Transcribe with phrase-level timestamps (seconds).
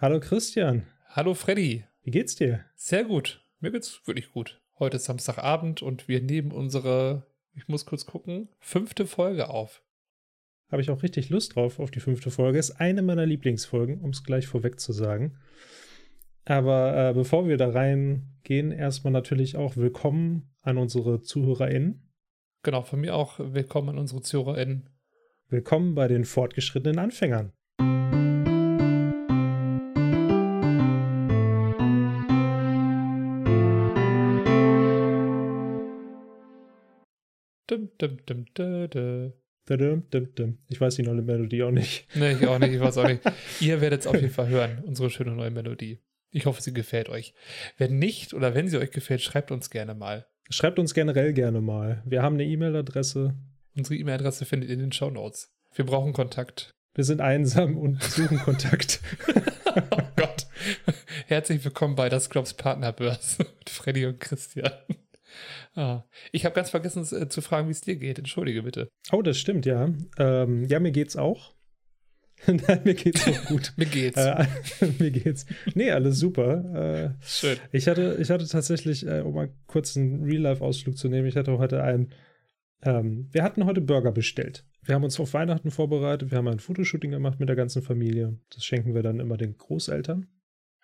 [0.00, 0.86] Hallo Christian.
[1.08, 1.82] Hallo Freddy.
[2.04, 2.64] Wie geht's dir?
[2.76, 3.44] Sehr gut.
[3.58, 4.62] Mir geht's wirklich gut.
[4.78, 9.82] Heute ist Samstagabend und wir nehmen unsere, ich muss kurz gucken, fünfte Folge auf.
[10.70, 12.60] Habe ich auch richtig Lust drauf auf die fünfte Folge.
[12.60, 15.36] Ist eine meiner Lieblingsfolgen, um es gleich vorweg zu sagen.
[16.44, 22.08] Aber äh, bevor wir da reingehen, erstmal natürlich auch willkommen an unsere ZuhörerInnen.
[22.62, 24.90] Genau, von mir auch willkommen an unsere ZuhörerInnen.
[25.48, 27.52] Willkommen bei den fortgeschrittenen Anfängern.
[37.98, 38.18] Dum,
[40.10, 40.58] dum, dum.
[40.68, 42.06] Ich weiß die neue Melodie auch nicht.
[42.14, 43.20] Nee, ich auch nicht, ich weiß auch nicht.
[43.60, 45.98] Ihr werdet es auf jeden Fall hören, unsere schöne neue Melodie.
[46.30, 47.34] Ich hoffe, sie gefällt euch.
[47.76, 50.26] Wenn nicht oder wenn sie euch gefällt, schreibt uns gerne mal.
[50.48, 52.02] Schreibt uns generell gerne mal.
[52.06, 53.34] Wir haben eine E-Mail-Adresse.
[53.76, 55.52] Unsere E-Mail-Adresse findet ihr in den Show Notes.
[55.74, 56.70] Wir brauchen Kontakt.
[56.94, 59.00] Wir sind einsam und suchen Kontakt.
[59.90, 60.46] oh Gott.
[61.26, 64.70] Herzlich willkommen bei das Scrubs Partnerbörse mit Freddy und Christian.
[65.74, 68.18] Ah, ich habe ganz vergessen äh, zu fragen, wie es dir geht.
[68.18, 68.88] Entschuldige bitte.
[69.12, 69.90] Oh, das stimmt, ja.
[70.18, 71.54] Ähm, ja, mir geht's auch.
[72.46, 73.72] Nein, mir geht's auch gut.
[73.76, 74.16] mir geht's.
[74.18, 74.46] Äh,
[74.98, 75.46] mir geht's.
[75.74, 77.16] Nee, alles super.
[77.18, 77.58] Äh, Schön.
[77.72, 81.58] ich, hatte, ich hatte tatsächlich, äh, um mal kurz einen Real-Life-Ausflug zu nehmen, ich hatte
[81.58, 82.12] heute einen.
[82.82, 84.64] Ähm, wir hatten heute Burger bestellt.
[84.84, 86.30] Wir haben uns auf Weihnachten vorbereitet.
[86.30, 88.38] Wir haben ein Fotoshooting gemacht mit der ganzen Familie.
[88.50, 90.28] Das schenken wir dann immer den Großeltern.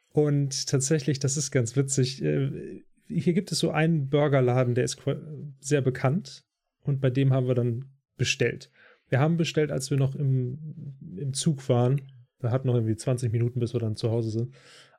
[0.08, 2.22] Und tatsächlich, das ist ganz witzig.
[3.06, 5.02] Hier gibt es so einen Burgerladen, der ist
[5.60, 6.44] sehr bekannt.
[6.82, 8.70] Und bei dem haben wir dann bestellt.
[9.08, 12.00] Wir haben bestellt, als wir noch im, im Zug waren.
[12.40, 14.54] Wir hatten noch irgendwie 20 Minuten, bis wir dann zu Hause sind.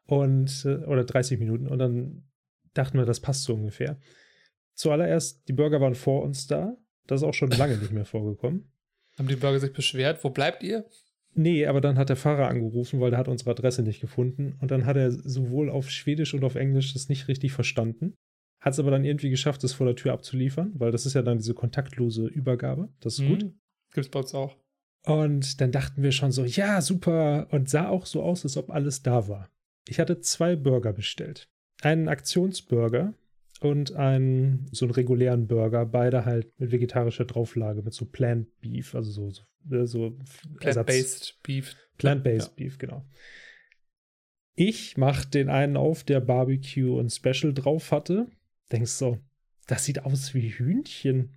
[0.05, 1.67] Und, äh, oder 30 Minuten.
[1.67, 2.23] Und dann
[2.73, 3.99] dachten wir, das passt so ungefähr.
[4.73, 6.75] Zuallererst, die Burger waren vor uns da.
[7.07, 8.71] Das ist auch schon lange nicht mehr vorgekommen.
[9.17, 10.23] Haben die Burger sich beschwert?
[10.23, 10.85] Wo bleibt ihr?
[11.37, 14.55] Nee, aber dann hat der Fahrer angerufen, weil der hat unsere Adresse nicht gefunden.
[14.61, 18.15] Und dann hat er sowohl auf Schwedisch und auf Englisch das nicht richtig verstanden.
[18.61, 21.21] Hat es aber dann irgendwie geschafft, das vor der Tür abzuliefern, weil das ist ja
[21.21, 22.89] dann diese kontaktlose Übergabe.
[23.01, 23.27] Das ist mhm.
[23.27, 23.53] gut.
[23.93, 24.55] Gibt's bei uns auch.
[25.05, 27.47] Und dann dachten wir schon so, ja, super.
[27.51, 29.49] Und sah auch so aus, als ob alles da war.
[29.87, 31.47] Ich hatte zwei Burger bestellt.
[31.81, 33.13] Einen Aktionsburger
[33.61, 38.95] und einen so einen regulären Burger, beide halt mit vegetarischer Drauflage, mit so Plant Beef,
[38.95, 39.43] also so, so,
[39.75, 40.17] äh, so
[40.59, 41.75] Plant-Based Beef.
[41.97, 42.53] Plant-Based ja.
[42.55, 43.05] Beef, genau.
[44.55, 48.27] Ich mach den einen auf, der Barbecue und Special drauf hatte.
[48.71, 49.19] Denkst so,
[49.67, 51.33] das sieht aus wie Hühnchen.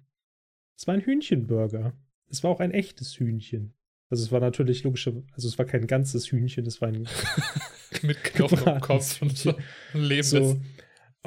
[0.77, 1.95] Es war ein Hühnchenburger.
[2.31, 3.75] Es war auch ein echtes Hühnchen.
[4.11, 7.07] Also es war natürlich logische, also es war kein ganzes Hühnchen, es war ein
[8.03, 10.31] mit Knochen im Kopf und so ein lebendes.
[10.31, 10.61] So.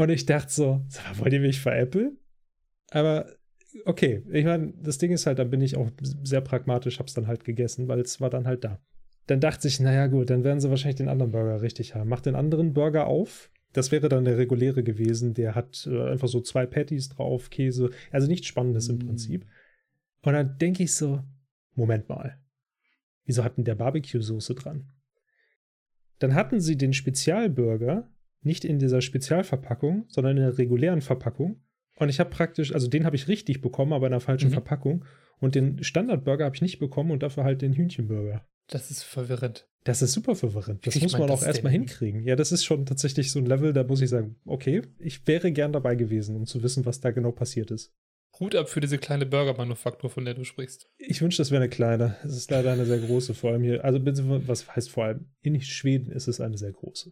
[0.02, 0.84] Und ich dachte so,
[1.18, 2.18] wollt ihr mich veräppeln?
[2.90, 3.28] Aber
[3.86, 5.92] okay, ich meine, das Ding ist halt, dann bin ich auch
[6.24, 8.82] sehr pragmatisch, hab's dann halt gegessen, weil es war dann halt da.
[9.28, 12.10] Dann dachte ich, naja gut, dann werden sie wahrscheinlich den anderen Burger richtig haben.
[12.10, 13.52] Mach den anderen Burger auf.
[13.74, 15.36] Das wäre dann der reguläre gewesen.
[15.36, 17.92] Der hat äh, einfach so zwei Patties drauf, Käse.
[18.10, 18.92] Also nichts Spannendes mm.
[18.94, 19.46] im Prinzip.
[20.24, 21.22] Und dann denke ich so,
[21.76, 22.42] Moment mal.
[23.26, 24.92] Wieso hatten der Barbecue-Soße dran?
[26.18, 28.10] Dann hatten sie den Spezialburger
[28.42, 31.62] nicht in dieser Spezialverpackung, sondern in der regulären Verpackung.
[31.98, 34.54] Und ich habe praktisch, also den habe ich richtig bekommen, aber in einer falschen mhm.
[34.54, 35.06] Verpackung.
[35.40, 38.46] Und den Standardburger habe ich nicht bekommen und dafür halt den Hühnchenburger.
[38.68, 39.68] Das ist verwirrend.
[39.84, 40.86] Das ist super verwirrend.
[40.86, 42.24] Das muss man auch erstmal hinkriegen.
[42.24, 45.52] Ja, das ist schon tatsächlich so ein Level, da muss ich sagen, okay, ich wäre
[45.52, 47.92] gern dabei gewesen, um zu wissen, was da genau passiert ist.
[48.40, 50.90] Hut ab für diese kleine Burgermanufaktur, von der du sprichst.
[50.98, 52.16] Ich wünschte, das wäre eine kleine.
[52.24, 53.84] Es ist leider eine sehr große, vor allem hier.
[53.84, 55.26] Also, was heißt vor allem?
[55.42, 57.12] In Schweden ist es eine sehr große.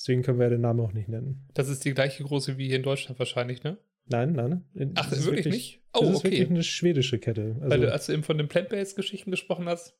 [0.00, 1.46] Deswegen können wir den Namen auch nicht nennen.
[1.52, 3.76] Das ist die gleiche große wie hier in Deutschland wahrscheinlich, ne?
[4.06, 4.64] Nein, nein.
[4.94, 5.82] Ach, wirklich, wirklich, nicht?
[5.92, 6.30] Oh, das ist okay.
[6.30, 7.56] wirklich eine schwedische Kette.
[7.56, 9.94] Also, Weil du, als du eben von den Plant-Based-Geschichten gesprochen hast,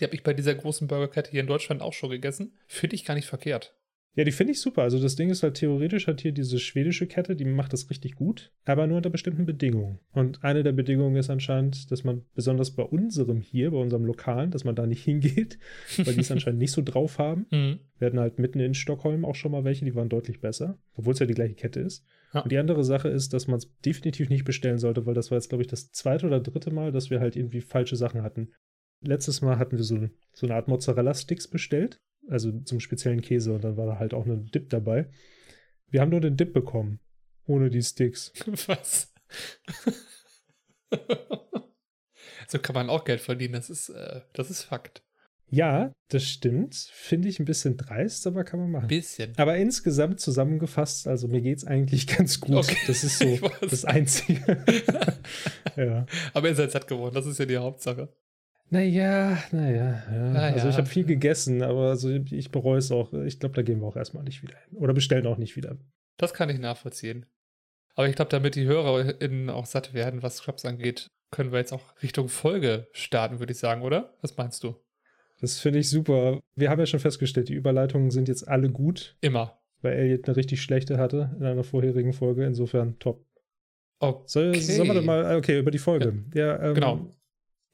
[0.00, 2.58] die habe ich bei dieser großen Burgerkette hier in Deutschland auch schon gegessen.
[2.66, 3.76] Finde ich gar nicht verkehrt.
[4.14, 4.82] Ja, die finde ich super.
[4.82, 8.14] Also das Ding ist halt theoretisch hat hier diese schwedische Kette, die macht das richtig
[8.14, 10.00] gut, aber nur unter bestimmten Bedingungen.
[10.12, 14.50] Und eine der Bedingungen ist anscheinend, dass man besonders bei unserem hier, bei unserem Lokalen,
[14.50, 15.58] dass man da nicht hingeht,
[16.04, 17.46] weil die es anscheinend nicht so drauf haben.
[17.50, 17.78] Mhm.
[17.98, 21.14] Wir hatten halt mitten in Stockholm auch schon mal welche, die waren deutlich besser, obwohl
[21.14, 22.04] es ja die gleiche Kette ist.
[22.34, 22.40] Ja.
[22.40, 25.38] Und die andere Sache ist, dass man es definitiv nicht bestellen sollte, weil das war
[25.38, 28.50] jetzt, glaube ich, das zweite oder dritte Mal, dass wir halt irgendwie falsche Sachen hatten.
[29.00, 31.98] Letztes Mal hatten wir so, so eine Art Mozzarella-Sticks bestellt
[32.28, 35.08] also zum speziellen Käse und dann war da halt auch ein Dip dabei.
[35.88, 37.00] Wir haben nur den Dip bekommen,
[37.46, 38.32] ohne die Sticks.
[38.66, 39.12] Was?
[42.48, 45.02] so kann man auch Geld verdienen, das ist, äh, das ist Fakt.
[45.54, 46.74] Ja, das stimmt.
[46.94, 48.88] Finde ich ein bisschen dreist, aber kann man machen.
[48.88, 49.34] Bisschen.
[49.36, 52.56] Aber insgesamt zusammengefasst, also mir geht es eigentlich ganz gut.
[52.56, 52.78] Okay.
[52.86, 54.64] Das ist so das Einzige.
[55.76, 56.06] ja.
[56.32, 58.08] Aber ihr seid satt geworden, das ist ja die Hauptsache.
[58.72, 60.30] Naja, naja, ja.
[60.32, 60.54] Naja.
[60.54, 63.12] Also ich habe viel gegessen, aber also ich bereue es auch.
[63.12, 64.78] Ich glaube, da gehen wir auch erstmal nicht wieder hin.
[64.78, 65.76] Oder bestellen auch nicht wieder.
[66.16, 67.26] Das kann ich nachvollziehen.
[67.96, 71.74] Aber ich glaube, damit die HörerInnen auch satt werden, was Scrubs angeht, können wir jetzt
[71.74, 74.14] auch Richtung Folge starten, würde ich sagen, oder?
[74.22, 74.74] Was meinst du?
[75.42, 76.40] Das finde ich super.
[76.54, 79.58] Wir haben ja schon festgestellt, die Überleitungen sind jetzt alle gut, Immer.
[79.82, 82.46] weil Elliot eine richtig schlechte hatte in einer vorherigen Folge.
[82.46, 83.26] Insofern top.
[83.98, 84.22] Okay.
[84.26, 86.24] Soll, Sollen wir denn mal, okay, über die Folge.
[86.32, 86.94] Ja, ähm, Genau.
[86.94, 87.08] Im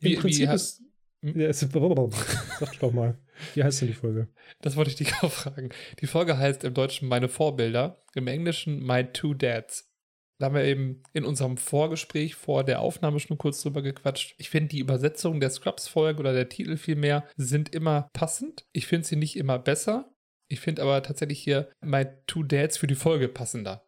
[0.01, 0.83] Wie- wie Prinzip ha- ist.
[1.23, 1.41] Hm?
[1.41, 1.61] Ja, ist
[2.61, 3.19] sag doch mal.
[3.55, 4.29] Wie heißt denn die Folge?
[4.61, 5.71] Das wollte ich dich auch fragen.
[6.01, 9.91] Die Folge heißt im Deutschen Meine Vorbilder, im Englischen My Two Dads.
[10.39, 14.37] Da haben wir eben in unserem Vorgespräch vor der Aufnahme schon kurz drüber gequatscht.
[14.39, 18.65] Ich finde, die Übersetzung der Scrubs-Folge oder der Titel vielmehr sind immer passend.
[18.73, 20.13] Ich finde sie nicht immer besser.
[20.47, 23.85] Ich finde aber tatsächlich hier My Two Dads für die Folge passender.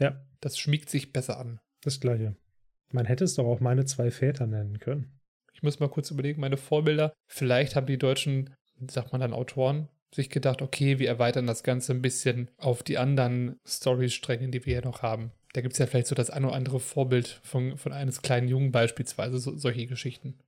[0.00, 1.60] Ja, Das schmiegt sich besser an.
[1.82, 2.34] das gleiche.
[2.90, 5.15] Man hätte es doch auch meine zwei Väter nennen können.
[5.56, 7.14] Ich muss mal kurz überlegen, meine Vorbilder.
[7.26, 8.50] Vielleicht haben die deutschen,
[8.90, 12.98] sagt man dann Autoren, sich gedacht, okay, wir erweitern das Ganze ein bisschen auf die
[12.98, 15.32] anderen Storystränge, die wir hier noch haben.
[15.54, 18.48] Da gibt es ja vielleicht so das ein oder andere Vorbild von, von eines kleinen
[18.48, 20.38] Jungen beispielsweise, so, solche Geschichten.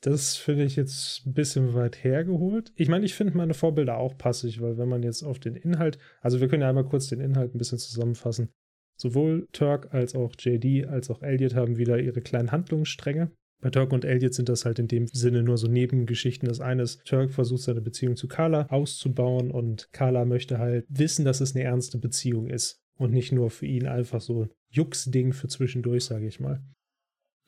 [0.00, 2.72] Das finde ich jetzt ein bisschen weit hergeholt.
[2.74, 5.98] Ich meine, ich finde meine Vorbilder auch passig, weil wenn man jetzt auf den Inhalt,
[6.22, 8.48] also wir können ja einmal kurz den Inhalt ein bisschen zusammenfassen.
[8.96, 13.30] Sowohl Turk als auch JD als auch Elliot haben wieder ihre kleinen Handlungsstränge.
[13.60, 16.48] Bei Turk und Elliot sind das halt in dem Sinne nur so Nebengeschichten.
[16.48, 21.24] Das eine ist, Turk versucht seine Beziehung zu Carla auszubauen und Carla möchte halt wissen,
[21.24, 25.32] dass es eine ernste Beziehung ist und nicht nur für ihn einfach so ein Jux-Ding
[25.32, 26.62] für zwischendurch, sage ich mal.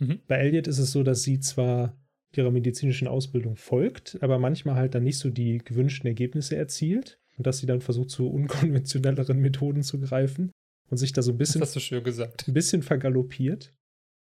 [0.01, 0.21] Mhm.
[0.27, 1.97] Bei Elliot ist es so, dass sie zwar
[2.35, 7.47] ihrer medizinischen Ausbildung folgt, aber manchmal halt dann nicht so die gewünschten Ergebnisse erzielt und
[7.47, 10.51] dass sie dann versucht, zu unkonventionelleren Methoden zu greifen
[10.89, 12.47] und sich da so ein Das bisschen, hast du schön gesagt.
[12.49, 13.73] ein bisschen vergaloppiert.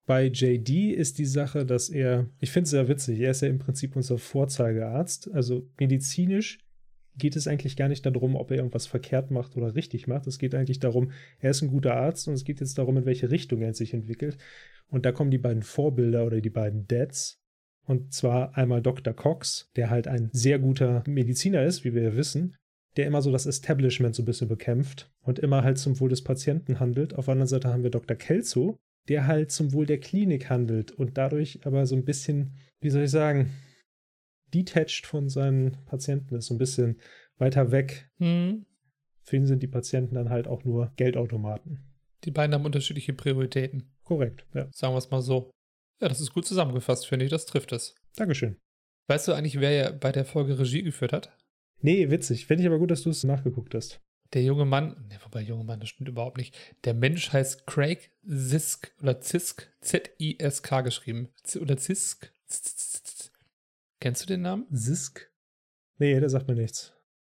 [0.05, 3.49] Bei JD ist die Sache, dass er, ich finde es sehr witzig, er ist ja
[3.49, 5.31] im Prinzip unser Vorzeigearzt.
[5.33, 6.59] Also medizinisch
[7.17, 10.27] geht es eigentlich gar nicht darum, ob er irgendwas verkehrt macht oder richtig macht.
[10.27, 13.05] Es geht eigentlich darum, er ist ein guter Arzt und es geht jetzt darum, in
[13.05, 14.39] welche Richtung er sich entwickelt.
[14.89, 17.39] Und da kommen die beiden Vorbilder oder die beiden Dads.
[17.85, 19.13] Und zwar einmal Dr.
[19.13, 22.57] Cox, der halt ein sehr guter Mediziner ist, wie wir ja wissen,
[22.97, 26.23] der immer so das Establishment so ein bisschen bekämpft und immer halt zum Wohl des
[26.23, 27.15] Patienten handelt.
[27.15, 28.17] Auf der anderen Seite haben wir Dr.
[28.17, 28.79] Kelso,
[29.09, 33.03] der halt zum Wohl der Klinik handelt und dadurch aber so ein bisschen, wie soll
[33.03, 33.51] ich sagen,
[34.55, 37.01] detached von seinen Patienten ist, so ein bisschen
[37.39, 38.11] weiter weg.
[38.19, 38.67] Hm.
[39.25, 41.85] Für ihn sind die Patienten dann halt auch nur Geldautomaten.
[42.25, 43.93] Die beiden haben unterschiedliche Prioritäten.
[44.05, 44.69] Korrekt, ja.
[44.73, 45.51] Sagen wir es mal so.
[46.01, 47.31] Ja, das ist gut zusammengefasst, finde ich.
[47.31, 47.95] Das trifft es.
[48.17, 48.57] Dankeschön.
[49.09, 51.37] Weißt du eigentlich, wer ja bei der Folge Regie geführt hat?
[51.81, 52.47] Nee, witzig.
[52.47, 54.01] Finde ich aber gut, dass du es nachgeguckt hast.
[54.33, 56.57] Der junge Mann, ne, wobei junge Mann, das stimmt überhaupt nicht.
[56.85, 61.29] Der Mensch heißt Craig Zisk oder Zisk, Z-I-S-K geschrieben.
[61.43, 62.33] Z oder Zisk.
[64.01, 64.67] Kennst du den Namen?
[64.71, 65.31] Sisk?
[65.99, 66.93] Nee, der sagt mir nichts.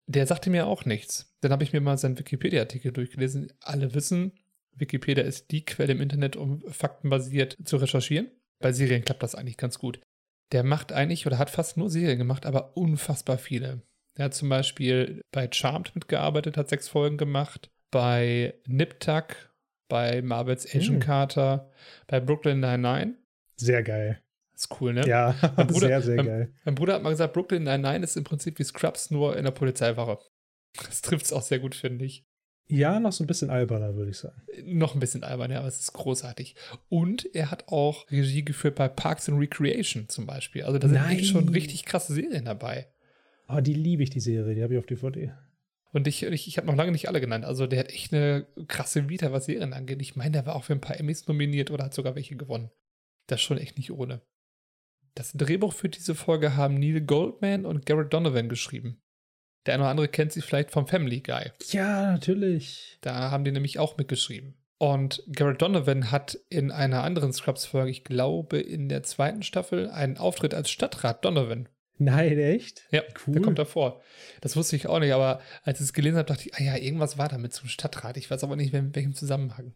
[0.06, 1.36] Der sagte mir auch nichts.
[1.42, 3.52] Dann habe ich mir mal seinen Wikipedia-Artikel durchgelesen.
[3.62, 4.34] Alle wissen,
[4.76, 8.30] Wikipedia ist die Quelle im Internet, um faktenbasiert zu recherchieren.
[8.60, 10.00] Bei Serien klappt das eigentlich ganz gut.
[10.52, 13.82] Der macht eigentlich oder hat fast nur Serien gemacht, aber unfassbar viele.
[14.16, 17.70] Er hat zum Beispiel bei Charmed mitgearbeitet, hat sechs Folgen gemacht.
[17.92, 19.36] Bei Nip Tuck,
[19.90, 21.00] bei Marvels Agent Hm.
[21.00, 21.72] Carter,
[22.08, 23.16] bei Brooklyn Nine-Nine.
[23.56, 24.20] Sehr geil.
[24.56, 25.06] Ist cool, ne?
[25.08, 26.54] Ja, Mein Bruder- sehr, sehr mein- geil.
[26.64, 29.52] Mein Bruder hat mal gesagt, Brooklyn Nine-Nine ist im Prinzip wie Scrubs, nur in der
[29.52, 30.20] Polizeiwache.
[30.88, 32.26] Das trifft es auch sehr gut, finde ich.
[32.68, 34.42] Ja, noch so ein bisschen alberner, würde ich sagen.
[34.64, 36.56] Noch ein bisschen albern, ja, aber es ist großartig.
[36.88, 40.64] Und er hat auch Regie geführt bei Parks and Recreation zum Beispiel.
[40.64, 41.18] Also da sind Nein.
[41.18, 42.88] echt schon richtig krasse Serien dabei.
[43.54, 44.56] Aber die liebe ich, die Serie.
[44.56, 45.32] Die habe ich auf DVD.
[45.92, 47.46] Und ich, ich, ich habe noch lange nicht alle genannt.
[47.46, 50.02] Also der hat echt eine krasse Vita, was Serien angeht.
[50.02, 52.72] Ich meine, der war auch für ein paar Emmys nominiert oder hat sogar welche gewonnen.
[53.28, 54.22] Das ist schon echt nicht ohne.
[55.14, 59.00] Das Drehbuch für diese Folge haben Neil Goldman und Garrett Donovan geschrieben.
[59.68, 61.52] Der eine oder andere kennt sie vielleicht vom Family Guy.
[61.70, 62.98] Ja, natürlich.
[63.02, 64.56] Da haben die nämlich auch mitgeschrieben.
[64.80, 70.18] Und Garrett Donovan hat in einer anderen Scrubs-Folge, ich glaube in der zweiten Staffel, einen
[70.18, 71.70] Auftritt als Stadtrat Donovan.
[71.98, 72.84] Nein, echt?
[72.92, 73.34] Ja, Cool.
[73.36, 74.02] der kommt davor.
[74.42, 76.76] Das wusste ich auch nicht, aber als ich es gelesen habe, dachte ich, ah ja,
[76.76, 78.18] irgendwas war damit zum Stadtrat.
[78.18, 79.74] Ich weiß aber nicht, in welchem Zusammenhang.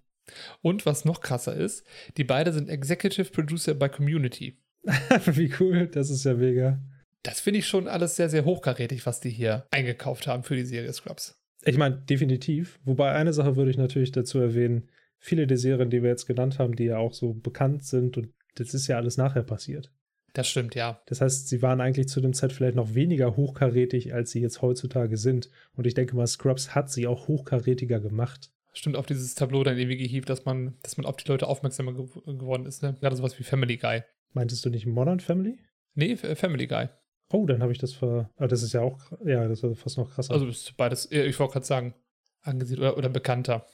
[0.62, 1.86] Und was noch krasser ist,
[2.18, 4.58] die beiden sind Executive Producer bei Community.
[5.26, 5.88] Wie cool.
[5.88, 6.80] Das ist ja mega.
[7.24, 10.66] Das finde ich schon alles sehr, sehr hochkarätig, was die hier eingekauft haben für die
[10.66, 11.40] Serie Scrubs.
[11.64, 12.80] Ich meine, definitiv.
[12.84, 14.90] Wobei eine Sache würde ich natürlich dazu erwähnen.
[15.20, 18.30] Viele der Serien, die wir jetzt genannt haben, die ja auch so bekannt sind und
[18.56, 19.92] das ist ja alles nachher passiert.
[20.38, 21.02] Das stimmt, ja.
[21.08, 24.62] Das heißt, sie waren eigentlich zu dem Zeit vielleicht noch weniger hochkarätig, als sie jetzt
[24.62, 25.50] heutzutage sind.
[25.76, 28.52] Und ich denke mal, Scrubs hat sie auch hochkarätiger gemacht.
[28.72, 31.94] Stimmt auf dieses Tableau dann irgendwie gehievt, dass man, dass man auf die Leute aufmerksamer
[31.94, 32.84] gew geworden ist.
[32.84, 32.96] Ne?
[33.02, 34.04] Gerade sowas wie Family Guy.
[34.34, 35.58] Meintest du nicht Modern Family?
[35.96, 36.90] Nee, Family Guy.
[37.32, 38.30] Oh, dann habe ich das ver.
[38.36, 40.36] Aber das ist ja auch, ja, das ist fast noch krasser.
[40.36, 41.96] Also ist beides, ich wollte gerade sagen,
[42.44, 43.66] angesiedelt oder, oder bekannter.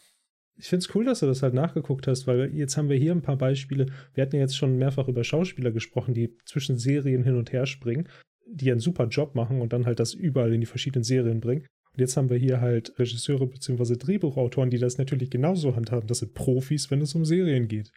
[0.56, 3.12] Ich finde es cool, dass du das halt nachgeguckt hast, weil jetzt haben wir hier
[3.12, 3.88] ein paar Beispiele.
[4.14, 7.66] Wir hatten ja jetzt schon mehrfach über Schauspieler gesprochen, die zwischen Serien hin und her
[7.66, 8.08] springen,
[8.46, 11.66] die einen super Job machen und dann halt das überall in die verschiedenen Serien bringen.
[11.94, 13.96] Und jetzt haben wir hier halt Regisseure bzw.
[13.98, 16.08] Drehbuchautoren, die das natürlich genauso handhaben.
[16.08, 17.92] Das sind Profis, wenn es um Serien geht.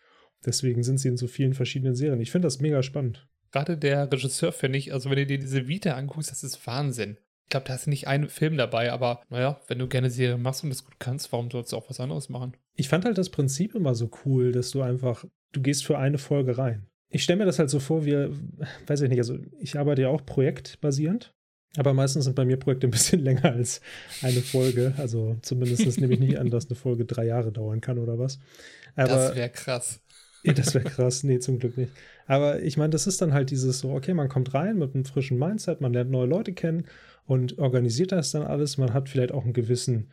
[0.44, 2.20] Deswegen sind sie in so vielen verschiedenen Serien.
[2.20, 3.26] Ich finde das mega spannend.
[3.52, 7.16] Gerade der Regisseur, finde ich, also wenn du dir diese Vita anguckst, das ist Wahnsinn.
[7.46, 10.64] Ich glaube, da ist nicht ein Film dabei, aber naja, wenn du gerne Serien machst
[10.64, 12.56] und das gut kannst, warum sollst du auch was anderes machen?
[12.74, 16.18] Ich fand halt das Prinzip immer so cool, dass du einfach, du gehst für eine
[16.18, 16.86] Folge rein.
[17.08, 18.32] Ich stelle mir das halt so vor, wir,
[18.88, 21.32] weiß ich nicht, also ich arbeite ja auch projektbasierend,
[21.76, 23.80] aber meistens sind bei mir Projekte ein bisschen länger als
[24.22, 24.94] eine Folge.
[24.96, 28.40] Also zumindest nehme ich nicht an, dass eine Folge drei Jahre dauern kann oder was.
[28.96, 30.00] Aber, das wäre krass.
[30.42, 31.22] Ja, das wäre krass.
[31.22, 31.92] Nee, zum Glück nicht.
[32.26, 35.04] Aber ich meine, das ist dann halt dieses so, okay, man kommt rein mit einem
[35.04, 36.86] frischen Mindset, man lernt neue Leute kennen
[37.26, 38.78] und organisiert das dann alles.
[38.78, 40.10] Man hat vielleicht auch einen gewissen,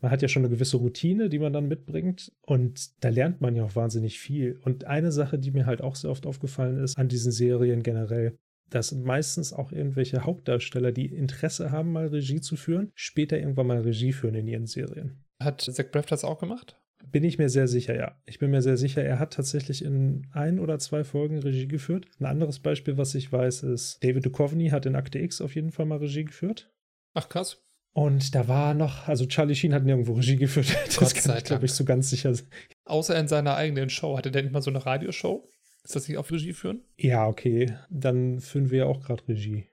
[0.00, 3.56] man hat ja schon eine gewisse Routine, die man dann mitbringt und da lernt man
[3.56, 4.60] ja auch wahnsinnig viel.
[4.64, 8.36] Und eine Sache, die mir halt auch sehr oft aufgefallen ist an diesen Serien generell,
[8.70, 13.80] dass meistens auch irgendwelche Hauptdarsteller, die Interesse haben, mal Regie zu führen, später irgendwann mal
[13.80, 15.24] Regie führen in ihren Serien.
[15.42, 16.79] Hat Zach Braff das auch gemacht?
[17.06, 18.20] Bin ich mir sehr sicher, ja.
[18.26, 22.06] Ich bin mir sehr sicher, er hat tatsächlich in ein oder zwei Folgen Regie geführt.
[22.18, 25.72] Ein anderes Beispiel, was ich weiß, ist, David Duchovny hat in Akte X auf jeden
[25.72, 26.70] Fall mal Regie geführt.
[27.14, 27.62] Ach, krass.
[27.92, 30.68] Und da war noch, also Charlie Sheen hat nirgendwo Regie geführt.
[30.86, 32.46] Das Gott kann ich, glaube ich, so ganz sicher sein.
[32.84, 34.16] Außer in seiner eigenen Show.
[34.16, 35.48] Hatte der nicht mal so eine Radioshow?
[35.82, 36.84] Ist das nicht auf Regie führen?
[36.96, 37.76] Ja, okay.
[37.88, 39.66] Dann führen wir ja auch gerade Regie.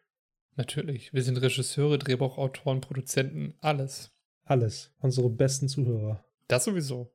[0.55, 1.13] Natürlich.
[1.13, 4.11] Wir sind Regisseure, Drehbuchautoren, Produzenten, alles.
[4.43, 4.91] Alles.
[4.99, 6.25] Unsere besten Zuhörer.
[6.47, 7.13] Das sowieso.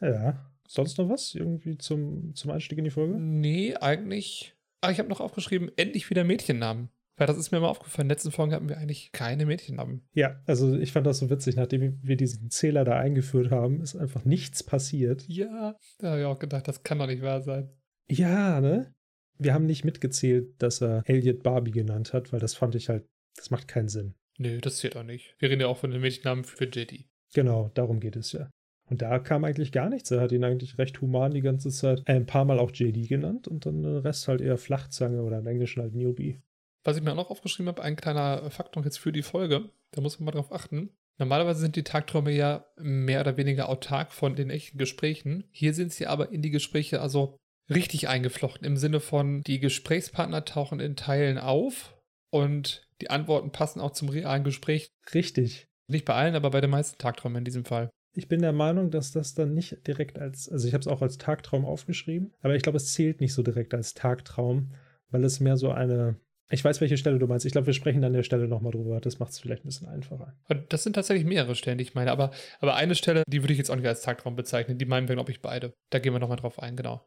[0.00, 0.50] Ja.
[0.66, 3.18] Sonst noch was irgendwie zum, zum Einstieg in die Folge?
[3.18, 4.54] Nee, eigentlich.
[4.80, 6.90] Aber ah, ich habe noch aufgeschrieben, endlich wieder Mädchennamen.
[7.16, 8.06] Weil das ist mir mal aufgefallen.
[8.06, 10.02] In der letzten Folge hatten wir eigentlich keine Mädchennamen.
[10.14, 11.54] Ja, also ich fand das so witzig.
[11.56, 15.24] Nachdem wir diesen Zähler da eingeführt haben, ist einfach nichts passiert.
[15.28, 17.70] Ja, da habe ich auch gedacht, das kann doch nicht wahr sein.
[18.08, 18.92] Ja, ne?
[19.38, 23.06] Wir haben nicht mitgezählt, dass er Elliot Barbie genannt hat, weil das fand ich halt,
[23.36, 24.14] das macht keinen Sinn.
[24.38, 25.36] Nö, das zählt auch nicht.
[25.38, 27.06] Wir reden ja auch von den Mädchennamen für JD.
[27.32, 28.50] Genau, darum geht es ja.
[28.90, 30.10] Und da kam eigentlich gar nichts.
[30.10, 33.08] Er hat ihn eigentlich recht human die ganze Zeit äh, ein paar Mal auch JD
[33.08, 36.40] genannt und dann den Rest halt eher Flachzange oder im Englischen halt Newbie.
[36.84, 40.02] Was ich mir auch noch aufgeschrieben habe, ein kleiner Faktor jetzt für die Folge, da
[40.02, 40.90] muss man mal drauf achten.
[41.18, 45.44] Normalerweise sind die Tagträume ja mehr oder weniger autark von den echten Gesprächen.
[45.50, 47.38] Hier sind sie aber in die Gespräche also
[47.70, 51.96] richtig eingeflochten im Sinne von, die Gesprächspartner tauchen in Teilen auf
[52.30, 54.88] und die Antworten passen auch zum realen Gespräch.
[55.14, 55.68] Richtig.
[55.88, 57.90] Nicht bei allen, aber bei den meisten Tagträumen in diesem Fall.
[58.16, 61.02] Ich bin der Meinung, dass das dann nicht direkt als, also ich habe es auch
[61.02, 64.70] als Tagtraum aufgeschrieben, aber ich glaube, es zählt nicht so direkt als Tagtraum,
[65.10, 66.16] weil es mehr so eine,
[66.50, 67.44] ich weiß, welche Stelle du meinst.
[67.46, 69.00] Ich glaube, wir sprechen an der Stelle nochmal drüber.
[69.00, 70.36] Das macht es vielleicht ein bisschen einfacher.
[70.68, 72.30] Das sind tatsächlich mehrere Stellen, die ich meine, aber,
[72.60, 74.78] aber eine Stelle, die würde ich jetzt auch nicht als Tagtraum bezeichnen.
[74.78, 75.72] Die meinen wir, glaube ich, beide.
[75.90, 77.04] Da gehen wir nochmal drauf ein, genau.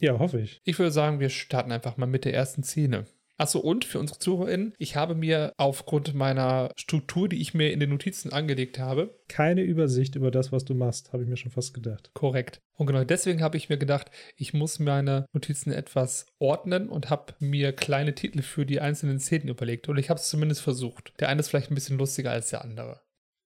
[0.00, 0.60] Ja, hoffe ich.
[0.64, 3.06] Ich würde sagen, wir starten einfach mal mit der ersten Szene.
[3.38, 7.78] Achso, und für unsere ZuhörerInnen, ich habe mir aufgrund meiner Struktur, die ich mir in
[7.78, 11.52] den Notizen angelegt habe, keine Übersicht über das, was du machst, habe ich mir schon
[11.52, 12.10] fast gedacht.
[12.14, 12.58] Korrekt.
[12.76, 17.34] Und genau deswegen habe ich mir gedacht, ich muss meine Notizen etwas ordnen und habe
[17.38, 19.88] mir kleine Titel für die einzelnen Szenen überlegt.
[19.88, 21.12] Und ich habe es zumindest versucht.
[21.20, 23.00] Der eine ist vielleicht ein bisschen lustiger als der andere.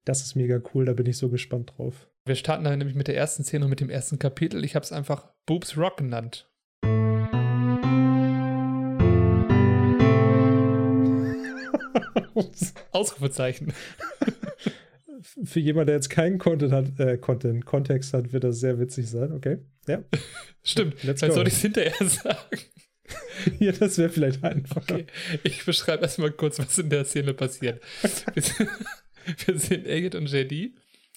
[0.06, 2.08] Das ist mega cool, da bin ich so gespannt drauf.
[2.25, 4.64] Wir starten dann nämlich mit der ersten Szene und mit dem ersten Kapitel.
[4.64, 6.49] Ich habe es einfach Boobs Rock genannt.
[12.92, 13.72] Ausrufezeichen.
[15.44, 19.08] Für jemanden, der jetzt keinen Content hat, äh, Content, Kontext hat, wird das sehr witzig
[19.08, 19.58] sein, okay?
[19.87, 20.02] Ja.
[20.62, 21.02] Stimmt.
[21.02, 22.58] Let's Vielleicht soll ich es hinterher sagen.
[23.58, 24.76] ja, das wäre vielleicht einfach.
[24.76, 25.06] Okay.
[25.42, 27.82] Ich beschreibe erstmal kurz, was in der Szene passiert.
[28.34, 28.68] wir, sind,
[29.46, 30.75] wir sehen Elliot und JD,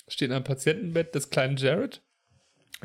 [0.08, 2.01] stehen am Patientenbett des kleinen Jared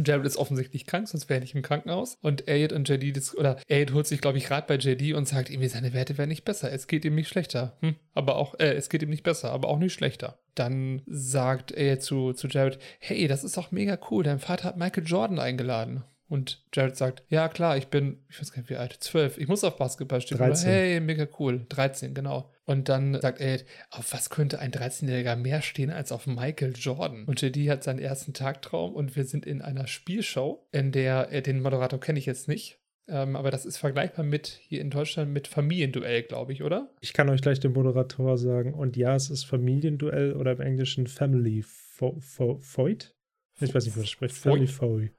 [0.04, 2.18] Jared ist offensichtlich krank, sonst wäre er nicht im Krankenhaus.
[2.22, 5.50] Und Elliot und JD, oder Elliot holt sich, glaube ich, Rat bei JD und sagt
[5.50, 6.72] irgendwie, seine Werte wären nicht besser.
[6.72, 7.76] Es geht ihm nicht schlechter.
[7.80, 10.38] Hm, aber auch, äh, es geht ihm nicht besser, aber auch nicht schlechter.
[10.54, 14.24] Dann sagt Elliot zu, zu Jared, hey, das ist doch mega cool.
[14.24, 16.04] Dein Vater hat Michael Jordan eingeladen.
[16.30, 19.36] Und Jared sagt, ja klar, ich bin, ich weiß gar nicht wie alt, zwölf.
[19.36, 20.38] Ich muss auf Basketball stehen.
[20.38, 20.70] 13.
[20.70, 21.66] hey, mega cool.
[21.68, 22.52] 13, genau.
[22.64, 23.58] Und dann sagt er,
[23.90, 27.24] auf was könnte ein 13-Jähriger mehr stehen als auf Michael Jordan?
[27.24, 31.42] Und JD hat seinen ersten Tagtraum und wir sind in einer Spielshow, in der, äh,
[31.42, 32.78] den Moderator kenne ich jetzt nicht,
[33.10, 36.94] ähm, aber das ist vergleichbar mit hier in Deutschland mit Familienduell, glaube ich, oder?
[37.00, 38.72] Ich kann euch gleich den Moderator sagen.
[38.72, 43.16] Und ja, es ist Familienduell oder im Englischen Family Foyt.
[43.60, 44.34] Ich weiß nicht, wie man das spricht.
[44.36, 45.10] Family Foy.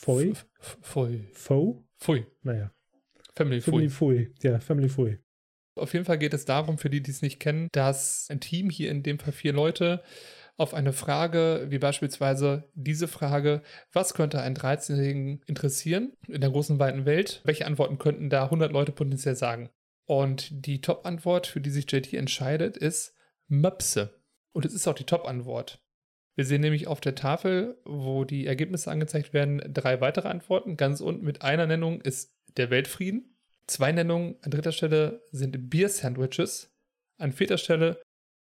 [0.00, 0.32] Foy?
[0.80, 1.28] Foy.
[1.34, 1.84] Fo?
[1.98, 2.26] Foy.
[2.42, 2.72] Naja.
[3.36, 3.90] Family Family.
[3.90, 4.32] Fui.
[4.42, 5.18] Ja, Family Fui.
[5.76, 8.70] Auf jeden Fall geht es darum, für die, die es nicht kennen, dass ein Team,
[8.70, 10.02] hier in dem Fall vier Leute,
[10.56, 16.78] auf eine Frage, wie beispielsweise diese Frage, was könnte einen 13-Jährigen interessieren in der großen
[16.78, 17.42] weiten Welt?
[17.44, 19.68] Welche Antworten könnten da 100 Leute potenziell sagen?
[20.06, 23.14] Und die Top-Antwort, für die sich JT entscheidet, ist
[23.48, 24.18] Möpse.
[24.52, 25.82] Und es ist auch die Top-Antwort.
[26.40, 30.78] Wir sehen nämlich auf der Tafel, wo die Ergebnisse angezeigt werden, drei weitere Antworten.
[30.78, 33.36] Ganz unten mit einer Nennung ist der Weltfrieden.
[33.66, 36.74] Zwei Nennungen an dritter Stelle sind Bier-Sandwiches.
[37.18, 38.00] An vierter Stelle,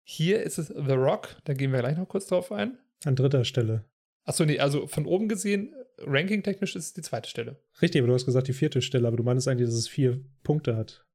[0.03, 1.38] hier ist es The Rock.
[1.46, 2.77] Da gehen wir gleich noch kurz drauf ein.
[3.06, 3.86] An dritter Stelle.
[4.25, 7.56] Achso, nee, also von oben gesehen, ranking-technisch ist es die zweite Stelle.
[7.82, 10.20] Richtig, aber du hast gesagt die vierte Stelle, aber du meinst eigentlich, dass es vier
[10.44, 11.06] Punkte hat.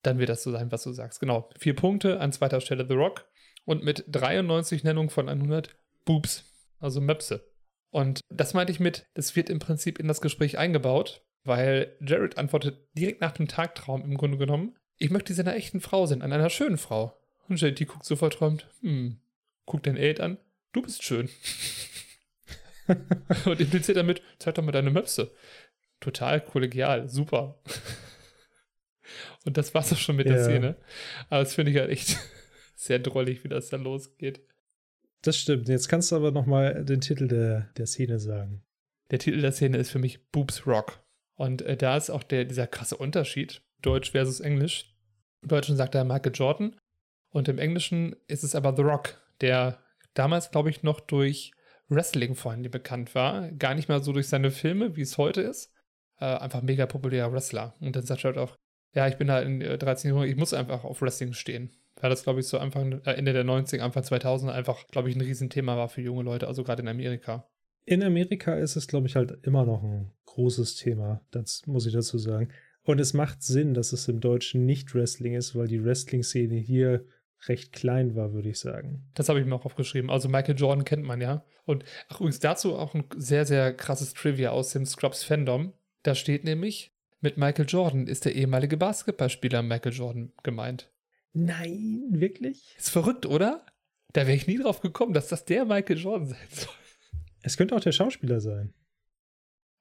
[0.00, 1.20] Dann wird das so sein, was du sagst.
[1.20, 1.50] Genau.
[1.58, 3.28] Vier Punkte, an zweiter Stelle The Rock.
[3.64, 6.44] Und mit 93 Nennungen von 100 Boobs,
[6.78, 7.48] also Möpse.
[7.90, 12.38] Und das meinte ich mit, das wird im Prinzip in das Gespräch eingebaut, weil Jared
[12.38, 16.22] antwortet direkt nach dem Tagtraum im Grunde genommen, ich möchte sie einer echten Frau sehen,
[16.22, 17.18] an einer schönen Frau.
[17.48, 19.20] Und JT guckt so verträumt, hm,
[19.66, 20.38] guckt den Aid an,
[20.72, 21.28] du bist schön.
[23.44, 25.34] und impliziert damit, zeig doch mal deine Möpse.
[26.00, 27.60] Total kollegial, super.
[29.44, 30.34] und das war's auch schon mit Ja.
[30.34, 30.76] der Szene.
[31.28, 32.16] Aber das finde ich halt echt
[32.74, 34.40] sehr drollig, wie das dann losgeht.
[35.22, 35.68] Das stimmt.
[35.68, 38.62] Jetzt kannst du aber noch mal den Titel der, der Szene sagen.
[39.10, 41.00] Der Titel der Szene ist für mich Boobs Rock.
[41.34, 44.94] Und äh, da ist auch der, dieser krasse Unterschied, Deutsch versus Englisch.
[45.42, 46.76] Im Deutschen sagt er Michael Jordan
[47.30, 49.78] und im Englischen ist es aber The Rock, der
[50.14, 51.52] damals, glaube ich, noch durch
[51.88, 53.50] Wrestling vor allem bekannt war.
[53.52, 55.72] Gar nicht mal so durch seine Filme, wie es heute ist.
[56.18, 57.74] Äh, einfach mega populärer Wrestler.
[57.80, 58.56] Und dann sagt er halt auch,
[58.94, 61.70] ja, ich bin halt in äh, 13 Jahren, ich muss einfach auf Wrestling stehen.
[62.02, 65.16] Weil das, glaube ich, so Anfang, äh, Ende der 90er, Anfang 2000 einfach, glaube ich,
[65.16, 67.48] ein Riesenthema war für junge Leute, also gerade in Amerika.
[67.84, 71.20] In Amerika ist es, glaube ich, halt immer noch ein großes Thema.
[71.30, 72.48] Das muss ich dazu sagen.
[72.82, 77.06] Und es macht Sinn, dass es im Deutschen nicht Wrestling ist, weil die Wrestling-Szene hier
[77.46, 79.08] recht klein war, würde ich sagen.
[79.14, 80.10] Das habe ich mir auch aufgeschrieben.
[80.10, 81.44] Also Michael Jordan kennt man ja.
[81.66, 85.72] Und ach, übrigens dazu auch ein sehr, sehr krasses Trivia aus dem Scrubs Fandom.
[86.02, 90.91] Da steht nämlich, mit Michael Jordan ist der ehemalige Basketballspieler Michael Jordan gemeint.
[91.32, 92.74] Nein, wirklich?
[92.78, 93.64] Ist verrückt, oder?
[94.12, 96.74] Da wäre ich nie drauf gekommen, dass das der Michael Jordan sein soll.
[97.42, 98.74] Es könnte auch der Schauspieler sein.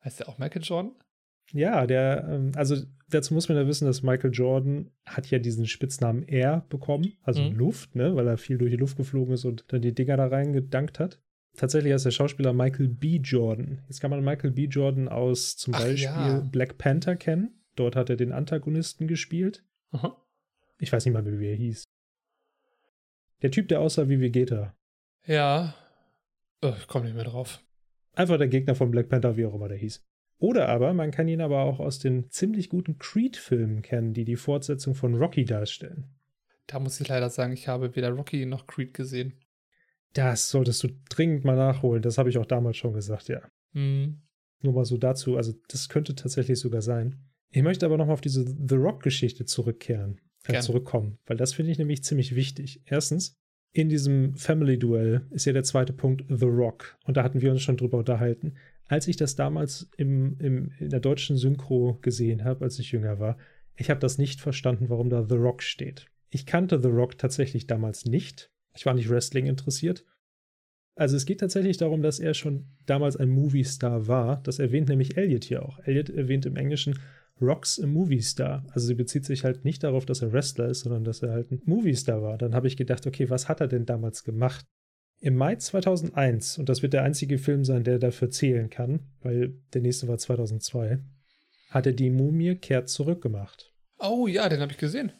[0.03, 0.95] Heißt der auch Michael Jordan?
[1.51, 2.77] Ja, der, ähm, also
[3.09, 7.41] dazu muss man ja wissen, dass Michael Jordan hat ja diesen Spitznamen Air bekommen, also
[7.43, 7.55] Mhm.
[7.57, 10.27] Luft, ne, weil er viel durch die Luft geflogen ist und dann die Dinger da
[10.27, 11.19] reingedankt hat.
[11.57, 13.17] Tatsächlich heißt der Schauspieler Michael B.
[13.17, 13.83] Jordan.
[13.89, 14.65] Jetzt kann man Michael B.
[14.67, 16.39] Jordan aus zum Ach Beispiel ja.
[16.49, 17.61] Black Panther kennen.
[17.75, 19.65] Dort hat er den Antagonisten gespielt.
[19.91, 20.15] Aha.
[20.81, 21.83] Ich weiß nicht mal, wie er hieß.
[23.43, 24.75] Der Typ, der aussah wie Vegeta.
[25.27, 25.75] Ja.
[26.63, 27.63] Oh, ich komme nicht mehr drauf.
[28.13, 30.03] Einfach der Gegner von Black Panther, wie auch immer der hieß.
[30.39, 34.35] Oder aber, man kann ihn aber auch aus den ziemlich guten Creed-Filmen kennen, die die
[34.35, 36.15] Fortsetzung von Rocky darstellen.
[36.65, 39.39] Da muss ich leider sagen, ich habe weder Rocky noch Creed gesehen.
[40.13, 42.01] Das solltest du dringend mal nachholen.
[42.01, 43.41] Das habe ich auch damals schon gesagt, ja.
[43.73, 44.23] Hm.
[44.61, 45.37] Nur mal so dazu.
[45.37, 47.19] Also, das könnte tatsächlich sogar sein.
[47.51, 50.63] Ich möchte aber nochmal auf diese The Rock-Geschichte zurückkehren, Gern.
[50.63, 52.81] zurückkommen, weil das finde ich nämlich ziemlich wichtig.
[52.85, 53.37] Erstens,
[53.73, 56.97] in diesem Family-Duell ist ja der zweite Punkt The Rock.
[57.05, 58.55] Und da hatten wir uns schon drüber unterhalten.
[58.87, 63.19] Als ich das damals im, im, in der deutschen Synchro gesehen habe, als ich jünger
[63.19, 63.37] war,
[63.77, 66.07] ich habe das nicht verstanden, warum da The Rock steht.
[66.29, 68.51] Ich kannte The Rock tatsächlich damals nicht.
[68.75, 70.05] Ich war nicht Wrestling interessiert.
[70.95, 74.41] Also es geht tatsächlich darum, dass er schon damals ein Movie-Star war.
[74.43, 75.79] Das erwähnt nämlich Elliot hier auch.
[75.79, 76.99] Elliot erwähnt im Englischen
[77.41, 78.65] Rocks a Movie-Star.
[78.71, 81.51] Also sie bezieht sich halt nicht darauf, dass er Wrestler ist, sondern dass er halt
[81.51, 82.37] ein Movie-Star war.
[82.37, 84.65] Dann habe ich gedacht, okay, was hat er denn damals gemacht?
[85.19, 89.55] Im Mai 2001, und das wird der einzige Film sein, der dafür zählen kann, weil
[89.73, 90.99] der nächste war 2002,
[91.69, 93.71] hat er die Mumie kehrt zurückgemacht.
[93.99, 95.11] Oh ja, den habe ich gesehen.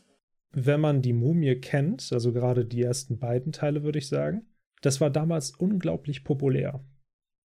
[0.52, 4.48] Wenn man die Mumie kennt, also gerade die ersten beiden Teile, würde ich sagen,
[4.82, 6.84] das war damals unglaublich populär.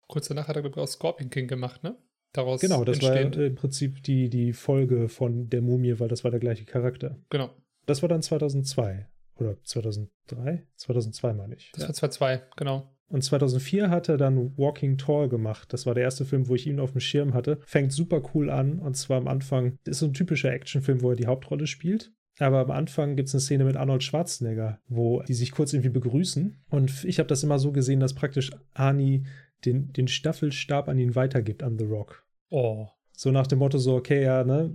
[0.08, 1.96] Kurz danach hat er, glaube ich, auch Scorpion King gemacht, ne?
[2.32, 3.36] Daraus Genau, das war entstehend.
[3.36, 7.18] äh, im Prinzip die, die Folge von der Mumie, weil das war der gleiche Charakter.
[7.30, 7.50] Genau.
[7.86, 10.66] Das war dann 2002 oder 2003?
[10.76, 11.70] 2002 meine ich.
[11.72, 11.88] Das Ja.
[11.88, 12.94] war 2-2, genau.
[13.08, 15.72] Und 2004 hat er dann Walking Tall gemacht.
[15.72, 17.58] Das war der erste Film, wo ich ihn auf dem Schirm hatte.
[17.64, 18.78] Fängt super cool an.
[18.80, 22.12] Und zwar am Anfang, ist so ein typischer Actionfilm, wo er die Hauptrolle spielt.
[22.38, 25.88] Aber am Anfang gibt es eine Szene mit Arnold Schwarzenegger, wo die sich kurz irgendwie
[25.88, 26.62] begrüßen.
[26.68, 29.24] Und ich habe das immer so gesehen, dass praktisch Arnie
[29.64, 32.24] den, den Staffelstab an ihn weitergibt, an The Rock.
[32.50, 32.88] Oh.
[33.12, 34.72] So nach dem Motto so, okay, ja, ne,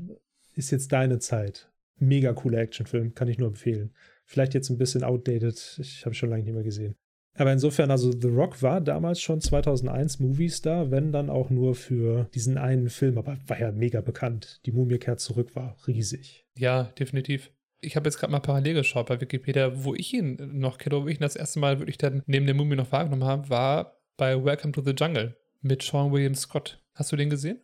[0.55, 1.71] ist jetzt deine Zeit.
[1.97, 3.93] Mega cooler Actionfilm, kann ich nur empfehlen.
[4.25, 6.95] Vielleicht jetzt ein bisschen outdated, ich habe schon lange nicht mehr gesehen.
[7.35, 12.29] Aber insofern, also The Rock war damals schon 2001 Movie-Star, wenn dann auch nur für
[12.35, 14.61] diesen einen Film, aber war ja mega bekannt.
[14.65, 16.45] Die Mumie kehrt zurück, war riesig.
[16.57, 17.51] Ja, definitiv.
[17.81, 21.07] Ich habe jetzt gerade mal parallel geschaut bei Wikipedia, wo ich ihn noch kenne, wo
[21.07, 24.43] ich ihn das erste Mal wirklich dann neben der Mumie noch wahrgenommen habe, war bei
[24.43, 26.81] Welcome to the Jungle mit Sean William Scott.
[26.93, 27.59] Hast du den gesehen?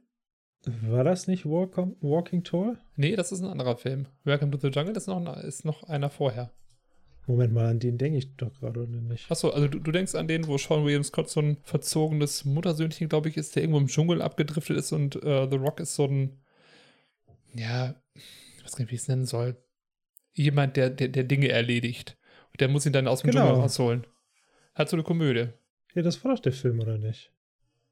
[0.66, 2.78] War das nicht Walk Walking Tall?
[2.96, 4.08] Nee, das ist ein anderer Film.
[4.24, 6.52] Welcome to the Jungle ist noch, ist noch einer vorher.
[7.28, 9.30] Moment mal, an den denke ich doch gerade nicht.
[9.30, 13.08] Achso, also du, du, denkst an den, wo Sean William Scott so ein verzogenes Muttersöhnchen,
[13.08, 16.06] glaube ich, ist, der irgendwo im Dschungel abgedriftet ist und äh, The Rock ist so
[16.06, 16.40] ein,
[17.54, 19.58] ja, ich weiß gar nicht, wie ich es nennen soll.
[20.34, 22.18] Jemand, der, der, der Dinge erledigt.
[22.52, 23.46] Und der muss ihn dann aus dem genau.
[23.46, 24.08] Dschungel rausholen.
[24.74, 25.50] Hat so eine Komödie.
[25.96, 27.32] Ja, das war doch der Film, oder nicht?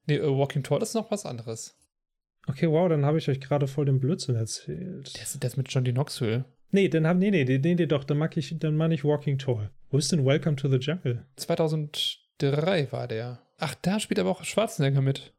[0.05, 1.75] Nee, uh, Walking Tall ist noch was anderes.
[2.47, 5.15] Okay, wow, dann habe ich euch gerade voll den Blödsinn erzählt.
[5.15, 5.91] Der ist, der ist mit John D.
[5.91, 6.45] Knoxville.
[6.71, 9.37] Nee, dann haben, nee, nee, nee, nee, doch, dann mag ich, dann meine ich Walking
[9.37, 9.71] Tall.
[9.89, 11.25] Wo ist denn Welcome to the Jungle?
[11.35, 13.41] 2003 war der.
[13.57, 15.33] Ach, da spielt aber auch Schwarzenegger mit.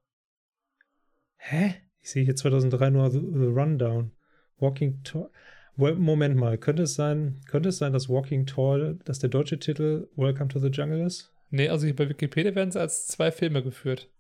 [1.37, 1.75] Hä?
[2.01, 4.13] Ich sehe hier 2003 nur The, the Rundown.
[4.59, 5.31] Walking Tall.
[5.77, 10.09] Moment mal, könnte es sein, könnte es sein, dass Walking Tall, dass der deutsche Titel
[10.17, 11.33] Welcome to the Jungle ist?
[11.51, 14.11] Nee, also hier bei Wikipedia werden sie als zwei Filme geführt.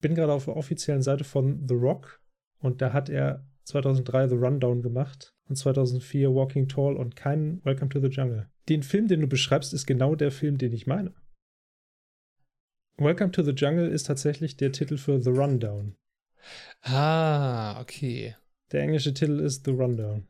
[0.00, 2.20] Bin gerade auf der offiziellen Seite von The Rock
[2.60, 7.90] und da hat er 2003 The Rundown gemacht und 2004 Walking Tall und keinen Welcome
[7.90, 8.48] to the Jungle.
[8.68, 11.12] Den Film, den du beschreibst, ist genau der Film, den ich meine.
[12.96, 15.96] Welcome to the Jungle ist tatsächlich der Titel für The Rundown.
[16.82, 18.36] Ah, okay.
[18.72, 20.26] Der englische Titel ist The Rundown.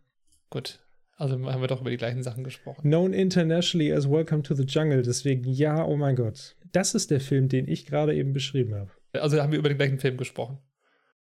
[0.51, 0.81] Gut.
[1.19, 2.83] Also haben wir doch über die gleichen Sachen gesprochen.
[2.83, 5.03] Known internationally as Welcome to the Jungle.
[5.03, 6.57] Deswegen, ja, oh mein Gott.
[6.71, 8.93] Das ist der Film, den ich gerade eben beschrieben habe.
[9.15, 10.59] Also haben wir über den gleichen Film gesprochen.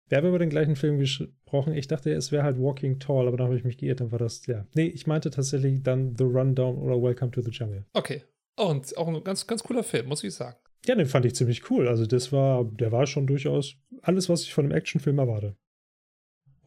[0.09, 1.75] Wir haben über den gleichen Film gesprochen.
[1.75, 4.21] Ich dachte, es wäre halt Walking Tall, aber dann habe ich mich geirrt, dann war
[4.21, 4.67] das, ja.
[4.75, 7.85] Nee, ich meinte tatsächlich dann The Rundown oder Welcome to the Jungle.
[7.93, 8.23] Okay.
[8.57, 10.57] Oh, und auch ein ganz, ganz cooler Film, muss ich sagen.
[10.87, 11.89] Ja, den fand ich ziemlich cool.
[11.89, 15.57] Also, das war, der war schon durchaus alles, was ich von einem Actionfilm erwarte.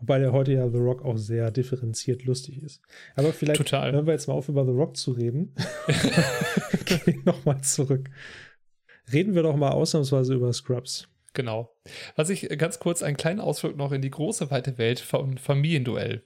[0.01, 2.81] Wobei der heute ja The Rock auch sehr differenziert lustig ist.
[3.15, 3.91] Aber vielleicht Total.
[3.91, 5.53] hören wir jetzt mal auf, über The Rock zu reden.
[6.85, 8.09] Gehen nochmal zurück.
[9.13, 11.07] Reden wir doch mal ausnahmsweise über Scrubs.
[11.33, 11.71] Genau.
[12.15, 16.25] Was ich ganz kurz einen kleinen Ausflug noch in die große weite Welt von Familienduell.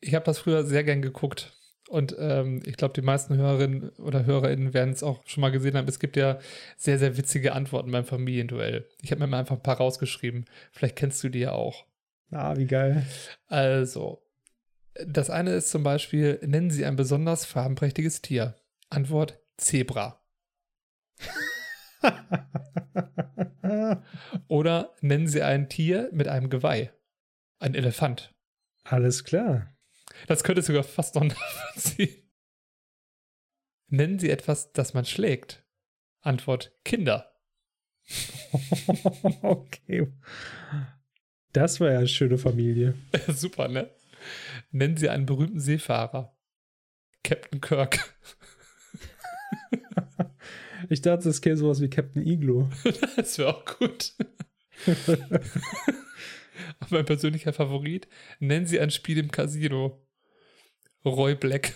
[0.00, 1.52] Ich habe das früher sehr gern geguckt.
[1.90, 5.76] Und ähm, ich glaube, die meisten Hörerinnen oder HörerInnen werden es auch schon mal gesehen
[5.76, 5.88] haben.
[5.88, 6.38] Es gibt ja
[6.76, 8.88] sehr, sehr witzige Antworten beim Familienduell.
[9.02, 10.46] Ich habe mir mal einfach ein paar rausgeschrieben.
[10.72, 11.89] Vielleicht kennst du die ja auch.
[12.30, 13.06] Ah, wie geil.
[13.46, 14.22] Also,
[14.94, 18.56] das eine ist zum Beispiel, nennen Sie ein besonders farbenprächtiges Tier.
[18.88, 20.24] Antwort Zebra.
[24.48, 26.92] Oder nennen Sie ein Tier mit einem Geweih.
[27.58, 28.34] Ein Elefant.
[28.84, 29.74] Alles klar.
[30.26, 32.30] Das könnte sogar fast noch nachvollziehen.
[33.88, 35.64] Nennen Sie etwas, das man schlägt.
[36.20, 37.32] Antwort Kinder.
[39.42, 40.12] okay.
[41.52, 42.94] Das war ja eine schöne Familie.
[43.28, 43.90] Super, ne?
[44.70, 46.36] Nennen Sie einen berühmten Seefahrer.
[47.22, 48.14] Captain Kirk.
[50.88, 52.68] Ich dachte, es käme sowas wie Captain Iglo.
[53.16, 54.14] das wäre auch gut.
[56.88, 58.08] mein persönlicher Favorit.
[58.40, 60.04] Nennen Sie ein Spiel im Casino.
[61.04, 61.74] Roy Black.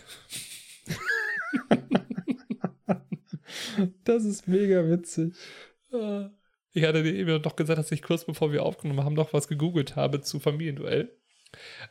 [4.04, 5.34] das ist mega witzig.
[6.74, 9.48] Ich hatte dir eben noch gesagt, dass ich kurz bevor wir aufgenommen haben, noch was
[9.48, 11.16] gegoogelt habe zu Familienduell.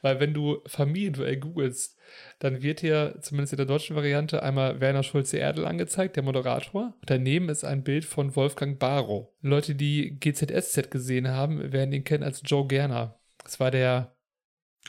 [0.01, 1.97] Weil wenn du Familienduell googelst,
[2.39, 6.95] dann wird hier, zumindest in der deutschen Variante, einmal Werner Schulze-Erdel angezeigt, der Moderator.
[7.05, 9.29] daneben ist ein Bild von Wolfgang Barrow.
[9.41, 13.19] Leute, die GZSZ gesehen haben, werden ihn kennen als Joe Gerner.
[13.41, 14.15] Das war der.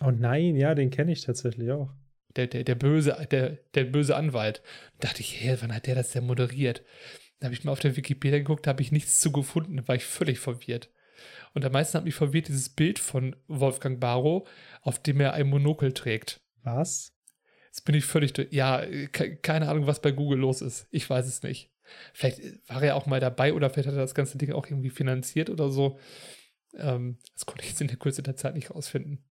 [0.01, 1.91] Oh nein, ja, den kenne ich tatsächlich auch.
[2.35, 4.61] Der, der, der, böse, der, der böse Anwalt.
[4.99, 6.83] Da dachte ich, hä, wann hat der das denn moderiert?
[7.41, 9.89] Da habe ich mal auf der Wikipedia geguckt, da habe ich nichts zu gefunden, da
[9.89, 10.91] war ich völlig verwirrt.
[11.53, 14.49] Und am meisten hat mich verwirrt dieses Bild von Wolfgang Barrow,
[14.83, 16.41] auf dem er ein Monokel trägt.
[16.63, 17.13] Was?
[17.67, 18.33] Jetzt bin ich völlig.
[18.53, 18.85] Ja,
[19.43, 20.87] keine Ahnung, was bei Google los ist.
[20.91, 21.73] Ich weiß es nicht.
[22.13, 24.91] Vielleicht war er auch mal dabei oder vielleicht hat er das ganze Ding auch irgendwie
[24.91, 25.99] finanziert oder so.
[26.77, 29.25] Ähm, das konnte ich jetzt in der Kürze der Zeit nicht rausfinden.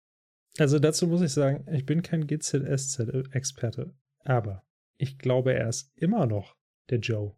[0.58, 4.64] Also dazu muss ich sagen, ich bin kein GZSZ-Experte, aber
[4.98, 6.56] ich glaube, er ist immer noch
[6.90, 7.36] der Joe.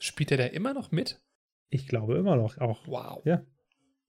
[0.00, 1.20] Spielt er da immer noch mit?
[1.68, 2.86] Ich glaube immer noch auch.
[2.86, 3.24] Wow.
[3.24, 3.44] Ja.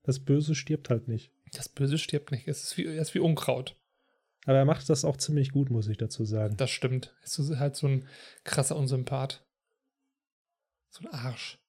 [0.02, 1.32] Das Böse stirbt halt nicht.
[1.52, 2.48] Das Böse stirbt nicht.
[2.48, 3.76] Es ist wie, es ist wie Unkraut.
[4.46, 6.56] Aber er macht das auch ziemlich gut, muss ich dazu sagen.
[6.56, 7.14] Das stimmt.
[7.22, 8.08] Es ist halt so ein
[8.42, 9.44] krasser Unsympath.
[10.90, 11.60] So ein Arsch.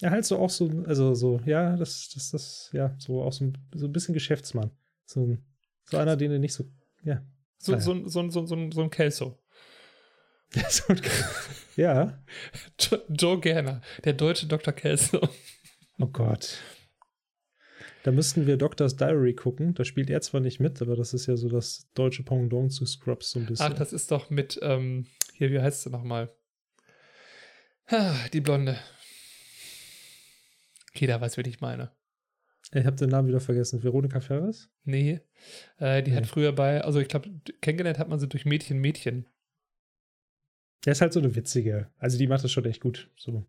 [0.00, 3.46] Ja, halt so auch so, also so, ja, das, das, das, ja, so auch so
[3.46, 4.70] ein, so ein bisschen Geschäftsmann.
[5.06, 5.44] So, ein,
[5.84, 6.64] so einer, den er nicht so,
[7.02, 7.24] ja.
[7.58, 9.38] So, so, so, so, so, so ein Kelso.
[11.76, 12.22] Ja.
[12.78, 14.72] Joe, Joe Gerner, der deutsche Dr.
[14.72, 15.28] Kelso.
[15.98, 16.58] Oh Gott.
[18.02, 19.74] Da müssten wir Doctor's Diary gucken.
[19.74, 22.86] Da spielt er zwar nicht mit, aber das ist ja so das deutsche Pendant zu
[22.86, 23.66] Scrubs so ein bisschen.
[23.66, 26.32] Ach, das ist doch mit, ähm, hier, wie heißt sie nochmal?
[28.32, 28.78] Die Blonde.
[30.94, 31.90] Jeder weiß, wen ich meine.
[32.72, 33.82] Ich habe den Namen wieder vergessen.
[33.82, 34.68] Veronika Ferres?
[34.84, 35.20] Nee.
[35.78, 36.16] Äh, die Nee.
[36.16, 37.30] hat früher bei, also ich glaube,
[37.60, 39.26] kennengelernt hat man sie durch Mädchen, Mädchen.
[40.84, 41.90] Der ist halt so eine witzige.
[41.98, 43.10] Also die macht das schon echt gut.
[43.16, 43.44] So.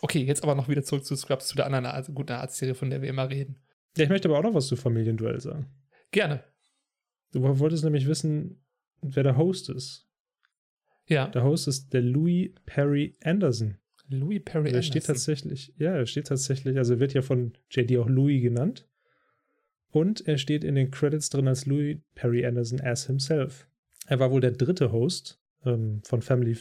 [0.00, 2.90] Okay, jetzt aber noch wieder zurück zu Scrubs, zu der anderen Ar- guten Arztserie, von
[2.90, 3.58] der wir immer reden.
[3.96, 5.66] Ja, ich möchte aber auch noch was zu Familienduell sagen.
[6.10, 6.44] Gerne.
[7.32, 8.64] Du wolltest nämlich wissen,
[9.02, 10.08] wer der Host ist.
[11.06, 13.78] Ja, Der Host ist der Louis Perry Anderson.
[14.08, 15.14] Louis Perry Der steht Anderson.
[15.14, 18.88] tatsächlich, ja, er steht tatsächlich, also er wird ja von JD auch Louis genannt.
[19.90, 23.68] Und er steht in den Credits drin als Louis Perry Anderson as himself.
[24.06, 26.56] Er war wohl der dritte Host ähm, von Family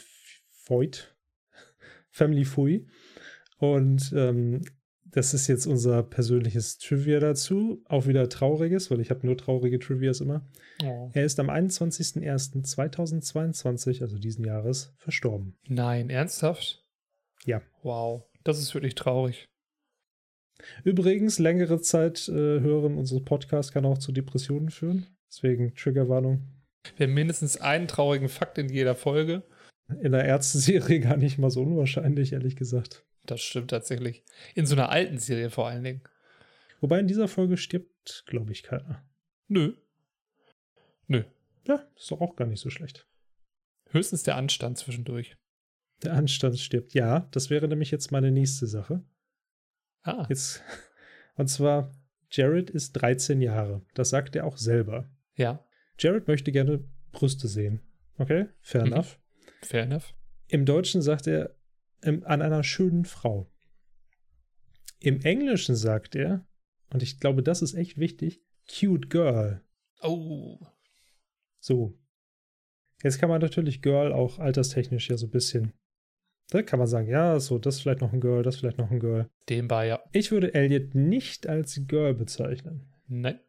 [0.49, 1.15] Feud.
[2.09, 2.87] Family Fui.
[3.59, 4.61] Und ähm,
[5.13, 7.83] das ist jetzt unser persönliches Trivia dazu.
[7.85, 10.47] Auch wieder trauriges, weil ich habe nur traurige Trivias immer.
[10.83, 11.11] Oh.
[11.13, 15.55] Er ist am 21.01.2022, also diesen Jahres, verstorben.
[15.67, 16.83] Nein, ernsthaft?
[17.45, 17.61] Ja.
[17.83, 19.45] Wow, das ist wirklich traurig.
[20.83, 25.05] Übrigens, längere Zeit äh, hören unseres Podcasts kann auch zu Depressionen führen.
[25.29, 26.47] Deswegen Triggerwarnung.
[26.97, 29.43] Wir haben mindestens einen traurigen Fakt in jeder Folge.
[30.01, 33.05] In der Ärzte-Serie gar nicht mal so unwahrscheinlich, ehrlich gesagt.
[33.25, 34.23] Das stimmt tatsächlich.
[34.55, 36.03] In so einer alten Serie vor allen Dingen.
[36.81, 39.05] Wobei in dieser Folge stirbt, glaube ich, keiner.
[39.47, 39.73] Nö.
[41.07, 41.23] Nö.
[41.65, 43.07] Ja, ist doch auch gar nicht so schlecht.
[43.89, 45.37] Höchstens der Anstand zwischendurch.
[46.01, 46.93] Der Anstand stirbt.
[46.93, 49.03] Ja, das wäre nämlich jetzt meine nächste Sache.
[50.01, 50.61] Ah, Jetzt,
[51.35, 51.93] und zwar,
[52.29, 53.85] Jared ist 13 Jahre.
[53.93, 55.09] Das sagt er auch selber.
[55.35, 55.63] ja,
[55.99, 57.81] Jared möchte gerne Brüste sehen.
[58.17, 58.93] Okay, fair Mhm.
[58.93, 59.19] enough.
[59.61, 60.13] fair enough.
[60.47, 61.55] Im Deutschen sagt er
[62.01, 63.49] ähm, an einer schönen Frau.
[64.99, 66.45] Im Englischen sagt er,
[66.91, 69.61] und ich glaube, das ist echt wichtig, cute girl.
[70.01, 70.59] Oh,
[71.59, 71.97] So.
[73.03, 75.73] Jetzt kann man natürlich Girl auch alterstechnisch ja so ein bisschen.
[76.49, 78.77] Da kann man sagen, ja, so, das ist vielleicht noch ein Girl, das ist vielleicht
[78.77, 79.29] noch ein Girl.
[79.49, 80.01] dem war ja.
[80.13, 82.93] Ich würde Elliot nicht als Girl bezeichnen.
[83.07, 83.39] Nein.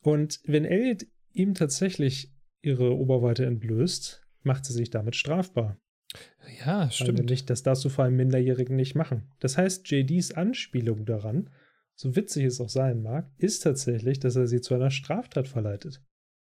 [0.00, 1.06] Und wenn Elliot
[1.38, 5.78] ihm tatsächlich ihre Oberweite entblößt, macht sie sich damit strafbar.
[6.64, 7.18] Ja, stimmt.
[7.18, 9.30] nämlich, das darfst du vor einem Minderjährigen nicht machen.
[9.40, 11.50] Das heißt, JDs Anspielung daran,
[11.94, 16.02] so witzig es auch sein mag, ist tatsächlich, dass er sie zu einer Straftat verleitet.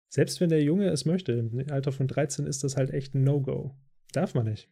[0.08, 3.22] Selbst wenn der Junge es möchte, im Alter von 13 ist das halt echt ein
[3.22, 3.76] No-Go.
[4.12, 4.70] Darf man nicht.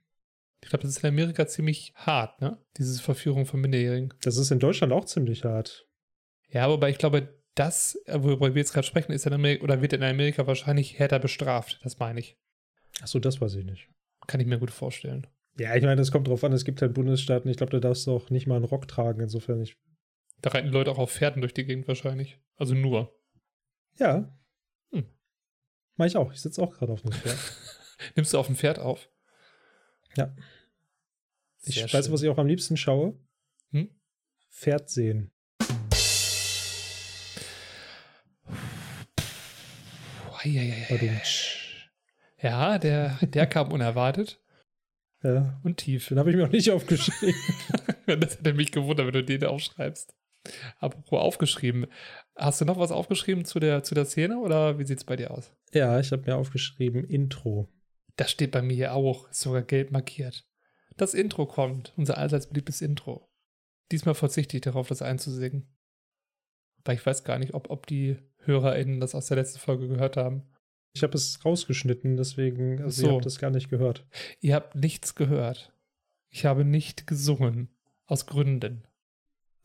[0.63, 2.59] Ich glaube, das ist in Amerika ziemlich hart, ne?
[2.77, 4.15] Diese Verführung von Minderjährigen.
[4.23, 5.87] Das ist in Deutschland auch ziemlich hart.
[6.49, 9.83] Ja, wobei ich glaube, das, äh, worüber wir jetzt gerade sprechen, ist in Amerika oder
[9.83, 11.81] wird in Amerika wahrscheinlich härter bestraft.
[11.83, 12.39] Das meine ich.
[13.01, 13.89] Achso, das weiß ich nicht.
[14.27, 15.27] Kann ich mir gut vorstellen.
[15.59, 16.53] Ja, ich meine, das kommt drauf an.
[16.53, 19.21] Es gibt halt Bundesstaaten, ich glaube, da darfst du auch nicht mal einen Rock tragen.
[19.21, 19.77] Insofern, ich.
[20.41, 22.39] Da reiten Leute auch auf Pferden durch die Gegend wahrscheinlich.
[22.57, 23.19] Also nur.
[23.99, 24.39] Ja.
[24.93, 25.07] Hm.
[25.97, 26.33] Mach ich auch.
[26.33, 27.39] Ich sitze auch gerade auf einem Pferd.
[28.15, 29.11] Nimmst du auf dem Pferd auf?
[30.17, 30.35] Ja.
[31.63, 32.13] Ich Sehr weiß, schön.
[32.13, 33.19] was ich auch am liebsten schaue.
[33.73, 33.91] Hm?
[34.49, 35.33] Pferd sehen.
[42.41, 44.41] Ja, der, der kam unerwartet
[45.23, 46.09] Ja, und tief.
[46.09, 47.35] den habe ich mir auch nicht aufgeschrieben.
[48.07, 50.15] Das hätte mich gewundert, wenn du den aufschreibst.
[50.79, 51.87] Apropos aufgeschrieben.
[52.37, 55.17] Hast du noch was aufgeschrieben zu der, zu der Szene oder wie sieht es bei
[55.17, 55.53] dir aus?
[55.75, 57.69] ja, ich habe mir aufgeschrieben Intro.
[58.17, 60.47] Das steht bei mir auch, ist sogar gelb markiert.
[60.97, 63.29] Das Intro kommt, unser allseits beliebtes Intro.
[63.93, 65.69] Diesmal verzichte ich darauf, das einzusingen.
[66.85, 68.17] Weil ich weiß gar nicht, ob, ob die
[68.49, 70.43] HörerInnen das aus der letzten Folge gehört haben.
[70.95, 73.15] Ich habe es rausgeschnitten, deswegen, also ihr So.
[73.15, 74.05] habt das gar nicht gehört.
[74.41, 75.73] Ihr habt nichts gehört.
[76.31, 77.69] Ich habe nicht gesungen.
[78.07, 78.85] Aus Gründen.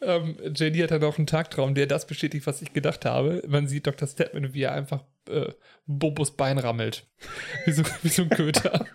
[0.03, 3.43] Ähm, JD hat dann auch einen Tagtraum, der das bestätigt, was ich gedacht habe.
[3.47, 4.09] Man sieht Dr.
[4.09, 5.53] Stedman, wie er einfach äh,
[5.87, 7.07] Bobos Bein rammelt.
[7.67, 8.87] Wie so, wie so ein Köter.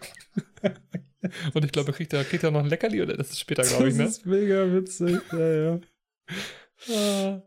[1.54, 3.90] Und ich glaube, kriegt er, kriegt er noch ein Leckerli oder das ist später, glaube
[3.90, 4.06] ich, Das ne?
[4.06, 5.22] ist mega witzig.
[5.32, 5.80] Ja, ja.
[6.88, 7.42] Ah,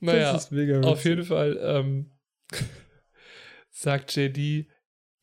[0.00, 0.32] naja.
[0.32, 0.50] Das.
[0.84, 2.10] Auf jeden Fall ähm,
[3.70, 4.66] sagt JD,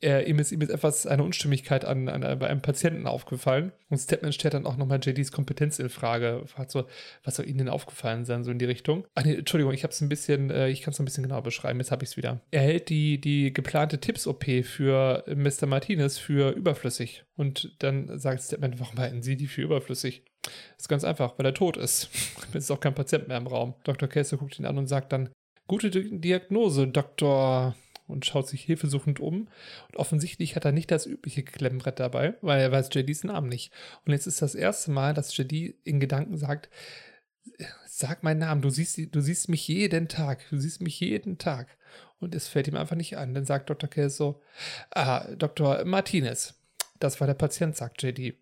[0.01, 3.71] er, ihm, ist, ihm ist etwas eine Unstimmigkeit an, an, bei einem Patienten aufgefallen.
[3.89, 6.41] Und Stepman stellt dann auch nochmal JDs Kompetenz in Frage.
[6.47, 6.85] Fragt so,
[7.23, 9.05] was soll Ihnen denn aufgefallen sein, so in die Richtung?
[9.15, 11.43] Ach nee, Entschuldigung, ich habe es ein bisschen, äh, ich kann es ein bisschen genauer
[11.43, 12.41] beschreiben, jetzt habe ich es wieder.
[12.51, 15.67] Er hält die, die geplante Tipps-OP für Mr.
[15.67, 17.23] Martinez für überflüssig.
[17.35, 20.23] Und dann sagt Stepman, warum halten Sie die für überflüssig?
[20.77, 22.09] ist ganz einfach, weil er tot ist.
[22.49, 23.75] es ist auch kein Patient mehr im Raum.
[23.83, 24.09] Dr.
[24.09, 25.29] Kessler guckt ihn an und sagt dann,
[25.67, 27.75] gute Di- Diagnose, Doktor.
[28.12, 29.47] Und schaut sich hilfesuchend um.
[29.88, 33.71] Und offensichtlich hat er nicht das übliche Klemmbrett dabei, weil er weiß JDs Namen nicht.
[34.06, 36.69] Und jetzt ist das erste Mal, dass JD in Gedanken sagt,
[37.88, 41.67] sag meinen Namen, du siehst, du siehst mich jeden Tag, du siehst mich jeden Tag.
[42.19, 43.34] Und es fällt ihm einfach nicht an.
[43.34, 43.89] Dann sagt Dr.
[43.89, 44.41] Kelso,
[44.91, 45.86] ah, Dr.
[45.86, 46.54] Martinez.
[47.00, 48.36] Das war der Patient, sagt JD.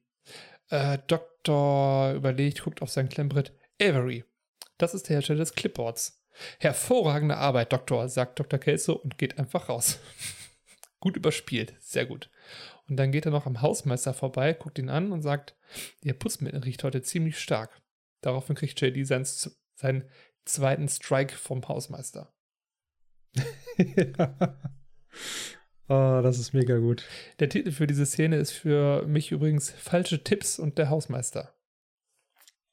[0.70, 3.54] Äh, Doktor überlegt, guckt auf sein Klemmbrett.
[3.82, 4.26] Avery.
[4.78, 6.19] Das ist der Hersteller des Clipboards.
[6.60, 8.60] Hervorragende Arbeit, Doktor, sagt Dr.
[8.60, 10.00] Kelso und geht einfach raus.
[11.00, 12.30] gut überspielt, sehr gut.
[12.88, 15.56] Und dann geht er noch am Hausmeister vorbei, guckt ihn an und sagt,
[16.04, 17.82] Ihr Putzmittel riecht heute ziemlich stark.
[18.22, 19.28] Daraufhin kriegt JD seinen,
[19.76, 20.10] seinen
[20.46, 22.34] zweiten Strike vom Hausmeister.
[23.78, 24.60] ja.
[25.92, 27.04] Oh, das ist mega gut.
[27.40, 31.56] Der Titel für diese Szene ist für mich übrigens Falsche Tipps und der Hausmeister.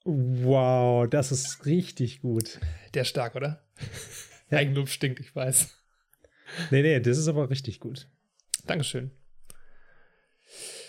[0.09, 2.61] Wow, das ist richtig gut.
[2.93, 3.67] Der ist stark, oder?
[4.49, 4.59] Ja.
[4.59, 5.77] Eigenlob stinkt, ich weiß.
[6.71, 8.07] Nee, nee, das ist aber richtig gut.
[8.65, 9.11] Dankeschön.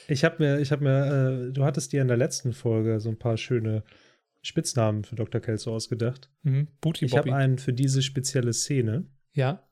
[0.06, 3.08] Ich habe mir, ich habe mir, äh, du hattest dir in der letzten Folge so
[3.08, 3.82] ein paar schöne
[4.40, 5.40] Spitznamen für Dr.
[5.40, 6.30] Kelso ausgedacht.
[6.42, 6.68] Mhm.
[6.80, 9.10] Booty Ich habe einen für diese spezielle Szene.
[9.32, 9.68] Ja.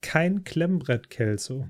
[0.00, 1.68] Kein Klemmbrett Kelso.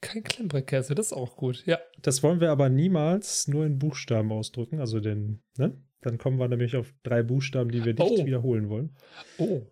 [0.00, 1.66] Kein Klemmbrettkäse, das ist auch gut.
[1.66, 1.78] Ja.
[2.00, 5.76] Das wollen wir aber niemals nur in Buchstaben ausdrücken, also den, ne?
[6.00, 8.24] Dann kommen wir nämlich auf drei Buchstaben, die wir nicht Oh.
[8.26, 8.96] wiederholen wollen.
[9.38, 9.62] Oh.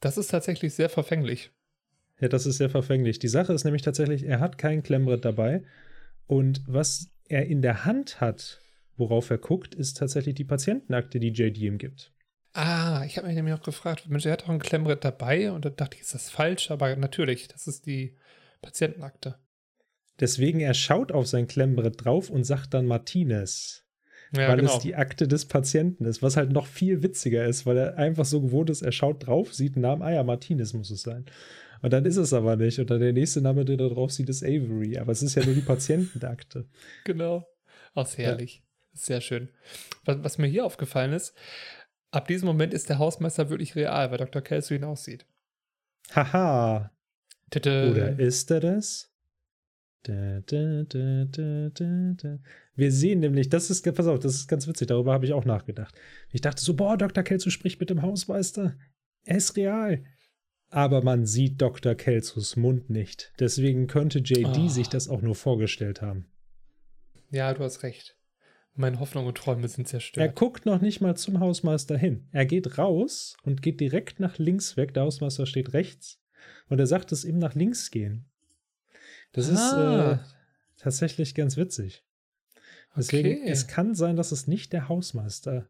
[0.00, 1.50] Das ist tatsächlich sehr verfänglich.
[2.20, 3.18] Ja, das ist sehr verfänglich.
[3.18, 5.62] Die Sache ist nämlich tatsächlich, er hat kein Klemmbrett dabei.
[6.26, 8.60] Und was er in der Hand hat,
[8.96, 12.12] worauf er guckt, ist tatsächlich die Patientenakte, die JD ihm gibt.
[12.52, 15.64] Ah, ich habe mich nämlich auch gefragt, Mensch, er hat doch ein Klemmbrett dabei und
[15.64, 16.70] da dachte ich, ist das falsch?
[16.70, 18.16] Aber natürlich, das ist die
[18.60, 19.36] Patientenakte.
[20.18, 23.84] Deswegen, er schaut auf sein Klemmbrett drauf und sagt dann Martinez,
[24.32, 24.76] Ja, weil genau.
[24.76, 28.24] es die Akte des Patienten ist, was halt noch viel witziger ist, weil er einfach
[28.24, 31.26] so gewohnt ist, er schaut drauf, sieht einen Namen, ah ja, Martinez muss es sein.
[31.82, 32.78] Und dann ist es aber nicht.
[32.78, 34.98] Und dann der nächste Name, den er drauf sieht, ist Avery.
[34.98, 36.66] Aber es ist ja nur die Patientenakte.
[37.04, 37.46] Genau.
[37.94, 38.62] Aus herrlich.
[38.92, 39.48] Sehr schön.
[40.04, 41.34] Was, was mir hier aufgefallen ist,
[42.10, 44.42] ab diesem Moment ist der Hausmeister wirklich real, weil Dr.
[44.42, 45.26] Kelso ihn aussieht.
[46.14, 46.92] Haha.
[47.56, 49.09] Oder ist er das?
[50.02, 52.38] Da, da, da.
[52.74, 55.44] Wir sehen nämlich, das ist, pass auf, das ist ganz witzig, darüber habe ich auch
[55.44, 55.94] nachgedacht.
[56.30, 57.22] Ich dachte so, boah, Dr.
[57.22, 58.76] Kelso spricht mit dem Hausmeister.
[59.24, 60.04] Er ist real.
[60.70, 61.94] Aber man sieht Dr.
[61.94, 63.32] Kelsos Mund nicht.
[63.40, 64.68] Deswegen könnte JD Ah.
[64.68, 66.26] sich das auch nur vorgestellt haben.
[67.30, 68.16] Ja, du hast recht.
[68.74, 70.36] Meine Hoffnungen und Träume sind Er zerstört.
[70.36, 72.28] guckt noch nicht mal zum Hausmeister hin.
[72.32, 74.94] Er geht raus und geht direkt nach links weg.
[74.94, 76.22] Der Hausmeister steht rechts.
[76.68, 78.29] Und er sagt es ihm nach links gehen.
[79.32, 80.24] Das ist äh, Ah.
[80.76, 82.04] tatsächlich ganz witzig.
[82.96, 83.50] Deswegen, Okay.
[83.50, 85.68] es kann sein, dass es nicht der Hausmeister,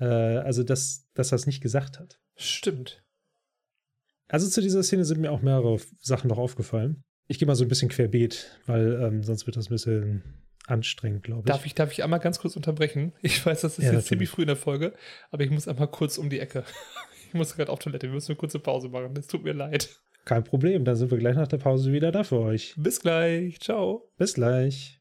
[0.00, 2.18] äh, also dass, dass er es nicht gesagt hat.
[2.36, 3.02] Stimmt.
[4.28, 7.04] Also zu dieser Szene sind mir auch mehrere Sachen noch aufgefallen.
[7.28, 10.22] Ich gehe mal so ein bisschen querbeet, weil ähm, sonst wird das ein bisschen
[10.66, 11.46] anstrengend, glaube ich.
[11.52, 11.74] Darf ich.
[11.74, 13.12] Darf ich einmal ganz kurz unterbrechen?
[13.22, 14.30] Ich weiß, das ist Ja, jetzt ziemlich natürlich.
[14.30, 14.94] früh in der Folge,
[15.30, 16.64] aber ich muss einmal kurz um die Ecke.
[17.28, 18.08] Ich muss gerade auf Toilette.
[18.08, 19.16] Wir müssen eine kurze Pause machen.
[19.16, 19.88] Es tut mir leid.
[20.24, 22.74] Kein Problem, dann sind wir gleich nach der Pause wieder da für euch.
[22.76, 23.58] Bis gleich.
[23.58, 24.08] Ciao.
[24.16, 25.00] Bis gleich.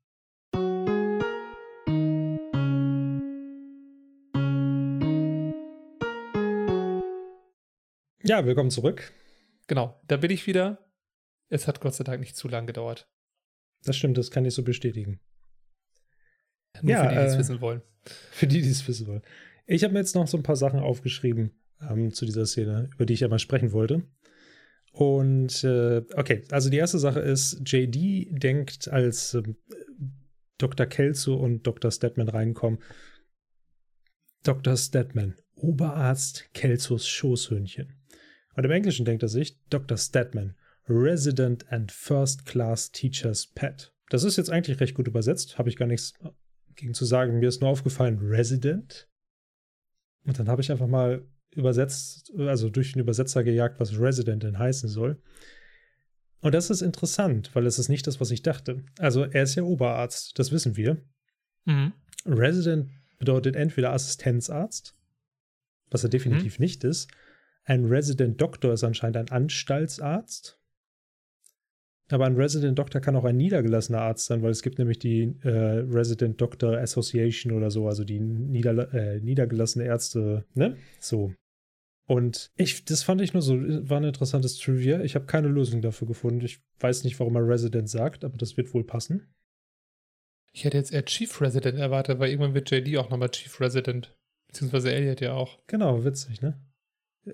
[8.23, 9.13] Ja, willkommen zurück.
[9.67, 10.91] Genau, da bin ich wieder.
[11.49, 13.07] Es hat Gott sei Dank nicht zu lang gedauert.
[13.83, 15.19] Das stimmt, das kann ich so bestätigen.
[16.81, 17.81] Nur Ja, für die, die es äh, wissen wollen.
[18.31, 19.21] Für die, die es wissen wollen.
[19.67, 21.51] Ich habe mir jetzt noch so ein paar Sachen aufgeschrieben
[21.87, 24.01] ähm, zu dieser Szene, über die ich ja mal sprechen wollte.
[24.91, 29.55] Und äh, okay, also die erste Sache ist, JD denkt, als ähm,
[30.57, 30.85] Dr.
[30.85, 31.91] Kelso und Dr.
[31.91, 32.79] Stedman reinkommen,
[34.43, 34.75] Dr.
[34.75, 37.95] Stedman, Oberarzt Kelsos Schoßhündchen.
[38.55, 39.97] Und im Englischen denkt er sich, Dr.
[39.97, 40.55] Stedman,
[40.89, 43.93] Resident and First Class Teacher's Pet.
[44.09, 46.13] Das ist jetzt eigentlich recht gut übersetzt, habe ich gar nichts
[46.75, 47.39] gegen zu sagen.
[47.39, 49.07] Mir ist nur aufgefallen, Resident.
[50.25, 51.25] Und dann habe ich einfach mal
[51.55, 55.21] übersetzt, also durch den Übersetzer gejagt, was Resident denn heißen soll.
[56.41, 58.83] Und das ist interessant, weil es ist nicht das, was ich dachte.
[58.97, 60.97] Also er ist ja Oberarzt, das wissen wir.
[61.65, 61.93] Mhm.
[62.25, 62.89] Resident
[63.19, 64.95] bedeutet entweder Assistenzarzt,
[65.91, 67.11] was er definitiv nicht ist.
[67.63, 70.57] Ein Resident Doktor ist anscheinend ein Anstaltsarzt.
[72.09, 75.33] Aber ein Resident Doktor kann auch ein niedergelassener Arzt sein, weil es gibt nämlich die
[75.43, 80.75] äh, Resident Doctor Association oder so, also die niederla äh, niedergelassene Ärzte, ne?
[80.99, 81.33] So.
[82.05, 85.01] Und ich, das fand ich nur so, war ein interessantes Trivia.
[85.01, 86.43] Ich habe keine Lösung dafür gefunden.
[86.43, 89.33] Ich weiß nicht, warum er Resident sagt, aber das wird wohl passen.
[90.51, 94.13] Ich hätte jetzt eher Chief Resident erwartet, weil irgendwann wird JD auch nochmal Chief Resident.
[94.47, 95.59] Beziehungsweise Elliot ja auch.
[95.67, 96.59] Genau, witzig, ne?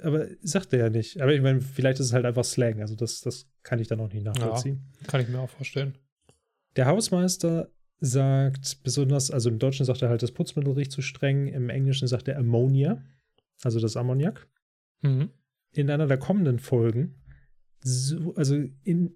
[0.01, 1.21] Aber sagt er ja nicht.
[1.21, 2.81] Aber ich meine, vielleicht ist es halt einfach Slang.
[2.81, 4.83] Also das, das kann ich dann auch nicht nachvollziehen.
[5.07, 5.97] Kann ich mir auch vorstellen.
[6.75, 11.47] Der Hausmeister sagt besonders, also im Deutschen sagt er halt, das Putzmittel riecht zu streng.
[11.47, 13.03] Im Englischen sagt er Ammonia,
[13.63, 14.47] also das Ammoniak.
[15.01, 15.29] Mhm.
[15.73, 17.15] In einer der kommenden Folgen,
[17.79, 19.15] so, also in,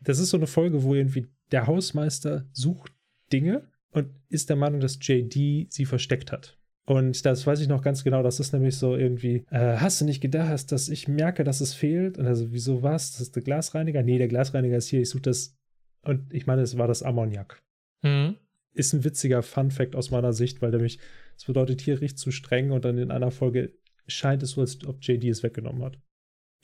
[0.00, 2.92] das ist so eine Folge, wo irgendwie der Hausmeister sucht
[3.32, 6.58] Dinge und ist der Meinung, dass JD sie versteckt hat.
[6.86, 8.22] Und das weiß ich noch ganz genau.
[8.22, 11.74] Das ist nämlich so irgendwie, äh, hast du nicht gedacht, dass ich merke, dass es
[11.74, 12.16] fehlt?
[12.16, 13.12] Und also, wieso was?
[13.12, 14.04] Das ist der Glasreiniger?
[14.04, 15.00] Nee, der Glasreiniger ist hier.
[15.00, 15.56] Ich suche das.
[16.02, 17.60] Und ich meine, es war das Ammoniak.
[18.02, 18.36] Mhm.
[18.72, 21.00] Ist ein witziger Fun-Fact aus meiner Sicht, weil nämlich,
[21.36, 23.72] es bedeutet, hier riecht zu streng und dann in einer Folge
[24.06, 25.98] scheint es so, als ob JD es weggenommen hat.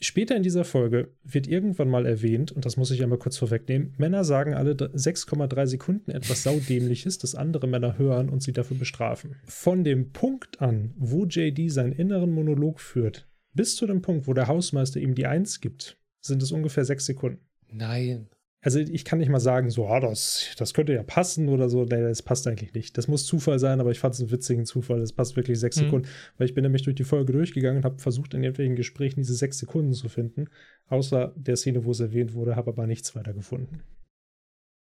[0.03, 3.93] Später in dieser Folge wird irgendwann mal erwähnt, und das muss ich einmal kurz vorwegnehmen,
[3.97, 9.37] Männer sagen alle 6,3 Sekunden etwas Saudämliches, das andere Männer hören und sie dafür bestrafen.
[9.45, 14.33] Von dem Punkt an, wo JD seinen inneren Monolog führt, bis zu dem Punkt, wo
[14.33, 17.39] der Hausmeister ihm die Eins gibt, sind es ungefähr sechs Sekunden.
[17.71, 18.27] Nein.
[18.65, 21.83] Also ich kann nicht mal sagen, so, ah, das, das könnte ja passen oder so.
[21.83, 22.97] Nee, das passt eigentlich nicht.
[22.97, 25.01] Das muss Zufall sein, aber ich fand es einen witzigen Zufall.
[25.01, 25.81] Es passt wirklich sechs Mhm.
[25.81, 26.07] Sekunden,
[26.37, 29.35] weil ich bin nämlich durch die Folge durchgegangen und habe versucht, in irgendwelchen Gesprächen diese
[29.35, 30.47] sechs Sekunden zu finden.
[30.87, 33.83] Außer der Szene, wo es erwähnt wurde, habe aber nichts weiter gefunden.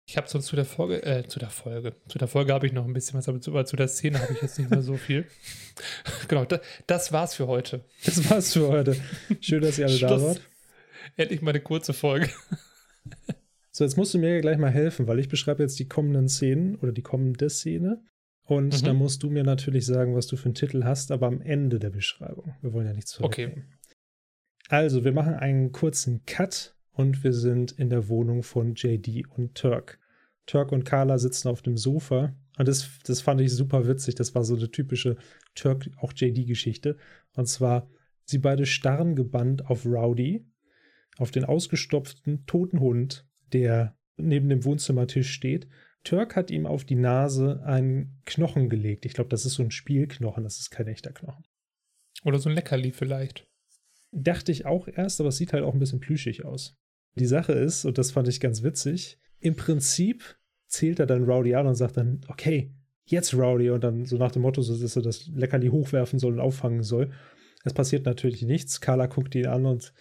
[0.09, 2.72] Ich habe sonst zu der Folge, äh, zu der Folge, zu der Folge habe ich
[2.72, 4.82] noch ein bisschen was, aber zu, aber zu der Szene habe ich jetzt nicht mehr
[4.82, 5.26] so viel.
[6.30, 7.84] genau, da, das war's für heute.
[8.05, 8.95] Das war's für heute.
[9.41, 10.22] Schön, dass ihr alle da Schluss.
[10.24, 10.41] wart.
[11.18, 12.30] Endlich mal eine kurze Folge.
[13.78, 16.78] So, jetzt musst du mir gleich mal helfen, weil ich beschreibe jetzt die kommenden Szenen
[16.78, 18.01] oder die kommende Szene.
[18.43, 18.86] Und Mhm.
[18.86, 21.78] da musst du mir natürlich sagen, was du für einen Titel hast, aber am Ende
[21.78, 22.55] der Beschreibung.
[22.63, 23.43] Wir wollen ja nichts Okay.
[23.43, 23.78] vorwegnehmen.
[24.69, 29.53] Also, wir machen einen kurzen Cut und wir sind in der Wohnung von JD und
[29.53, 29.99] Turk.
[30.47, 34.15] Turk und Carla sitzen auf dem Sofa und das, das fand ich super witzig.
[34.15, 35.17] Das war so eine typische
[35.53, 36.97] Turk, auch JD-Geschichte.
[37.36, 37.88] Und zwar,
[38.25, 40.47] sie beide starren gebannt auf Rowdy,
[41.19, 45.68] auf den ausgestopften toten Hund, der neben dem Wohnzimmertisch steht.
[46.04, 49.06] Turk hat ihm auf die Nase einen Knochen gelegt.
[49.06, 51.43] Ich glaube, das ist so ein Spielknochen, das ist kein echter Knochen.
[52.24, 53.48] Oder so ein Leckerli vielleicht.
[54.12, 56.78] Dachte ich auch erst, aber es sieht halt auch ein bisschen plüschig aus.
[57.16, 60.38] Die Sache ist, und das fand ich ganz witzig, im Prinzip
[60.68, 62.74] zählt er dann Rowdy an und sagt dann, okay,
[63.06, 66.34] jetzt Rowdy, und dann so nach dem Motto, so, dass er das Leckerli hochwerfen soll
[66.34, 67.12] und auffangen soll.
[67.64, 68.82] Es passiert natürlich nichts.
[68.82, 69.93] Carla guckt ihn an und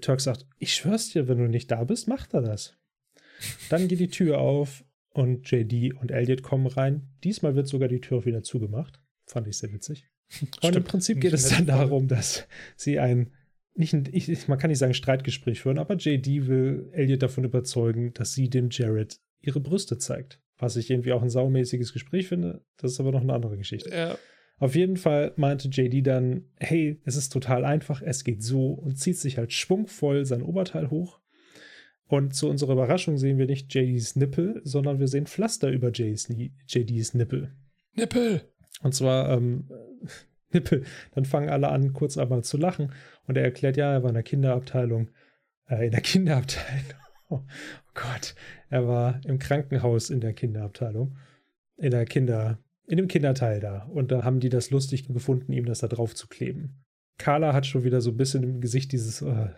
[0.00, 2.76] Turk sagt, ich schwör's dir, wenn du nicht da bist, macht er das.
[3.70, 7.08] Dann geht die Tür auf und JD und Elliot kommen rein.
[7.24, 9.00] Diesmal wird sogar die Tür wieder zugemacht.
[9.26, 10.06] Fand ich sehr witzig.
[10.62, 10.84] Und im.
[10.84, 13.32] Prinzip geht es dann darum, dass sie ein,
[13.74, 18.12] nicht ein, ich, man kann nicht sagen Streitgespräch führen, aber JD will Elliot davon überzeugen,
[18.14, 20.40] dass sie dem Jared ihre Brüste zeigt.
[20.58, 22.64] Was ich irgendwie auch ein saumäßiges Gespräch finde.
[22.76, 23.90] Das ist aber noch eine andere Geschichte.
[23.90, 24.18] Ja.
[24.58, 28.98] Auf jeden Fall meinte JD dann, hey, es ist total einfach, es geht so und
[28.98, 31.20] zieht sich halt schwungvoll sein Oberteil hoch.
[32.08, 36.28] Und zu unserer Überraschung sehen wir nicht JDs Nippel, sondern wir sehen Pflaster über JDs,
[36.66, 37.52] JDs Nippel.
[37.94, 38.42] Nippel!
[38.82, 39.68] Und zwar ähm,
[40.52, 40.84] Nippel.
[41.14, 42.92] Dann fangen alle an, kurz einmal zu lachen.
[43.26, 45.10] Und er erklärt, ja, er war in der Kinderabteilung.
[45.68, 46.84] Äh, in der Kinderabteilung.
[47.30, 47.42] Oh
[47.92, 48.34] Gott.
[48.70, 51.18] Er war im Krankenhaus in der Kinderabteilung.
[51.76, 52.58] In der Kinder,
[52.88, 53.84] in dem Kinderteil da.
[53.84, 56.84] Und da haben die das lustig gefunden, ihm das da drauf zu kleben.
[57.18, 59.48] Carla hat schon wieder so ein bisschen im Gesicht dieses, uh,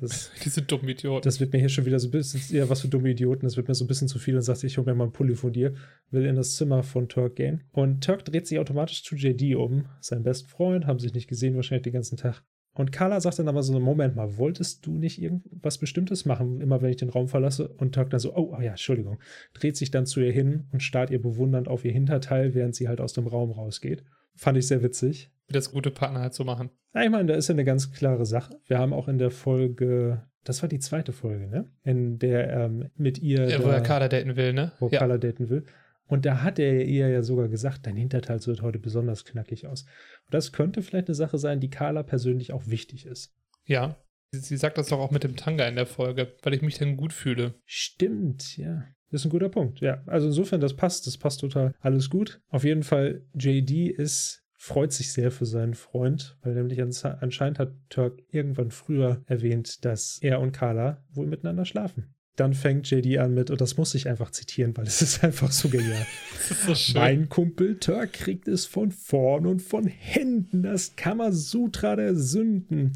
[0.00, 1.24] das, diese dummen Idioten.
[1.24, 3.56] Das wird mir hier schon wieder so ein bisschen, ja, was für dumme Idioten, das
[3.56, 5.36] wird mir so ein bisschen zu viel und sagt, ich hole mir mal einen Pulli
[5.36, 5.74] von dir,
[6.10, 7.62] will in das Zimmer von Turk gehen.
[7.70, 11.54] Und Turk dreht sich automatisch zu JD um, sein besten Freund, haben sich nicht gesehen
[11.54, 12.42] wahrscheinlich den ganzen Tag.
[12.74, 16.82] Und Carla sagt dann aber so, Moment mal, wolltest du nicht irgendwas Bestimmtes machen, immer
[16.82, 17.68] wenn ich den Raum verlasse?
[17.68, 19.18] Und Turk dann so, oh, oh ja, Entschuldigung,
[19.54, 22.88] dreht sich dann zu ihr hin und starrt ihr bewundernd auf ihr Hinterteil, während sie
[22.88, 24.04] halt aus dem Raum rausgeht.
[24.34, 25.30] Fand ich sehr witzig.
[25.46, 26.70] Wie das gute Partner halt so machen.
[26.94, 28.58] Ja, ich meine, da ist ja eine ganz klare Sache.
[28.66, 31.68] Wir haben auch in der Folge, das war die zweite Folge, ne?
[31.84, 33.48] In der ähm, mit ihr.
[33.48, 34.72] Ja, wo er Carla daten will, ne?
[34.80, 34.98] Wo ja.
[34.98, 35.64] Carla daten will.
[36.06, 39.82] Und da hat er ihr ja sogar gesagt, dein Hinterteil sieht heute besonders knackig aus.
[39.82, 43.34] Und das könnte vielleicht eine Sache sein, die Carla persönlich auch wichtig ist.
[43.64, 43.96] Ja.
[44.32, 46.96] Sie sagt das doch auch mit dem Tanga in der Folge, weil ich mich dann
[46.96, 47.54] gut fühle.
[47.64, 48.84] Stimmt, ja.
[49.10, 50.02] Das ist ein guter Punkt, ja.
[50.06, 52.40] Also insofern, das passt, das passt total alles gut.
[52.48, 57.74] Auf jeden Fall, JD ist freut sich sehr für seinen Freund, weil nämlich anscheinend hat
[57.90, 62.13] Turk irgendwann früher erwähnt, dass er und Carla wohl miteinander schlafen.
[62.36, 65.52] Dann fängt JD an mit, und das muss ich einfach zitieren, weil es ist einfach
[65.52, 66.06] so genial.
[66.66, 67.00] so schön.
[67.00, 72.92] Mein Kumpel Turk kriegt es von vorn und von hinten, das Kamasutra der Sünden.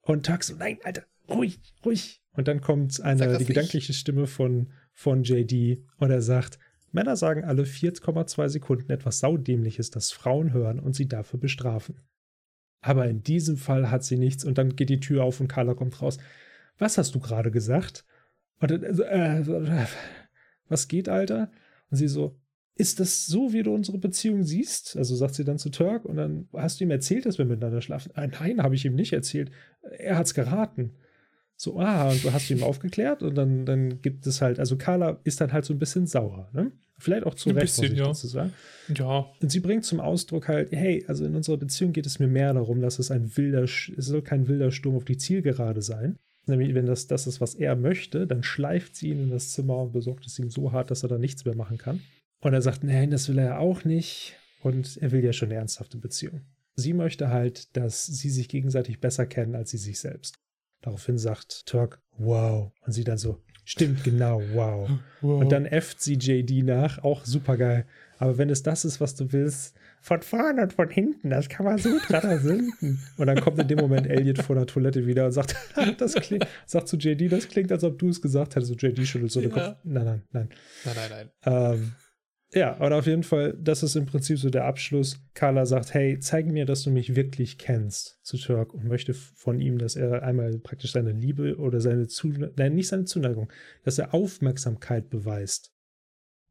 [0.00, 2.22] Und Turk so, nein, Alter, ruhig, ruhig.
[2.32, 6.58] Und dann kommt eine, die gedankliche Stimme von, von JD und er sagt,
[6.92, 12.00] Männer sagen alle 4,2 Sekunden etwas Saudämliches, das Frauen hören und sie dafür bestrafen.
[12.80, 15.74] Aber in diesem Fall hat sie nichts und dann geht die Tür auf und Carla
[15.74, 16.18] kommt raus.
[16.78, 18.04] Was hast du gerade gesagt?
[18.60, 19.86] Und äh, äh,
[20.68, 21.50] was geht, Alter?
[21.90, 22.38] Und sie so,
[22.76, 24.96] ist das so, wie du unsere Beziehung siehst?
[24.96, 27.82] Also sagt sie dann zu Turk und dann hast du ihm erzählt, dass wir miteinander
[27.82, 28.12] schlafen.
[28.16, 29.50] Äh, nein, habe ich ihm nicht erzählt.
[29.98, 30.92] Er hat's geraten.
[31.56, 35.20] So, ah, und du hast ihm aufgeklärt und dann, dann gibt es halt, also Carla
[35.24, 36.72] ist dann halt so ein bisschen sauer, ne?
[36.96, 38.06] Vielleicht auch zu ein Recht, bisschen, muss ich ja.
[38.06, 38.52] dazu sagen.
[38.94, 39.26] Ja.
[39.40, 42.52] Und sie bringt zum Ausdruck halt, hey, also in unserer Beziehung geht es mir mehr
[42.54, 46.18] darum, dass es ein wilder, es soll kein wilder Sturm auf die Zielgerade sein.
[46.46, 49.78] Nämlich, wenn das das ist, was er möchte, dann schleift sie ihn in das Zimmer
[49.78, 52.00] und besorgt es ihm so hart, dass er da nichts mehr machen kann.
[52.40, 54.34] Und er sagt, nein, das will er ja auch nicht.
[54.62, 56.42] Und er will ja schon eine ernsthafte Beziehung.
[56.74, 60.34] Sie möchte halt, dass sie sich gegenseitig besser kennen als sie sich selbst.
[60.82, 62.72] Daraufhin sagt Turk, wow.
[62.86, 64.90] Und sie dann so, stimmt, genau, wow.
[65.20, 65.40] wow.
[65.42, 67.86] Und dann äfft sie JD nach, auch super geil.
[68.18, 71.66] Aber wenn es das ist, was du willst, von vorne und von hinten, das kann
[71.66, 72.98] man so dran sünden.
[73.16, 75.54] Und dann kommt in dem Moment Elliot vor der Toilette wieder und sagt,
[75.98, 78.72] das klingt, sagt zu JD, das klingt, als ob du es gesagt hättest.
[78.72, 79.48] Und JD schüttelt so ja.
[79.48, 79.76] den Kopf.
[79.84, 80.48] Nein, nein, nein.
[80.84, 81.10] Nein, nein,
[81.44, 81.74] nein.
[81.74, 81.92] Ähm,
[82.52, 85.22] ja, aber auf jeden Fall, das ist im Prinzip so der Abschluss.
[85.34, 89.60] Carla sagt, hey, zeig mir, dass du mich wirklich kennst zu Turk und möchte von
[89.60, 93.52] ihm, dass er einmal praktisch seine Liebe oder seine Zuneigung, nein, nicht seine Zuneigung,
[93.84, 95.72] dass er Aufmerksamkeit beweist.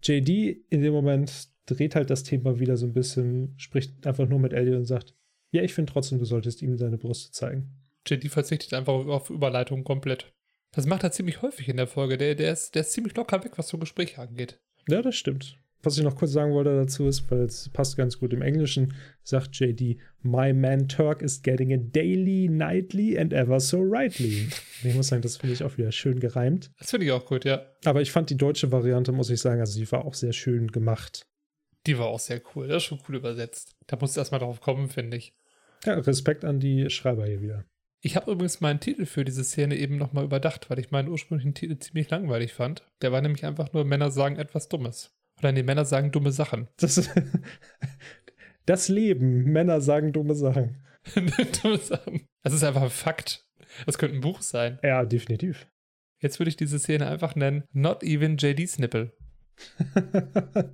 [0.02, 4.40] JD in dem Moment dreht halt das Thema wieder so ein bisschen, spricht einfach nur
[4.40, 5.16] mit Elliot und sagt,
[5.52, 7.72] ja, ich finde trotzdem, du solltest ihm seine Brüste zeigen.
[8.08, 10.32] JD verzichtet einfach auf Überleitung komplett.
[10.72, 12.18] Das macht er ziemlich häufig in der Folge.
[12.18, 14.60] Der, der, ist, der ist ziemlich locker weg, was so Gespräche angeht.
[14.88, 15.58] Ja, das stimmt.
[15.82, 18.94] Was ich noch kurz sagen wollte dazu ist, weil es passt ganz gut im Englischen,
[19.24, 24.50] sagt JD, My man Turk is getting it daily, nightly and ever so rightly.
[24.84, 26.72] Ich muss sagen, das finde ich auch wieder schön gereimt.
[26.80, 27.66] Das finde ich auch gut, ja.
[27.84, 30.72] Aber ich fand die deutsche Variante, muss ich sagen, also die war auch sehr schön
[30.72, 31.26] gemacht.
[31.88, 33.76] Die war auch sehr cool, das ist schon cool übersetzt.
[33.88, 35.34] Da musst du erstmal drauf kommen, finde ich.
[35.86, 37.66] Ja, Respekt an die Schreiber hier wieder.
[38.02, 41.54] Ich habe übrigens meinen Titel für diese Szene eben nochmal überdacht, weil ich meinen ursprünglichen
[41.54, 42.84] Titel ziemlich langweilig fand.
[43.02, 45.14] Der war nämlich einfach nur Männer sagen etwas Dummes.
[45.40, 46.68] Oder die Männer sagen dumme Sachen.
[46.78, 47.10] Das,
[48.66, 49.46] das Leben.
[49.46, 50.78] Männer sagen dumme Sachen.
[51.64, 52.28] dumme Sachen.
[52.44, 53.46] Das ist einfach ein Fakt.
[53.86, 54.80] Das könnte ein Buch sein.
[54.84, 55.68] Ja, definitiv.
[56.22, 59.12] Jetzt würde ich diese Szene einfach nennen: Not even JD's Nipple.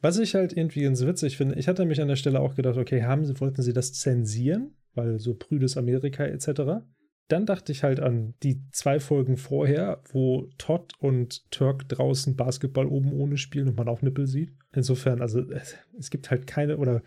[0.00, 2.76] Was ich halt irgendwie ganz witzig finde, ich hatte mich an der Stelle auch gedacht,
[2.76, 4.74] okay, haben sie, wollten sie das zensieren?
[4.94, 6.82] Weil so prüdes Amerika etc
[7.28, 12.86] dann dachte ich halt an die zwei Folgen vorher, wo Todd und Turk draußen Basketball
[12.86, 14.52] oben ohne spielen und man auch Nippel sieht.
[14.72, 15.42] Insofern, also
[15.98, 17.02] es gibt halt keine, oder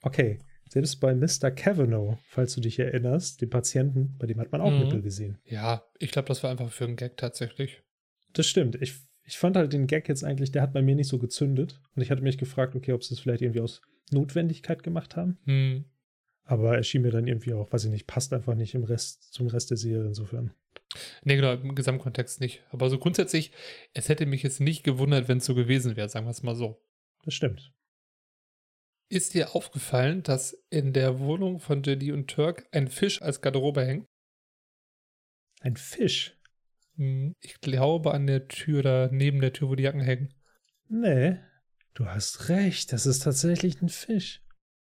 [0.00, 0.38] okay,
[0.70, 1.50] selbst bei Mr.
[1.50, 4.78] Cavanaugh, falls du dich erinnerst, dem Patienten, bei dem hat man auch mhm.
[4.78, 5.38] Nippel gesehen.
[5.44, 7.82] Ja, ich glaube, das war einfach für einen Gag tatsächlich.
[8.32, 8.80] Das stimmt.
[8.80, 8.94] Ich,
[9.32, 11.80] ich fand halt den Gag jetzt eigentlich, der hat bei mir nicht so gezündet.
[11.96, 13.80] Und ich hatte mich gefragt, okay, ob sie es vielleicht irgendwie aus
[14.10, 15.38] Notwendigkeit gemacht haben.
[15.46, 15.86] Mhm.
[16.44, 19.32] Aber er schien mir dann irgendwie auch, weiß ich nicht, passt einfach nicht im Rest,
[19.32, 20.52] zum Rest der Serie insofern.
[21.24, 22.62] Nee, genau, im Gesamtkontext nicht.
[22.72, 23.52] Aber so grundsätzlich,
[23.94, 26.54] es hätte mich jetzt nicht gewundert, wenn es so gewesen wäre, sagen wir es mal
[26.54, 26.84] so.
[27.24, 27.72] Das stimmt.
[29.08, 33.82] Ist dir aufgefallen, dass in der Wohnung von JD und Turk ein Fisch als Garderobe
[33.82, 34.06] hängt?
[35.62, 36.36] Ein Fisch?
[36.96, 40.34] Hm, Ich glaube an der Tür da neben der Tür, wo die Jacken hängen.
[40.88, 41.38] Nee,
[41.94, 44.42] du hast recht, das ist tatsächlich ein Fisch.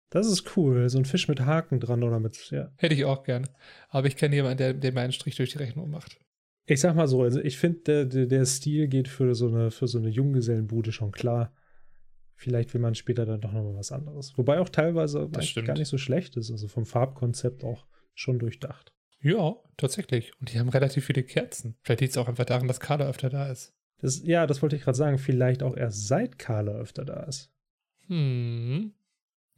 [0.10, 2.72] Das ist cool, so ein Fisch mit Haken dran oder mit, ja.
[2.78, 3.48] Hätte ich auch gerne.
[3.90, 6.20] Aber ich kenne jemanden, der, der mir einen Strich durch die Rechnung macht.
[6.66, 9.72] Ich sag mal so, also ich finde, der, der, der Stil geht für so eine,
[9.72, 11.52] für so eine Junggesellenbude schon klar.
[12.36, 14.38] Vielleicht will man später dann doch nochmal was anderes.
[14.38, 18.93] Wobei auch teilweise gar nicht so schlecht ist, also vom Farbkonzept auch schon durchdacht.
[19.24, 20.34] Ja, tatsächlich.
[20.40, 21.76] Und die haben relativ viele Kerzen.
[21.82, 23.74] Vielleicht liegt es auch einfach daran, dass Kader öfter da ist.
[24.00, 27.52] Das, ja, das wollte ich gerade sagen, vielleicht auch erst seit Carla öfter da ist.
[28.08, 28.94] Hm.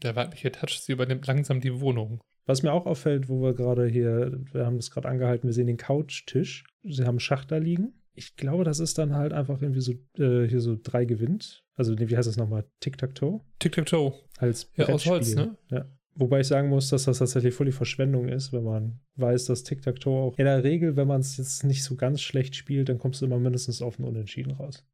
[0.03, 2.21] Der weibliche Touch, sie übernimmt langsam die Wohnung.
[2.45, 5.65] Was mir auch auffällt, wo wir gerade hier, wir haben das gerade angehalten, wir sehen
[5.65, 6.63] den Couchtisch.
[6.83, 7.93] Sie haben einen Schacht da liegen.
[8.13, 11.65] Ich glaube, das ist dann halt einfach irgendwie so, äh, hier so drei gewinnt.
[11.73, 12.65] Also, wie heißt das nochmal?
[12.81, 13.41] Tic-Tac-Toe?
[13.59, 14.13] Tic-Tac-Toe.
[14.37, 15.57] Als Ja, aus Holz, ne?
[15.71, 15.85] Ja.
[16.17, 19.63] Wobei ich sagen muss, dass das tatsächlich voll die Verschwendung ist, wenn man weiß, dass
[19.63, 22.99] Tic-Tac-Toe auch in der Regel, wenn man es jetzt nicht so ganz schlecht spielt, dann
[22.99, 24.85] kommst du immer mindestens auf einen Unentschieden raus.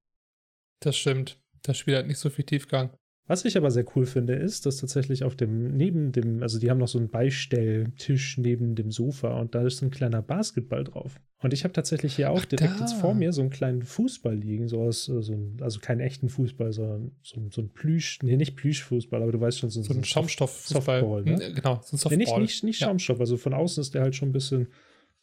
[0.80, 1.40] Das stimmt.
[1.62, 2.90] Das Spiel hat nicht so viel Tiefgang.
[3.32, 6.70] Was ich aber sehr cool finde, ist, dass tatsächlich auf dem, neben dem, also die
[6.70, 10.84] haben noch so einen Beistelltisch neben dem Sofa und da ist so ein kleiner Basketball
[10.84, 11.16] drauf.
[11.42, 12.80] Und ich habe tatsächlich hier auch Ach, direkt da.
[12.82, 16.02] jetzt vor mir so einen kleinen Fußball liegen, so aus, äh, so ein, also keinen
[16.02, 19.70] echten Fußball, sondern so, ein- so ein Plüsch, nee, nicht Plüschfußball, aber du weißt schon,
[19.70, 21.00] so, So ein Schaumstofffußball.
[21.00, 21.38] Softball, ne?
[21.48, 22.42] Hm, Genau, so ein Nee, Softball.
[22.42, 22.88] nicht, nicht, nicht Ja.
[22.88, 24.68] Schaumstoff, also von außen ist der halt schon ein bisschen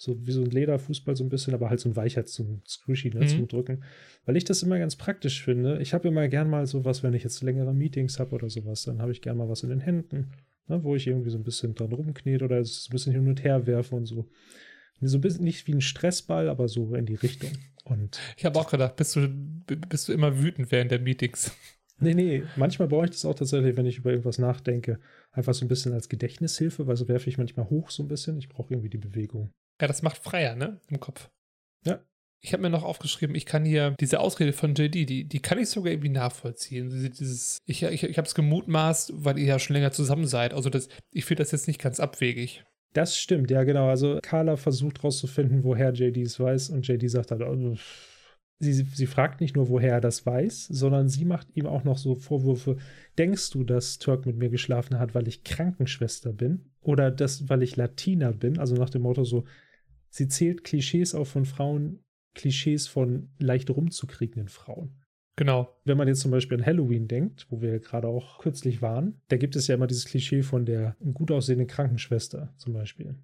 [0.00, 3.10] so wie so ein Lederfußball so ein bisschen, aber halt so ein weicher zum Squishy,
[3.10, 3.26] ne, Mhm.
[3.28, 3.82] zum Drücken.
[4.24, 5.80] Weil ich das immer ganz praktisch finde.
[5.82, 9.02] Ich habe immer gern mal sowas, wenn ich jetzt längere Meetings habe oder sowas, dann
[9.02, 10.30] habe ich gern mal was in den Händen,
[10.68, 13.42] ne, wo ich irgendwie so ein bisschen dran rumknete oder es ein bisschen hin und
[13.42, 14.28] her werfe und so.
[15.00, 17.50] So ein bisschen nicht wie ein Stressball, aber so in die Richtung.
[17.84, 19.28] Und Ich habe auch gedacht, bist du,
[19.88, 21.52] bist du immer wütend während der Meetings?
[22.00, 25.00] nee, nee, manchmal brauche ich das auch tatsächlich, wenn ich über irgendwas nachdenke.
[25.32, 28.38] Einfach so ein bisschen als Gedächtnishilfe, weil so werfe ich manchmal hoch so ein bisschen.
[28.38, 29.50] Ich brauche irgendwie die Bewegung.
[29.80, 30.80] Ja, das macht freier, ne?
[30.88, 31.28] Im Kopf.
[31.86, 32.00] Ja.
[32.40, 35.58] Ich habe mir noch aufgeschrieben, ich kann hier diese Ausrede von JD, die, die kann
[35.58, 36.88] ich sogar irgendwie nachvollziehen.
[36.90, 40.54] Diese- Dieses, ich ich, ich habe es gemutmaßt, weil ihr ja schon länger zusammen seid.
[40.54, 42.64] Also das, ich finde das jetzt nicht ganz abwegig.
[42.94, 43.88] Das stimmt, ja, genau.
[43.88, 47.76] Also Carla versucht rauszufinden, woher JD es weiß und JD sagt halt, oh,
[48.60, 51.98] sie, sie fragt nicht nur, woher er das weiß, sondern sie macht ihm auch noch
[51.98, 52.78] so Vorwürfe.
[53.18, 56.70] Denkst du, dass Turk mit mir geschlafen hat, weil ich Krankenschwester bin?
[56.80, 58.58] Oder das, weil ich Latina bin?
[58.58, 59.44] Also nach dem Motto so,
[60.10, 62.00] sie zählt Klischees auf von Frauen,
[62.34, 64.94] Klischees von leicht rumzukriegenden Frauen.
[65.36, 65.72] Genau.
[65.84, 69.36] Wenn man jetzt zum Beispiel an Halloween denkt, wo wir gerade auch kürzlich waren, da
[69.36, 73.14] gibt es ja immer dieses Klischee von der gut aussehenden Krankenschwester zum Beispiel.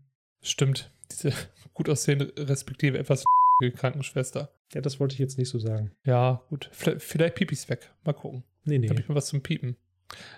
[0.41, 0.93] Stimmt.
[1.11, 1.32] Diese
[1.74, 3.24] gut aussehende, respektive etwas
[3.76, 4.53] Krankenschwester.
[4.72, 5.91] Ja, das wollte ich jetzt nicht so sagen.
[6.05, 6.70] Ja, gut.
[6.72, 7.93] Vielleicht, vielleicht Pipis weg.
[8.05, 8.45] Mal gucken.
[8.64, 8.89] Nee, nee.
[8.89, 9.76] Habe ich mal was zum Piepen.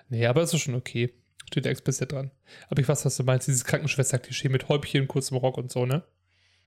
[0.08, 1.12] Nee, aber es ist schon okay.
[1.50, 2.30] Steht explizit dran.
[2.68, 3.48] Aber ich weiß, was du meinst.
[3.48, 6.04] Dieses Krankenschwester-Klischee mit Häubchen, kurzem Rock und so, ne?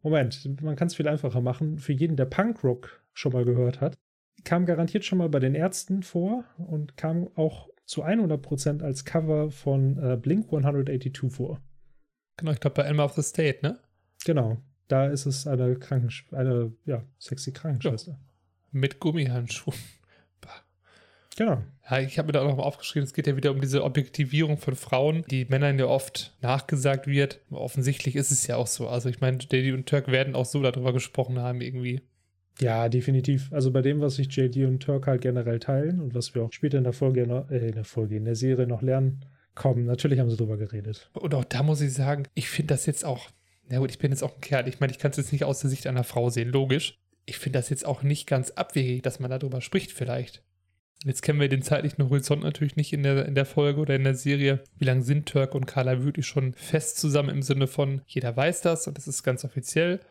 [0.02, 1.78] Moment, man kann es viel einfacher machen.
[1.78, 3.97] Für jeden, der Punkrock schon mal gehört hat,
[4.43, 9.52] kam garantiert schon mal bei den Ärzten vor und kam auch zu 100% als Cover
[9.52, 11.60] von äh, Blink 182 vor.
[12.38, 13.80] Genau, ich glaube bei Elma of the State, ne?
[14.26, 14.58] Genau.
[14.88, 18.20] Da ist es eine Krankensch eine ja, sexy Krankenschwester.
[18.72, 19.78] Mit Gummihandschuhen.
[21.40, 21.64] Genau.
[21.90, 23.86] Ja, ich habe mir da auch noch mal aufgeschrieben, es geht ja wieder um diese
[23.86, 27.40] Objektivierung von Frauen, die Männern ja oft nachgesagt wird.
[27.50, 28.90] Offensichtlich ist es ja auch so.
[28.90, 32.02] Also ich meine, Daddy und Turk werden auch so darüber gesprochen haben irgendwie.
[32.60, 33.54] Ja, definitiv.
[33.54, 36.52] Also bei dem, was sich JD und Turk halt generell teilen und was wir auch
[36.52, 39.24] später in der Folge, äh, in der Folge, in der Serie noch lernen,
[39.56, 39.86] kommen.
[39.86, 41.10] Natürlich haben sie drüber geredet.
[41.14, 43.30] Und auch da muss ich sagen, ich finde das jetzt auch,
[43.70, 44.68] na gut, ich bin jetzt auch ein Kerl.
[44.68, 47.00] Ich meine, ich kann es jetzt nicht aus der Sicht einer Frau sehen, logisch.
[47.26, 50.44] Ich finde das jetzt auch nicht ganz abwegig, dass man darüber spricht vielleicht.
[51.06, 54.04] Jetzt kennen wir den zeitlichen Horizont natürlich nicht in der, in der Folge oder in
[54.04, 54.62] der Serie.
[54.78, 58.62] Wie lange sind Turk und Carla wirklich schon fest zusammen im Sinne von, jeder weiß
[58.62, 60.02] das und das ist ganz offiziell.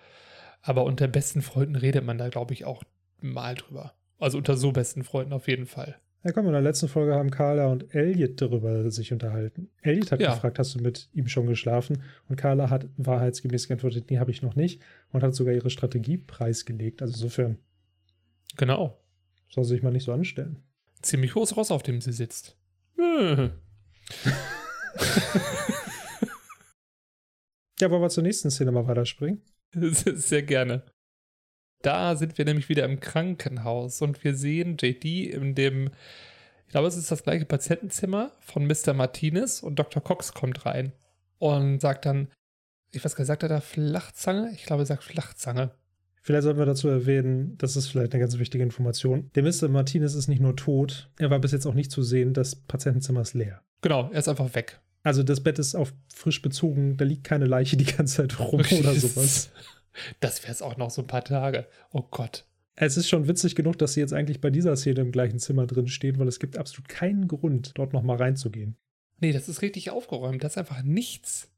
[0.62, 2.82] Aber unter besten Freunden redet man da, glaube ich, auch
[3.20, 3.92] mal drüber.
[4.18, 5.96] Also unter so besten Freunden auf jeden Fall.
[6.24, 9.68] Ja, komm, in der letzten Folge haben Carla und Elliot darüber sich unterhalten.
[9.82, 10.34] Elliot hat Ja.
[10.34, 12.02] gefragt, hast du mit ihm schon geschlafen?
[12.28, 14.82] Und Carla hat wahrheitsgemäß geantwortet, nee, habe ich noch nicht.
[15.12, 17.02] Und hat sogar ihre Strategie preisgelegt.
[17.02, 17.58] Also insofern
[18.56, 18.98] Genau.
[19.48, 20.56] soll sich mal nicht so anstellen.
[21.02, 22.56] Ziemlich hohes Ross, auf dem sie sitzt.
[22.96, 23.52] Hm.
[27.80, 29.42] Ja, wollen wir zur nächsten Szene mal weiterspringen?
[29.72, 30.82] Sehr gerne.
[31.82, 35.90] Da sind wir nämlich wieder im Krankenhaus und wir sehen JD in dem,
[36.66, 38.94] ich glaube, es ist das gleiche Patientenzimmer von Mr.
[38.94, 40.02] Martinez und Dr.
[40.02, 40.92] Cox kommt rein
[41.38, 42.32] und sagt dann,
[42.90, 44.50] Ich weiß gar nicht, sagt er da Flachzange?
[44.54, 45.70] Ich glaube, er sagt Flachzange.
[46.22, 49.30] Vielleicht sollten wir dazu erwähnen, das ist vielleicht eine ganz wichtige Information.
[49.34, 49.68] Der Mr.
[49.68, 53.20] Martinez ist nicht nur tot, er war bis jetzt auch nicht zu sehen, das Patientenzimmer
[53.20, 53.62] ist leer.
[53.80, 54.80] Genau, er ist einfach weg.
[55.02, 58.60] Also das Bett ist auf frisch bezogen, da liegt keine Leiche die ganze Zeit rum
[58.78, 59.50] oder sowas.
[60.20, 61.66] Das wäre es auch noch so ein paar Tage.
[61.92, 62.44] Oh Gott.
[62.74, 65.66] Es ist schon witzig genug, dass sie jetzt eigentlich bei dieser Szene im gleichen Zimmer
[65.66, 68.76] drin stehen, weil es gibt absolut keinen Grund, dort nochmal reinzugehen.
[69.20, 70.44] Nee, das ist richtig aufgeräumt.
[70.44, 71.50] Das ist einfach nichts.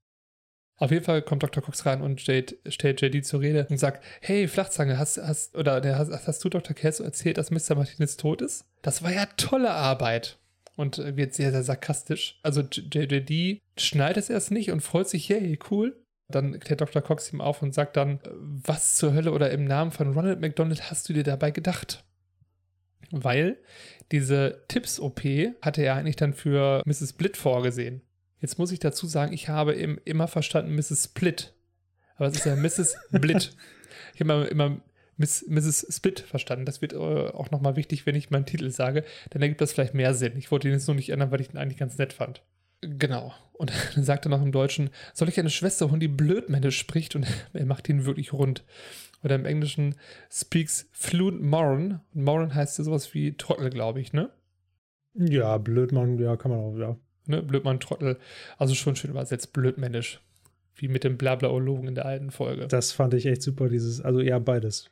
[0.81, 1.62] Auf jeden Fall kommt Dr.
[1.62, 5.83] Cox rein und stellt, stellt JD zur Rede und sagt: Hey, Flachzange, hast, hast, oder,
[5.97, 6.74] hast, hast du Dr.
[6.74, 7.76] Kelso erzählt, dass Mr.
[7.76, 8.64] Martinez tot ist?
[8.81, 10.39] Das war ja tolle Arbeit.
[10.76, 12.41] Und wird sehr, sehr sarkastisch.
[12.43, 16.03] Also JD schneidet es erst nicht und freut sich, hey, cool.
[16.28, 17.03] Dann klärt Dr.
[17.03, 20.91] Cox ihm auf und sagt dann, was zur Hölle oder im Namen von Ronald McDonald
[20.91, 22.05] hast du dir dabei gedacht?
[23.11, 23.59] Weil
[24.12, 25.20] diese Tipps-OP
[25.61, 27.12] hatte er eigentlich dann für Mrs.
[27.12, 28.01] Blitt vorgesehen.
[28.41, 31.05] Jetzt muss ich dazu sagen, ich habe immer verstanden Mrs.
[31.05, 31.55] Split.
[32.16, 32.97] Aber es ist ja Mrs.
[33.11, 33.57] Blitt.
[34.14, 34.80] Ich habe immer, immer
[35.16, 35.86] Miss, Mrs.
[35.91, 36.64] Split verstanden.
[36.64, 39.05] Das wird äh, auch nochmal wichtig, wenn ich meinen Titel sage.
[39.30, 40.36] Dann ergibt das vielleicht mehr Sinn.
[40.36, 42.43] Ich wollte ihn jetzt nur nicht ändern, weil ich ihn eigentlich ganz nett fand.
[42.80, 43.34] Genau.
[43.53, 47.16] Und dann sagt er noch im Deutschen, soll ich eine Schwester holen, die blödmännisch spricht?
[47.16, 48.64] Und er macht ihn wirklich rund.
[49.22, 49.97] Oder im Englischen
[50.30, 52.01] speaks fluent Moran.
[52.14, 54.30] Und Moran heißt ja sowas wie Trottel, glaube ich, ne?
[55.14, 56.97] Ja, Blödmann, ja, kann man auch, ja.
[57.27, 58.18] Ne, Blödmann, Trottel.
[58.59, 60.21] Also schon schön übersetzt, blödmännisch.
[60.75, 62.66] Wie mit dem Blablaologen in der alten Folge.
[62.66, 64.91] Das fand ich echt super, dieses, also eher beides.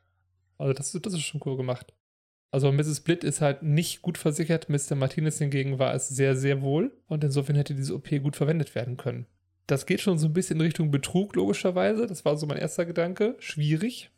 [0.59, 1.95] Also das, das ist schon cool gemacht.
[2.51, 3.01] Also Mrs.
[3.01, 4.95] Blitt ist halt nicht gut versichert, Mr.
[4.95, 8.97] Martinez hingegen war es sehr, sehr wohl und insofern hätte diese OP gut verwendet werden
[8.97, 9.27] können.
[9.67, 12.07] Das geht schon so ein bisschen in Richtung Betrug, logischerweise.
[12.07, 13.37] Das war so mein erster Gedanke.
[13.39, 14.11] Schwierig.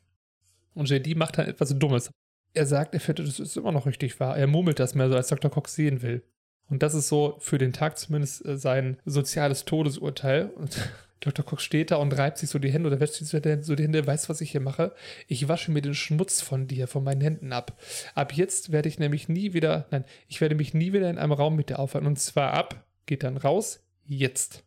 [0.75, 2.11] Und JD macht dann etwas Dummes.
[2.55, 4.39] Er sagt, er findet, das ist immer noch richtig wahr.
[4.39, 5.51] Er murmelt das mehr so, als Dr.
[5.51, 6.23] Cox sehen will.
[6.71, 10.51] Und das ist so für den Tag zumindest äh, sein soziales Todesurteil.
[10.51, 10.91] Und
[11.21, 11.45] Dr.
[11.45, 14.07] Cox steht da und reibt sich so die Hände oder wäscht sich so die Hände,
[14.07, 14.95] weißt was ich hier mache?
[15.29, 17.79] Ich wasche mir den Schmutz von dir, von meinen Händen ab.
[18.15, 21.33] Ab jetzt werde ich nämlich nie wieder, nein, ich werde mich nie wieder in einem
[21.33, 22.07] Raum mit dir aufhalten.
[22.07, 24.65] Und zwar ab, geht dann raus, jetzt.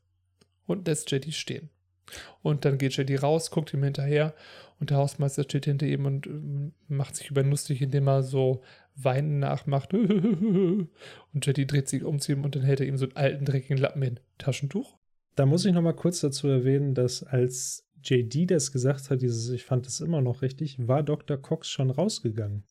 [0.68, 1.70] Und lässt JD stehen.
[2.44, 4.36] Und dann geht JD raus, guckt ihm hinterher
[4.80, 8.62] und der Hausmeister steht hinter ihm und äh, macht sich über lustig, indem er so
[8.96, 9.94] Weinen nachmacht.
[9.94, 10.90] Und
[11.34, 13.78] JD dreht sich um zu ihm und dann hält er ihm so einen alten, dreckigen
[13.78, 14.20] Lappen hin.
[14.38, 14.98] Taschentuch?
[15.36, 19.50] Da muss ich noch mal kurz dazu erwähnen, dass als JD das gesagt hat, dieses,
[19.50, 21.38] ich fand das immer noch richtig, war Dr.
[21.38, 22.64] Cox schon rausgegangen.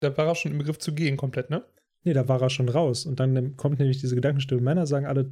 [0.00, 1.64] Da war er schon im Begriff zu gehen, komplett, ne?
[2.02, 3.04] Nee, da war er schon raus.
[3.04, 4.62] Und dann kommt nämlich diese Gedankenstimme.
[4.62, 5.30] Männer sagen alle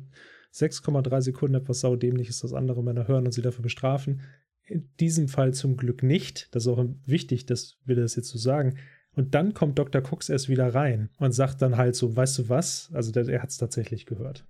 [0.54, 4.20] 6,3 Sekunden etwas saudämliches, das andere Männer hören und sie dafür bestrafen.
[4.64, 6.54] In diesem Fall zum Glück nicht.
[6.54, 8.76] Das ist auch wichtig, dass wir das jetzt so sagen.
[9.18, 10.00] Und dann kommt Dr.
[10.00, 12.88] Cox erst wieder rein und sagt dann halt so, weißt du was?
[12.94, 14.44] Also der, er hat es tatsächlich gehört.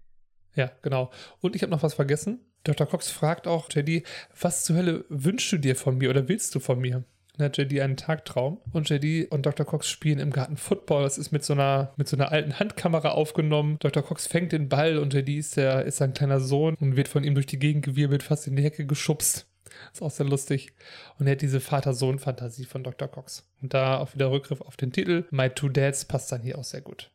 [0.56, 1.10] Ja, genau.
[1.40, 2.40] Und ich habe noch was vergessen.
[2.64, 2.86] Dr.
[2.86, 4.02] Cox fragt auch JD,
[4.38, 7.02] was zur Hölle wünschst du dir von mir oder willst du von mir?
[7.38, 9.64] Dann hat JD einen Tagtraum und JD und Dr.
[9.64, 11.04] Cox spielen im Garten Football.
[11.04, 13.78] Das ist mit so einer, mit so einer alten Handkamera aufgenommen.
[13.80, 14.02] Dr.
[14.02, 17.24] Cox fängt den Ball und JD ist, der, ist sein kleiner Sohn und wird von
[17.24, 19.46] ihm durch die Gegend gewirbelt, fast in die Hecke geschubst.
[19.92, 20.72] Ist auch sehr lustig.
[21.18, 23.08] Und er hat diese Vater-Sohn-Fantasie von Dr.
[23.08, 23.48] Cox.
[23.60, 25.26] Und da auch wieder Rückgriff auf den Titel.
[25.30, 27.10] My Two Dads passt dann hier auch sehr gut.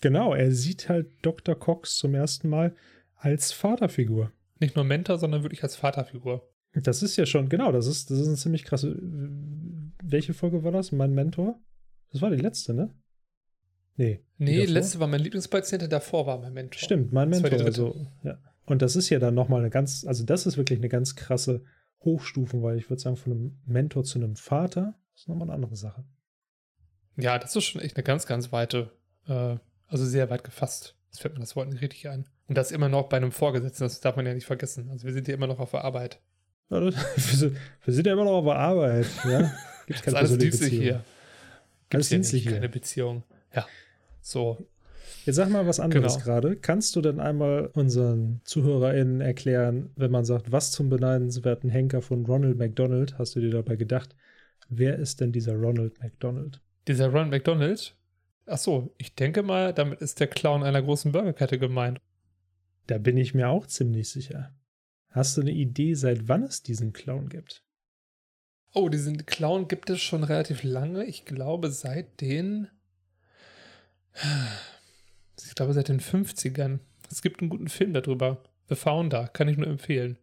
[0.00, 1.54] Genau, er sieht halt Dr.
[1.54, 2.74] Cox zum ersten Mal
[3.16, 4.32] als Vaterfigur.
[4.60, 6.48] Nicht nur Mentor, sondern wirklich als Vaterfigur.
[6.72, 8.96] Das ist ja schon, genau, das ist, das ist eine ziemlich krasse.
[10.02, 10.92] Welche Folge war das?
[10.92, 11.58] Mein Mentor?
[12.12, 12.94] Das war die letzte, ne?
[13.96, 14.20] Nee.
[14.36, 16.78] Nee, die letzte war mein Lieblingspatient, davor war mein Mentor.
[16.78, 17.60] Stimmt, mein Mentor.
[17.62, 18.38] Also, ja.
[18.66, 21.64] Und das ist ja dann nochmal eine ganz, also das ist wirklich eine ganz krasse
[22.04, 25.76] Hochstufen, weil ich würde sagen, von einem Mentor zu einem Vater ist nochmal eine andere
[25.76, 26.04] Sache.
[27.16, 28.90] Ja, das ist schon echt eine ganz, ganz weite
[29.28, 29.56] äh,
[29.88, 30.96] also sehr weit gefasst.
[31.10, 32.26] Das fällt mir das Wort nicht richtig ein.
[32.48, 34.90] Und das immer noch bei einem Vorgesetzten, das darf man ja nicht vergessen.
[34.90, 36.20] Also wir sind ja immer noch auf der Arbeit.
[36.70, 36.94] Ja, das,
[37.84, 39.06] wir sind ja immer noch auf der Arbeit.
[39.24, 39.52] Ja?
[39.86, 41.04] Gibt's keine das ist alles dienstlich hier.
[41.88, 43.22] Gibt es hier keine Beziehung.
[43.54, 43.66] Ja,
[44.20, 44.66] so.
[45.24, 46.24] Jetzt sag mal was anderes genau.
[46.24, 46.56] gerade.
[46.56, 52.24] Kannst du denn einmal unseren ZuhörerInnen erklären, wenn man sagt, was zum beneidenswerten Henker von
[52.26, 54.14] Ronald McDonald, hast du dir dabei gedacht,
[54.68, 56.60] wer ist denn dieser Ronald McDonald?
[56.86, 57.96] Dieser Ronald McDonald
[58.46, 62.00] Ach so, ich denke mal, damit ist der Clown einer großen Burgerkette gemeint.
[62.86, 64.54] Da bin ich mir auch ziemlich sicher.
[65.10, 67.64] Hast du eine Idee, seit wann es diesen Clown gibt?
[68.72, 71.04] Oh, diesen Clown gibt es schon relativ lange.
[71.04, 72.68] Ich glaube, seit den.
[75.44, 76.78] Ich glaube, seit den 50ern.
[77.10, 78.42] Es gibt einen guten Film darüber.
[78.68, 80.18] The Founder, kann ich nur empfehlen.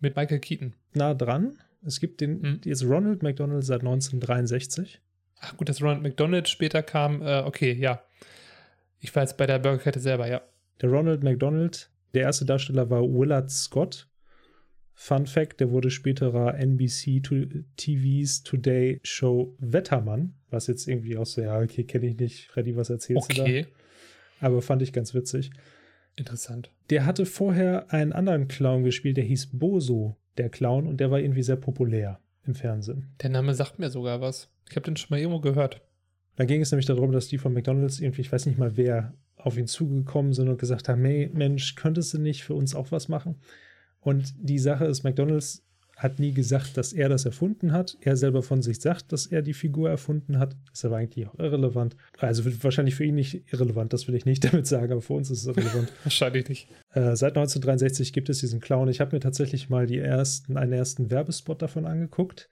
[0.00, 0.74] Mit Michael Keaton.
[0.94, 1.58] Nah dran.
[1.84, 2.60] Es gibt den, hm?
[2.64, 5.00] jetzt Ronald McDonald seit 1963.
[5.40, 7.22] Ach gut, dass Ronald McDonald später kam.
[7.22, 8.02] Äh, okay, ja.
[9.00, 10.42] Ich war jetzt bei der Burgerkette selber, ja.
[10.80, 14.08] Der Ronald McDonald Der erste Darsteller war Willard Scott.
[14.94, 17.22] Fun Fact, der wurde späterer NBC
[17.76, 22.46] TVs Today Show Wettermann, was jetzt irgendwie auch so, ja, okay, kenne ich nicht.
[22.48, 23.62] Freddy, was erzählst okay.
[23.62, 24.46] du da?
[24.46, 25.50] Aber fand ich ganz witzig.
[26.16, 26.70] Interessant.
[26.90, 31.20] Der hatte vorher einen anderen Clown gespielt, der hieß Boso, der Clown, und der war
[31.20, 33.14] irgendwie sehr populär im Fernsehen.
[33.22, 34.48] Der Name sagt mir sogar was.
[34.68, 35.80] Ich habe den schon mal irgendwo gehört.
[36.36, 39.14] Da ging es nämlich darum, dass die von McDonalds irgendwie, ich weiß nicht mal wer,
[39.36, 42.92] auf ihn zugekommen sind und gesagt haben, hey Mensch, könntest du nicht für uns auch
[42.92, 43.36] was machen?
[44.00, 45.64] Und die Sache ist, McDonalds
[46.02, 47.96] hat nie gesagt, dass er das erfunden hat.
[48.00, 50.56] Er selber von sich sagt, dass er die Figur erfunden hat.
[50.72, 51.96] Ist aber eigentlich auch irrelevant.
[52.18, 55.30] Also wahrscheinlich für ihn nicht irrelevant, das will ich nicht damit sagen, aber für uns
[55.30, 55.92] ist es irrelevant.
[56.04, 56.68] wahrscheinlich nicht.
[56.90, 58.88] Äh, seit 1963 gibt es diesen Clown.
[58.88, 62.48] Ich habe mir tatsächlich mal die ersten, einen ersten Werbespot davon angeguckt.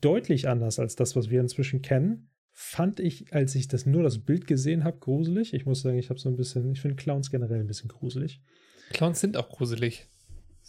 [0.00, 2.30] Deutlich anders als das, was wir inzwischen kennen.
[2.52, 5.54] Fand ich, als ich das nur das Bild gesehen habe, gruselig.
[5.54, 8.42] Ich muss sagen, ich habe so ein bisschen, ich finde Clowns generell ein bisschen gruselig.
[8.90, 10.09] Clowns sind auch gruselig.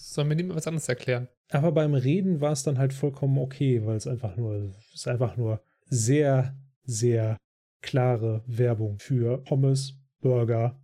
[0.04, 1.28] Sollen wir niemand was anderes erklären?
[1.50, 5.08] Aber beim Reden war es dann halt vollkommen okay, weil es einfach nur, es ist
[5.08, 7.38] einfach nur sehr, sehr
[7.82, 10.82] klare Werbung für Pommes, Burger,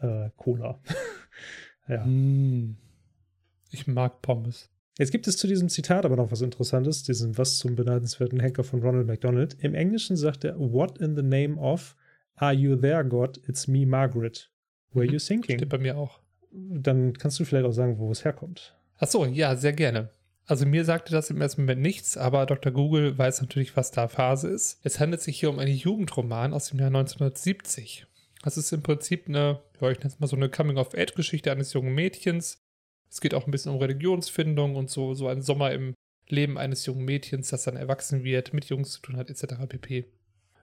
[0.00, 0.80] äh, Cola.
[1.88, 2.04] ja.
[2.04, 2.76] Mm.
[3.70, 4.70] Ich mag Pommes.
[4.98, 8.64] Jetzt gibt es zu diesem Zitat aber noch was Interessantes, diesem was zum beneidenswerten Henker
[8.64, 9.54] von Ronald McDonald.
[9.60, 11.96] Im Englischen sagt er, What in the name of
[12.34, 13.40] Are you there, God?
[13.48, 14.50] It's me, Margaret.
[14.92, 15.12] Were mhm.
[15.12, 15.58] you thinking?
[15.58, 16.21] Steht bei mir auch
[16.52, 18.74] dann kannst du vielleicht auch sagen, wo es herkommt.
[18.98, 20.10] Ach so, ja, sehr gerne.
[20.46, 22.72] Also mir sagte das im ersten Moment nichts, aber Dr.
[22.72, 24.80] Google weiß natürlich, was da Phase ist.
[24.82, 28.06] Es handelt sich hier um einen Jugendroman aus dem Jahr 1970.
[28.42, 31.94] Das ist im Prinzip eine, ja, ich nenne es mal so eine Coming-of-Age-Geschichte eines jungen
[31.94, 32.58] Mädchens.
[33.08, 35.94] Es geht auch ein bisschen um Religionsfindung und so, so ein Sommer im
[36.28, 39.54] Leben eines jungen Mädchens, das dann erwachsen wird, mit Jungs zu tun hat, etc.
[39.68, 40.06] pp.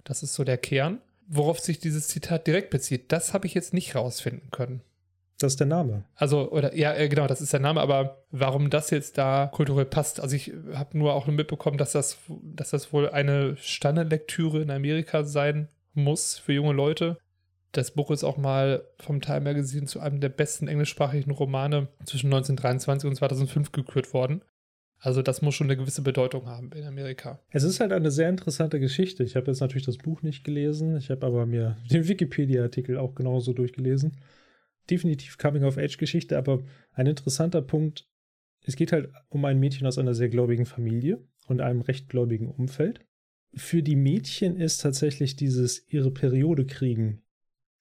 [0.03, 0.99] Das ist so der Kern.
[1.27, 4.81] Worauf sich dieses Zitat direkt bezieht, das habe ich jetzt nicht rausfinden können.
[5.39, 6.03] Das ist der Name.
[6.15, 9.85] Also, oder ja, äh, genau, das ist der Name, aber warum das jetzt da kulturell
[9.85, 14.69] passt, also ich habe nur auch mitbekommen, dass das, dass das wohl eine Standardlektüre in
[14.69, 17.17] Amerika sein muss für junge Leute.
[17.71, 22.27] Das Buch ist auch mal vom Time Magazine zu einem der besten englischsprachigen Romane zwischen
[22.27, 24.41] 1923 und 2005 gekürt worden.
[25.01, 27.39] Also das muss schon eine gewisse Bedeutung haben in Amerika.
[27.51, 29.23] Es ist halt eine sehr interessante Geschichte.
[29.23, 33.15] Ich habe jetzt natürlich das Buch nicht gelesen, ich habe aber mir den Wikipedia-Artikel auch
[33.15, 34.17] genauso durchgelesen
[34.89, 36.63] definitiv Coming-of-Age-Geschichte, aber
[36.93, 38.07] ein interessanter Punkt,
[38.63, 42.49] es geht halt um ein Mädchen aus einer sehr gläubigen Familie und einem recht gläubigen
[42.49, 43.01] Umfeld.
[43.55, 47.23] Für die Mädchen ist tatsächlich dieses ihre Periode kriegen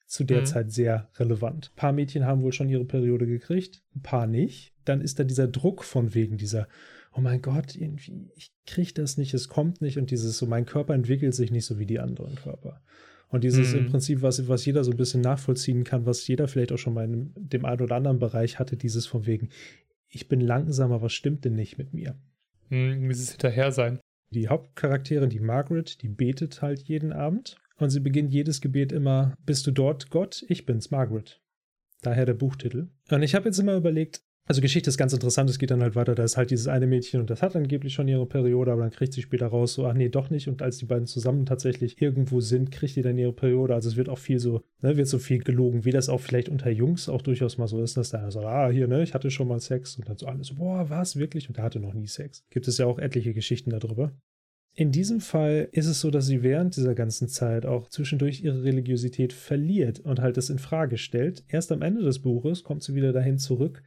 [0.07, 0.47] zu der mhm.
[0.47, 1.71] Zeit sehr relevant.
[1.73, 4.73] Ein paar Mädchen haben wohl schon ihre Periode gekriegt, ein paar nicht.
[4.85, 6.67] Dann ist da dieser Druck von wegen dieser,
[7.13, 10.65] oh mein Gott, irgendwie, ich kriege das nicht, es kommt nicht und dieses so, mein
[10.65, 12.81] Körper entwickelt sich nicht so wie die anderen Körper.
[13.29, 13.81] Und dieses mhm.
[13.81, 16.95] im Prinzip, was, was jeder so ein bisschen nachvollziehen kann, was jeder vielleicht auch schon
[16.95, 19.51] mal in dem einen oder anderen Bereich hatte, dieses von wegen,
[20.09, 22.17] ich bin langsamer, was stimmt denn nicht mit mir?
[22.71, 24.01] Mhm, wie es hinterher sein.
[24.31, 29.35] Die Hauptcharakterin, die Margaret, die betet halt jeden Abend und sie beginnt jedes Gebet immer,
[29.45, 30.45] bist du dort, Gott?
[30.49, 31.41] Ich bin's, Margaret.
[32.03, 32.89] Daher der Buchtitel.
[33.11, 35.95] Und ich habe jetzt immer überlegt, also Geschichte ist ganz interessant, es geht dann halt
[35.95, 38.81] weiter, da ist halt dieses eine Mädchen und das hat angeblich schon ihre Periode, aber
[38.81, 40.49] dann kriegt sie später raus, so, ach nee, doch nicht.
[40.49, 43.75] Und als die beiden zusammen tatsächlich irgendwo sind, kriegt die dann ihre Periode.
[43.75, 46.49] Also es wird auch viel so, ne, wird so viel gelogen, wie das auch vielleicht
[46.49, 49.31] unter Jungs auch durchaus mal so ist, dass da so, ah, hier, ne, ich hatte
[49.31, 51.49] schon mal Sex und dann so alles, so, boah, was, wirklich?
[51.49, 52.43] Und der hatte noch nie Sex.
[52.49, 54.13] Gibt es ja auch etliche Geschichten darüber.
[54.73, 58.63] In diesem Fall ist es so, dass sie während dieser ganzen Zeit auch zwischendurch ihre
[58.63, 61.45] Religiosität verliert und halt das in Frage stellt.
[61.49, 63.83] Erst am Ende des Buches kommt sie wieder dahin zurück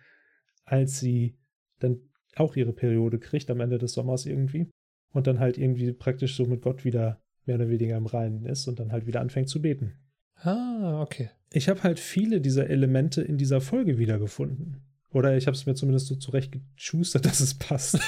[0.71, 1.35] als sie
[1.79, 1.99] dann
[2.35, 4.69] auch ihre Periode kriegt am Ende des Sommers irgendwie
[5.11, 8.67] und dann halt irgendwie praktisch so mit Gott wieder mehr oder weniger im Reinen ist
[8.67, 9.97] und dann halt wieder anfängt zu beten.
[10.35, 11.29] Ah, okay.
[11.51, 14.81] Ich habe halt viele dieser Elemente in dieser Folge wiedergefunden.
[15.11, 17.99] Oder ich habe es mir zumindest so zurechtgeschustert, dass es passt.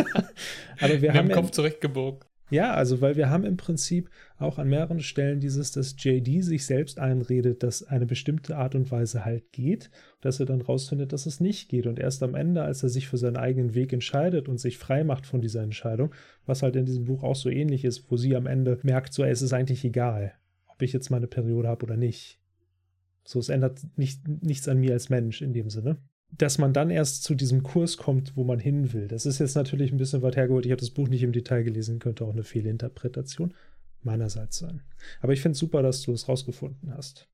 [0.80, 2.20] Aber wir haben den Kopf zurechtgebogen.
[2.52, 6.66] Ja, also weil wir haben im Prinzip auch an mehreren Stellen dieses, dass JD sich
[6.66, 9.90] selbst einredet, dass eine bestimmte Art und Weise halt geht,
[10.20, 11.86] dass er dann rausfindet, dass es nicht geht.
[11.86, 15.02] Und erst am Ende, als er sich für seinen eigenen Weg entscheidet und sich frei
[15.02, 18.36] macht von dieser Entscheidung, was halt in diesem Buch auch so ähnlich ist, wo sie
[18.36, 20.34] am Ende merkt, so, es ist eigentlich egal,
[20.66, 22.38] ob ich jetzt meine Periode habe oder nicht.
[23.24, 25.96] So, es ändert nicht, nichts an mir als Mensch in dem Sinne
[26.38, 29.06] dass man dann erst zu diesem Kurs kommt, wo man hin will.
[29.06, 30.64] Das ist jetzt natürlich ein bisschen weit hergeholt.
[30.64, 33.54] Ich habe das Buch nicht im Detail gelesen, könnte auch eine Fehlinterpretation
[34.02, 34.82] meinerseits sein.
[35.20, 37.28] Aber ich finde es super, dass du es rausgefunden hast.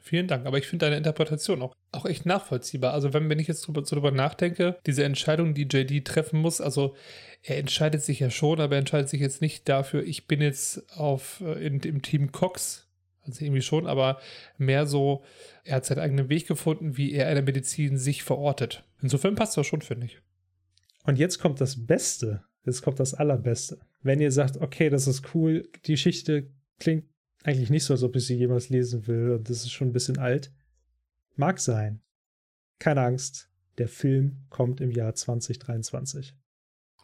[0.00, 2.92] Vielen Dank, aber ich finde deine Interpretation auch, auch echt nachvollziehbar.
[2.92, 6.94] Also wenn, wenn ich jetzt drüber, drüber nachdenke, diese Entscheidung, die JD treffen muss, also
[7.42, 10.92] er entscheidet sich ja schon, aber er entscheidet sich jetzt nicht dafür, ich bin jetzt
[10.98, 12.83] auf, äh, in, im Team Cox
[13.26, 14.20] Also irgendwie schon, aber
[14.58, 15.24] mehr so,
[15.64, 18.84] er hat seinen eigenen Weg gefunden, wie er in der Medizin sich verortet.
[19.00, 20.20] Insofern passt das schon, finde ich.
[21.04, 22.44] Und jetzt kommt das Beste.
[22.64, 23.78] Jetzt kommt das Allerbeste.
[24.02, 27.04] Wenn ihr sagt, okay, das ist cool, die Geschichte klingt
[27.42, 29.92] eigentlich nicht so, als ob ich sie jemals lesen will und das ist schon ein
[29.92, 30.50] bisschen alt.
[31.36, 32.00] Mag sein.
[32.78, 33.50] Keine Angst.
[33.76, 36.34] Der Film kommt im Jahr 2023.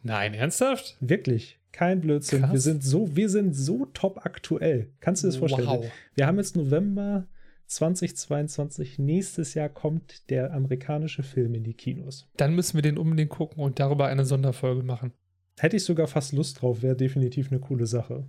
[0.03, 0.97] Nein, ernsthaft?
[1.01, 1.60] Wirklich.
[1.73, 2.41] Kein Blödsinn.
[2.41, 2.53] Krass.
[2.53, 4.93] Wir sind so, wir sind so top aktuell.
[5.01, 5.69] Kannst du dir das vorstellen?
[5.69, 5.91] Wow.
[6.15, 7.27] Wir haben jetzt November
[7.67, 8.99] 2022.
[8.99, 12.29] Nächstes Jahr kommt der amerikanische Film in die Kinos.
[12.37, 15.13] Dann müssen wir den unbedingt gucken und darüber eine Sonderfolge machen.
[15.59, 18.27] Hätte ich sogar fast Lust drauf, wäre definitiv eine coole Sache.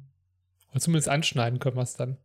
[0.72, 2.18] Oder zumindest anschneiden können wir es dann.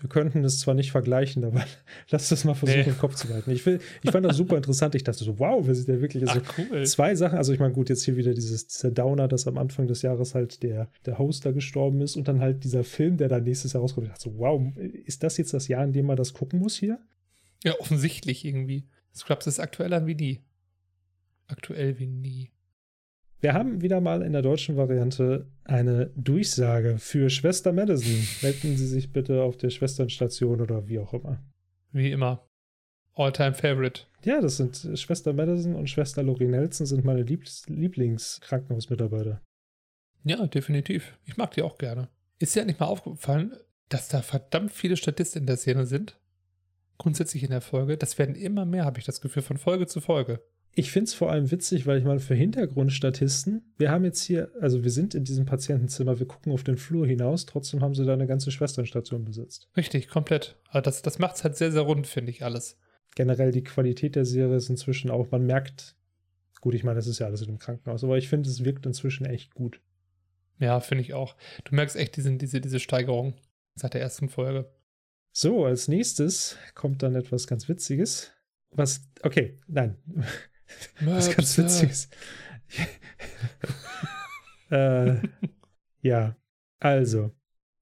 [0.00, 1.64] Wir könnten es zwar nicht vergleichen, aber
[2.10, 2.88] lass das mal versuchen, Nee.
[2.88, 3.50] im Kopf zu behalten.
[3.52, 4.94] Ich, will, ich fand das super interessant.
[4.94, 6.28] Ich dachte so, wow, wer sieht der wirklich?
[6.28, 6.84] Also, Ach, cool.
[6.84, 9.86] Zwei Sachen, also ich meine, gut, jetzt hier wieder dieses, dieser Downer, dass am Anfang
[9.86, 13.28] des Jahres halt der, der Host da gestorben ist und dann halt dieser Film, der
[13.28, 14.06] dann nächstes Jahr rauskommt.
[14.06, 16.76] Ich dachte so, wow, ist das jetzt das Jahr, in dem man das gucken muss
[16.76, 16.98] hier?
[17.62, 18.84] Ja, offensichtlich irgendwie.
[19.14, 20.40] Scrubs ist aktueller wie nie.
[21.46, 22.50] Aktuell wie nie.
[23.44, 28.26] Wir haben wieder mal in der deutschen Variante eine Durchsage für Schwester Madison.
[28.40, 31.44] Melden Sie sich bitte auf der Schwesternstation oder wie auch immer.
[31.92, 32.48] Wie immer.
[33.12, 34.04] All-time favorite.
[34.24, 39.42] Ja, das sind äh, Schwester Madison und Schwester Lori Nelson sind meine Lieb Lieblingskrankenhausmitarbeiter.
[40.24, 41.18] Ja, definitiv.
[41.26, 42.08] Ich mag die auch gerne.
[42.38, 43.54] Ist dir nicht mal aufgefallen,
[43.90, 46.18] dass da verdammt viele Statisten in der Szene sind?
[46.96, 47.98] Grundsätzlich in der Folge.
[47.98, 50.40] Das werden immer mehr, habe ich das Gefühl, von Folge zu Folge.
[50.76, 54.50] Ich finde es vor allem witzig, weil ich meine, für Hintergrundstatisten, wir haben jetzt hier,
[54.60, 58.04] also wir sind in diesem Patientenzimmer, wir gucken auf den Flur hinaus, trotzdem haben sie
[58.04, 59.68] da eine ganze Schwesternstation besetzt.
[59.76, 60.56] Richtig, komplett.
[60.68, 62.76] Aber das, das macht es halt sehr, sehr rund, finde ich alles.
[63.14, 65.94] Generell die Qualität der Serie ist inzwischen auch, man merkt,
[66.60, 68.84] gut, ich meine, das ist ja alles in dem Krankenhaus, aber ich finde, es wirkt
[68.84, 69.80] inzwischen echt gut.
[70.58, 71.36] Ja, finde ich auch.
[71.64, 73.34] Du merkst echt diesen, diese, diese Steigerung
[73.76, 74.72] seit der ersten Folge.
[75.30, 78.32] So, als nächstes kommt dann etwas ganz Witziges.
[78.70, 79.96] Was, okay, nein,
[81.00, 81.82] was ganz Möpse.
[81.82, 82.08] Witziges.
[84.70, 85.16] äh,
[86.00, 86.36] ja,
[86.80, 87.32] also,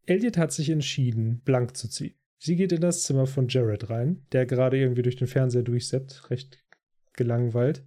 [0.06, 2.14] Elliot hat sich entschieden, blank zu ziehen.
[2.38, 6.30] Sie geht in das Zimmer von Jared rein, der gerade irgendwie durch den Fernseher durchseppt,
[6.30, 6.62] recht
[7.12, 7.84] gelangweilt.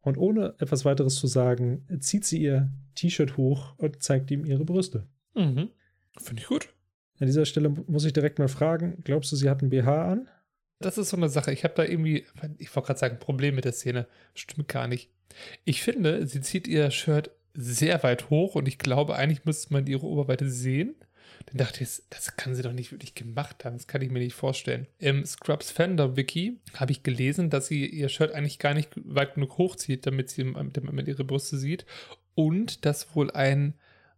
[0.00, 4.64] Und ohne etwas weiteres zu sagen, zieht sie ihr T-Shirt hoch und zeigt ihm ihre
[4.64, 5.08] Brüste.
[5.34, 5.70] Mhm.
[6.18, 6.68] Finde ich gut.
[7.18, 10.28] An dieser Stelle muss ich direkt mal fragen, glaubst du, sie hat ein BH an?
[10.78, 11.52] Das ist so eine Sache.
[11.52, 12.26] Ich habe da irgendwie,
[12.58, 14.06] ich wollte gerade sagen, ein Problem mit der Szene.
[14.34, 15.10] Stimmt gar nicht.
[15.64, 19.86] Ich finde, sie zieht ihr Shirt sehr weit hoch und ich glaube, eigentlich müsste man
[19.86, 20.94] ihre Oberweite sehen.
[21.46, 23.76] Dann dachte ich, das kann sie doch nicht wirklich gemacht haben.
[23.76, 24.86] Das kann ich mir nicht vorstellen.
[24.98, 29.34] Im Scrubs Fender Wiki habe ich gelesen, dass sie ihr Shirt eigentlich gar nicht weit
[29.34, 31.86] genug hochzieht, damit sie damit man ihre Brüste sieht.
[32.34, 33.74] Und dass wohl ein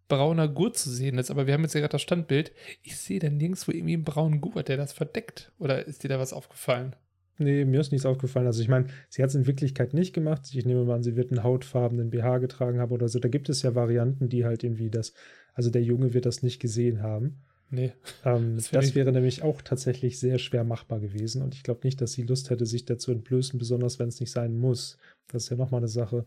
[0.08, 1.30] brauner Gurt zu sehen ist.
[1.30, 2.52] Aber wir haben jetzt ja gerade das Standbild.
[2.82, 5.52] Ich sehe da nirgendwo irgendwie einen braunen Gurt, der das verdeckt.
[5.58, 6.96] Oder ist dir da was aufgefallen?
[7.38, 8.46] Nee, mir ist nichts aufgefallen.
[8.46, 10.42] Also ich meine, sie hat es in Wirklichkeit nicht gemacht.
[10.52, 13.20] Ich nehme mal an, sie wird einen hautfarbenen BH getragen haben oder so.
[13.20, 15.12] Da gibt es ja Varianten, die halt irgendwie das,
[15.54, 17.44] also der Junge wird das nicht gesehen haben.
[17.70, 17.92] Nee.
[18.24, 21.42] Ähm, Das das wäre nämlich auch tatsächlich sehr schwer machbar gewesen.
[21.42, 24.32] Und ich glaube nicht, dass sie Lust hätte, sich dazu entblößen, besonders wenn es nicht
[24.32, 24.98] sein muss.
[25.28, 26.24] Das ist ja nochmal eine Sache.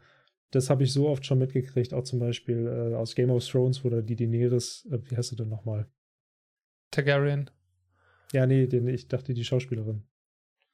[0.51, 3.83] Das habe ich so oft schon mitgekriegt, auch zum Beispiel äh, aus Game of Thrones,
[3.83, 5.87] wo da die Daenerys, äh, wie heißt sie denn nochmal?
[6.91, 7.49] Targaryen.
[8.33, 10.03] Ja, nee, den, ich dachte die Schauspielerin.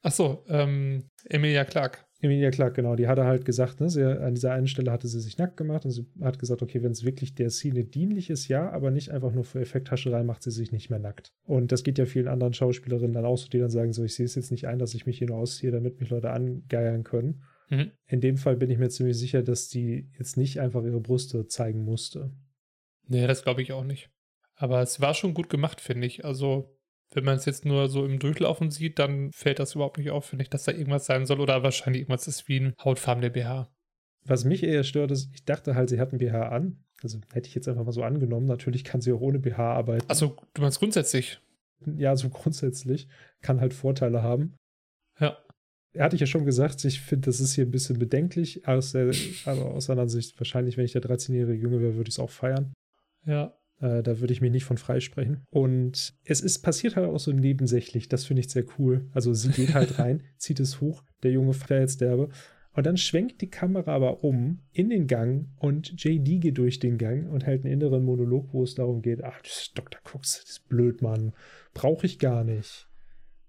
[0.02, 2.06] Ach so, ähm, Emilia Clark.
[2.20, 5.20] Emilia Clark, genau, die hatte halt gesagt, ne, sie, an dieser einen Stelle hatte sie
[5.20, 8.48] sich nackt gemacht und sie hat gesagt, okay, wenn es wirklich der Szene dienlich ist,
[8.48, 11.32] ja, aber nicht einfach nur für Effekthascherei macht sie sich nicht mehr nackt.
[11.44, 14.16] Und das geht ja vielen anderen Schauspielerinnen dann auch so, die dann sagen, so, ich
[14.16, 17.04] sehe es jetzt nicht ein, dass ich mich hier nur ausziehe, damit mich Leute angeiern
[17.04, 17.44] können.
[17.70, 17.92] Mhm.
[18.08, 21.48] In dem Fall bin ich mir ziemlich sicher, dass die jetzt nicht einfach ihre Brüste
[21.48, 22.32] zeigen musste.
[23.08, 24.10] Nee, das glaube ich auch nicht.
[24.56, 26.26] Aber es war schon gut gemacht, finde ich.
[26.26, 26.78] Also,
[27.14, 30.26] wenn man es jetzt nur so im Durchlaufen sieht, dann fällt das überhaupt nicht auf,
[30.26, 31.40] finde ich, dass da irgendwas sein soll.
[31.40, 33.70] Oder wahrscheinlich irgendwas ist wie ein hautfarbener BH.
[34.26, 36.84] Was mich eher stört, ist, ich dachte halt, sie hat ein BH an.
[37.04, 38.48] Also hätte ich jetzt einfach mal so angenommen.
[38.48, 40.10] Natürlich kann sie auch ohne BH arbeiten.
[40.10, 41.40] Also, du meinst grundsätzlich?
[41.86, 43.08] ja, so grundsätzlich.
[43.42, 44.56] Kann halt Vorteile haben.
[45.20, 45.38] Ja.
[46.00, 49.12] Hatte ich ja schon gesagt, ich finde, das ist hier ein bisschen bedenklich, aus der,
[49.46, 52.30] aber aus einer Sicht, wahrscheinlich, wenn ich der 13-jährige Junge wäre, würde ich es auch
[52.30, 52.74] feiern.
[53.26, 53.54] Ja.
[53.80, 55.44] Äh, da würde ich mich nicht von freisprechen.
[55.50, 59.10] Und es ist passiert halt auch so nebensächlich, das finde ich sehr cool.
[59.14, 62.30] Also sie geht halt rein, zieht es hoch, der Junge fährt jetzt derbe.
[62.74, 67.00] Und dann schwenkt die Kamera aber um in den Gang und JD geht durch den
[67.00, 70.00] Gang und hält einen inneren Monolog, wo es darum geht, ach, das ist Dr.
[70.04, 71.34] Cooks, das ist blöd, Mann.
[71.74, 72.88] Brauche ich gar nicht.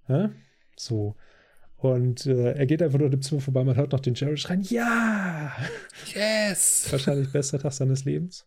[0.06, 0.30] Hä?
[0.76, 1.14] So.
[1.78, 4.62] Und äh, er geht einfach nur dem Zimmer vorbei, man hört noch den Jared schreien,
[4.62, 5.56] ja!
[6.12, 6.88] Yes!
[6.92, 8.46] Wahrscheinlich bester Tag seines Lebens.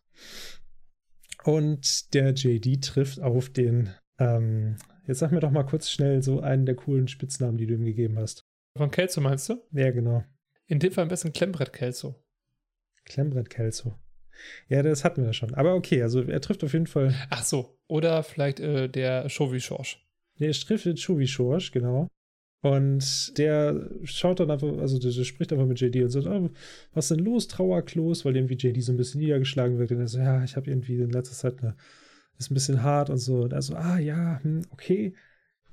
[1.44, 4.76] Und der JD trifft auf den ähm,
[5.08, 7.86] Jetzt sag mir doch mal kurz schnell so einen der coolen Spitznamen, die du ihm
[7.86, 8.46] gegeben hast.
[8.78, 9.62] Von Kelso meinst du?
[9.72, 10.24] Ja, genau.
[10.68, 12.16] In dem Fall am besten Klemmbrett Kelso.
[13.06, 13.96] Klemmbrett Kelso.
[14.70, 15.54] Ja, das hatten wir ja schon.
[15.54, 17.14] Aber okay, also er trifft auf jeden Fall.
[17.30, 17.78] Ach so.
[17.88, 20.06] Oder vielleicht äh, der Shovi Schorsch.
[20.40, 22.08] Der trifft den Schuvi Schorsch, genau.
[22.62, 26.52] Und der schaut dann einfach, also der, der spricht einfach mit JD und sagt, oh,
[26.94, 28.24] was ist denn los, Trauerklos?
[28.24, 29.92] Weil irgendwie JD so ein bisschen niedergeschlagen wird.
[29.92, 31.76] Und er so, ja, ich habe irgendwie in letzter Zeit eine,
[32.38, 33.42] ist ein bisschen hart und so.
[33.42, 35.14] Und er so, ah ja, hm, okay.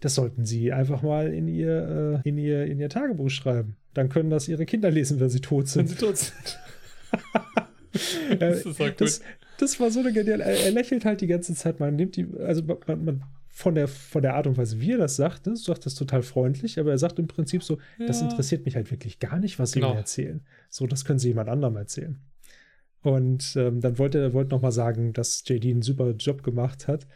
[0.01, 3.77] Das sollten sie einfach mal in ihr, äh, in ihr, in ihr Tagebuch schreiben.
[3.95, 5.89] Dann können das ihre Kinder lesen, wenn sie tot Wenn sind.
[5.89, 6.59] sie tot sind.
[8.39, 8.65] das,
[8.97, 9.23] das
[9.59, 10.45] das, war so eine geniale.
[10.45, 11.81] Er, er lächelt halt die ganze Zeit.
[11.81, 13.23] Man nimmt die, also man, man
[13.59, 16.23] von der, von der Art und Weise, wie er das sagt, ne, sagt das total
[16.23, 18.29] freundlich, aber er sagt im Prinzip so, das Ja.
[18.29, 19.95] interessiert mich halt wirklich gar nicht, was sie Genau.
[19.95, 20.43] mir erzählen.
[20.69, 22.19] So, das können sie jemand anderem erzählen.
[23.03, 27.07] Und ähm, dann wollte er wollte nochmal sagen, dass JD einen super Job gemacht hat.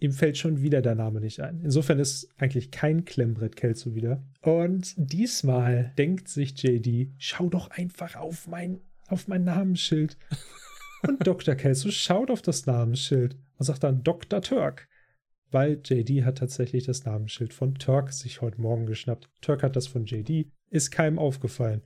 [0.00, 1.60] Ihm fällt schon wieder der Name nicht ein.
[1.62, 4.22] Insofern ist eigentlich kein Klemmbrett Kelso wieder.
[4.42, 10.16] Und diesmal denkt sich JD, schau doch einfach auf mein, auf mein Namensschild.
[11.06, 11.54] Und Dr.
[11.54, 14.42] Kelso schaut auf das Namensschild und sagt dann Dr.
[14.42, 14.88] Turk.
[15.50, 19.30] Weil JD hat tatsächlich das Namensschild von Turk sich heute Morgen geschnappt.
[19.40, 21.82] Turk hat das von JD, ist keinem aufgefallen.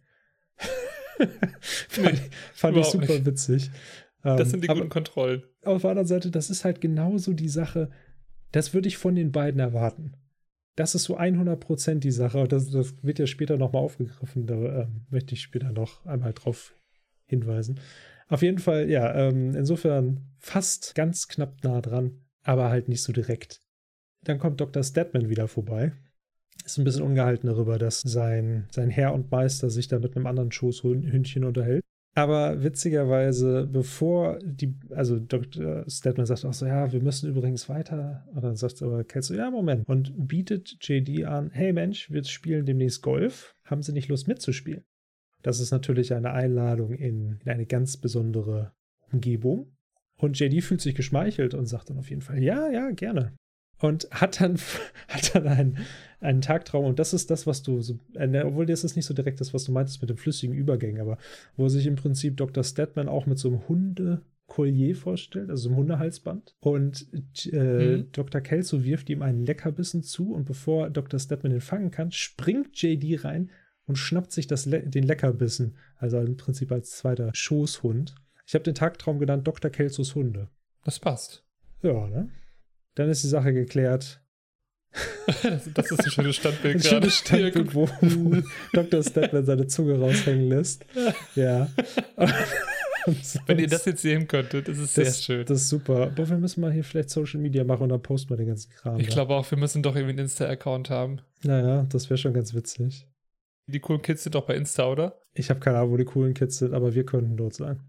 [1.88, 2.20] fand ich,
[2.54, 3.26] fand ich super nicht.
[3.26, 3.70] witzig.
[4.22, 5.42] Das Ähm, sind die aber- guten Kontrollen.
[5.64, 7.90] auf der anderen Seite, das ist halt genauso die Sache,
[8.52, 10.12] das würde ich von den beiden erwarten.
[10.76, 12.48] Das ist so 100% die Sache.
[12.48, 14.46] Das, das wird ja später nochmal aufgegriffen.
[14.46, 16.74] Da ähm, möchte ich später noch einmal drauf
[17.26, 17.78] hinweisen.
[18.28, 23.12] Auf jeden Fall, ja, ähm, insofern fast ganz knapp nah dran, aber halt nicht so
[23.12, 23.61] direkt.
[24.24, 24.82] Dann kommt Dr.
[24.82, 25.93] Statman wieder vorbei.
[26.64, 30.26] Ist ein bisschen ungehalten darüber, dass sein, sein Herr und Meister sich da mit einem
[30.26, 31.82] anderen Schoßhündchen unterhält.
[32.14, 35.84] Aber witzigerweise, bevor die, also Dr.
[35.88, 38.28] Statman sagt auch so, ja, wir müssen übrigens weiter.
[38.34, 39.88] Und dann sagt aber Kelso, ja, Moment.
[39.88, 43.55] Und bietet JD an, hey Mensch, wir spielen demnächst Golf.
[43.64, 44.84] Haben Sie nicht Lust mitzuspielen?
[45.43, 48.72] Das ist natürlich eine Einladung in, in eine ganz besondere
[49.11, 49.74] Umgebung.
[50.22, 53.32] Und JD fühlt sich geschmeichelt und sagt dann auf jeden Fall, ja, ja, gerne.
[53.80, 54.56] Und hat dann,
[55.08, 55.78] hat dann einen,
[56.20, 59.06] einen Tagtraum, und das ist das, was du, so, äh, ne, obwohl das ist nicht
[59.06, 61.18] so direkt das, was du meintest mit dem flüssigen Übergang, aber
[61.56, 62.62] wo sich im Prinzip Dr.
[62.62, 66.54] Statman auch mit so einem Hunde-Collier vorstellt, also so einem Hundehalsband.
[66.60, 67.08] Und
[67.52, 68.12] äh, Mhm.
[68.12, 68.40] Dr.
[68.40, 71.18] Kelso wirft ihm einen Leckerbissen zu und bevor Dr.
[71.18, 73.50] Statman ihn fangen kann, springt JD rein
[73.86, 78.14] und schnappt sich das Le den Leckerbissen, also im Prinzip als zweiter Schoßhund.
[78.47, 79.70] Ich habe den Tagtraum genannt Dr.
[79.70, 80.49] Kelsos Hunde.
[80.84, 81.45] Das passt.
[81.82, 82.28] Ja, ne?
[82.95, 84.22] Dann ist die Sache geklärt.
[85.43, 86.97] Das, das ist ein schönes Standbild Ein gerade.
[86.97, 89.03] schönes Standbild, wo, wo Dr.
[89.03, 90.84] Statman seine Zunge raushängen lässt.
[91.34, 91.70] Ja.
[93.47, 95.47] Wenn ihr das jetzt sehen könntet, das ist das, sehr schön.
[95.47, 96.03] Das ist super.
[96.03, 98.70] Aber wir müssen mal hier vielleicht Social Media machen und dann posten wir den ganzen
[98.70, 99.01] Kram.
[99.01, 99.14] ich da.
[99.14, 101.20] glaube auch, wir müssen doch irgendwie einen Insta-Account haben.
[101.43, 103.09] Naja, das wäre schon ganz witzig.
[103.66, 105.20] Die coolen Kids sind doch bei Insta, oder?
[105.34, 107.80] Ich habe keine Ahnung, wo die coolen Kids sind, aber wir könnten dort sein.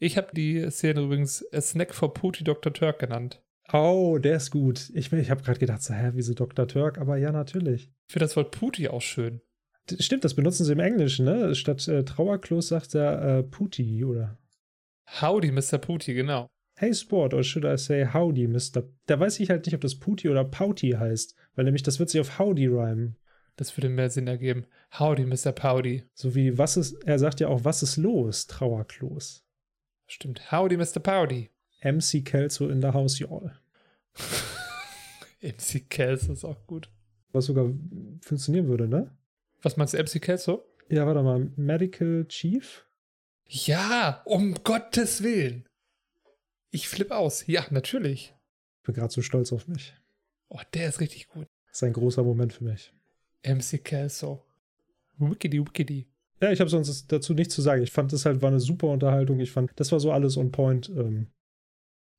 [0.00, 2.72] Ich habe die Szene übrigens A Snack for Pooty Dr.
[2.72, 3.42] Turk genannt.
[3.72, 4.90] Oh, der ist gut.
[4.94, 6.66] Ich, ich habe gerade gedacht, so, hä, wieso Dr.
[6.66, 6.98] Turk?
[6.98, 7.90] Aber ja, natürlich.
[8.06, 9.40] Ich finde das Wort Pooty auch schön.
[9.98, 11.54] Stimmt, das benutzen sie im Englischen, ne?
[11.54, 14.38] Statt äh, Trauerklos sagt er äh, Puti oder
[15.20, 15.78] Howdy, Mr.
[15.78, 16.46] Pooty, genau.
[16.78, 18.84] Hey Sport, or should I say Howdy, Mr.
[19.06, 22.10] Da weiß ich halt nicht, ob das Puti oder Pauti heißt, weil nämlich das wird
[22.10, 23.16] sich auf Howdy rhymen.
[23.56, 24.66] Das würde mehr Sinn ergeben.
[24.98, 25.52] Howdy, Mr.
[25.52, 26.04] Pouty.
[26.14, 29.47] So wie, was ist, er sagt ja auch, was ist los, Trauerklos.
[30.08, 30.50] Stimmt.
[30.50, 31.00] Howdy, Mr.
[31.00, 31.50] Pouty.
[31.82, 33.52] MC Kelso in the house, y'all.
[35.42, 36.90] MC Kelso ist auch gut.
[37.32, 37.70] Was sogar
[38.22, 39.14] funktionieren würde, ne?
[39.62, 40.64] Was meinst du, MC Kelso?
[40.88, 42.86] Ja, warte mal, Medical Chief?
[43.46, 45.68] Ja, um Gottes Willen.
[46.70, 47.46] Ich flipp aus.
[47.46, 48.34] Ja, natürlich.
[48.78, 49.94] Ich bin gerade so stolz auf mich.
[50.48, 51.46] Oh, der ist richtig gut.
[51.68, 52.92] Das ist ein großer Moment für mich.
[53.42, 54.42] MC Kelso.
[55.18, 56.06] Wickedy, wickedy.
[56.40, 57.82] Ja, ich habe sonst dazu nichts zu sagen.
[57.82, 59.40] Ich fand das halt war eine super Unterhaltung.
[59.40, 60.88] Ich fand, das war so alles on point.
[60.88, 61.28] Ähm,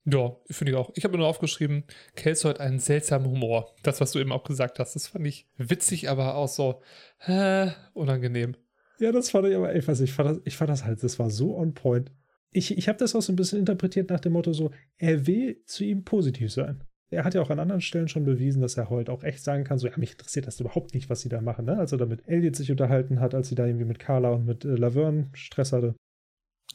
[0.06, 0.92] Ja, finde ich auch.
[0.96, 1.84] Ich habe nur aufgeschrieben,
[2.16, 3.76] Kelso hat einen seltsamen Humor.
[3.84, 6.82] Das, was du eben auch gesagt hast, das fand ich witzig, aber auch so
[7.26, 8.56] äh, unangenehm.
[9.00, 11.02] ja, das fand ich aber, ich weiß nicht, ich fand das, ich fand das halt,
[11.04, 12.12] das war so on point.
[12.52, 15.62] Ich, ich habe das auch so ein bisschen interpretiert nach dem Motto so, er will
[15.66, 16.84] zu ihm positiv sein.
[17.12, 19.64] Er hat ja auch an anderen Stellen schon bewiesen, dass er heute auch echt sagen
[19.64, 21.78] kann, so, ja, mich interessiert das überhaupt nicht, was sie da machen, ne?
[21.78, 24.46] Als er da mit Elliot sich unterhalten hat, als sie da irgendwie mit Carla und
[24.46, 25.96] mit äh, Laverne Stress hatte.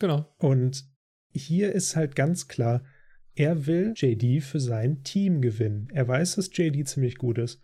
[0.00, 0.26] Genau.
[0.38, 0.84] Und
[1.30, 2.82] hier ist halt ganz klar,
[3.36, 5.88] er will JD für sein Team gewinnen.
[5.92, 7.60] Er weiß, dass JD ziemlich gut ist.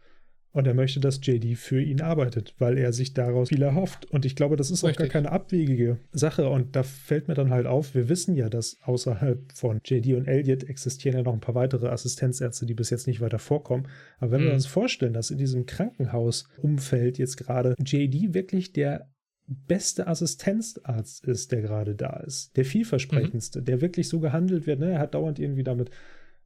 [0.53, 4.07] Und er möchte, dass JD für ihn arbeitet, weil er sich daraus viel erhofft.
[4.11, 4.97] Und ich glaube, das ist Richtig.
[4.97, 6.49] auch gar keine abwegige Sache.
[6.49, 10.27] Und da fällt mir dann halt auf, wir wissen ja, dass außerhalb von JD und
[10.27, 13.87] Elliot existieren ja noch ein paar weitere Assistenzärzte, die bis jetzt nicht weiter vorkommen.
[14.19, 14.47] Aber wenn mhm.
[14.47, 19.09] wir uns vorstellen, dass in diesem Krankenhausumfeld jetzt gerade JD wirklich der
[19.47, 23.65] beste Assistenzarzt ist, der gerade da ist, der vielversprechendste, mhm.
[23.65, 24.81] der wirklich so gehandelt wird.
[24.81, 24.93] Ne?
[24.93, 25.91] Er hat dauernd irgendwie damit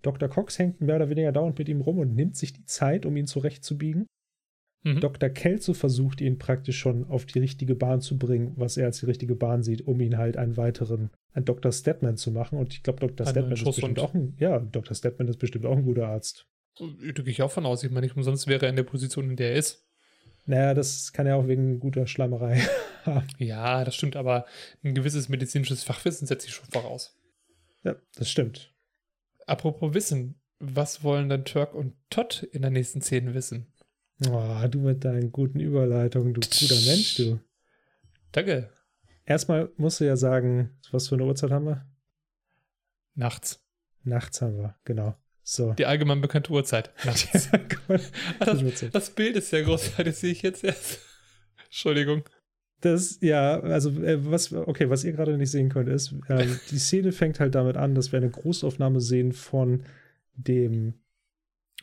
[0.05, 0.29] Dr.
[0.29, 3.17] Cox hängt mehr oder weniger dauernd mit ihm rum und nimmt sich die Zeit, um
[3.17, 4.07] ihn zurechtzubiegen.
[4.83, 5.01] Mhm.
[5.01, 5.31] Dr.
[5.31, 9.07] Kelso versucht ihn praktisch schon auf die richtige Bahn zu bringen, was er als die
[9.07, 11.73] richtige Bahn sieht, um ihn halt einen weiteren, ein Dr.
[11.73, 12.59] Statman zu machen.
[12.59, 13.27] Und ich glaube, Dr.
[13.27, 14.95] Statman ist bestimmt auch ein, ja, Dr.
[14.95, 16.47] Statman ist bestimmt auch ein guter Arzt.
[16.79, 16.85] Da
[17.25, 17.83] ich auch von aus.
[17.83, 19.87] Ich meine, nicht umsonst wäre er in der Position, in der er ist.
[20.45, 22.61] Naja, das kann ja auch wegen guter Schlammerei
[23.05, 23.27] haben.
[23.39, 24.45] Ja, das stimmt, aber
[24.83, 27.17] ein gewisses medizinisches Fachwissen setzt sich schon voraus.
[27.85, 28.74] Ja, das stimmt.
[29.47, 33.73] Apropos Wissen, was wollen dann Turk und Todd in der nächsten Szene wissen?
[34.29, 37.41] Oh, du mit deinen guten Überleitungen, du guter Mensch, du.
[38.33, 38.71] Danke.
[39.25, 41.87] Erstmal musst du ja sagen, was für eine Uhrzeit haben wir?
[43.15, 43.61] Nachts.
[44.03, 45.17] Nachts haben wir, genau.
[45.43, 45.73] So.
[45.75, 46.91] Die allgemein bekannte Uhrzeit.
[47.05, 47.51] Nachts.
[48.41, 51.01] Das, das, Bild ist ja großartig, das sehe ich jetzt erst.
[51.65, 52.25] Entschuldigung.
[52.85, 56.79] Das, ja, also äh, was, okay, was ihr gerade nicht sehen könnt, ist, äh, die
[56.79, 59.85] Szene fängt halt damit an, dass wir eine Großaufnahme sehen von
[60.35, 60.93] dem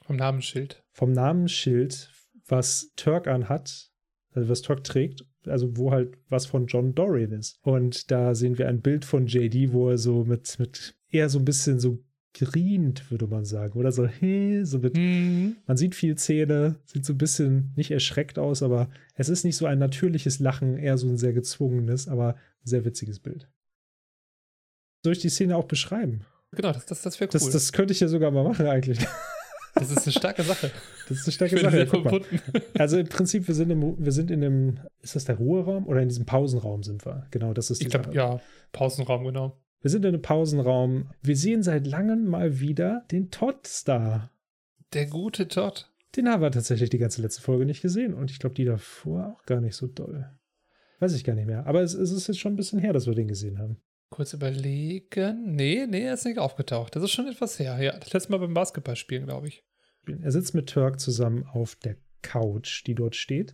[0.03, 0.83] vom Namensschild.
[0.91, 2.11] Vom Namensschild,
[2.47, 3.89] was Turk anhat,
[4.33, 7.57] also was Turk trägt, also wo halt was von John Dorian ist.
[7.63, 11.39] Und da sehen wir ein Bild von JD, wo er so mit, mit eher so
[11.39, 12.03] ein bisschen so
[12.33, 13.77] grient, würde man sagen.
[13.77, 15.57] Oder so, hey, so mit, mhm.
[15.67, 19.57] man sieht viel Zähne, sieht so ein bisschen nicht erschreckt aus, aber es ist nicht
[19.57, 23.49] so ein natürliches Lachen, eher so ein sehr gezwungenes, aber sehr witziges Bild.
[25.03, 26.21] Soll ich die Szene auch beschreiben?
[26.51, 27.39] Genau, das, das, das wäre cool.
[27.39, 28.99] Das, das könnte ich ja sogar mal machen, eigentlich.
[29.73, 30.71] Das ist eine starke Sache.
[31.07, 31.87] Das ist eine starke Sache.
[32.73, 35.87] Ja, also im Prinzip, wir sind, im, wir sind in dem, ist das der Ruheraum
[35.87, 37.25] oder in diesem Pausenraum sind wir?
[37.31, 38.41] Genau, das ist Ich glaube, ja,
[38.73, 39.57] Pausenraum, genau.
[39.81, 41.09] Wir sind in einem Pausenraum.
[41.23, 44.31] Wir sehen seit langem mal wieder den Todd-Star.
[44.93, 45.91] Der gute Todd.
[46.15, 48.13] Den haben wir tatsächlich die ganze letzte Folge nicht gesehen.
[48.13, 50.29] Und ich glaube, die davor auch gar nicht so doll.
[50.99, 51.65] Weiß ich gar nicht mehr.
[51.65, 53.81] Aber es, es, ist jetzt schon ein bisschen her, dass wir den gesehen haben.
[54.11, 55.55] Kurz überlegen.
[55.55, 56.95] Nee, nee, er ist nicht aufgetaucht.
[56.95, 57.81] Das ist schon etwas her.
[57.81, 59.63] Ja, das letzte Mal beim Basketballspielen, glaube ich.
[60.05, 63.53] Er sitzt mit Turk zusammen auf der Couch, die dort steht.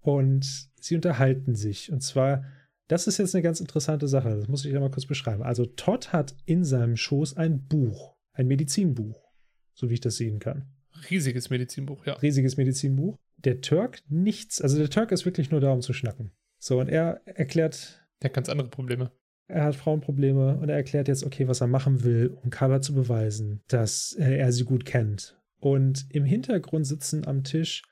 [0.00, 1.92] Und sie unterhalten sich.
[1.92, 2.44] Und zwar
[2.90, 4.36] das ist jetzt eine ganz interessante Sache.
[4.36, 5.44] Das muss ich ja mal kurz beschreiben.
[5.44, 9.30] Also Todd hat in seinem Schoß ein Buch, ein Medizinbuch,
[9.74, 10.66] so wie ich das sehen kann.
[11.08, 12.14] Riesiges Medizinbuch, ja.
[12.14, 13.16] Riesiges Medizinbuch.
[13.36, 14.60] Der Turk nichts.
[14.60, 16.32] Also der Turk ist wirklich nur da, um zu schnacken.
[16.58, 18.04] So, und er erklärt.
[18.18, 19.12] Er hat ganz andere Probleme.
[19.46, 22.92] Er hat Frauenprobleme und er erklärt jetzt, okay, was er machen will, um Carla zu
[22.92, 25.40] beweisen, dass er sie gut kennt.
[25.60, 27.82] Und im Hintergrund sitzen am Tisch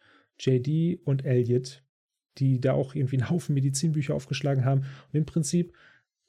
[0.40, 1.84] JD und Elliot,
[2.38, 5.72] die da auch irgendwie einen Haufen Medizinbücher aufgeschlagen haben und im Prinzip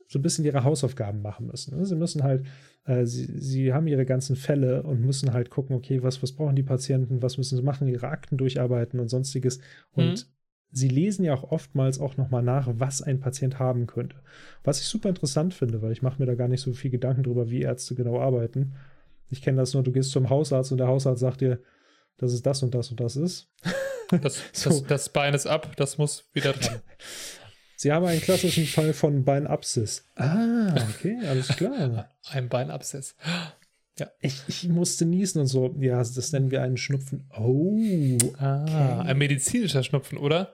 [0.10, 1.77] so ein bisschen ihre Hausaufgaben machen müssen.
[1.77, 1.86] Ne?
[1.86, 2.44] Sie müssen halt,
[2.86, 6.56] äh, sie, sie haben ihre ganzen Fälle und müssen halt gucken, okay, was, was brauchen
[6.56, 9.60] die Patienten, was müssen sie machen, ihre Akten durcharbeiten und sonstiges.
[9.91, 10.31] Und mhm.
[10.72, 14.15] sie lesen ja auch oftmals auch nochmal nach, was ein Patient haben könnte.
[14.64, 17.22] Was ich super interessant finde, weil ich mache mir da gar nicht so viel Gedanken
[17.22, 18.73] drüber, wie Ärzte genau arbeiten.
[19.30, 21.60] Ich kenne das nur, du gehst zum Hausarzt und der Hausarzt sagt dir,
[22.18, 23.52] dass es das und das und das ist.
[24.22, 24.69] Das, so.
[24.69, 26.81] das, das, Bein ist ab, das muss wieder dran.
[27.76, 30.06] Sie haben einen klassischen Fall von Beinabszess.
[30.15, 32.10] Ah, okay, alles klar.
[32.30, 33.15] Ein Beinabszess.
[33.98, 34.11] Ja.
[34.19, 35.76] Ich, ich, musste niesen und so.
[35.80, 37.30] Ja, das nennen wir einen Schnupfen.
[37.38, 38.18] Oh.
[38.38, 39.10] Ah, okay.
[39.10, 40.53] ein medizinischer Schnupfen, oder?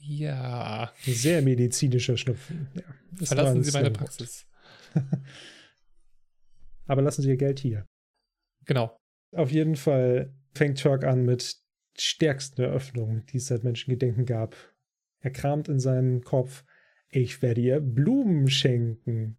[0.00, 0.92] Ja.
[1.02, 2.68] Sehr medizinischer Schnupfen.
[2.74, 4.46] Ja, Verlassen Sie meine Praxis.
[6.86, 7.86] Aber lassen Sie Ihr Geld hier.
[8.64, 8.96] Genau.
[9.34, 11.59] Auf jeden Fall fängt Turk an mit
[11.96, 14.56] stärksten Eröffnungen, die es seit Menschengedenken gab.
[15.20, 16.64] Er kramt in seinen Kopf,
[17.10, 19.38] ich werde ihr Blumen schenken.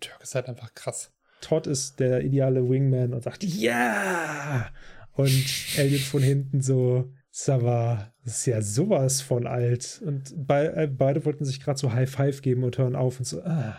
[0.00, 1.12] Turk ist halt einfach krass.
[1.40, 4.70] Todd ist der ideale Wingman und sagt, ja!
[5.12, 5.44] Und
[5.76, 10.02] Elliot von hinten so, Sava, das ist ja sowas von alt.
[10.04, 13.24] Und be äh, beide wollten sich gerade so High Five geben und hören auf und
[13.24, 13.76] so, ah.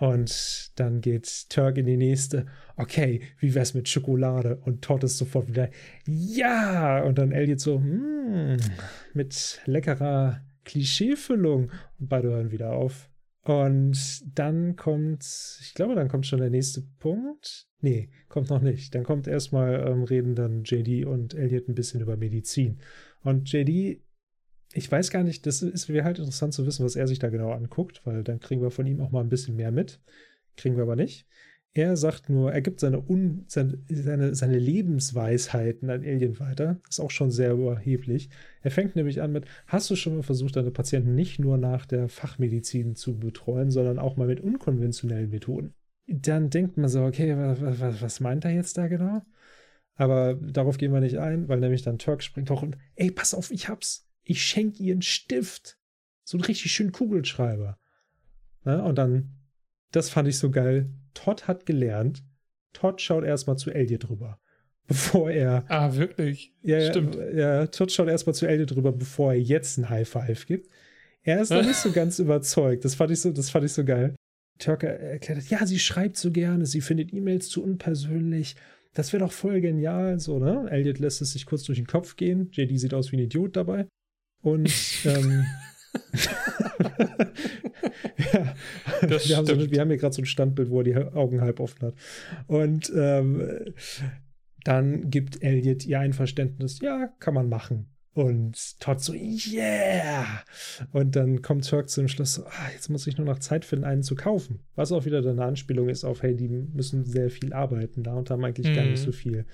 [0.00, 2.46] Und dann geht Turk in die nächste.
[2.76, 4.56] Okay, wie wär's mit Schokolade?
[4.64, 5.68] Und Todd ist sofort wieder,
[6.06, 7.02] ja!
[7.02, 8.56] Und dann Elliot so, mm,
[9.12, 11.70] mit leckerer Klischeefüllung.
[11.98, 13.10] Und beide hören wieder auf.
[13.42, 15.22] Und dann kommt,
[15.60, 17.66] ich glaube, dann kommt schon der nächste Punkt.
[17.82, 18.94] Nee, kommt noch nicht.
[18.94, 22.78] Dann kommt erstmal, ähm, reden dann JD und Elliot ein bisschen über Medizin.
[23.22, 24.00] Und JD
[24.72, 27.28] ich weiß gar nicht, das ist wäre halt interessant zu wissen, was er sich da
[27.28, 30.00] genau anguckt, weil dann kriegen wir von ihm auch mal ein bisschen mehr mit.
[30.56, 31.26] Kriegen wir aber nicht.
[31.72, 36.80] Er sagt nur, er gibt seine, Un, seine, seine, seine Lebensweisheiten an Alien weiter.
[36.88, 38.28] Ist auch schon sehr überheblich.
[38.62, 41.86] Er fängt nämlich an mit: Hast du schon mal versucht, deine Patienten nicht nur nach
[41.86, 45.74] der Fachmedizin zu betreuen, sondern auch mal mit unkonventionellen Methoden?
[46.08, 49.22] Dann denkt man so: Okay, was, was meint er jetzt da genau?
[49.94, 53.32] Aber darauf gehen wir nicht ein, weil nämlich dann Turk springt hoch und: Ey, pass
[53.32, 54.09] auf, ich hab's.
[54.30, 55.76] Ich schenke ihr einen Stift.
[56.24, 57.78] So einen richtig schönen Kugelschreiber.
[58.64, 59.30] Ja, und dann,
[59.90, 62.22] das fand ich so geil Todd hat gelernt,
[62.72, 64.38] Todd schaut erstmal zu Elliot drüber,
[64.86, 65.64] bevor er.
[65.68, 66.52] Ah, wirklich?
[66.62, 67.16] Ja, Stimmt.
[67.34, 70.68] Ja, Todd schaut erstmal zu Elliot drüber, bevor er jetzt ein High Five gibt.
[71.22, 72.84] Er ist noch nicht so ganz überzeugt.
[72.84, 74.14] Das fand ich so, das fand ich so geil.
[74.58, 78.56] Turker erklärt, ja, sie schreibt so gerne, sie findet E-Mails zu unpersönlich.
[78.92, 80.68] Das wäre doch voll genial, so, ne?
[80.70, 82.50] Elliot lässt es sich kurz durch den Kopf gehen.
[82.52, 83.86] JD sieht aus wie ein Idiot dabei.
[84.42, 84.72] Und
[85.04, 85.44] ähm,
[88.32, 88.54] ja,
[89.02, 91.60] wir, haben so, wir, haben hier gerade so ein Standbild, wo er die Augen halb
[91.60, 91.94] offen hat.
[92.46, 93.74] Und ähm,
[94.64, 97.86] dann gibt Elliot ihr ein Verständnis, ja, kann man machen.
[98.12, 100.42] Und Todd so, yeah!
[100.92, 103.84] Und dann kommt Turk zum Schluss so, ah, jetzt muss ich nur noch Zeit finden,
[103.84, 104.60] einen zu kaufen.
[104.74, 108.30] Was auch wieder eine Anspielung ist auf, hey, die müssen sehr viel arbeiten da und
[108.30, 108.74] haben eigentlich mhm.
[108.74, 109.04] gar nicht mhm.
[109.04, 109.46] so viel,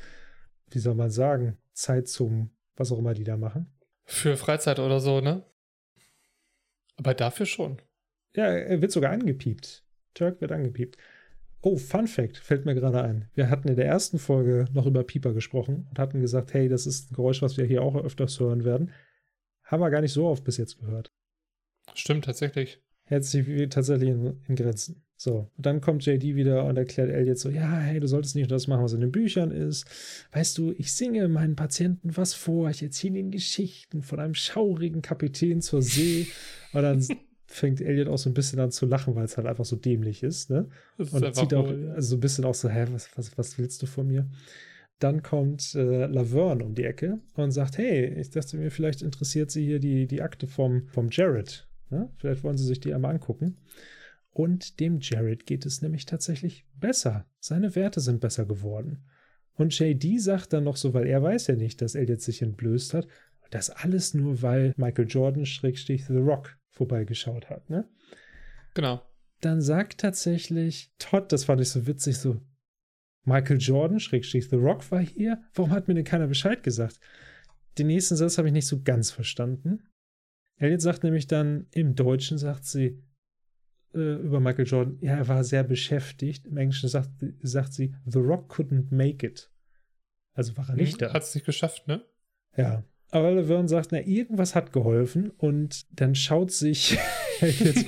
[0.70, 3.66] wie soll man sagen, Zeit zum, was auch immer die da machen.
[4.06, 5.42] Für Freizeit oder so, ne?
[6.96, 7.82] Aber dafür schon.
[8.34, 9.84] Ja, er wird sogar angepiept.
[10.14, 10.96] Turk wird angepiept.
[11.62, 13.28] Oh, Fun Fact fällt mir gerade ein.
[13.34, 16.86] Wir hatten in der ersten Folge noch über Pieper gesprochen und hatten gesagt, hey, das
[16.86, 18.92] ist ein Geräusch, was wir hier auch öfters hören werden.
[19.64, 21.12] Haben wir gar nicht so oft bis jetzt gehört.
[21.94, 22.80] Stimmt, tatsächlich.
[23.04, 25.05] Hält sich tatsächlich in, in Grenzen.
[25.18, 28.50] So, und dann kommt JD wieder und erklärt Elliot so, ja, hey, du solltest nicht
[28.50, 29.86] das machen, was in den Büchern ist.
[30.32, 35.00] Weißt du, ich singe meinen Patienten was vor, ich erzähle ihnen Geschichten von einem schaurigen
[35.00, 36.26] Kapitän zur See.
[36.74, 37.02] Und dann
[37.46, 40.22] fängt Elliot auch so ein bisschen an zu lachen, weil es halt einfach so dämlich
[40.22, 40.68] ist, ne?
[40.98, 43.58] Das und zieht auch cool, also so ein bisschen auch so, hä, was, was, was
[43.58, 44.28] willst du von mir?
[44.98, 49.50] Dann kommt äh, Laverne um die Ecke und sagt, hey, ich dachte mir, vielleicht interessiert
[49.50, 51.66] sie hier die, die Akte vom, vom Jared.
[51.90, 52.10] Ne?
[52.18, 53.56] Vielleicht wollen sie sich die einmal angucken.
[54.36, 57.24] Und dem Jared geht es nämlich tatsächlich besser.
[57.40, 59.02] Seine Werte sind besser geworden.
[59.54, 62.92] Und JD sagt dann noch so, weil er weiß ja nicht, dass Elliot sich entblößt
[62.92, 63.08] hat.
[63.48, 67.88] Das alles nur, weil Michael Jordan Schrägstrich The Rock vorbeigeschaut hat, ne?
[68.74, 69.00] Genau.
[69.40, 72.38] Dann sagt tatsächlich Todd, das fand ich so witzig, so,
[73.24, 75.42] Michael Jordan Schrägstrich The Rock war hier.
[75.54, 77.00] Warum hat mir denn keiner Bescheid gesagt?
[77.78, 79.88] Den nächsten Satz habe ich nicht so ganz verstanden.
[80.56, 83.02] Elliot sagt nämlich dann, im Deutschen sagt sie,
[83.96, 86.46] äh, über Michael Jordan, ja, er war sehr beschäftigt.
[86.46, 87.10] Im Englischen sagt,
[87.42, 89.50] sagt sie, The Rock couldn't make it.
[90.34, 91.12] Also war er nicht hm, da.
[91.12, 92.04] Hat es nicht geschafft, ne?
[92.56, 92.84] Ja.
[93.10, 96.98] Aber Laverne sagt, na, irgendwas hat geholfen und dann schaut sich
[97.40, 97.86] jetzt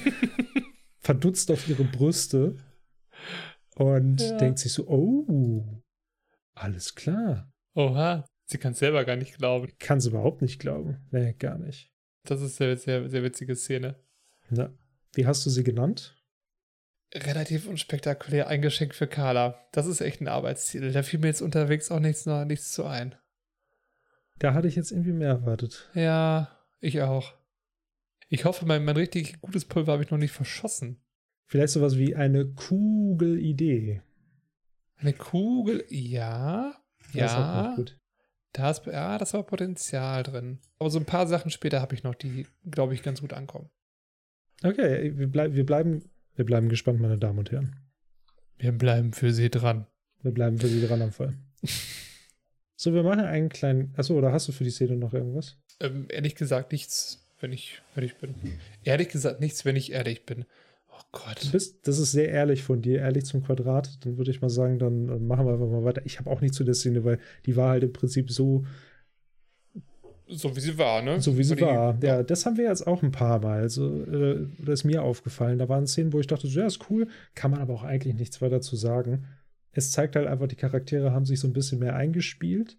[0.99, 2.57] verdutzt auf ihre Brüste
[3.75, 4.37] und ja.
[4.39, 5.83] denkt sich so, oh,
[6.55, 7.53] alles klar.
[7.75, 9.71] Oha, sie kann es selber gar nicht glauben.
[9.79, 10.99] Kann es überhaupt nicht glauben.
[11.11, 11.93] Nee, gar nicht.
[12.25, 13.97] Das ist eine sehr, sehr witzige Szene.
[14.51, 14.73] Ja.
[15.15, 16.17] Wie hast du sie genannt?
[17.15, 19.67] Relativ unspektakulär eingeschenkt für Carla.
[19.73, 20.93] Das ist echt ein Arbeitsziel.
[20.93, 23.15] Da fiel mir jetzt unterwegs auch nichts, nichts zu ein.
[24.39, 25.91] Da hatte ich jetzt irgendwie mehr erwartet.
[25.95, 27.35] Ja, ich auch.
[28.29, 31.03] Ich hoffe, mein, mein richtig gutes Pulver habe ich noch nicht verschossen.
[31.47, 34.03] Vielleicht sowas wie eine Kugelidee.
[34.97, 36.75] Eine Kugel, ja.
[37.15, 37.65] Ja.
[37.65, 37.99] Das ist gut.
[38.53, 40.61] Da ist, ja, das war Potenzial drin.
[40.79, 43.71] Aber so ein paar Sachen später habe ich noch, die, glaube ich, ganz gut ankommen.
[44.63, 46.03] Okay, wir, bleib, wir, bleiben,
[46.35, 47.77] wir bleiben gespannt, meine Damen und Herren.
[48.59, 49.87] Wir bleiben für Sie dran.
[50.23, 51.35] Wir bleiben für Sie dran am Fall.
[52.77, 53.95] so, wir machen einen kleinen.
[53.97, 55.57] Achso, oder hast du für die Szene noch irgendwas?
[55.81, 58.35] Ähm, ehrlich gesagt, nichts, wenn ich ehrlich bin.
[58.83, 60.45] Ehrlich gesagt, nichts, wenn ich ehrlich bin.
[60.89, 61.45] Oh Gott.
[61.45, 64.05] Du bist, das ist sehr ehrlich von dir, ehrlich zum Quadrat.
[64.05, 66.03] Dann würde ich mal sagen, dann äh, machen wir einfach mal weiter.
[66.05, 68.65] Ich habe auch nichts zu der Szene, weil die war halt im Prinzip so
[70.29, 71.21] so wie sie war, ne?
[71.21, 71.95] So wie sie war.
[71.95, 73.61] Die, ja, das haben wir jetzt auch ein paar Mal.
[73.61, 75.59] Also, äh, das ist mir aufgefallen.
[75.59, 78.15] Da waren Szenen, wo ich dachte, so, ja, ist cool, kann man aber auch eigentlich
[78.15, 79.27] nichts weiter zu sagen.
[79.73, 82.79] Es zeigt halt einfach, die Charaktere haben sich so ein bisschen mehr eingespielt.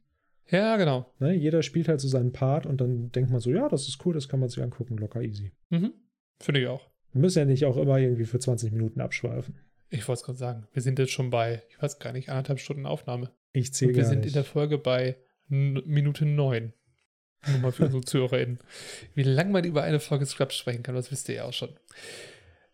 [0.50, 1.12] Ja, genau.
[1.20, 1.34] Ne?
[1.34, 4.14] Jeder spielt halt so seinen Part und dann denkt man so, ja, das ist cool,
[4.14, 5.52] das kann man sich angucken, locker easy.
[5.70, 5.94] Mhm.
[6.40, 6.90] Finde ich auch.
[7.14, 9.56] Wir müssen ja nicht auch immer irgendwie für 20 Minuten abschweifen.
[9.90, 12.60] Ich wollte es gerade sagen, wir sind jetzt schon bei, ich weiß gar nicht, anderthalb
[12.60, 13.32] Stunden Aufnahme.
[13.54, 14.28] Ich zähle Wir sind nicht.
[14.30, 15.18] in der Folge bei
[15.48, 16.74] Minute 9.
[17.48, 18.60] Nur mal für unsere ZuhörerInnen.
[19.16, 21.70] Wie lange man über eine Folge Scrubs sprechen kann, das wisst ihr ja auch schon.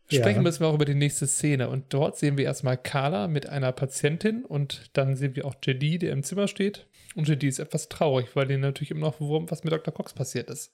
[0.07, 0.41] Sprechen ja.
[0.41, 1.69] müssen wir auch über die nächste Szene.
[1.69, 6.01] Und dort sehen wir erstmal Carla mit einer Patientin und dann sehen wir auch JD,
[6.03, 6.87] der im Zimmer steht.
[7.15, 9.93] Und JD ist etwas traurig, weil ihm natürlich immer noch was mit Dr.
[9.93, 10.73] Cox passiert ist.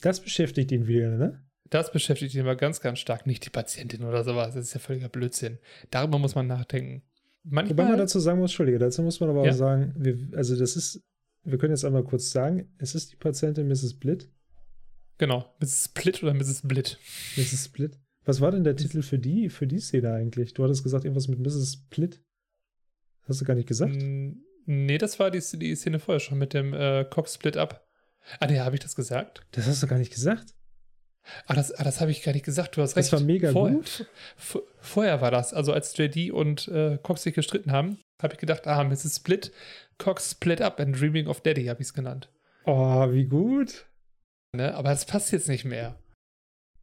[0.00, 1.42] Das beschäftigt ihn wieder, ne?
[1.70, 3.26] Das beschäftigt ihn aber ganz, ganz stark.
[3.26, 4.54] Nicht die Patientin oder sowas.
[4.54, 5.58] Das ist ja völliger Blödsinn.
[5.90, 7.02] Darüber muss man nachdenken.
[7.44, 9.52] Manchmal, Wobei man dazu sagen muss, Entschuldige, dazu muss man aber Ja.
[9.52, 11.02] auch sagen, wir, also das ist,
[11.44, 13.94] wir können jetzt einmal kurz sagen, es ist die Patientin Mrs.
[13.94, 14.30] Blitt.
[15.18, 15.84] genau, Mrs.
[15.86, 16.62] Split oder Mrs.
[16.62, 16.98] Blit.
[17.36, 17.66] Mrs.
[17.66, 17.98] Split.
[18.24, 20.54] Was war denn der Titel für die, für die Szene eigentlich?
[20.54, 21.74] Du hattest gesagt, irgendwas mit Mrs.
[21.74, 22.22] Split.
[23.28, 23.96] Hast du gar nicht gesagt?
[24.66, 27.86] Nee, das war die, die Szene vorher schon mit dem äh, Cox Split Up.
[28.40, 29.46] Ah, nee, habe ich das gesagt?
[29.52, 30.54] Das hast du gar nicht gesagt.
[31.46, 32.76] Ah, das, ah, das habe ich gar nicht gesagt.
[32.76, 33.12] Du hast recht.
[33.12, 34.06] Das war mega vorher, gut.
[34.80, 38.66] Vorher war das, also als JD und äh, Cox sich gestritten haben, habe ich gedacht,
[38.66, 39.16] ah, Mrs.
[39.16, 39.52] Split,
[39.98, 42.28] Cox Split Up and Dreaming of Daddy habe ich es genannt.
[42.64, 43.86] Oh, wie gut.
[44.56, 44.74] Ne?
[44.74, 45.98] Aber das passt jetzt nicht mehr.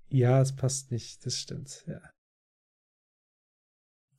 [0.09, 1.83] Ja, es passt nicht, das stimmt.
[1.87, 2.01] Ja.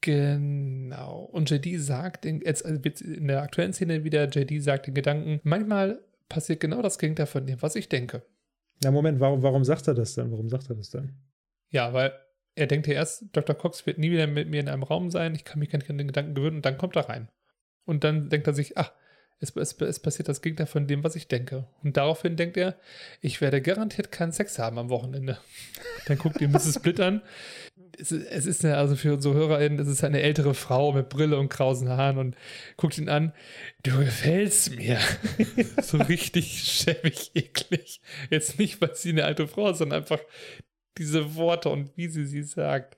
[0.00, 1.20] Genau.
[1.20, 5.40] Und JD sagt, in, jetzt jetzt in der aktuellen Szene wieder, JD sagt den Gedanken,
[5.44, 8.22] manchmal passiert genau das Gegenteil von dem, was ich denke.
[8.82, 10.32] Na, Moment, warum, warum sagt er das dann?
[10.32, 11.14] Warum sagt er das dann?
[11.70, 12.12] Ja, weil
[12.54, 13.56] er denkt ja erst, Dr.
[13.56, 15.90] Cox wird nie wieder mit mir in einem Raum sein, ich kann mich gar nicht
[15.90, 17.28] an den Gedanken gewöhnen und dann kommt er rein.
[17.84, 18.92] Und dann denkt er sich, ach,
[19.42, 21.66] es, es, es passiert das Gegenteil von dem, was ich denke.
[21.82, 22.76] Und daraufhin denkt er,
[23.20, 25.38] ich werde garantiert keinen Sex haben am Wochenende.
[26.06, 26.76] Dann guckt ihr Mrs.
[26.76, 27.22] Split an.
[27.98, 31.08] Es ist, es ist eine, also für unsere HörerInnen, es ist eine ältere Frau mit
[31.08, 32.36] Brille und krausen Haaren und
[32.76, 33.32] guckt ihn an.
[33.82, 34.98] Du gefällst mir.
[35.82, 38.00] so richtig schäbig, eklig.
[38.30, 40.20] Jetzt nicht, weil sie eine alte Frau ist, sondern einfach
[40.98, 42.96] diese Worte und wie sie sie sagt.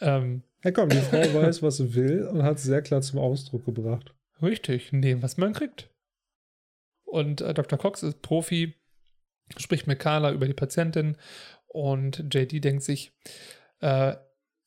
[0.00, 3.18] Ähm, Ja, komm, die Frau weiß, was sie will und hat es sehr klar zum
[3.18, 4.14] Ausdruck gebracht.
[4.40, 5.88] Richtig, nehmen, was man kriegt.
[7.04, 7.78] Und äh, Dr.
[7.78, 8.74] Cox ist Profi,
[9.56, 11.16] spricht mit Carla über die Patientin
[11.66, 13.12] und JD denkt sich,
[13.80, 14.16] äh,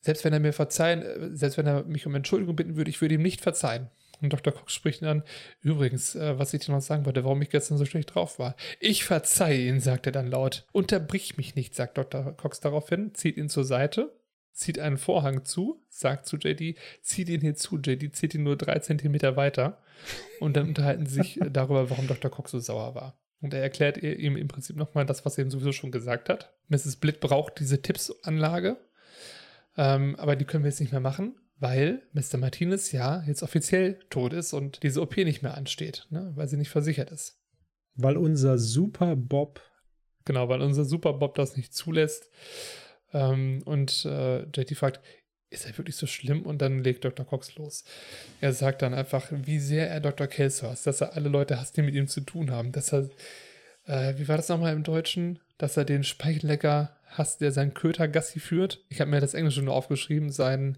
[0.00, 3.00] selbst wenn er mir verzeihen, äh, selbst wenn er mich um Entschuldigung bitten würde, ich
[3.00, 3.90] würde ihm nicht verzeihen.
[4.20, 4.52] Und Dr.
[4.52, 5.22] Cox spricht ihn an,
[5.60, 8.56] übrigens, äh, was ich dir noch sagen wollte, warum ich gestern so schlecht drauf war.
[8.80, 10.66] Ich verzeihe ihn, sagt er dann laut.
[10.72, 12.36] Unterbrich mich nicht, sagt Dr.
[12.36, 14.14] Cox daraufhin, zieht ihn zur Seite,
[14.52, 17.78] zieht einen Vorhang zu, sagt zu JD, zieht ihn hier zu.
[17.78, 19.82] JD zieht ihn nur drei Zentimeter weiter.
[20.40, 22.30] Und dann unterhalten sie sich darüber, warum Dr.
[22.30, 23.18] Cox so sauer war.
[23.40, 26.54] Und er erklärt ihm im Prinzip nochmal das, was er ihm sowieso schon gesagt hat.
[26.68, 26.96] Mrs.
[26.96, 28.78] Blitt braucht diese Tippsanlage,
[29.76, 32.36] ähm, aber die können wir jetzt nicht mehr machen, weil Mr.
[32.38, 36.32] Martinez ja jetzt offiziell tot ist und diese OP nicht mehr ansteht, ne?
[36.34, 37.40] weil sie nicht versichert ist.
[37.94, 39.62] Weil unser Super Bob
[40.26, 42.28] Genau, weil unser Super Bob das nicht zulässt.
[43.14, 45.00] Ähm, und äh, JT fragt,
[45.48, 46.42] ist er wirklich so schlimm?
[46.42, 47.24] Und dann legt Dr.
[47.24, 47.84] Cox los.
[48.40, 50.26] Er sagt dann einfach, wie sehr er Dr.
[50.26, 52.72] Kelso hasst, dass er alle Leute hasst, die mit ihm zu tun haben.
[52.72, 53.08] Dass er,
[53.84, 55.38] äh, wie war das nochmal im Deutschen?
[55.58, 58.84] Dass er den Speichellecker hasst, der seinen Köter Gassi führt.
[58.88, 60.76] Ich habe mir das Englische nur aufgeschrieben, sein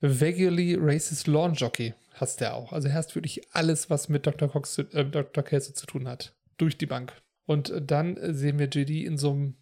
[0.00, 2.72] Vaguely Racist Lawn Jockey hasst er auch.
[2.72, 4.48] Also er hasst wirklich alles, was mit Dr.
[4.48, 5.44] Cox, zu, äh, Dr.
[5.44, 6.34] Kelso zu tun hat.
[6.56, 7.12] Durch die Bank.
[7.46, 9.54] Und äh, dann äh, sehen wir JD in so einem,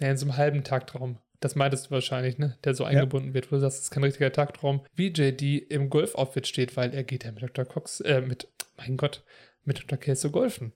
[0.00, 1.18] ja, in so einem halben Tagtraum.
[1.40, 2.56] Das meintest du wahrscheinlich, ne?
[2.62, 4.84] Der so eingebunden wird, wo du sagst, das ist kein richtiger Tagtraum.
[4.94, 7.64] Wie JD im Golf-Outfit steht, weil er geht ja mit Dr.
[7.64, 9.24] Cox, äh, mit, mein Gott,
[9.64, 9.98] mit Dr.
[9.98, 10.72] Kelso golfen.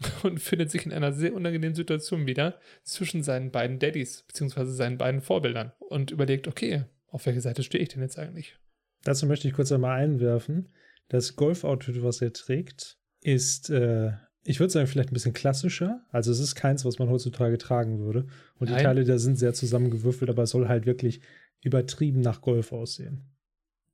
[0.22, 4.98] Und findet sich in einer sehr unangenehmen Situation wieder zwischen seinen beiden Daddys, beziehungsweise seinen
[4.98, 5.72] beiden Vorbildern.
[5.78, 8.56] Und überlegt, okay, auf welche Seite stehe ich denn jetzt eigentlich?
[9.04, 10.68] Dazu möchte ich kurz einmal einwerfen.
[11.08, 14.12] Das Golf-Outfit, was er trägt, ist, äh,
[14.44, 16.04] ich würde sagen, vielleicht ein bisschen klassischer.
[16.10, 18.26] Also es ist keins, was man heutzutage tragen würde.
[18.58, 18.84] Und die Nein.
[18.84, 21.20] Teile da sind sehr zusammengewürfelt, aber es soll halt wirklich
[21.62, 23.24] übertrieben nach Golf aussehen.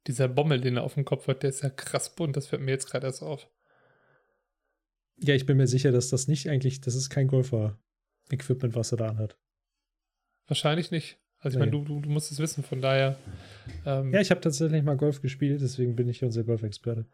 [0.06, 2.62] Dieser Bommel, den er auf dem Kopf hat, der ist ja krass bunt, das fällt
[2.62, 3.48] mir jetzt gerade erst auf.
[5.16, 8.98] Ja, ich bin mir sicher, dass das nicht eigentlich, das ist kein Golfer-Equipment, was er
[8.98, 9.38] da anhat.
[10.46, 11.18] Wahrscheinlich nicht.
[11.44, 13.16] Also ich meine, du, du, du musst es wissen, von daher.
[13.86, 17.06] Ähm, Ja, ich habe tatsächlich mal Golf gespielt, deswegen bin ich unser Golfexperte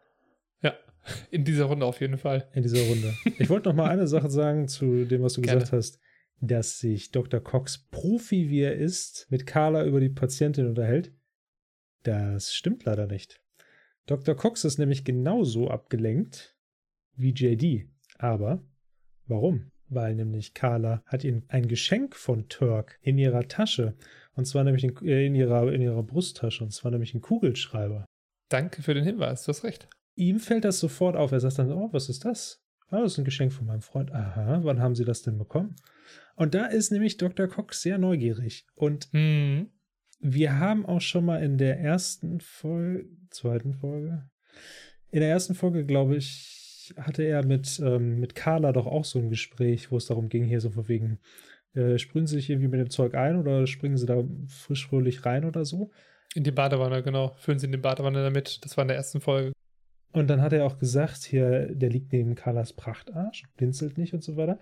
[0.61, 0.73] ja,
[1.31, 2.47] in dieser Runde auf jeden Fall.
[2.53, 3.13] in dieser Runde.
[3.37, 5.59] ich wollte noch mal eine Sache sagen zu dem, was du Gerne.
[5.59, 5.99] gesagt hast,
[6.39, 7.39] dass sich Dr.
[7.39, 11.11] Cox, Profi wie er ist, mit Carla über die Patientin unterhält.
[12.03, 13.41] Das stimmt leider nicht.
[14.07, 14.35] Dr.
[14.35, 16.57] Cox ist nämlich genauso abgelenkt
[17.15, 17.87] wie JD.
[18.17, 18.63] Aber
[19.27, 19.71] warum?
[19.87, 23.95] Weil nämlich Carla hat ihn ein Geschenk von Turk in ihrer Tasche.
[24.35, 26.63] Und zwar nämlich in, in, ihrer, in ihrer Brusttasche.
[26.63, 28.05] Und zwar nämlich ein Kugelschreiber.
[28.49, 29.87] Danke für den Hinweis, du hast recht.
[30.15, 31.31] Ihm fällt das sofort auf.
[31.31, 32.61] Er sagt dann, oh, was ist das?
[32.89, 34.11] Ah, das ist ein Geschenk von meinem Freund.
[34.11, 35.75] Aha, wann haben Sie das denn bekommen?
[36.35, 37.47] Und da ist nämlich Dr.
[37.47, 38.65] Cox sehr neugierig.
[38.75, 39.69] Und Hm.
[40.19, 44.29] wir haben auch schon mal in der ersten Folge, zweiten Folge,
[45.11, 49.19] in der ersten Folge, glaube ich, hatte er mit, ähm, mit Carla doch auch so
[49.19, 51.19] ein Gespräch, wo es darum ging, hier so von wegen,
[51.73, 55.25] äh, sprühen Sie sich irgendwie mit dem Zeug ein oder springen Sie da frisch fröhlich
[55.25, 55.91] rein oder so?
[56.35, 57.33] In die Badewanne, genau.
[57.37, 58.63] Füllen Sie in die Badewanne damit.
[58.63, 59.51] Das war in der ersten Folge.
[60.13, 64.23] Und dann hat er auch gesagt, hier, der liegt neben Carlas Prachtarsch, blinzelt nicht und
[64.23, 64.59] so weiter.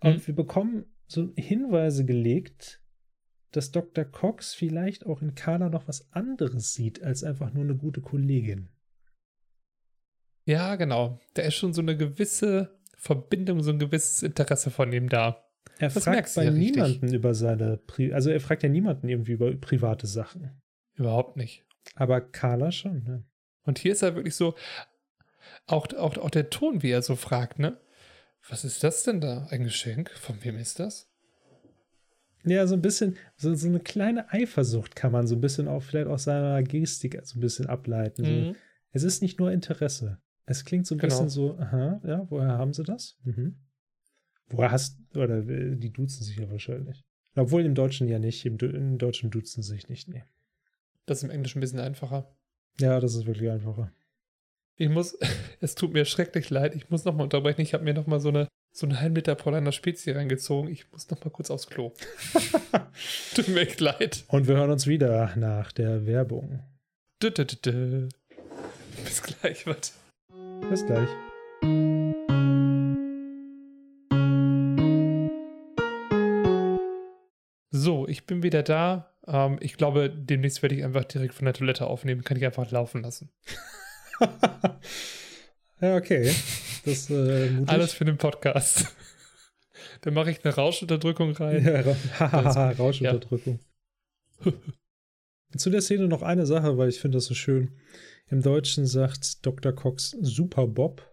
[0.00, 0.26] Und Mhm.
[0.26, 2.80] wir bekommen so Hinweise gelegt,
[3.52, 4.04] dass Dr.
[4.04, 8.68] Cox vielleicht auch in Carla noch was anderes sieht als einfach nur eine gute Kollegin.
[10.44, 11.20] Ja, genau.
[11.34, 15.44] Da ist schon so eine gewisse Verbindung, so ein gewisses Interesse von ihm da.
[15.78, 16.72] Er Das fragt bei ja richtig.
[16.76, 20.50] niemanden über seine, Pri also er fragt ja niemanden irgendwie über private Sachen.
[20.94, 21.64] Überhaupt nicht.
[21.94, 23.24] Aber Carla schon, ne?
[23.64, 24.54] Und hier ist er wirklich so,
[25.66, 27.78] auch, auch, auch der Ton, wie er so fragt, ne?
[28.48, 29.46] Was ist das denn da?
[29.50, 30.10] Ein Geschenk?
[30.10, 31.08] Von wem ist das?
[32.44, 35.82] Ja, so ein bisschen, so, so eine kleine Eifersucht kann man so ein bisschen auch
[35.82, 38.24] vielleicht aus seiner Gestik so ein bisschen ableiten.
[38.24, 38.56] So, Mhm.
[38.94, 40.18] Es ist nicht nur Interesse.
[40.44, 41.12] Es klingt so ein Genau.
[41.14, 43.16] bisschen so, aha, ja, woher haben sie das?
[43.24, 43.56] Mhm.
[44.48, 47.02] Woher hast, oder äh, die duzen sich ja wahrscheinlich.
[47.34, 50.24] Obwohl im Deutschen ja nicht, im, im Deutschen duzen sich nicht, nee.
[51.06, 52.34] Das ist im Englischen ein bisschen einfacher.
[52.78, 53.92] Ja, das ist wirklich einfacher.
[54.76, 55.18] Ich muss,
[55.60, 57.60] es tut mir schrecklich leid, ich muss nochmal unterbrechen.
[57.60, 60.70] Ich habe mir nochmal so eine, so einen halben Liter Paulaner Spezi reingezogen.
[60.70, 61.92] Ich muss nochmal kurz aufs Klo.
[63.34, 64.24] tut mir echt leid.
[64.28, 66.60] Und wir hören uns wieder nach der Werbung.
[67.22, 68.08] Dü, dü, dü.
[69.04, 69.92] Bis gleich, warte.
[70.68, 71.08] Bis gleich.
[77.82, 79.12] So, ich bin wieder da.
[79.26, 82.22] Ähm, ich glaube, demnächst werde ich einfach direkt von der Toilette aufnehmen.
[82.22, 83.28] Kann ich einfach laufen lassen.
[85.80, 86.32] ja, okay.
[86.84, 87.50] Das äh.
[87.66, 88.94] Alles für den Podcast.
[90.02, 91.64] Dann mache ich eine Rauschunterdrückung rein.
[91.64, 91.80] Ja,
[92.20, 93.58] Ra Rauschunterdrückung.
[95.56, 97.72] Zu der Szene noch eine Sache, weil ich finde das so schön.
[98.28, 99.72] Im Deutschen sagt Dr.
[99.72, 101.11] Cox Super Bob.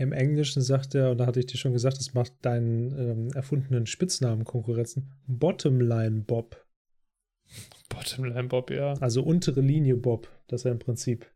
[0.00, 3.28] Im Englischen sagt er, und da hatte ich dir schon gesagt, das macht deinen ähm,
[3.34, 6.66] erfundenen Spitznamen Konkurrenzen, Bottomline Bob.
[7.90, 8.94] Bottomline Bob, ja.
[8.94, 11.30] Also untere Linie Bob, das ist er im Prinzip.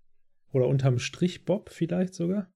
[0.50, 2.50] Oder unterm Strich Bob vielleicht sogar.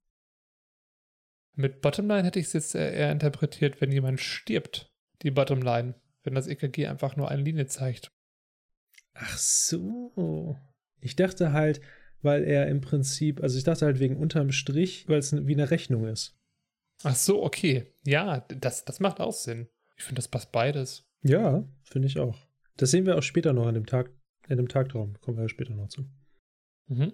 [1.55, 4.91] Mit Bottomline hätte ich es jetzt eher eher interpretiert, wenn jemand stirbt,
[5.21, 5.95] die Bottomline.
[6.23, 8.11] Wenn das EKG einfach nur eine Linie zeigt.
[9.13, 10.57] Ach so.
[11.01, 11.83] Ich dachte halt,
[12.23, 15.71] weil er im Prinzip, also ich dachte halt wegen unterm Strich, weil es wie eine
[15.71, 16.37] Rechnung ist.
[17.05, 17.87] Ach so, okay.
[18.05, 19.69] Ja, das, das macht auch Sinn.
[19.97, 21.05] Ich finde, das passt beides.
[21.23, 22.39] Ja, finde ich auch.
[22.77, 24.11] Das sehen wir auch später noch in dem Tag,
[24.49, 25.15] in dem Tagtraum.
[25.21, 26.09] Kommen wir ja später noch zu.
[26.87, 27.13] Mhm.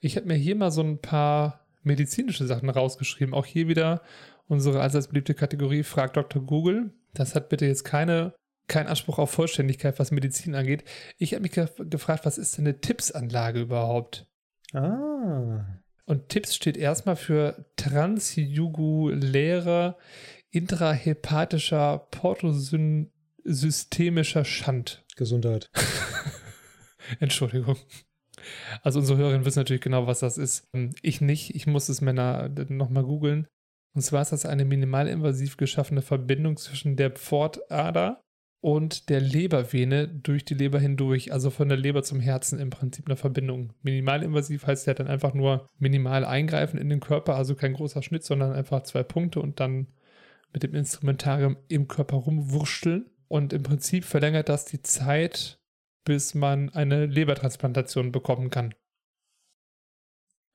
[0.00, 3.34] Ich habe mir hier mal so ein paar medizinische Sachen rausgeschrieben.
[3.34, 4.02] Auch hier wieder
[4.46, 6.44] unsere allseits beliebte Kategorie Frag Dr.
[6.44, 6.92] Google.
[7.14, 8.34] Das hat bitte jetzt keine,
[8.70, 10.84] keinen Anspruch auf Vollständigkeit, was Medizin angeht.
[11.18, 14.26] Ich habe mich ge gefragt, was ist denn eine Tippsanlage überhaupt?
[14.72, 15.66] Ah.
[16.06, 19.98] Und TIPS steht erstmal für transjugulärer
[20.50, 25.04] intrahepatischer portosystemischer Schand.
[25.16, 25.70] Gesundheit.
[27.20, 27.76] Entschuldigung.
[28.82, 30.68] Also unsere Hörerinnen wissen natürlich genau, was das ist.
[31.02, 31.54] Ich nicht.
[31.54, 33.46] Ich muss es Männer nochmal googeln.
[33.94, 38.22] Und zwar ist das eine minimalinvasiv geschaffene Verbindung zwischen der Pfortader
[38.60, 43.06] und der Lebervene durch die Leber hindurch, also von der Leber zum Herzen im Prinzip
[43.06, 43.72] eine Verbindung.
[43.82, 48.24] Minimalinvasiv heißt ja dann einfach nur minimal eingreifen in den Körper, also kein großer Schnitt,
[48.24, 49.88] sondern einfach zwei Punkte und dann
[50.52, 53.06] mit dem Instrumentarium im Körper rumwurschteln.
[53.28, 55.60] Und im Prinzip verlängert das die Zeit,
[56.04, 58.74] bis man eine Lebertransplantation bekommen kann.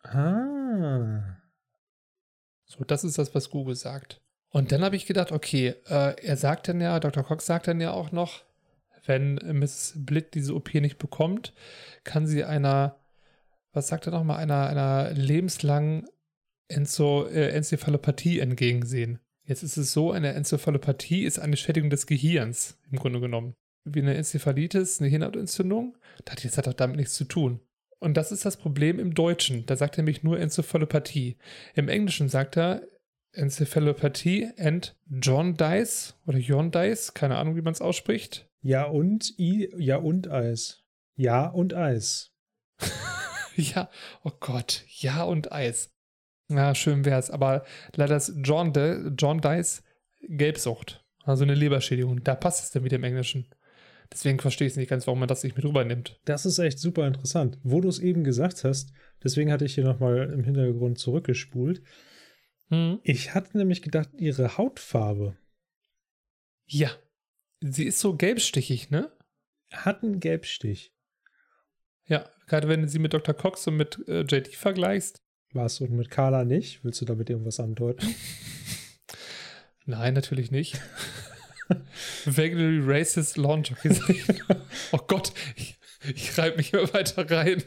[0.03, 1.37] Ah.
[2.65, 4.21] So, das ist das, was Google sagt.
[4.55, 7.25] Und dann habe ich gedacht, okay, äh, er sagt dann ja, Dr.
[7.25, 8.45] Cox sagt dann ja auch noch,
[9.05, 9.95] wenn Mrs.
[9.97, 11.51] Blitt diese OP nicht bekommt,
[12.05, 12.95] kann sie einer,
[13.73, 16.07] was sagt er nochmal, einer, einer lebenslangen
[16.69, 19.19] Enzo, äh, Enzephalopathie entgegensehen.
[19.43, 23.55] Jetzt ist es so, eine Enzephalopathie ist eine Schädigung des Gehirns, im Grunde genommen.
[23.83, 27.59] Wie eine Enzephalitis, eine Hirnhautentzündung, das jetzt hat doch damit nichts zu tun.
[27.99, 29.65] Und das ist das Problem im Deutschen.
[29.65, 31.35] Da sagt er nämlich nur Enzephalopathie.
[31.73, 32.83] Im Englischen sagt er
[33.35, 38.49] Enzephalopathie and Jaundice oder Jaundice, keine Ahnung, wie man es ausspricht.
[38.61, 40.83] Ja und I, ja und Eis.
[41.15, 42.31] Ja und Eis.
[43.55, 43.89] ja,
[44.23, 45.91] oh Gott, ja und Eis.
[46.47, 47.31] Na, schön wär's.
[47.31, 49.83] Aber leider ist Jaundice, Jaundice
[50.21, 51.03] Gelbsucht.
[51.23, 52.23] Also eine Leberschädigung.
[52.23, 53.47] Da passt es dann wieder im Englischen.
[54.11, 56.19] Deswegen verstehe ich es nicht ganz, warum man das nicht mit rübernimmt.
[56.25, 57.57] Das ist echt super interessant.
[57.63, 58.93] Wo du es eben gesagt hast,
[59.23, 61.81] deswegen hatte ich hier nochmal im Hintergrund zurückgespult.
[62.69, 62.99] Hm.
[63.03, 65.37] Ich hatte nämlich gedacht, ihre Hautfarbe
[66.65, 66.91] Ja.
[67.61, 69.11] Sie ist so gelbstichig, ne?
[69.71, 70.93] hat einen Gelbstich.
[72.07, 73.33] Ja, gerade wenn du sie mit Dr.
[73.33, 75.23] Cox und mit äh, JD vergleichst.
[75.53, 76.83] Warst du mit Carla nicht?
[76.83, 78.13] Willst du damit irgendwas andeuten?
[79.85, 80.81] Nein, natürlich nicht.
[82.25, 83.73] Vaguely racist launch.
[84.91, 85.77] oh Gott, ich,
[86.13, 87.63] ich reibe mich immer weiter rein.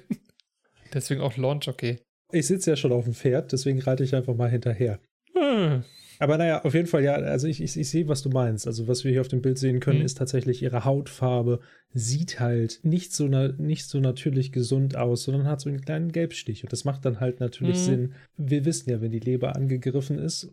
[0.92, 2.04] Deswegen auch Launch, okay.
[2.32, 5.00] Ich sitze ja schon auf dem Pferd, deswegen reite ich einfach mal hinterher.
[5.34, 5.84] Hm.
[6.20, 8.66] Aber naja, auf jeden Fall, ja, also ich, ich, ich sehe, was du meinst.
[8.66, 10.04] Also, was wir hier auf dem Bild sehen können, Mhm.
[10.04, 11.60] ist tatsächlich ihre Hautfarbe.
[11.92, 16.10] Sieht halt nicht so, na, nicht so natürlich gesund aus, sondern hat so einen kleinen
[16.10, 16.64] Gelbstich.
[16.64, 17.82] Und das macht dann halt natürlich Mhm.
[17.82, 18.14] Sinn.
[18.36, 20.50] Wir wissen ja, wenn die Leber angegriffen ist,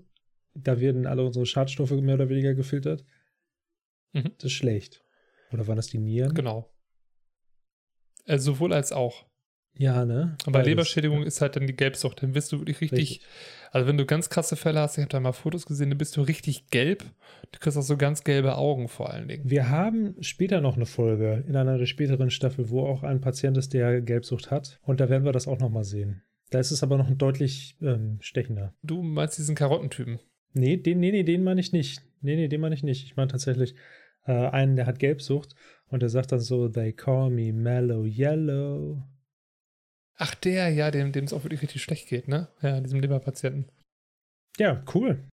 [0.54, 3.04] da werden alle unsere Schadstoffe mehr oder weniger gefiltert.
[4.14, 4.32] Mhm.
[4.38, 5.04] Das ist schlecht.
[5.52, 6.36] Oder waren das die Nieren?
[6.36, 6.72] Genau.
[8.26, 9.26] Äh, sowohl als auch.
[9.78, 10.38] Ja, ne?
[10.46, 10.68] Und bei Beides.
[10.68, 12.24] Leberschädigung ist halt dann die Gelbsucht.
[12.24, 13.28] Dann wirst du wirklich richtig, Richtig.
[13.72, 16.16] also wenn du ganz krasse Fälle hast, ich habe da mal Fotos gesehen, dann bist
[16.16, 17.04] du richtig gelb.
[17.52, 19.50] Du kriegst auch so ganz gelbe Augen vor allen Dingen.
[19.50, 23.74] Wir haben später noch eine Folge in einer späteren Staffel, wo auch ein Patient ist,
[23.74, 24.80] der Gelbsucht hat.
[24.84, 26.24] Und da werden wir das auch nochmal sehen.
[26.52, 28.74] Da ist es aber noch deutlich ähm, stechender.
[28.82, 30.20] Du meinst diesen Karottentypen.
[30.54, 32.02] Nee, den, nee, nee, den meine ich nicht.
[32.22, 33.04] Nee, nee, den meine ich nicht.
[33.04, 33.76] Ich meine tatsächlich
[34.26, 35.54] äh, einen, der hat Gelbsucht
[35.88, 39.04] und der sagt dann so, they call me mellow yellow.
[40.18, 42.48] Ach, der, ja, dem es auch wirklich richtig schlecht geht, ne?
[42.62, 43.70] Ja, diesem Leberpatienten.
[44.58, 45.28] Ja, cool.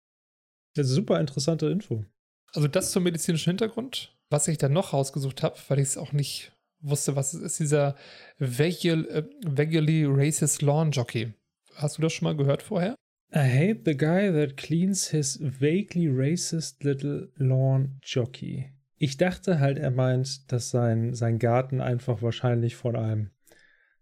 [0.76, 2.06] Das ist super interessante Info.
[2.54, 4.16] Also das zum medizinischen Hintergrund.
[4.30, 7.60] Was ich dann noch rausgesucht habe, weil ich es auch nicht wusste, was es ist,
[7.60, 7.96] dieser
[8.38, 11.34] Vaguely, äh, Racist Lawn Jockey.
[11.76, 12.96] Hast du das schon mal gehört vorher?
[13.32, 18.72] I hate the guy that cleans his vaguely racist little lawn jockey.
[18.98, 23.30] Ich dachte halt, er meint, dass sein, sein Garten einfach wahrscheinlich von einem,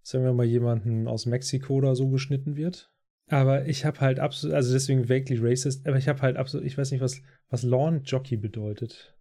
[0.07, 2.89] sagen wir mal, jemanden aus Mexiko oder so geschnitten wird.
[3.29, 6.77] Aber ich habe halt absolut, also deswegen vaguely racist, aber ich habe halt absolut, ich
[6.77, 9.17] weiß nicht, was, was Lawn Jockey bedeutet.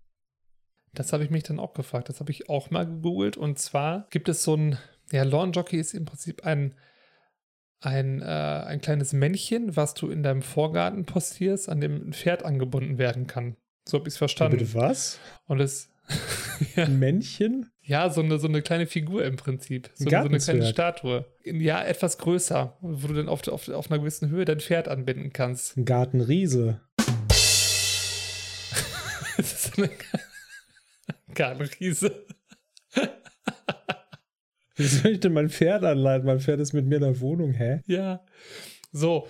[0.95, 2.09] Das habe ich mich dann auch gefragt.
[2.09, 3.37] Das habe ich auch mal gegoogelt.
[3.37, 4.79] Und zwar gibt es so ein,
[5.11, 6.77] ja, Lawn Jockey ist im Prinzip ein,
[7.81, 12.45] ein, äh, ein kleines Männchen, was du in deinem Vorgarten postierst, an dem ein Pferd
[12.45, 13.57] angebunden werden kann.
[13.89, 14.59] So habe ich es verstanden.
[14.59, 15.19] Bitte was?
[15.47, 15.91] Und es,
[16.77, 17.71] ja, Ein Männchen?
[17.83, 19.91] ja so, eine, so eine kleine Figur im Prinzip.
[19.95, 20.67] So, so eine kleine.
[20.67, 21.25] Statue.
[21.45, 25.33] Ja, etwas größer, wo du dann auf, auf, auf einer gewissen Höhe dein Pferd anbinden
[25.33, 25.77] kannst.
[25.77, 26.81] Ein Gartenriese.
[29.37, 29.91] Das ist eine
[31.35, 32.25] Gartenriese.
[34.75, 36.27] Wie soll ich denn mein Pferd anleiten?
[36.27, 37.81] Mein Pferd ist mit mir in der Wohnung, hä?
[37.87, 38.25] Ja.
[38.93, 39.29] So.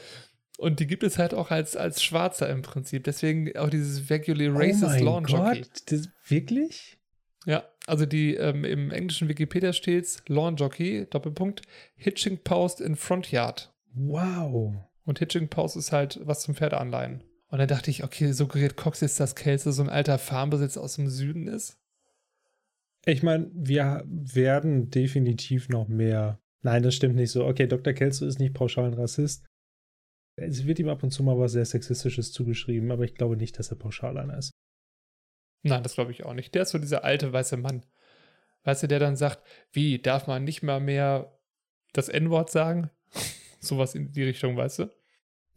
[0.59, 3.05] Und die gibt es halt auch als, als Schwarzer im Prinzip.
[3.05, 5.61] Deswegen auch dieses Vaguely Racist oh mein Lawn Jockey.
[5.61, 6.99] Gott, das, wirklich?
[7.45, 11.63] Ja, also die ähm, im englischen Wikipedia steht's Lawn Jockey, Doppelpunkt,
[11.95, 13.73] Hitching Post in Front Yard.
[13.95, 14.75] Wow.
[15.05, 17.23] Und Hitching Post ist halt was zum Pferdeanleihen.
[17.49, 20.97] Und dann dachte ich, okay, suggeriert Cox jetzt, dass Kelso so ein alter Farmbesitz aus
[20.97, 21.79] dem Süden ist?
[23.05, 26.41] Ich meine, wir werden definitiv noch mehr.
[26.63, 27.47] Nein, das stimmt nicht so.
[27.47, 27.93] Okay, Dr.
[27.93, 29.47] Kelso ist nicht pauschal ein Rassist.
[30.37, 33.59] Es wird ihm ab und zu mal was sehr Sexistisches zugeschrieben, aber ich glaube nicht,
[33.59, 34.53] dass er pauschal einer ist.
[35.63, 36.55] Nein, das glaube ich auch nicht.
[36.55, 37.85] Der ist so dieser alte weiße Mann.
[38.65, 39.43] Weißt du, der dann sagt,
[39.73, 41.39] wie, darf man nicht mal mehr
[41.93, 42.91] das N-Wort sagen?
[43.61, 44.91] Sowas in die Richtung, weißt du?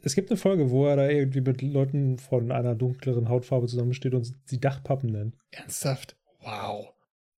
[0.01, 4.13] Es gibt eine Folge, wo er da irgendwie mit Leuten von einer dunkleren Hautfarbe zusammensteht
[4.13, 5.35] und sie Dachpappen nennt.
[5.51, 6.15] Ernsthaft?
[6.39, 6.93] Wow.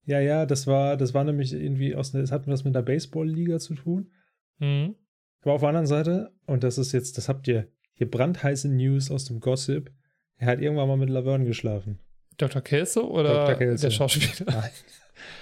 [0.06, 3.60] Ja, ja, das war, das war nämlich irgendwie aus, es hat was mit der Baseball-Liga
[3.60, 4.12] zu tun.
[4.60, 4.96] Mhm.
[5.42, 9.10] Aber auf der anderen Seite, und das ist jetzt, das habt ihr hier brandheiße News
[9.12, 9.92] aus dem Gossip,
[10.38, 12.00] er hat irgendwann mal mit Laverne geschlafen.
[12.38, 12.62] Dr.
[12.62, 13.56] Kelso oder Dr.
[13.56, 13.82] Kelso.
[13.88, 14.52] der Schauspieler?
[14.52, 14.70] Nein.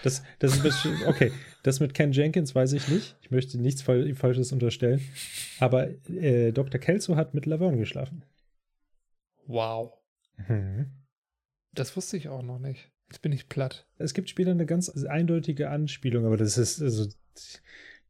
[0.04, 1.32] Das, das ist bestimmt, okay,
[1.64, 3.16] das mit Ken Jenkins weiß ich nicht.
[3.22, 5.02] Ich möchte nichts Fal- Falsches unterstellen.
[5.60, 6.82] Aber äh, Dr.
[6.82, 8.24] Kelso hat mit Laverne geschlafen.
[9.48, 9.94] Wow.
[10.48, 10.88] Mhm.
[11.74, 12.92] Das wusste ich auch noch nicht.
[13.10, 13.88] Jetzt bin ich platt.
[13.98, 17.08] Es gibt später eine ganz eindeutige Anspielung, aber das ist, also,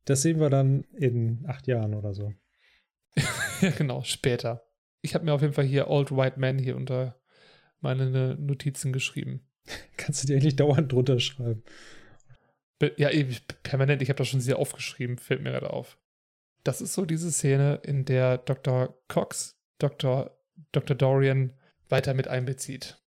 [0.10, 2.34] das sehen wir dann in acht Jahren oder so.
[3.62, 4.66] ja, genau, später.
[5.02, 7.20] Ich habe mir auf jeden Fall hier Old White Man hier unter
[7.80, 9.48] meine Notizen geschrieben.
[9.98, 11.64] Kannst du dir eigentlich dauernd drunter schreiben.
[12.80, 13.10] Be- Ja,
[13.64, 14.02] permanent.
[14.02, 15.98] Ich habe das schon sehr aufgeschrieben, fällt mir gerade auf.
[16.64, 19.00] Das ist so diese Szene, in der Dr.
[19.08, 20.38] Cox Dr.
[20.74, 20.96] Dr.
[20.96, 21.54] Dorian
[21.88, 23.02] weiter mit einbezieht.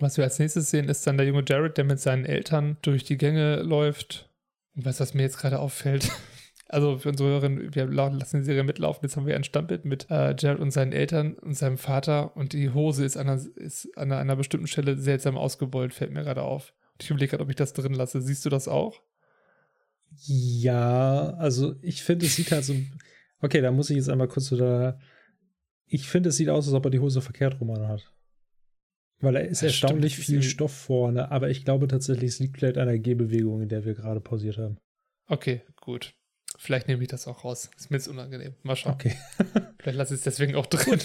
[0.00, 3.04] Was wir als nächstes sehen, ist dann der junge Jared, der mit seinen Eltern durch
[3.04, 4.28] die Gänge läuft.
[4.74, 6.10] Und was, was mir jetzt gerade auffällt,
[6.68, 9.00] also für unsere Hörerinnen, wir lassen die Serie mitlaufen.
[9.02, 12.52] Jetzt haben wir ein Standbild mit äh, Jared und seinen Eltern und seinem Vater und
[12.52, 16.42] die Hose ist an einer, ist an einer, bestimmten Stelle seltsam ausgebeult, fällt mir gerade
[16.42, 16.74] auf.
[16.94, 18.20] Und ich überlege gerade, ob ich das drin lasse.
[18.20, 19.00] Siehst du das auch?
[20.24, 22.74] Ja, also ich finde, es sieht halt so.
[23.40, 24.98] Okay, da muss ich jetzt einmal kurz da.
[25.86, 28.10] Ich finde, es sieht aus, als ob er die Hose verkehrt rum hat.
[29.20, 32.58] Weil er ist Ja, erstaunlich stimmt, viel Stoff vorne, aber ich glaube tatsächlich, es liegt
[32.58, 34.78] vielleicht an der Gehbewegung, in der wir gerade pausiert haben.
[35.28, 36.14] Okay, gut.
[36.58, 37.70] Vielleicht nehme ich das auch raus.
[37.76, 38.54] Ist mir jetzt unangenehm.
[38.62, 38.94] Mal schauen.
[38.94, 39.16] Okay.
[39.78, 41.00] Vielleicht lasse ich es deswegen auch drin.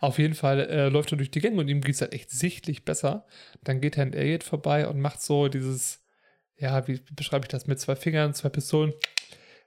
[0.00, 2.30] Auf jeden Fall äh, läuft er durch die Gänge und ihm geht es halt echt
[2.30, 3.26] sichtlich besser.
[3.62, 6.02] Dann geht Herrn Elliot vorbei und macht so dieses,
[6.56, 8.94] ja, wie beschreibe ich das, mit zwei Fingern, zwei Pistolen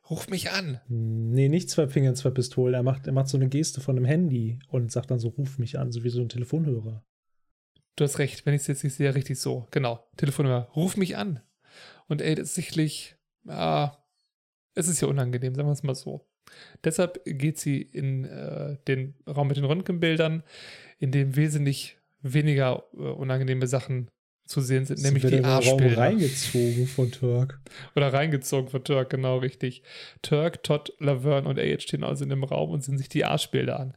[0.09, 0.79] ruf mich an.
[0.87, 2.73] Nee, nicht zwei Finger, zwei Pistolen.
[2.73, 5.57] Er macht, er macht so eine Geste von einem Handy und sagt dann so, ruf
[5.57, 7.05] mich an, so wie so ein Telefonhörer.
[7.95, 9.67] Du hast recht, wenn ich es jetzt nicht sehe, richtig so.
[9.71, 10.05] Genau.
[10.17, 11.41] Telefonnummer, ruf mich an.
[12.07, 13.15] Und das ist sicherlich,
[13.47, 13.97] ah,
[14.75, 16.25] es ist ja unangenehm, sagen wir es mal so.
[16.83, 20.43] Deshalb geht sie in äh, den Raum mit den Röntgenbildern,
[20.99, 24.09] in dem wesentlich weniger äh, unangenehme Sachen
[24.45, 25.97] zu sehen sind, Sie nämlich die Arschbilder.
[25.97, 27.61] reingezogen von Turk.
[27.95, 29.83] Oder reingezogen von Turk, genau richtig.
[30.21, 33.79] Turk, Todd, Laverne und AH stehen also in dem Raum und sehen sich die Arschbilder
[33.79, 33.93] an.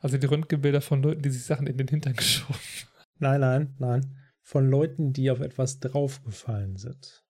[0.00, 2.60] Also die Röntgenbilder von Leuten, die sich Sachen in den Hintern geschoben.
[3.18, 4.16] Nein, nein, nein.
[4.42, 7.25] Von Leuten, die auf etwas draufgefallen sind.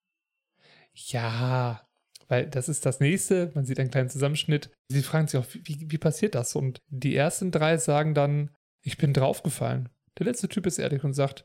[0.97, 1.87] Ja,
[2.29, 3.53] weil das ist das nächste.
[3.55, 4.71] Man sieht einen kleinen Zusammenschnitt.
[4.89, 6.57] Sie fragen sich auch, wie, wie passiert das?
[6.57, 8.51] Und die ersten drei sagen dann,
[8.81, 9.89] ich bin draufgefallen.
[10.19, 11.45] Der letzte Typ ist ehrlich und sagt,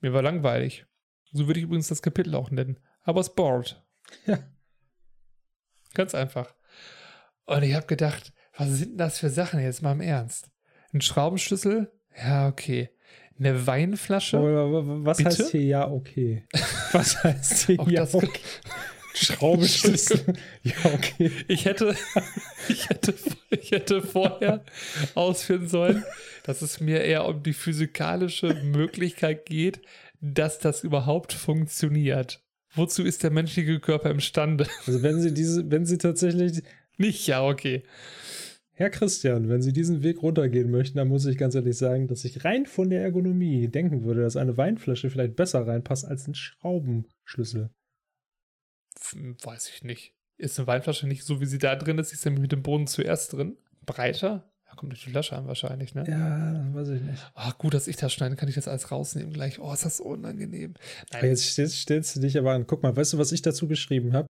[0.00, 0.86] mir war langweilig.
[1.32, 2.78] So würde ich übrigens das Kapitel auch nennen.
[3.06, 3.82] I was bored.
[4.26, 4.38] Ja.
[5.94, 6.54] Ganz einfach.
[7.46, 10.50] Und ich habe gedacht, was sind denn das für Sachen jetzt mal im Ernst?
[10.92, 11.90] Ein Schraubenschlüssel?
[12.16, 12.90] Ja, okay.
[13.44, 14.38] Eine Weinflasche?
[14.38, 15.30] Was Bitte?
[15.30, 16.44] heißt hier ja okay?
[16.92, 18.40] Was heißt hier ja okay?
[19.14, 20.34] Schraubenschlüssel.
[20.62, 21.32] ja, okay.
[21.48, 21.96] Ich hätte,
[22.68, 23.14] ich hätte,
[23.50, 24.64] ich hätte vorher
[25.16, 26.04] ausführen sollen,
[26.44, 29.80] dass es mir eher um die physikalische Möglichkeit geht,
[30.20, 32.40] dass das überhaupt funktioniert.
[32.74, 34.68] Wozu ist der menschliche Körper imstande?
[34.86, 36.62] Also wenn Sie diese, wenn Sie tatsächlich,
[36.96, 37.82] Nicht, ja, okay.
[38.74, 42.24] Herr Christian, wenn Sie diesen Weg runtergehen möchten, dann muss ich ganz ehrlich sagen, dass
[42.24, 46.34] ich rein von der Ergonomie denken würde, dass eine Weinflasche vielleicht besser reinpasst als ein
[46.34, 47.70] Schraubenschlüssel.
[49.42, 50.14] Weiß ich nicht.
[50.38, 52.12] Ist eine Weinflasche nicht so, wie sie da drin ist?
[52.12, 53.58] Ist nämlich mit dem Boden zuerst drin?
[53.84, 54.50] Breiter?
[54.64, 56.04] Da kommt durch die Flasche an wahrscheinlich, ne?
[56.08, 57.30] Ja, weiß ich nicht.
[57.34, 59.58] Ah, gut, dass ich das schneide, kann ich das alles rausnehmen gleich.
[59.58, 60.74] Oh, ist das unangenehm.
[61.10, 62.66] Aber jetzt stellst, stellst du dich aber an.
[62.66, 64.28] Guck mal, weißt du, was ich dazu geschrieben habe?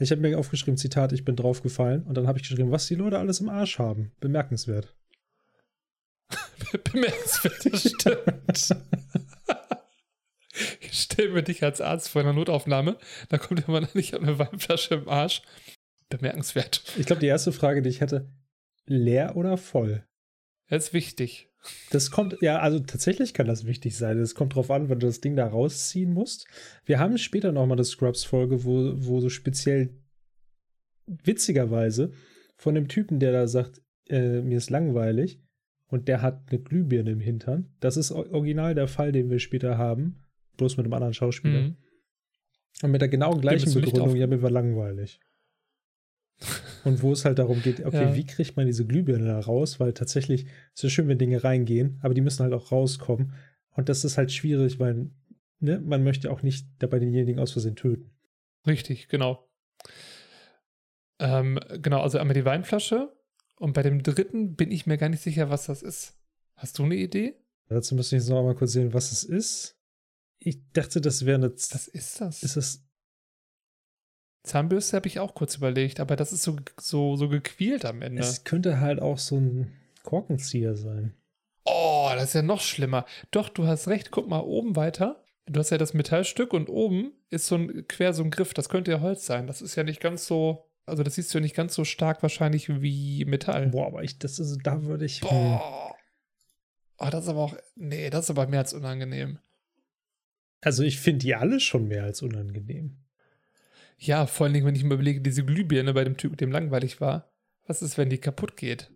[0.00, 2.04] Ich habe mir aufgeschrieben, Zitat, ich bin draufgefallen.
[2.04, 4.12] Und dann habe ich geschrieben, was die Leute alles im Arsch haben.
[4.20, 4.94] Bemerkenswert.
[6.92, 8.76] Bemerkenswert, das stimmt.
[10.80, 12.96] Ich stelle mir dich als Arzt vor einer Notaufnahme,
[13.28, 15.42] da kommt jemand an, ich habe eine Weinflasche im Arsch.
[16.08, 16.82] Bemerkenswert.
[16.96, 18.28] Ich glaube, die erste Frage, die ich hätte,
[18.86, 20.04] leer oder voll?
[20.68, 21.47] Das ist wichtig.
[21.90, 24.18] Das kommt, ja, also tatsächlich kann das wichtig sein.
[24.18, 26.46] Es kommt drauf an, wenn du das Ding da rausziehen musst.
[26.84, 29.90] Wir haben später nochmal eine Scrubs-Folge, wo, wo so speziell
[31.06, 32.12] witzigerweise
[32.56, 35.42] von dem Typen, der da sagt, äh, mir ist langweilig
[35.88, 37.74] und der hat eine Glühbirne im Hintern.
[37.80, 40.24] Das ist original der Fall, den wir später haben,
[40.56, 41.62] bloß mit einem anderen Schauspieler.
[41.62, 41.76] Mhm.
[42.82, 45.20] Und mit der genau gleichen Begründung, ja, mir war langweilig.
[46.88, 48.14] Und wo es halt darum geht, okay, Ja.
[48.14, 49.78] wie kriegt man diese Glühbirne da raus?
[49.80, 53.34] Weil tatsächlich ist es schön, wenn Dinge reingehen, aber die müssen halt auch rauskommen.
[53.70, 55.10] Und das ist halt schwierig, weil
[55.60, 58.10] ne, man möchte auch nicht dabei denjenigen aus Versehen töten.
[58.66, 59.48] Richtig, genau.
[61.20, 63.12] Ähm, genau, also einmal die Weinflasche
[63.56, 66.14] und bei dem dritten bin ich mir gar nicht sicher, was das ist.
[66.54, 67.34] Hast du eine Idee?
[67.68, 69.76] Dazu müsste ich jetzt noch einmal kurz sehen, was es ist.
[70.38, 71.54] Ich dachte, das wäre eine.
[71.54, 72.42] Z Was ist das?
[72.42, 72.87] ist es.
[74.44, 78.22] Zahnbürste habe ich auch kurz überlegt, aber das ist so, so, so gequielt am Ende.
[78.22, 79.72] Es könnte halt auch so ein
[80.04, 81.14] Korkenzieher sein.
[81.64, 83.04] Oh, das ist ja noch schlimmer.
[83.30, 84.10] Doch, du hast recht.
[84.10, 85.22] Guck mal oben weiter.
[85.46, 88.54] Du hast ja das Metallstück und oben ist so ein quer so ein Griff.
[88.54, 89.46] Das könnte ja Holz sein.
[89.46, 90.64] Das ist ja nicht ganz so.
[90.86, 93.66] Also das siehst du ja nicht ganz so stark wahrscheinlich wie Metall.
[93.68, 95.20] Boah, aber ich, das ist, da würde ich.
[95.20, 95.28] hm.
[95.28, 95.94] Boah.
[96.98, 97.56] Oh, das ist aber auch.
[97.76, 99.38] Nee, das ist aber mehr als unangenehm.
[100.60, 102.96] Also ich finde die alle schon mehr als unangenehm.
[103.98, 107.00] Ja, vor allen Dingen, wenn ich mir überlege, diese Glühbirne bei dem Typ, dem langweilig
[107.00, 107.32] war.
[107.66, 108.90] Was ist, wenn die kaputt geht?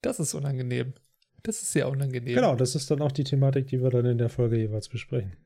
[0.00, 0.94] Das ist unangenehm.
[1.42, 2.36] Das ist sehr unangenehm.
[2.36, 5.36] Genau, das ist dann auch die Thematik, die wir dann in der Folge jeweils besprechen.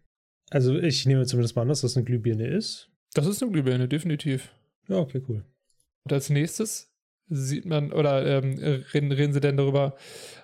[0.51, 2.90] Also ich nehme zumindest mal an, dass das eine Glühbirne ist.
[3.14, 4.55] Das ist eine Glühbirne, definitiv.
[4.89, 5.44] Ja, okay, cool.
[6.05, 6.91] Und als nächstes
[7.28, 8.59] sieht man, oder ähm,
[8.93, 9.97] reden, reden sie denn darüber,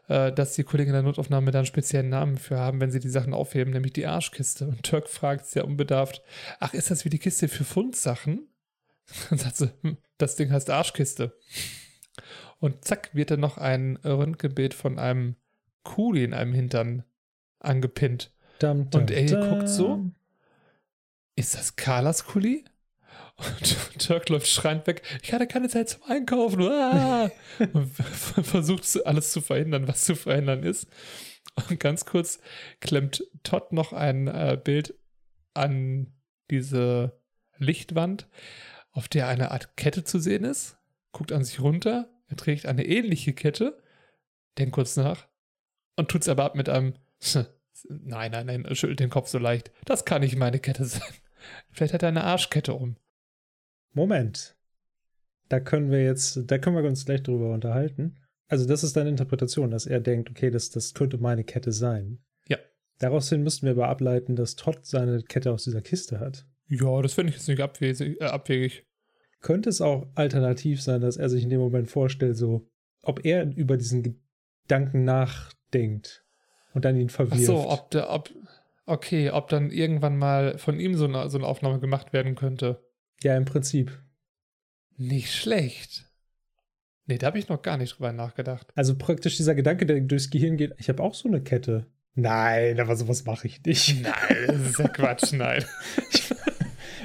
[0.08, 3.00] äh, dass die Kollegen in der Notaufnahme da einen speziellen Namen für haben, wenn sie
[3.00, 4.66] die Sachen aufheben, nämlich die Arschkiste.
[4.66, 6.22] Und Turk fragt sehr unbedarft,
[6.60, 8.48] ach, ist das wie die Kiste für Fundsachen?
[9.30, 11.36] Dann sagt sie, hm, das Ding heißt Arschkiste.
[12.60, 15.36] Und zack, wird dann noch ein Röntgenbild von einem
[15.84, 17.04] Kuli in einem Hintern
[17.60, 18.32] angepinnt.
[18.58, 20.10] Dam, Und er guckt so.
[21.36, 22.64] Ist das Carlas Kuli?
[23.38, 25.02] Und Turk läuft schreiend weg.
[25.22, 26.62] Ich hatte keine Zeit zum Einkaufen.
[26.62, 27.30] Ah!
[27.72, 30.88] Und versucht alles zu verhindern, was zu verhindern ist.
[31.68, 32.40] Und ganz kurz
[32.80, 34.94] klemmt Todd noch ein äh, Bild
[35.54, 36.12] an
[36.50, 37.20] diese
[37.58, 38.28] Lichtwand,
[38.92, 40.76] auf der eine Art Kette zu sehen ist.
[41.12, 42.08] Guckt an sich runter.
[42.28, 43.82] Er trägt eine ähnliche Kette.
[44.58, 45.26] Denkt kurz nach.
[45.96, 46.94] Und tut es aber ab mit einem.
[47.88, 49.70] Nein, nein, nein, schüttelt den Kopf so leicht.
[49.84, 51.14] Das kann nicht meine Kette sein.
[51.70, 52.96] Vielleicht hat er eine Arschkette um.
[53.92, 54.56] Moment.
[55.48, 58.18] da können wir jetzt, da können wir uns gleich drüber unterhalten.
[58.48, 62.18] Also, das ist deine Interpretation, dass er denkt, okay, das, das könnte meine Kette sein.
[62.46, 62.58] Ja.
[62.98, 66.46] Daraus hin müssten wir aber ableiten, dass Todd seine Kette aus dieser Kiste hat.
[66.68, 68.86] Ja, das finde ich jetzt nicht abwesig, äh, abwegig.
[69.40, 72.68] Könnte es auch alternativ sein, dass er sich in dem Moment vorstellt, so,
[73.02, 74.18] ob er über diesen
[74.66, 76.24] Gedanken nachdenkt
[76.74, 77.42] und dann ihn verwirft.
[77.42, 78.30] Ach so, ob der, ob,
[78.86, 82.82] okay, ob dann irgendwann mal von ihm so eine, so eine Aufnahme gemacht werden könnte.
[83.22, 83.98] Ja, im Prinzip.
[84.96, 86.06] Nicht schlecht.
[87.06, 88.66] Nee, da habe ich noch gar nicht drüber nachgedacht.
[88.74, 91.86] Also praktisch dieser Gedanke, der durchs Gehirn geht, ich habe auch so eine Kette.
[92.14, 94.02] Nein, aber sowas mache ich nicht.
[94.02, 95.64] Nein, das ist ja Quatsch, nein.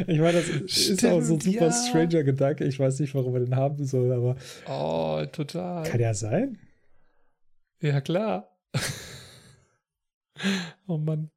[0.07, 1.71] Ich meine, das Stimmt, ist auch so ein super ja.
[1.71, 2.65] stranger Gedanke.
[2.65, 4.35] Ich weiß nicht, warum man den haben soll, aber.
[4.67, 5.83] Oh, total.
[5.83, 6.57] Kann ja sein.
[7.79, 8.57] Ja, klar.
[10.87, 11.29] oh Mann.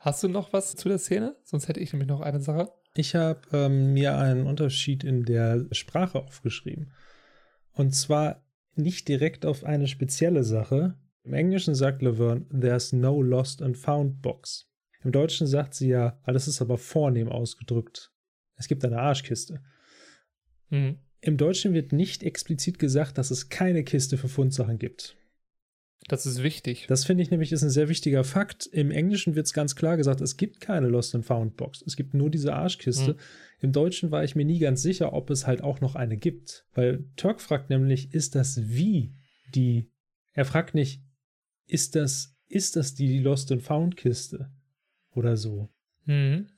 [0.00, 1.36] Hast du noch was zu der Szene?
[1.42, 2.72] Sonst hätte ich nämlich noch eine Sache.
[2.94, 6.92] Ich habe ähm, mir einen Unterschied in der Sprache aufgeschrieben.
[7.72, 8.44] Und zwar
[8.74, 10.94] nicht direkt auf eine spezielle Sache.
[11.24, 14.68] Im Englischen sagt Laverne, there's no lost and found box.
[15.04, 18.12] Im Deutschen sagt sie ja, alles ist aber vornehm ausgedrückt.
[18.56, 19.62] Es gibt eine Arschkiste.
[20.70, 20.98] Mhm.
[21.20, 25.16] Im Deutschen wird nicht explizit gesagt, dass es keine Kiste für Fundsachen gibt.
[26.08, 26.86] Das ist wichtig.
[26.88, 28.66] Das finde ich nämlich ist ein sehr wichtiger Fakt.
[28.66, 31.82] Im Englischen wird es ganz klar gesagt, es gibt keine Lost and Found Box.
[31.86, 33.12] Es gibt nur diese Arschkiste.
[33.12, 33.18] Mhm.
[33.60, 36.66] Im Deutschen war ich mir nie ganz sicher, ob es halt auch noch eine gibt.
[36.74, 39.14] Weil Turk fragt nämlich, ist das wie
[39.54, 39.90] die.
[40.32, 41.02] Er fragt nicht,
[41.66, 44.50] ist das, ist das die Lost and Found Kiste?
[45.14, 45.68] Oder so.
[46.06, 46.48] Mhm.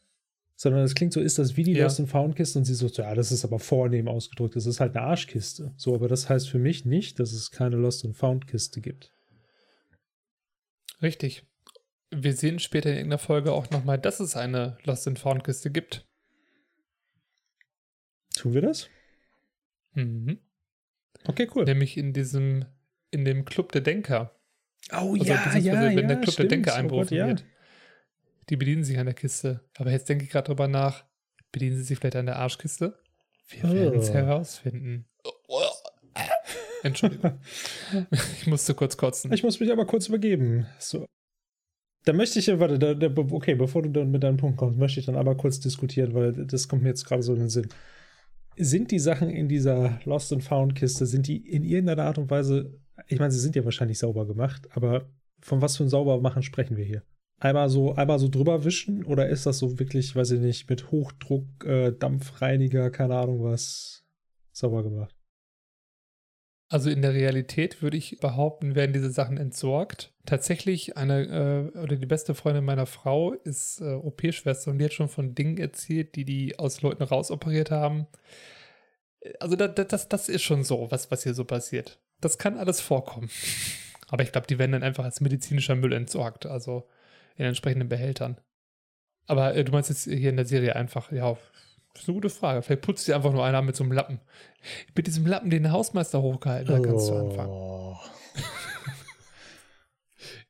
[0.56, 1.84] Sondern es klingt so, ist das wie die ja.
[1.84, 2.58] Lost and Found Kiste?
[2.58, 4.56] Und sie so, ja, das ist aber vornehm ausgedrückt.
[4.56, 5.74] Das ist halt eine Arschkiste.
[5.76, 9.13] So, aber das heißt für mich nicht, dass es keine Lost and Found Kiste gibt.
[11.02, 11.44] Richtig.
[12.10, 15.70] Wir sehen später in irgendeiner Folge auch nochmal, dass es eine Lost and Found Kiste
[15.70, 16.06] gibt.
[18.36, 18.88] Tun wir das?
[19.94, 20.38] Mhm.
[21.26, 21.64] Okay, cool.
[21.64, 22.64] Nämlich in diesem,
[23.10, 24.38] in dem Club der Denker.
[24.92, 26.50] Oh also, ja, ja, wenn ja, der Club stimmt.
[26.50, 27.26] der Denker einberufen oh Gott, ja.
[27.28, 27.44] wird.
[28.50, 29.60] Die bedienen sich an der Kiste.
[29.76, 31.04] Aber jetzt denke ich gerade drüber nach.
[31.50, 32.98] Bedienen sie sich vielleicht an der Arschkiste?
[33.48, 33.72] Wir oh.
[33.72, 35.06] werden es herausfinden.
[36.84, 37.38] Entschuldigung.
[38.10, 39.32] ich musste kurz kotzen.
[39.32, 40.66] Ich muss mich aber kurz übergeben.
[40.78, 41.06] So.
[42.04, 45.00] Da möchte ich, warte, da, da, okay, bevor du dann mit deinem Punkt kommst, möchte
[45.00, 47.68] ich dann aber kurz diskutieren, weil das kommt mir jetzt gerade so in den Sinn.
[48.56, 52.30] Sind die Sachen in dieser Lost and Found Kiste, sind die in irgendeiner Art und
[52.30, 52.78] Weise,
[53.08, 55.08] ich meine, sie sind ja wahrscheinlich sauber gemacht, aber
[55.40, 57.02] von was für ein Saubermachen sprechen wir hier?
[57.40, 60.90] Einmal so, einmal so drüber wischen oder ist das so wirklich, weiß ich nicht, mit
[60.90, 64.04] Hochdruck, äh, Dampfreiniger, keine Ahnung was,
[64.52, 65.13] sauber gemacht?
[66.74, 70.12] Also in der Realität würde ich behaupten, werden diese Sachen entsorgt.
[70.26, 74.92] Tatsächlich eine äh, oder die beste Freundin meiner Frau ist äh, OP-Schwester und die hat
[74.92, 78.08] schon von Dingen erzählt, die die aus Leuten rausoperiert haben.
[79.38, 82.00] Also da, das, das ist schon so, was, was hier so passiert.
[82.20, 83.30] Das kann alles vorkommen.
[84.08, 86.88] Aber ich glaube, die werden dann einfach als medizinischer Müll entsorgt, also
[87.36, 88.40] in entsprechenden Behältern.
[89.28, 91.38] Aber äh, du meinst jetzt hier in der Serie einfach, ja,
[91.94, 92.62] das ist eine gute Frage.
[92.62, 94.20] Vielleicht putzt dir einfach nur einer mit so einem Lappen.
[94.94, 97.50] Mit diesem Lappen, den der Hausmeister hochgehalten hat, kannst du anfangen.
[97.50, 97.96] Oh.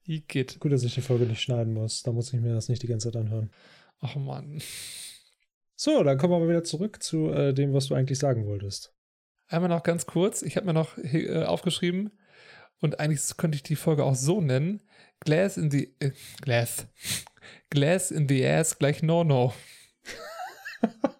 [0.05, 0.61] geht.
[0.61, 2.03] Gut, dass ich die Folge nicht schneiden muss.
[2.03, 3.51] Da muss ich mir das nicht die ganze Zeit anhören.
[4.01, 4.61] Ach Mann.
[5.77, 8.95] So, dann kommen wir mal wieder zurück zu äh, dem, was du eigentlich sagen wolltest.
[9.49, 10.43] Einmal noch ganz kurz.
[10.43, 12.12] Ich habe mir noch äh, aufgeschrieben
[12.81, 14.83] und eigentlich könnte ich die Folge auch so nennen.
[15.21, 16.12] Glass in the äh,
[16.43, 16.87] Glass.
[17.71, 19.53] Glass in the ass gleich no no.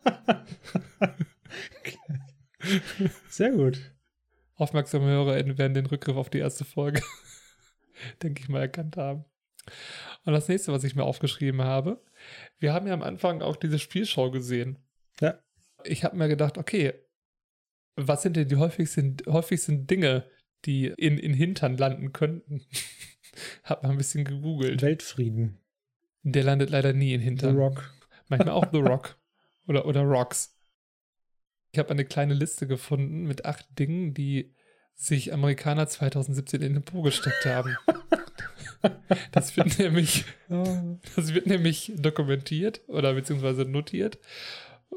[3.29, 3.93] Sehr gut.
[4.57, 7.03] Aufmerksame HörerInnen werden den Rückgriff auf die erste Folge,
[8.23, 9.25] denke ich mal, erkannt haben.
[10.25, 12.03] Und das nächste, was ich mir aufgeschrieben habe,
[12.59, 14.79] wir haben ja am Anfang auch diese Spielshow gesehen.
[15.21, 15.39] Ja.
[15.85, 16.95] Ich habe mir gedacht, okay,
[17.97, 20.25] was sind denn die häufigsten, häufigsten Dinge,
[20.65, 22.65] die in, in Hintern landen könnten?
[23.65, 24.83] hab mal ein bisschen gegoogelt.
[24.83, 25.59] Weltfrieden.
[26.23, 27.55] Der landet leider nie in Hintern.
[27.55, 27.93] The Rock.
[28.29, 29.19] Manchmal auch The Rock.
[29.67, 30.57] Oder, oder Rocks.
[31.73, 34.55] Ich habe eine kleine Liste gefunden mit acht Dingen, die
[34.95, 37.77] sich Amerikaner 2017 in den Po gesteckt haben.
[39.33, 40.25] das wird nämlich,
[41.17, 44.19] das wird nämlich dokumentiert oder beziehungsweise notiert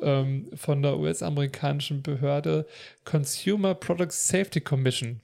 [0.02, 2.68] ähm, von der US-amerikanischen Behörde
[3.06, 5.22] Consumer Product Safety Commission.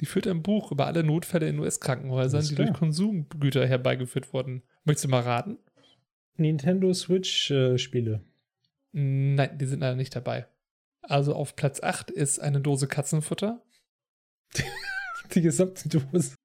[0.00, 4.62] Die führt ein Buch über alle Notfälle in US-Krankenhäusern, die durch Konsumgüter herbeigeführt wurden.
[4.84, 5.58] Möchtest du mal raten?
[6.36, 8.20] Nintendo Switch-Spiele.
[8.96, 10.46] Nein, die sind leider nicht dabei.
[11.02, 13.60] Also auf Platz 8 ist eine Dose Katzenfutter.
[15.34, 16.36] die gesamte Dose.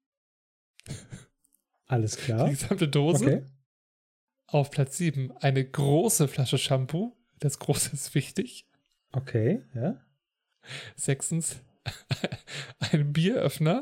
[1.86, 2.46] Alles klar.
[2.46, 3.24] Die gesamte Dose.
[3.24, 3.42] Okay.
[4.46, 7.16] Auf Platz 7 eine große Flasche Shampoo.
[7.38, 8.66] Das große ist wichtig.
[9.12, 10.04] Okay, ja.
[10.96, 11.60] Sechstens,
[12.80, 13.80] ein Bieröffner,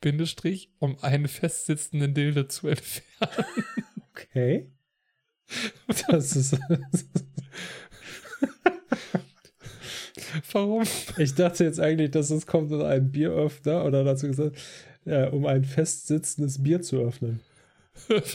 [0.00, 3.44] Bindestrich, um einen festsitzenden Dilde zu entfernen.
[4.10, 4.70] Okay.
[6.08, 6.58] Das ist.
[10.52, 10.84] Warum?
[11.16, 14.56] Ich dachte jetzt eigentlich, dass es kommt in einen Bieröffner oder dazu gesagt,
[15.04, 17.40] ja, um ein festsitzendes Bier zu öffnen.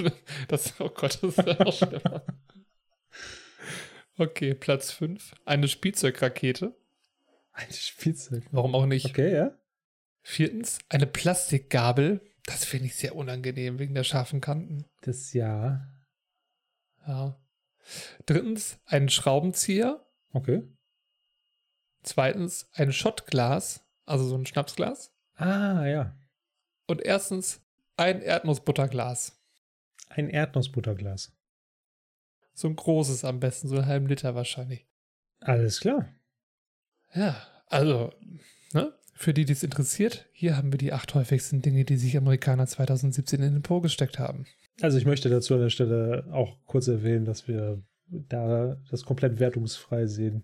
[0.48, 2.24] Das, oh Gott, das ist ja auch schlimmer.
[4.18, 5.34] Okay, Platz 5.
[5.46, 6.76] Eine Spielzeugrakete.
[7.52, 8.44] Ein Spielzeug.
[8.52, 9.06] Warum auch nicht?
[9.06, 9.52] Okay, ja.
[10.22, 12.22] Viertens, eine Plastikgabel.
[12.46, 14.86] Das finde ich sehr unangenehm wegen der scharfen Kanten.
[15.02, 15.88] Das ja.
[17.08, 17.38] Ja.
[18.26, 20.06] Drittens, ein Schraubenzieher.
[20.34, 20.64] Okay.
[22.04, 25.12] Zweitens, ein Schottglas, also so ein Schnapsglas.
[25.36, 26.18] Ah, ja.
[26.88, 27.62] Und erstens,
[27.98, 29.40] ein Erdnussbutterglas.
[30.10, 31.36] Ein Erdnussbutterglas.
[32.54, 34.88] So ein großes am besten, so einen halben Liter wahrscheinlich.
[35.40, 36.10] Alles klar.
[37.14, 37.36] Ja,
[37.68, 38.14] also,
[38.74, 38.94] ne?
[39.14, 42.68] Für die, die es interessiert, hier haben wir die acht häufigsten Dinge, die sich Amerikaner
[42.68, 44.46] 2017 in den Po gesteckt haben.
[44.82, 49.40] Also ich möchte dazu an der Stelle auch kurz erwähnen, dass wir da das komplett
[49.40, 50.44] wertungsfrei sehen.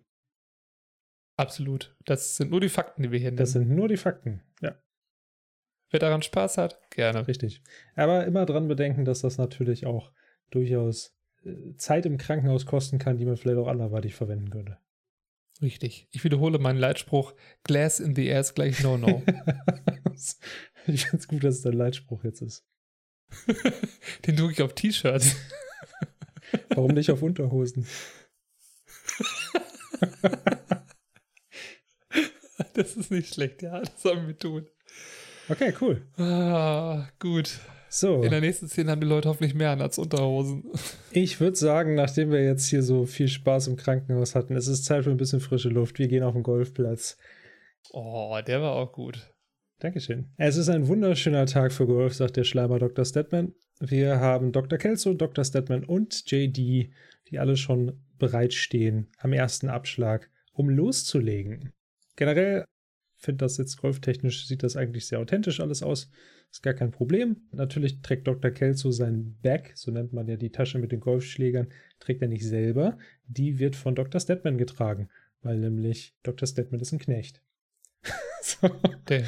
[1.38, 1.96] Absolut.
[2.06, 3.38] Das sind nur die Fakten, die wir hier nennen.
[3.38, 4.42] Das sind nur die Fakten.
[4.62, 4.76] Ja,
[5.96, 7.28] Wer daran Spaß hat, gerne.
[7.28, 7.62] richtig.
[7.96, 10.12] Aber immer dran bedenken, dass das natürlich auch
[10.52, 14.78] durchaus äh, Zeit im Krankenhaus kosten kann, die man vielleicht auch anderweitig verwenden könnte.
[15.62, 16.10] Richtig.
[16.12, 17.34] Ich wiederhole meinen Leitspruch:
[17.64, 19.24] Glass in the air ist gleich No-No.
[20.88, 22.66] ich finde es gut, dass es dein Leitspruch jetzt ist.
[24.26, 25.36] Den drucke ich auf T-Shirts.
[26.70, 27.88] Warum nicht auf Unterhosen?
[32.74, 33.80] Das ist nicht schlecht, ja.
[33.80, 34.68] Das sollen wir tun.
[35.48, 36.02] Okay, cool.
[36.18, 37.60] Ah, gut.
[37.90, 40.70] So, In der nächsten Szene haben die Leute hoffentlich mehr an als Unterhosen.
[41.12, 44.84] ich würde sagen, nachdem wir jetzt hier so viel Spaß im Krankenhaus hatten, es ist
[44.84, 46.00] Zeit für ein bisschen frische Luft.
[46.00, 47.18] Wir gehen auf den Golfplatz.
[47.92, 49.34] Oh, der war auch gut.
[49.86, 50.26] Dankeschön.
[50.38, 53.06] Es ist ein wunderschöner Tag für Golf, sagt der Schleimer Dr.
[53.06, 53.54] Stedman.
[53.80, 54.80] Wir haben Dr.
[54.80, 55.46] Kelso, Dr.
[55.46, 56.90] Stedman und JD,
[57.28, 61.72] die alle schon bereitstehen am ersten Abschlag, um loszulegen.
[62.16, 62.66] Generell
[63.16, 66.10] finde das jetzt golftechnisch, sieht das eigentlich sehr authentisch alles aus.
[66.50, 67.44] Ist gar kein Problem.
[67.52, 68.50] Natürlich trägt Dr.
[68.50, 71.68] Kelso sein Bag, so nennt man ja die Tasche mit den Golfschlägern,
[72.00, 72.98] trägt er nicht selber.
[73.28, 74.20] Die wird von Dr.
[74.20, 75.10] Stedman getragen,
[75.44, 76.48] weil nämlich Dr.
[76.48, 77.45] Stedman ist ein Knecht.
[78.46, 78.70] So.
[79.10, 79.24] Der,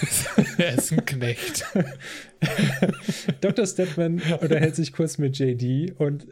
[0.58, 1.64] er ist ein Knecht.
[3.40, 3.66] Dr.
[3.66, 6.26] Stedman unterhält sich kurz mit JD und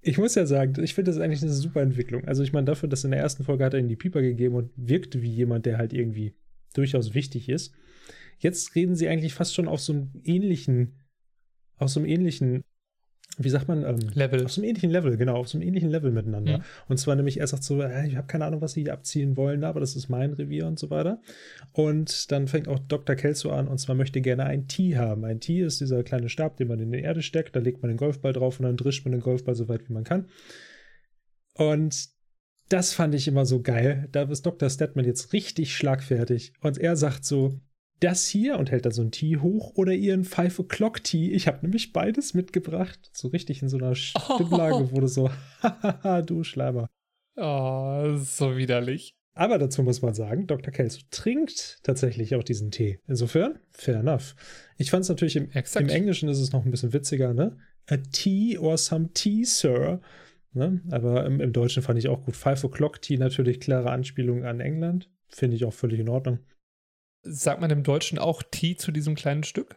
[0.00, 2.24] ich muss ja sagen, ich finde das eigentlich eine super Entwicklung.
[2.26, 4.54] Also ich meine, dafür, dass in der ersten Folge hat er ihm die Pieper gegeben
[4.54, 6.34] und wirkte wie jemand, der halt irgendwie
[6.74, 7.74] durchaus wichtig ist.
[8.38, 10.94] Jetzt reden sie eigentlich fast schon auf so einem ähnlichen,
[11.76, 12.62] auf so einem ähnlichen,
[13.36, 14.44] wie sagt man, ähm, Level.
[14.44, 16.58] auf so einem ähnlichen Level, genau, auf so einem ähnlichen Level miteinander.
[16.58, 16.64] Mhm.
[16.88, 19.62] Und zwar nämlich, er sagt so, ich habe keine Ahnung, was sie hier abziehen wollen,
[19.62, 21.20] aber das ist mein Revier und so weiter.
[21.72, 23.14] Und dann fängt auch Dr.
[23.14, 25.24] Kelso an und zwar möchte gerne ein Tee haben.
[25.24, 27.90] Ein Tee ist dieser kleine Stab, den man in die Erde steckt, da legt man
[27.90, 30.26] den Golfball drauf und dann drischt man den Golfball so weit wie man kann.
[31.54, 32.08] Und
[32.68, 34.08] das fand ich immer so geil.
[34.12, 34.68] Da ist Dr.
[34.68, 37.60] Stedman jetzt richtig schlagfertig und er sagt so,
[38.00, 41.32] das hier und hält dann so ein Tee hoch oder ihren Five O'Clock Tee.
[41.32, 43.10] Ich habe nämlich beides mitgebracht.
[43.12, 45.30] So richtig in so einer Stimmlage, wo du so,
[45.62, 46.88] hahaha, du Schleimer.
[47.36, 49.14] Oh, ist so widerlich.
[49.34, 50.72] Aber dazu muss man sagen, Dr.
[50.72, 52.98] Kelso trinkt tatsächlich auch diesen Tee.
[53.06, 54.34] Insofern, fair enough.
[54.78, 57.56] Ich fand es natürlich im, im Englischen ist es noch ein bisschen witziger, ne?
[57.86, 60.00] A tea or some tea, sir.
[60.52, 60.80] Ne?
[60.90, 62.34] Aber im, im Deutschen fand ich auch gut.
[62.34, 65.08] Five O'Clock Tea natürlich klare Anspielung an England.
[65.28, 66.40] Finde ich auch völlig in Ordnung.
[67.30, 69.76] Sagt man im Deutschen auch Tee zu diesem kleinen Stück?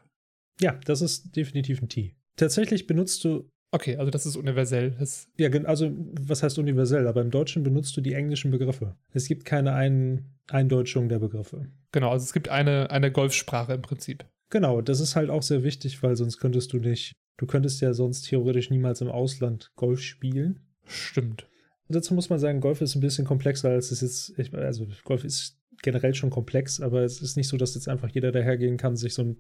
[0.60, 2.16] Ja, das ist definitiv ein Tee.
[2.36, 4.92] Tatsächlich benutzt du, Okay, also das ist universell.
[5.00, 8.98] Das, ja, also was heißt universell, aber im Deutschen benutzt du die englischen Begriffe.
[9.14, 11.68] Es gibt keine Ein Eindeutschung der Begriffe.
[11.94, 14.26] genau, also es gibt eine, eine Golfsprache im Prinzip.
[14.50, 17.94] Genau, das ist halt auch sehr wichtig, weil sonst könntest du nicht, du könntest ja
[17.94, 20.60] sonst theoretisch niemals im Ausland Golf spielen.
[20.86, 21.48] Stimmt.
[21.88, 25.24] Dazu muss man sagen, Golf ist ein bisschen komplexer als es jetzt, ich, also Golf
[25.24, 28.96] ist generell schon komplex, aber es ist nicht so, dass jetzt einfach jeder dahergehen kann,
[28.96, 29.38] sich so einen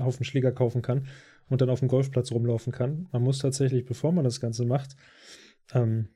[0.00, 1.06] Haufen Schläger kaufen kann
[1.48, 3.08] und dann auf dem Golfplatz rumlaufen kann.
[3.12, 4.96] Man muss tatsächlich, bevor man das Ganze macht,
[5.72, 6.08] ähm,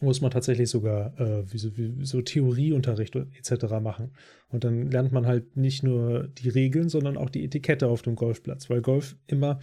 [0.00, 3.80] muss man tatsächlich sogar äh, wie so, wie so Theorieunterricht etc.
[3.80, 4.12] machen.
[4.48, 8.14] Und dann lernt man halt nicht nur die Regeln, sondern auch die Etikette auf dem
[8.14, 9.58] Golfplatz, weil Golf immer,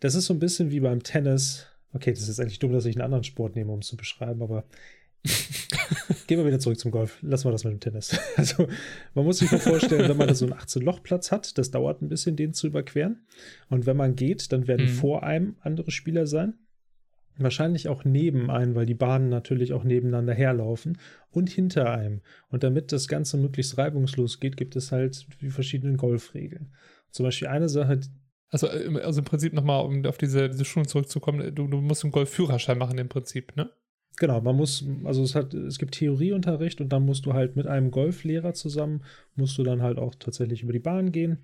[0.00, 1.66] das ist so ein bisschen wie beim Tennis.
[1.92, 4.42] Okay, das ist eigentlich dumm, dass ich einen anderen Sport nehme, um es zu beschreiben,
[4.42, 4.64] aber
[6.26, 7.18] Gehen wir wieder zurück zum Golf.
[7.22, 8.18] Lassen wir das mit dem Tennis.
[8.36, 8.66] Also,
[9.14, 12.08] man muss sich mal vorstellen, wenn man da so einen 18-Loch-Platz hat, das dauert ein
[12.08, 13.26] bisschen, den zu überqueren.
[13.68, 14.90] Und wenn man geht, dann werden Mhm.
[14.90, 16.54] vor einem andere Spieler sein.
[17.38, 20.98] Wahrscheinlich auch neben einem, weil die Bahnen natürlich auch nebeneinander herlaufen
[21.30, 22.20] und hinter einem.
[22.50, 26.74] Und damit das Ganze möglichst reibungslos geht, gibt es halt die verschiedenen Golfregeln.
[27.10, 28.00] Zum Beispiel eine Sache.
[28.50, 32.12] Also, also im Prinzip nochmal, um auf diese, diese Schulung zurückzukommen, du, du musst einen
[32.12, 33.70] Golfführerschein machen im Prinzip, ne?
[34.18, 37.66] Genau, man muss, also es hat, es gibt Theorieunterricht und dann musst du halt mit
[37.66, 39.02] einem Golflehrer zusammen,
[39.36, 41.38] musst du dann halt auch tatsächlich über die Bahn gehen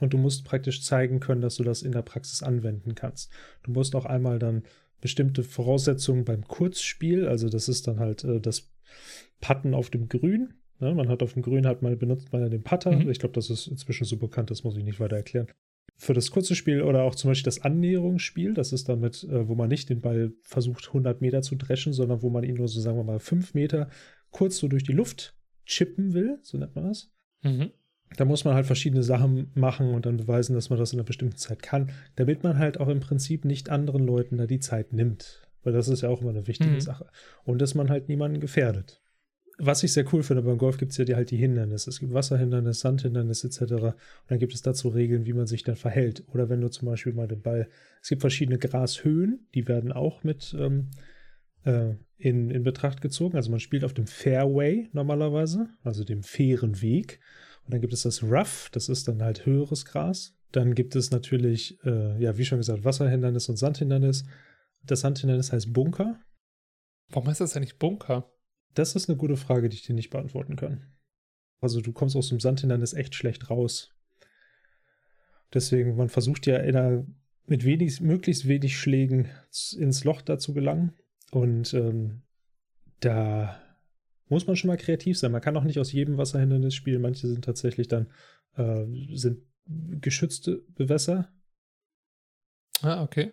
[0.00, 3.30] und du musst praktisch zeigen können, dass du das in der Praxis anwenden kannst.
[3.64, 4.62] Du musst auch einmal dann
[5.00, 8.72] bestimmte Voraussetzungen beim Kurzspiel, also das ist dann halt äh, das
[9.40, 10.54] Patten auf dem Grün.
[10.80, 10.94] Ne?
[10.94, 12.92] Man hat auf dem Grün halt mal benutzt man ja den Putter.
[12.92, 13.10] Mhm.
[13.10, 15.48] Ich glaube, das ist inzwischen so bekannt, das muss ich nicht weiter erklären
[15.96, 19.54] für das kurze Spiel oder auch zum Beispiel das Annäherungsspiel, das ist damit, äh, wo
[19.54, 22.80] man nicht den Ball versucht 100 Meter zu dreschen, sondern wo man ihn nur so,
[22.80, 23.88] sagen wir mal, 5 Meter
[24.30, 25.34] kurz so durch die Luft
[25.64, 27.10] chippen will, so nennt man das.
[27.42, 27.70] Mhm.
[28.16, 31.06] Da muss man halt verschiedene Sachen machen und dann beweisen, dass man das in einer
[31.06, 34.92] bestimmten Zeit kann, damit man halt auch im Prinzip nicht anderen Leuten da die Zeit
[34.92, 35.42] nimmt.
[35.64, 36.80] Weil das ist ja auch immer eine wichtige mhm.
[36.80, 37.06] Sache.
[37.42, 39.02] Und dass man halt niemanden gefährdet
[39.58, 41.88] was ich sehr cool finde, beim Golf gibt es ja die, halt die Hindernisse.
[41.88, 43.72] Es gibt Wasserhindernis, Sandhindernis etc.
[43.72, 43.94] Und
[44.28, 46.24] dann gibt es dazu Regeln, wie man sich dann verhält.
[46.28, 47.68] Oder wenn du zum Beispiel mal den Ball,
[48.02, 50.90] es gibt verschiedene Grashöhen, die werden auch mit ähm,
[51.64, 53.36] äh, in, in Betracht gezogen.
[53.36, 57.20] Also man spielt auf dem Fairway normalerweise, also dem fairen Weg.
[57.64, 60.34] Und dann gibt es das Rough, das ist dann halt höheres Gras.
[60.52, 64.24] Dann gibt es natürlich, äh, ja, wie schon gesagt, Wasserhindernis und Sandhindernis.
[64.84, 66.20] Das Sandhindernis heißt Bunker.
[67.08, 68.30] Warum heißt das eigentlich Bunker?
[68.76, 70.84] Das ist eine gute Frage, die ich dir nicht beantworten kann.
[71.60, 73.94] Also du kommst aus dem Sandhindernis echt schlecht raus.
[75.54, 77.06] Deswegen, man versucht ja einer,
[77.46, 79.30] mit wenig, möglichst wenig Schlägen
[79.78, 80.92] ins Loch da zu gelangen.
[81.30, 82.20] Und ähm,
[83.00, 83.58] da
[84.28, 85.32] muss man schon mal kreativ sein.
[85.32, 87.00] Man kann auch nicht aus jedem Wasserhindernis spielen.
[87.00, 88.12] Manche sind tatsächlich dann
[88.56, 88.84] äh,
[89.14, 89.42] sind
[90.02, 91.32] geschützte Bewässer.
[92.82, 93.32] Ah, okay.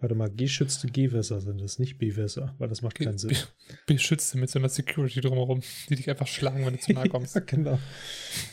[0.00, 3.36] Warte mal, geschützte Gewässer sind es, nicht B-Wässer, weil das macht keinen Sinn.
[3.86, 5.60] Beschützte mit so einer Security drumherum,
[5.90, 7.34] die dich einfach schlagen, wenn du zu nahe kommst.
[7.34, 7.78] ja, genau.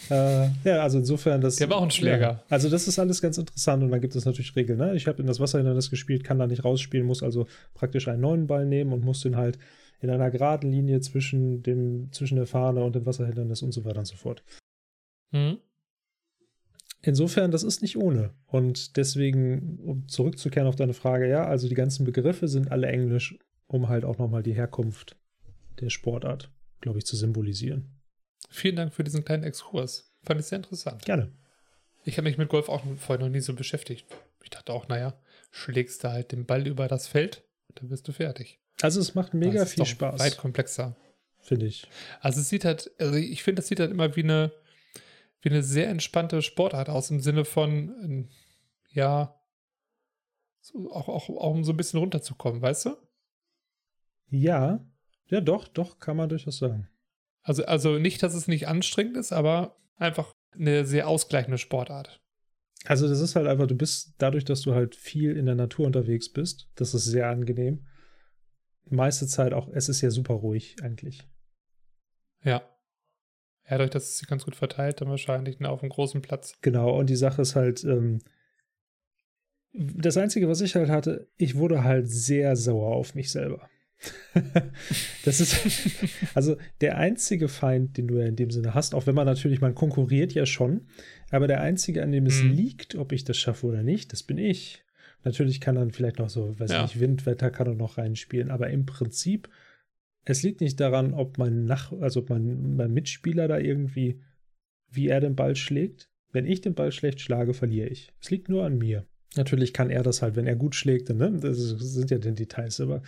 [0.10, 1.56] äh, ja, also insofern das.
[1.56, 2.19] Der war auch ein Schläger.
[2.19, 4.78] Ja, also das ist alles ganz interessant und dann gibt es natürlich Regeln.
[4.78, 4.95] Ne?
[4.95, 8.48] Ich habe in das Wasserhindernis gespielt, kann da nicht rausspielen, muss also praktisch einen neuen
[8.48, 9.57] Ball nehmen und muss den halt
[10.02, 13.99] in einer geraden Linie zwischen dem zwischen der Fahne und dem Wasserhindernis und so weiter
[13.99, 14.44] und so fort.
[15.32, 15.60] Mhm.
[17.07, 18.34] Insofern, das ist nicht ohne.
[18.47, 23.39] Und deswegen, um zurückzukehren auf deine Frage, ja, also die ganzen Begriffe sind alle englisch,
[23.67, 25.15] um halt auch nochmal die Herkunft
[25.79, 26.51] der Sportart,
[26.81, 27.85] glaube ich, zu symbolisieren.
[28.49, 30.11] Vielen Dank für diesen kleinen Exkurs.
[30.23, 31.05] Fand ich sehr interessant.
[31.05, 31.31] Gerne.
[32.03, 34.05] Ich habe mich mit Golf auch vorher noch nie so beschäftigt.
[34.43, 35.17] Ich dachte auch, naja,
[35.49, 37.41] schlägst du halt den Ball über das Feld,
[37.75, 38.59] dann bist du fertig.
[38.81, 40.19] Also es macht mega viel Spaß.
[40.19, 40.97] Weit komplexer.
[41.39, 41.88] Finde ich.
[42.19, 44.51] Also es sieht halt, also ich finde, das sieht halt immer wie eine,
[45.48, 48.30] wie eine sehr entspannte Sportart aus, im Sinne von, ähm,
[48.90, 49.40] ja,
[50.60, 52.98] so, auch, auch, auch um so ein bisschen runterzukommen, weißt du?
[54.30, 54.86] Ja,
[55.28, 56.90] ja, doch, doch, kann man durchaus sagen.
[57.44, 62.22] Also, also nicht, dass es nicht anstrengend ist, aber einfach eine sehr ausgleichende Sportart.
[62.84, 65.86] Also, das ist halt einfach, du bist dadurch, dass du halt viel in der Natur
[65.86, 67.86] unterwegs bist, das ist sehr angenehm.
[68.90, 71.24] Meiste Zeit auch, es ist ja super ruhig eigentlich.
[72.44, 72.61] Ja.
[73.69, 76.57] Ja, dadurch, dass es sich ganz gut verteilt, dann wahrscheinlich auf einem großen Platz.
[76.61, 78.19] Genau, und die Sache ist halt, ähm,
[79.73, 83.69] das Einzige, was ich halt hatte, ich wurde halt sehr sauer auf mich selber.
[85.26, 85.57] das ist,
[86.35, 89.60] also der einzige Feind, den du ja in dem Sinne hast, auch wenn man natürlich,
[89.60, 90.88] man konkurriert ja schon,
[91.31, 92.52] aber der einzige, an dem es mhm.
[92.52, 94.84] liegt, ob ich das schaffe oder nicht, das bin ich.
[95.23, 96.84] Natürlich kann dann vielleicht noch so, weiß ja.
[96.84, 99.49] nicht, Windwetter kann er noch reinspielen, aber im Prinzip
[100.29, 104.21] es liegt nicht daran, ob mein Nach also mein, mein Mitspieler da irgendwie,
[104.89, 106.09] wie er den Ball schlägt.
[106.31, 108.13] Wenn ich den Ball schlecht schlage, verliere ich.
[108.21, 109.05] Es liegt nur an mir.
[109.35, 111.31] Natürlich kann er das halt, wenn er gut schlägt, ne?
[111.39, 113.01] Das sind ja die Details, aber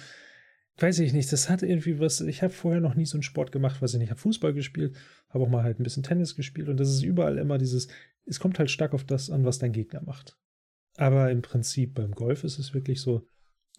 [0.77, 2.21] weiß ich nicht, das hat irgendwie was.
[2.21, 4.07] Ich habe vorher noch nie so einen Sport gemacht, was ich nicht.
[4.07, 4.95] Ich habe Fußball gespielt,
[5.29, 7.89] habe auch mal halt ein bisschen Tennis gespielt und das ist überall immer dieses,
[8.25, 10.37] es kommt halt stark auf das an, was dein Gegner macht.
[10.95, 13.27] Aber im Prinzip beim Golf ist es wirklich so,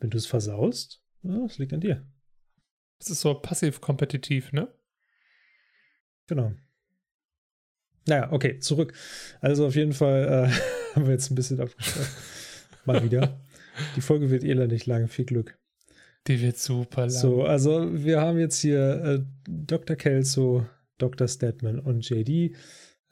[0.01, 1.03] wenn du es versaust,
[1.47, 2.07] es liegt an dir.
[3.01, 4.69] Das ist so passiv-kompetitiv, ne?
[6.29, 6.53] Genau.
[8.07, 8.93] Naja, okay, zurück.
[9.41, 12.15] Also auf jeden Fall äh, haben wir jetzt ein bisschen abgeschlossen.
[12.85, 13.41] Mal wieder.
[13.97, 15.09] Die Folge wird elendig lang.
[15.09, 15.59] Viel Glück.
[16.27, 17.11] Die wird super lang.
[17.11, 19.97] So, also wir haben jetzt hier äh, Dr.
[19.97, 20.67] Kelso,
[20.99, 21.27] Dr.
[21.27, 22.55] Stedman und JD.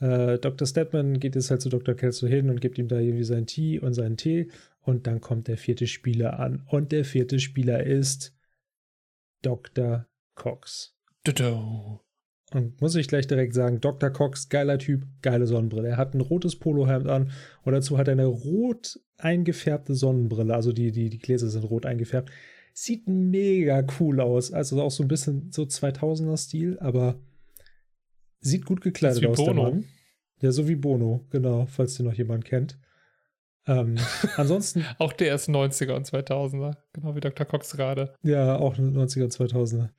[0.01, 0.67] Äh, Dr.
[0.67, 1.95] Stedman geht jetzt halt zu Dr.
[1.95, 4.51] Kelso hin und gibt ihm da irgendwie sein Tee und seinen Tee.
[4.81, 6.63] Und dann kommt der vierte Spieler an.
[6.67, 8.38] Und der vierte Spieler ist
[9.43, 10.07] Dr.
[10.35, 10.97] Cox.
[11.25, 12.01] Dodo.
[12.53, 14.11] Und muss ich gleich direkt sagen, Dr.
[14.11, 15.89] Cox, geiler Typ, geile Sonnenbrille.
[15.89, 17.31] Er hat ein rotes Polohemd an
[17.63, 20.55] und dazu hat er eine rot eingefärbte Sonnenbrille.
[20.55, 22.31] Also die, die, die Gläser sind rot eingefärbt.
[22.73, 24.53] Sieht mega cool aus.
[24.53, 27.21] Also auch so ein bisschen so 2000er-Stil, aber
[28.41, 29.53] sieht gut gekleidet aus, Bono.
[29.53, 29.85] der Mann.
[30.41, 32.79] Ja, so wie Bono, genau, falls den noch jemand kennt.
[33.69, 33.97] Ähm,
[34.37, 34.85] ansonsten.
[34.99, 37.47] auch der ist 90er und 2000er, genau wie Dr.
[37.47, 38.15] Cox gerade.
[38.23, 39.91] Ja, auch 90er und 2000er.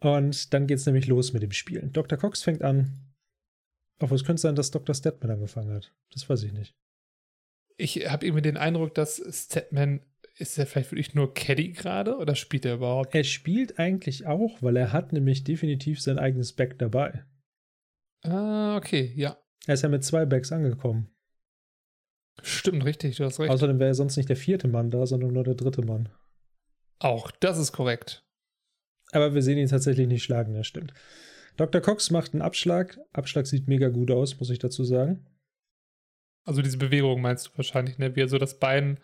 [0.00, 1.92] Und dann geht es nämlich los mit dem Spielen.
[1.92, 2.18] Dr.
[2.18, 3.14] Cox fängt an.
[4.00, 4.94] Obwohl es könnte sein, dass Dr.
[4.94, 5.92] Statman angefangen hat.
[6.12, 6.76] Das weiß ich nicht.
[7.76, 10.00] Ich habe irgendwie den Eindruck, dass Statman
[10.36, 13.12] ist er vielleicht wirklich nur Caddy gerade oder spielt er überhaupt?
[13.14, 17.24] Er spielt eigentlich auch, weil er hat nämlich definitiv sein eigenes Back dabei.
[18.22, 19.36] Ah, okay, ja.
[19.66, 21.10] Er ist ja mit zwei Backs angekommen.
[22.42, 23.50] Stimmt, richtig, du hast recht.
[23.50, 26.08] Außerdem wäre er sonst nicht der vierte Mann da, sondern nur der dritte Mann.
[26.98, 28.24] Auch das ist korrekt.
[29.12, 30.92] Aber wir sehen ihn tatsächlich nicht schlagen, das stimmt.
[31.56, 31.80] Dr.
[31.80, 32.98] Cox macht einen Abschlag.
[33.12, 35.26] Abschlag sieht mega gut aus, muss ich dazu sagen.
[36.44, 38.14] Also diese Bewegung meinst du wahrscheinlich, ne?
[38.14, 39.00] Wie er so das Bein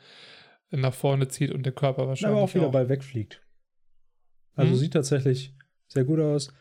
[0.70, 2.36] nach vorne zieht und der Körper wahrscheinlich.
[2.36, 2.72] Aber auch wieder auch.
[2.72, 3.42] Ball wegfliegt.
[4.54, 4.78] Also hm.
[4.78, 5.54] sieht tatsächlich
[5.88, 6.52] sehr gut aus.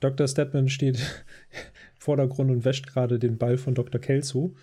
[0.00, 0.26] Dr.
[0.26, 0.96] Statman steht
[1.50, 4.00] im Vordergrund und wäscht gerade den Ball von Dr.
[4.00, 4.54] Kelso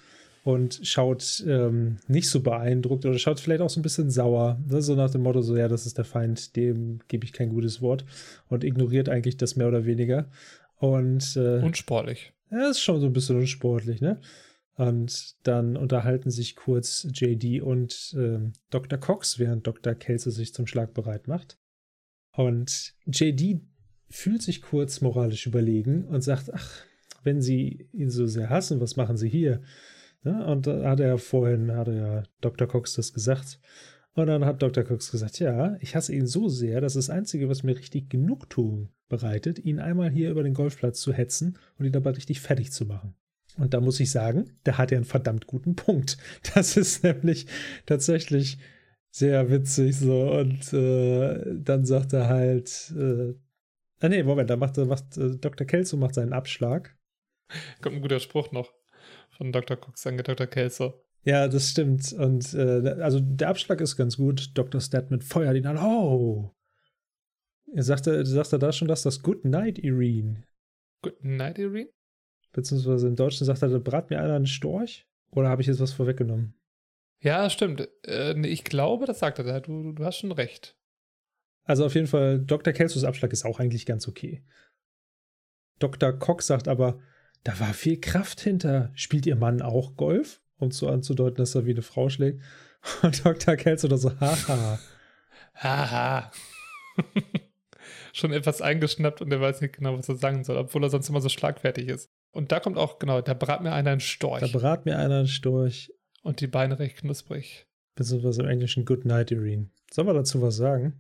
[0.43, 4.59] und schaut ähm, nicht so beeindruckt oder schaut vielleicht auch so ein bisschen sauer.
[4.67, 4.81] Ne?
[4.81, 7.81] So nach dem Motto, so ja, das ist der Feind, dem gebe ich kein gutes
[7.81, 8.05] Wort
[8.47, 10.29] und ignoriert eigentlich das mehr oder weniger.
[10.77, 12.33] Und äh, unsportlich.
[12.51, 14.19] Ja, ist schon so ein bisschen unsportlich, ne?
[14.75, 18.39] Und dann unterhalten sich kurz JD und äh,
[18.69, 18.97] Dr.
[18.97, 19.93] Cox, während Dr.
[19.93, 21.57] Kelso sich zum Schlag bereit macht.
[22.31, 23.59] Und JD
[24.09, 26.85] fühlt sich kurz moralisch überlegen und sagt, ach,
[27.23, 29.61] wenn Sie ihn so sehr hassen, was machen Sie hier?
[30.23, 32.67] Ja, und da hat er vorhin, hat er ja Dr.
[32.67, 33.59] Cox das gesagt.
[34.15, 34.83] Und dann hat Dr.
[34.83, 38.89] Cox gesagt, ja, ich hasse ihn so sehr, dass das Einzige, was mir richtig Genugtuung
[39.07, 42.85] bereitet, ihn einmal hier über den Golfplatz zu hetzen und ihn dabei richtig fertig zu
[42.85, 43.15] machen.
[43.57, 46.17] Und da muss ich sagen, da hat er einen verdammt guten Punkt.
[46.53, 47.47] Das ist nämlich
[47.85, 48.57] tatsächlich
[49.11, 50.31] sehr witzig so.
[50.31, 53.33] Und äh, dann sagt er halt, äh,
[54.01, 55.65] ah nee, Moment, da macht, macht äh, Dr.
[55.65, 56.95] Kelso macht seinen Abschlag.
[57.81, 58.71] Kommt ein guter Spruch noch
[59.39, 59.77] von Dr.
[59.77, 60.47] Cox an Dr.
[60.47, 61.01] Kelso.
[61.23, 62.11] Ja, das stimmt.
[62.11, 64.51] Und äh, also der Abschlag ist ganz gut.
[64.57, 64.81] Dr.
[64.81, 65.77] Statman feuert ihn an.
[65.77, 66.53] Oh!
[67.73, 70.43] Er sagte, sagte da schon, dass das Good Night, Irene.
[71.01, 71.89] Good Night, Irene?
[72.51, 75.07] Beziehungsweise im Deutschen sagt er, brat mir einer einen Storch?
[75.31, 76.55] Oder habe ich jetzt was vorweggenommen?
[77.21, 77.87] Ja, stimmt.
[78.03, 79.59] Äh, nee, ich glaube, das sagt er da.
[79.61, 80.75] Du, du hast schon recht.
[81.63, 82.73] Also auf jeden Fall, Dr.
[82.73, 84.43] Kelsos Abschlag ist auch eigentlich ganz okay.
[85.77, 86.11] Dr.
[86.11, 86.99] Cox sagt aber,
[87.43, 88.91] da war viel Kraft hinter.
[88.95, 90.41] Spielt Ihr Mann auch Golf?
[90.57, 92.41] Um so anzudeuten, dass er wie eine Frau schlägt.
[93.01, 93.55] Und Dr.
[93.55, 94.79] Kelso da so, haha.
[95.55, 96.31] Haha.
[98.13, 101.09] Schon etwas eingeschnappt und er weiß nicht genau, was er sagen soll, obwohl er sonst
[101.09, 102.09] immer so schlagfertig ist.
[102.31, 104.41] Und da kommt auch, genau, da brat mir einer einen Storch.
[104.41, 105.93] Da brat mir einer einen Storch.
[106.23, 107.67] Und die Beine recht knusprig.
[107.95, 109.69] Beziehungsweise im Englischen Good Night, Irene.
[109.91, 110.99] Sollen wir dazu was sagen?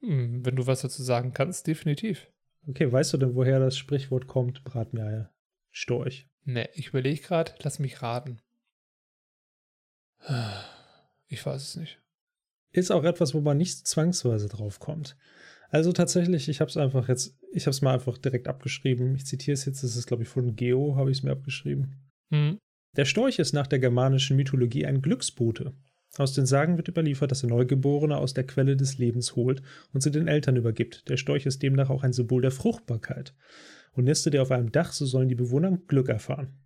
[0.00, 2.26] Hm, wenn du was dazu sagen kannst, definitiv.
[2.66, 5.30] Okay, weißt du denn, woher das Sprichwort kommt, brat mir
[5.70, 6.28] Storch.
[6.44, 8.40] Ne, ich überlege gerade, lass mich raten.
[11.28, 12.00] Ich weiß es nicht.
[12.72, 15.16] Ist auch etwas, wo man nicht zwangsweise drauf kommt.
[15.70, 19.14] Also tatsächlich, ich habe es einfach jetzt, ich habe es mal einfach direkt abgeschrieben.
[19.14, 22.10] Ich zitiere es jetzt, das ist glaube ich von Geo, habe ich es mir abgeschrieben.
[22.30, 22.58] Hm.
[22.96, 25.72] Der Storch ist nach der germanischen Mythologie ein Glücksbote.
[26.18, 30.00] Aus den Sagen wird überliefert, dass er Neugeborene aus der Quelle des Lebens holt und
[30.00, 31.08] sie den Eltern übergibt.
[31.08, 33.32] Der Storch ist demnach auch ein Symbol der Fruchtbarkeit
[33.92, 36.60] und nistet er auf einem Dach, so sollen die Bewohner Glück erfahren.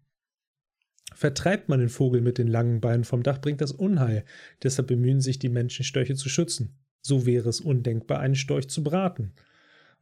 [1.15, 4.25] Vertreibt man den Vogel mit den langen Beinen vom Dach, bringt das Unheil.
[4.63, 6.77] Deshalb bemühen sich die Menschen, Störche zu schützen.
[7.03, 9.35] So wäre es undenkbar, einen Storch zu braten.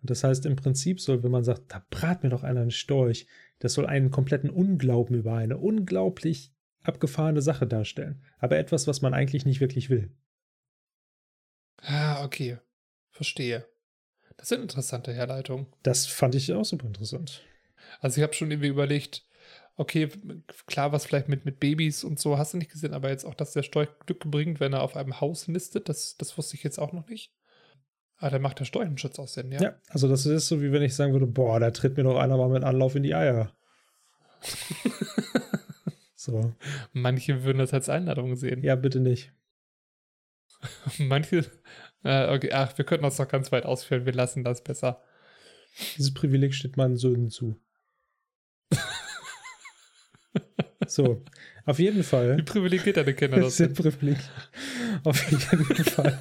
[0.01, 2.71] Und das heißt, im Prinzip soll, wenn man sagt, da brat mir doch einer einen
[2.71, 3.27] Storch,
[3.59, 8.23] das soll einen kompletten Unglauben über eine unglaublich abgefahrene Sache darstellen.
[8.39, 10.11] Aber etwas, was man eigentlich nicht wirklich will.
[11.77, 12.59] Ah, okay.
[13.11, 13.67] Verstehe.
[14.37, 15.67] Das sind interessante Herleitungen.
[15.83, 17.43] Das fand ich auch super interessant.
[18.01, 19.25] Also ich habe schon irgendwie überlegt,
[19.77, 20.09] okay,
[20.67, 23.35] klar, was vielleicht mit, mit Babys und so hast du nicht gesehen, aber jetzt auch,
[23.35, 26.63] dass der Storch Glück bringt, wenn er auf einem Haus nistet, das, das wusste ich
[26.63, 27.33] jetzt auch noch nicht.
[28.19, 29.61] Aber dann macht der Storchenschutz auch Sinn, ja.
[29.61, 32.17] Ja, also das ist so, wie wenn ich sagen würde, boah, da tritt mir doch
[32.17, 33.53] einer mal mit Anlauf in die Eier.
[36.15, 36.53] so.
[36.93, 38.63] Manche würden das als Einladung sehen.
[38.63, 39.33] Ja, bitte nicht.
[40.99, 41.51] Manche
[42.05, 45.03] äh, okay, ach, wir könnten uns noch ganz weit ausführen, wir lassen das besser.
[45.97, 47.61] Dieses Privileg steht meinen Söhnen zu.
[50.87, 51.23] so,
[51.65, 52.37] auf jeden Fall.
[52.37, 53.75] Wie privilegiert deine Kinder das sind?
[53.75, 54.19] Privileg.
[55.05, 56.19] Auf jeden Fall.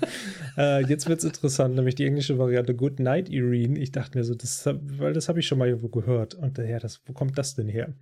[0.57, 3.79] Äh, jetzt wird es interessant, nämlich die englische Variante Good Night Irene.
[3.79, 6.35] Ich dachte mir so, das, weil das habe ich schon mal irgendwo gehört.
[6.35, 7.93] Und daher, das, wo kommt das denn her?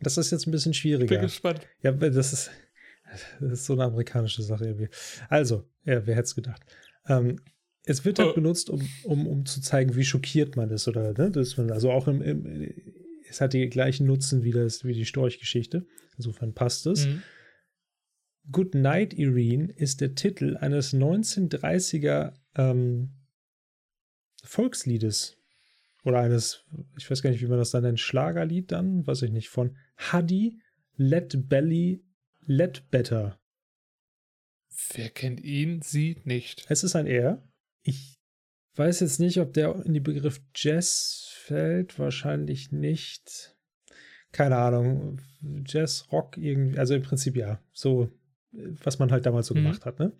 [0.00, 1.14] Das ist jetzt ein bisschen schwieriger.
[1.14, 1.60] Bin gespannt.
[1.82, 2.50] Ja, das ist,
[3.40, 4.88] das ist so eine amerikanische Sache irgendwie.
[5.28, 6.62] Also, ja, wer hätte es gedacht?
[7.06, 7.40] Ähm,
[7.84, 8.34] es wird halt oh.
[8.34, 11.30] benutzt, um, um, um zu zeigen, wie schockiert man ist, oder, ne?
[11.30, 12.72] Das man, also auch im, im,
[13.28, 15.86] es hat die gleichen Nutzen wie, das, wie die Storchgeschichte.
[16.16, 17.06] Insofern passt es.
[17.06, 17.22] Mhm.
[18.50, 23.10] Good Night, Irene ist der Titel eines 1930er ähm,
[24.42, 25.36] Volksliedes.
[26.04, 26.64] Oder eines,
[26.98, 29.76] ich weiß gar nicht, wie man das dann nennt, Schlagerlied dann, weiß ich nicht, von
[30.12, 30.58] Huddy
[30.96, 31.48] Let
[32.50, 33.38] Belly Let Better.
[34.94, 35.82] Wer kennt ihn?
[35.82, 36.66] Sie nicht.
[36.68, 37.42] Es ist ein Er.
[37.82, 38.18] Ich
[38.74, 41.98] weiß jetzt nicht, ob der in den Begriff Jazz fällt.
[41.98, 43.56] Wahrscheinlich nicht.
[44.32, 45.20] Keine Ahnung.
[45.64, 46.78] Jazz, Rock, irgendwie.
[46.78, 47.62] Also im Prinzip ja.
[47.72, 48.10] So,
[48.52, 49.62] was man halt damals so mhm.
[49.62, 50.12] gemacht hat, ne?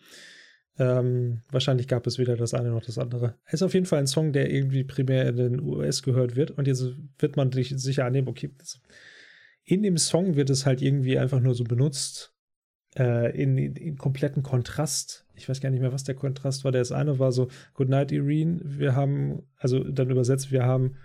[0.78, 3.39] Ähm, wahrscheinlich gab es weder das eine noch das andere.
[3.44, 6.52] Es ist auf jeden Fall ein Song, der irgendwie primär in den US gehört wird.
[6.52, 6.85] Und jetzt
[7.19, 8.51] wird man sich sicher annehmen, okay,
[9.65, 12.35] in dem Song wird es halt irgendwie einfach nur so benutzt,
[12.97, 15.27] äh, in, in, in, kompletten Kontrast.
[15.35, 16.73] Ich weiß gar nicht mehr, was der Kontrast war.
[16.73, 20.97] Das eine war so, Good night, Irene, wir haben, also dann übersetzt, wir haben,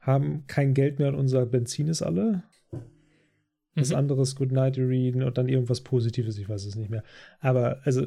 [0.00, 2.44] haben kein Geld mehr und unser Benzin ist alle.
[3.74, 3.96] Das mhm.
[3.96, 7.02] andere ist Good night, Irene und dann irgendwas Positives, ich weiß es nicht mehr.
[7.40, 8.06] Aber also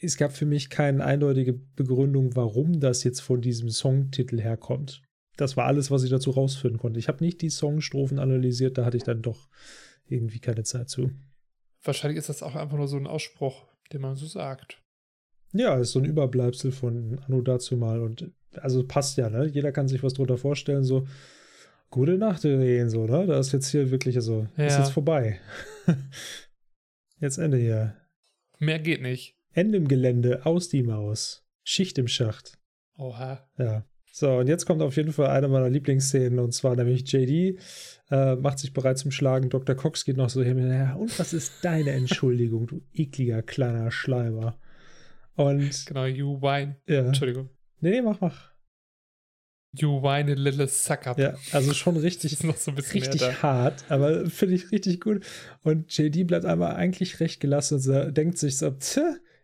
[0.00, 5.02] es gab für mich keine eindeutige Begründung, warum das jetzt von diesem Songtitel herkommt.
[5.40, 6.98] Das war alles, was ich dazu rausfinden konnte.
[6.98, 9.48] Ich habe nicht die Songstrophen analysiert, da hatte ich dann doch
[10.06, 11.10] irgendwie keine Zeit zu.
[11.82, 14.82] Wahrscheinlich ist das auch einfach nur so ein Ausspruch, den man so sagt.
[15.52, 19.46] Ja, ist so ein Überbleibsel von Anno dazu mal und also passt ja, ne?
[19.46, 21.06] Jeder kann sich was drunter vorstellen, so
[21.90, 23.26] gute Nacht, Irene, so, ne?
[23.26, 24.66] Da ist jetzt hier wirklich, also, ja.
[24.66, 25.40] ist jetzt vorbei.
[27.20, 27.96] jetzt Ende hier.
[28.58, 29.36] Mehr geht nicht.
[29.52, 31.44] Ende im Gelände, aus die Maus.
[31.64, 32.58] Schicht im Schacht.
[32.96, 33.48] Oha.
[33.58, 33.84] Ja.
[34.12, 37.58] So, und jetzt kommt auf jeden Fall eine meiner Lieblingsszenen, und zwar nämlich JD
[38.10, 39.50] äh, macht sich bereit zum Schlagen.
[39.50, 39.76] Dr.
[39.76, 40.58] Cox geht noch so hin.
[40.68, 44.58] Ja, und was ist deine Entschuldigung, du ekliger kleiner Schleimer?
[45.36, 45.86] Und.
[45.86, 46.76] Genau, you whine.
[46.86, 47.06] Ja.
[47.06, 47.50] Entschuldigung.
[47.80, 48.50] Nee, mach, mach.
[49.72, 51.16] You whine a little suck up.
[51.16, 55.00] Ja, also schon richtig, ist noch so ein bisschen richtig hart, aber finde ich richtig
[55.00, 55.24] gut.
[55.62, 58.74] Und JD bleibt einmal eigentlich recht gelassen und denkt sich so,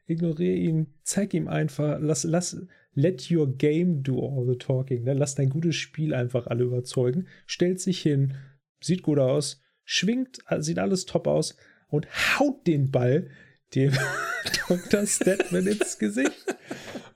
[0.07, 2.61] ignoriere ihn, zeig ihm einfach, lass, lass,
[2.97, 5.05] let your game do all the talking.
[5.05, 5.15] Ne?
[5.15, 7.29] Lass dein gutes Spiel einfach alle überzeugen.
[7.47, 8.35] Stellt sich hin,
[8.81, 11.57] sieht gut aus, schwingt, sieht alles top aus
[11.89, 12.09] und
[12.39, 13.31] haut den Ball
[13.75, 13.93] dem
[14.69, 15.07] Dr.
[15.07, 16.57] Stedman ins Gesicht.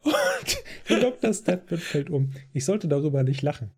[0.03, 1.33] Und der Dr.
[1.33, 2.33] Stedman fällt um.
[2.53, 3.73] Ich sollte darüber nicht lachen.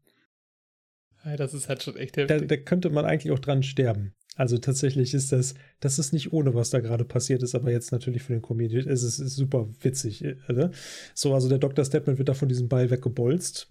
[1.37, 2.39] Das ist halt schon echt heftig.
[2.41, 4.15] Da, da könnte man eigentlich auch dran sterben.
[4.37, 7.93] Also tatsächlich ist das, das ist nicht ohne, was da gerade passiert ist, aber jetzt
[7.93, 10.25] natürlich für den Comedian ist es ist super witzig.
[10.49, 10.71] Oder?
[11.15, 11.85] So, also der Dr.
[11.85, 13.71] Stepman wird da von diesem Ball weggebolzt.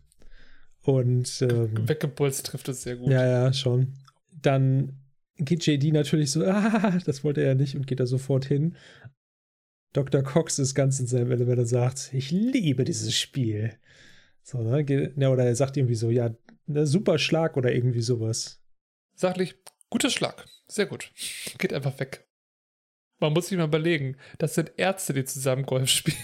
[0.83, 3.09] Und ähm, weggebolzt trifft es sehr gut.
[3.09, 3.93] Ja, ja, schon.
[4.41, 4.93] Dann
[5.37, 8.75] geht JD natürlich so, ah, das wollte er nicht und geht da sofort hin.
[9.93, 10.21] Dr.
[10.23, 13.73] Cox ist ganz in seinem Element und sagt, ich liebe dieses Spiel.
[14.43, 15.11] So, ne?
[15.17, 16.33] Ja, oder er sagt irgendwie so, ja,
[16.65, 18.61] ne, super Schlag oder irgendwie sowas.
[19.15, 19.55] Sachlich,
[19.91, 20.45] Guter Schlag.
[20.67, 21.11] Sehr gut.
[21.59, 22.25] Geht einfach weg.
[23.19, 26.17] Man muss sich mal überlegen, das sind Ärzte, die zusammen Golf spielen.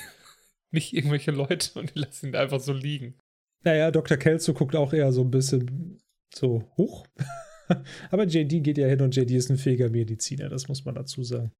[0.71, 3.19] Nicht irgendwelche Leute und die lassen ihn einfach so liegen.
[3.63, 4.17] Naja, Dr.
[4.17, 6.01] Kelso guckt auch eher so ein bisschen
[6.33, 7.05] so hoch.
[8.11, 11.23] Aber JD geht ja hin und JD ist ein fähiger Mediziner, das muss man dazu
[11.23, 11.51] sagen.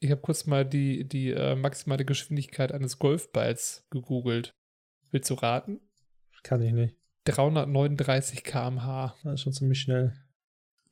[0.00, 4.52] Ich habe kurz mal die, die äh, maximale Geschwindigkeit eines Golfballs gegoogelt.
[5.10, 5.80] Willst du raten?
[6.42, 6.96] Kann ich nicht.
[7.24, 9.14] 339 km/h.
[9.22, 10.12] Das ist schon ziemlich schnell.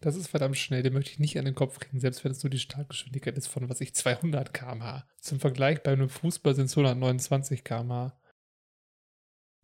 [0.00, 2.42] Das ist verdammt schnell, den möchte ich nicht an den Kopf kriegen, selbst wenn es
[2.42, 5.06] nur die Startgeschwindigkeit ist von, was ich, 200 km/h.
[5.20, 8.18] Zum Vergleich bei einem Fußball sind es 129 km/h.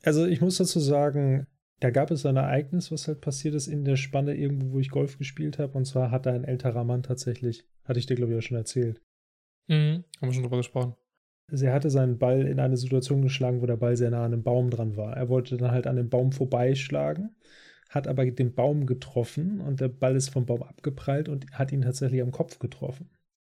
[0.02, 1.46] Also ich muss dazu sagen,
[1.80, 4.90] da gab es ein Ereignis, was halt passiert ist in der Spanne irgendwo, wo ich
[4.90, 5.76] Golf gespielt habe.
[5.76, 8.58] Und zwar hat da ein älterer Mann tatsächlich, hatte ich dir glaube ich auch schon
[8.58, 9.00] erzählt.
[9.68, 10.94] Mhm, haben wir schon drüber gesprochen.
[11.50, 14.32] Also er hatte seinen Ball in eine Situation geschlagen, wo der Ball sehr nah an
[14.32, 15.16] einem Baum dran war.
[15.16, 17.36] Er wollte dann halt an dem Baum vorbeischlagen
[17.88, 21.82] hat aber den Baum getroffen und der Ball ist vom Baum abgeprallt und hat ihn
[21.82, 23.10] tatsächlich am Kopf getroffen.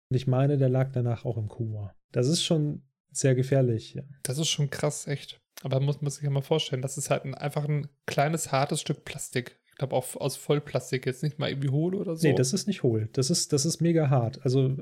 [0.09, 1.95] Und ich meine, der lag danach auch im Koma.
[2.11, 3.93] Das ist schon sehr gefährlich.
[3.93, 4.03] Ja.
[4.23, 5.39] Das ist schon krass, echt.
[5.61, 8.81] Aber muss man sich ja mal vorstellen, das ist halt ein, einfach ein kleines, hartes
[8.81, 9.59] Stück Plastik.
[9.69, 12.27] Ich glaube auch aus Vollplastik, jetzt nicht mal irgendwie hohl oder so.
[12.27, 13.09] Nee, das ist nicht hohl.
[13.13, 14.43] Das ist, das ist mega hart.
[14.43, 14.75] Also,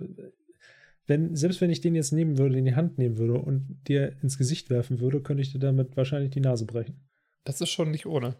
[1.07, 4.17] wenn, selbst wenn ich den jetzt nehmen würde, in die Hand nehmen würde und dir
[4.21, 6.99] ins Gesicht werfen würde, könnte ich dir damit wahrscheinlich die Nase brechen.
[7.45, 8.35] Das ist schon nicht ohne.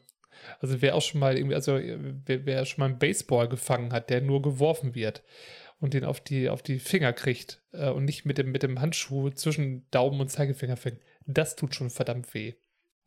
[0.59, 4.09] Also wer auch schon mal irgendwie, also wer, wer schon mal einen Baseball gefangen hat,
[4.09, 5.23] der nur geworfen wird
[5.79, 8.79] und den auf die, auf die Finger kriegt äh, und nicht mit dem, mit dem
[8.79, 12.53] Handschuh zwischen Daumen und Zeigefinger fängt, das tut schon verdammt weh.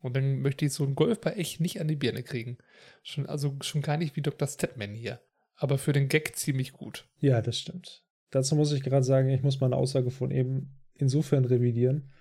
[0.01, 2.57] Und dann möchte ich so einen Golfball echt nicht an die Birne kriegen.
[3.01, 4.47] Schon, also schon gar nicht wie Dr.
[4.47, 5.19] Stedman hier.
[5.55, 7.07] Aber für den Gag ziemlich gut.
[7.19, 8.03] Ja, das stimmt.
[8.29, 12.11] Dazu muss ich gerade sagen, ich muss meine Aussage von eben insofern revidieren,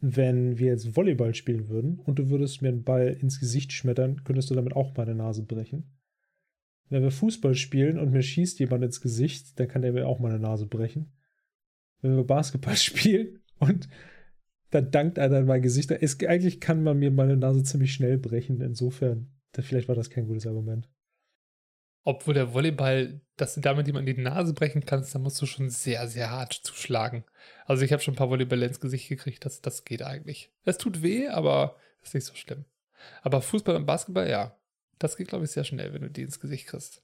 [0.00, 4.22] wenn wir jetzt Volleyball spielen würden und du würdest mir einen Ball ins Gesicht schmettern,
[4.24, 5.94] könntest du damit auch meine Nase brechen.
[6.90, 10.18] Wenn wir Fußball spielen und mir schießt jemand ins Gesicht, dann kann der mir auch
[10.18, 11.12] meine Nase brechen.
[12.02, 13.88] Wenn wir Basketball spielen und
[14.70, 18.18] dann dankt einer in mein Gesicht, es, eigentlich kann man mir meine Nase ziemlich schnell
[18.18, 18.60] brechen.
[18.60, 20.88] Insofern, vielleicht war das kein gutes Argument.
[22.04, 25.46] Obwohl der Volleyball, dass du damit jemand in die Nase brechen kannst, da musst du
[25.46, 27.24] schon sehr, sehr hart zuschlagen.
[27.64, 30.52] Also ich habe schon ein paar Volleyballer ins Gesicht gekriegt, das, das geht eigentlich.
[30.64, 32.66] Es tut weh, aber ist nicht so schlimm.
[33.22, 34.56] Aber Fußball und Basketball, ja,
[34.98, 37.02] das geht, glaube ich, sehr schnell, wenn du die ins Gesicht kriegst.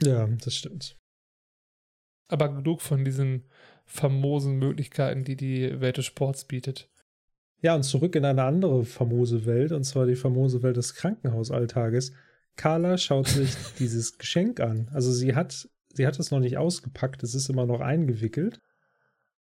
[0.00, 0.96] Ja, das stimmt.
[2.28, 3.48] Aber genug von diesen
[3.84, 6.90] famosen Möglichkeiten, die die Welt des Sports bietet.
[7.60, 12.12] Ja, und zurück in eine andere famose Welt, und zwar die famose Welt des Krankenhausalltages.
[12.58, 14.90] Carla schaut sich dieses Geschenk an.
[14.92, 18.60] Also sie hat, sie hat es noch nicht ausgepackt, es ist immer noch eingewickelt.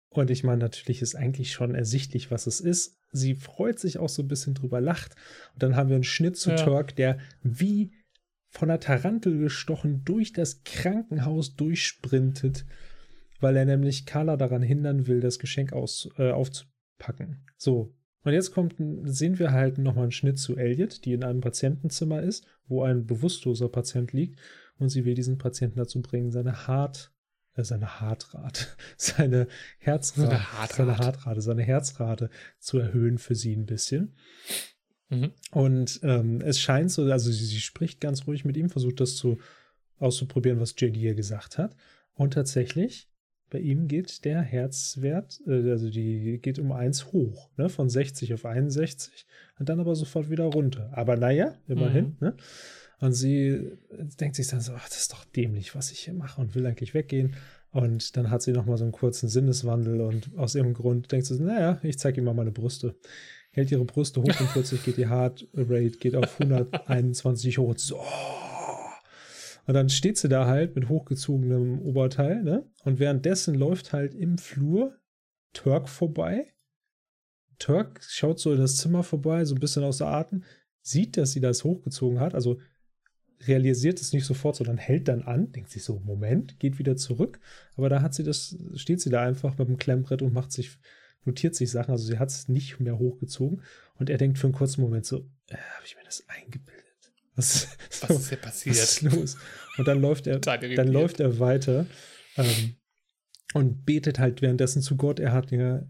[0.10, 2.98] Und ich meine, natürlich ist eigentlich schon ersichtlich, was es ist.
[3.11, 5.15] Sie freut sich auch so ein bisschen drüber, lacht.
[5.53, 6.56] Und dann haben wir einen Schnitt zu ja.
[6.57, 7.94] Turk, der wie
[8.49, 12.65] von einer Tarantel gestochen durch das Krankenhaus durchsprintet,
[13.40, 17.45] weil er nämlich Carla daran hindern will, das Geschenk aus, äh, aufzupacken.
[17.57, 21.41] So, und jetzt kommt, sehen wir halt nochmal einen Schnitt zu Elliot, die in einem
[21.41, 24.40] Patientenzimmer ist, wo ein bewusstloser Patient liegt
[24.78, 27.12] und sie will diesen Patienten dazu bringen, seine Hart,
[27.56, 28.68] äh, seine Hartrate,
[28.98, 29.48] seine
[29.78, 30.76] Herzrate, seine Hartrate.
[30.76, 32.30] seine Hartrate, seine Herzrate
[32.60, 34.16] zu erhöhen für sie ein bisschen.
[35.10, 35.32] Mhm.
[35.52, 39.16] Und ähm, es scheint so, also sie, sie, spricht ganz ruhig mit ihm, versucht das
[39.16, 39.38] zu
[40.00, 41.76] auszuprobieren, was JD ihr gesagt hat.
[42.14, 43.10] Und tatsächlich
[43.54, 48.34] bei ihm geht der Herzwert, äh, also die geht um 1 hoch, ne, von 60
[48.34, 49.28] auf 61
[49.60, 50.90] und dann aber sofort wieder runter.
[50.92, 52.28] Aber naja, immerhin, mhm.
[52.28, 52.36] ne?
[53.00, 53.78] Und sie
[54.20, 56.66] denkt sich dann so, ach, das ist doch dämlich, was ich hier mache und will
[56.66, 57.36] eigentlich weggehen.
[57.70, 61.40] Und dann hat sie nochmal so einen kurzen Sinneswandel und aus irgendeinem Grund denkt sie,
[61.40, 62.96] naja, ich zeige ihm mal meine Brüste.
[63.52, 68.00] Hält ihre Brüste hoch und plötzlich geht die Heart Rate geht auf 121 hoch so,
[68.00, 68.43] oh,
[69.65, 72.69] und dann steht sie da halt mit hochgezogenem Oberteil, ne?
[72.84, 74.98] Und währenddessen läuft halt im Flur
[75.53, 76.53] Turk vorbei.
[77.60, 80.44] Turk schaut so in das Zimmer vorbei, so ein bisschen außer Atem,
[80.81, 82.60] sieht, dass sie das hochgezogen hat, also
[83.48, 87.40] realisiert es nicht sofort, sondern hält dann an, denkt sich so, Moment, geht wieder zurück.
[87.76, 90.77] Aber da hat sie das, steht sie da einfach mit dem Klemmbrett und macht sich,
[91.26, 93.61] notiert sich Sachen, also sie hat es nicht mehr hochgezogen.
[93.95, 96.82] Und er denkt für einen kurzen Moment so, äh, habe ich mir das eingebildet?
[97.35, 97.68] Was,
[98.01, 98.76] was ist hier passiert?
[98.76, 99.38] Was ist los?
[99.77, 101.88] Und dann läuft er, dann läuft er weiter
[102.38, 102.76] ähm,
[103.53, 105.19] und betet halt währenddessen zu Gott.
[105.19, 105.84] Er hat ja,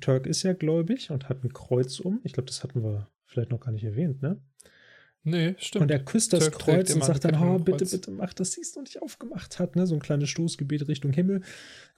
[0.00, 2.20] Turk ist ja gläubig und hat ein Kreuz um.
[2.24, 4.40] Ich glaube, das hatten wir vielleicht noch gar nicht erwähnt, ne?
[5.26, 5.84] Nee, stimmt.
[5.84, 8.60] Und er küsst das Turk Kreuz und sagt dann, oh, bitte, bitte mach, dass sie
[8.60, 9.86] es noch nicht aufgemacht hat, ne?
[9.86, 11.40] So ein kleines Stoßgebet Richtung Himmel.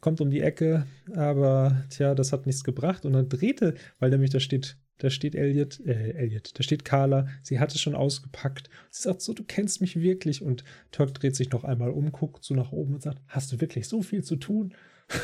[0.00, 3.04] Kommt um die Ecke, aber tja, das hat nichts gebracht.
[3.04, 7.28] Und dann drehte, weil nämlich da steht da steht Elliot, äh, Elliot, da steht Carla,
[7.42, 8.70] sie hat es schon ausgepackt.
[8.90, 10.42] Sie sagt so, du kennst mich wirklich.
[10.42, 13.60] Und Turk dreht sich noch einmal um, guckt so nach oben und sagt, hast du
[13.60, 14.74] wirklich so viel zu tun?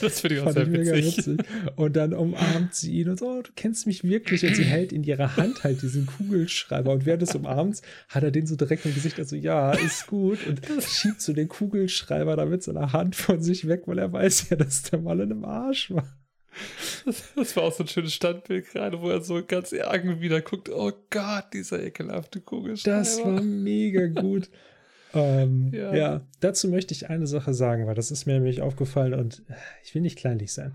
[0.00, 1.18] das finde ich auch sehr witzig.
[1.18, 1.40] witzig.
[1.76, 4.44] Und dann umarmt sie ihn und so, oh, du kennst mich wirklich.
[4.44, 6.92] Und sie hält in ihrer Hand halt diesen Kugelschreiber.
[6.92, 10.46] Und während des Umarmens hat er den so direkt im Gesicht, also ja, ist gut.
[10.46, 14.50] Und schiebt so den Kugelschreiber da mit seiner Hand von sich weg, weil er weiß
[14.50, 16.08] ja, dass der Mann in einem Arsch war.
[17.36, 20.68] Das, war auch so ein schönes Standbild gerade, wo er so ganz ärgernd wieder guckt.
[20.70, 22.98] Oh Gott, dieser ekelhafte Kugelschreiber.
[22.98, 24.50] Das war mega gut.
[25.14, 25.94] ähm, ja.
[25.94, 26.26] ja.
[26.40, 29.42] dazu möchte ich eine Sache sagen, weil das ist mir nämlich aufgefallen und
[29.82, 30.74] ich will nicht kleinlich sein.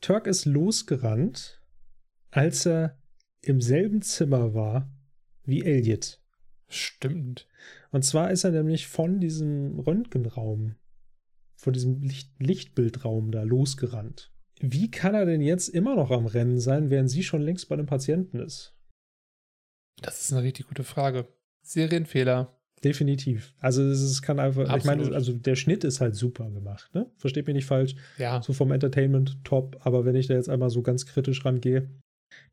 [0.00, 1.60] Turk ist losgerannt,
[2.30, 2.98] als er
[3.40, 4.90] im selben Zimmer war
[5.44, 6.20] wie Elliot.
[6.68, 7.48] Stimmt.
[7.90, 10.76] Und zwar ist er nämlich von diesem Röntgenraum,
[11.54, 14.31] von diesem Licht Lichtbildraum da losgerannt.
[14.62, 17.74] Wie kann er denn jetzt immer noch am Rennen sein, während sie schon längst bei
[17.74, 18.74] einem Patienten ist?
[20.00, 21.26] Das ist eine richtig gute Frage.
[21.62, 22.58] Serienfehler.
[22.84, 23.54] Definitiv.
[23.58, 24.78] Also es kann einfach, Absolut.
[24.78, 27.10] ich meine, also der Schnitt ist halt super gemacht, ne?
[27.16, 27.94] Versteht mich nicht falsch.
[28.18, 28.42] Ja.
[28.42, 31.90] So vom Entertainment top, aber wenn ich da jetzt einmal so ganz kritisch rangehe,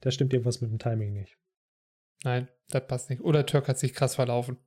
[0.01, 1.37] da stimmt irgendwas mit dem Timing nicht.
[2.23, 3.21] Nein, das passt nicht.
[3.21, 4.57] Oder Turk hat sich krass verlaufen.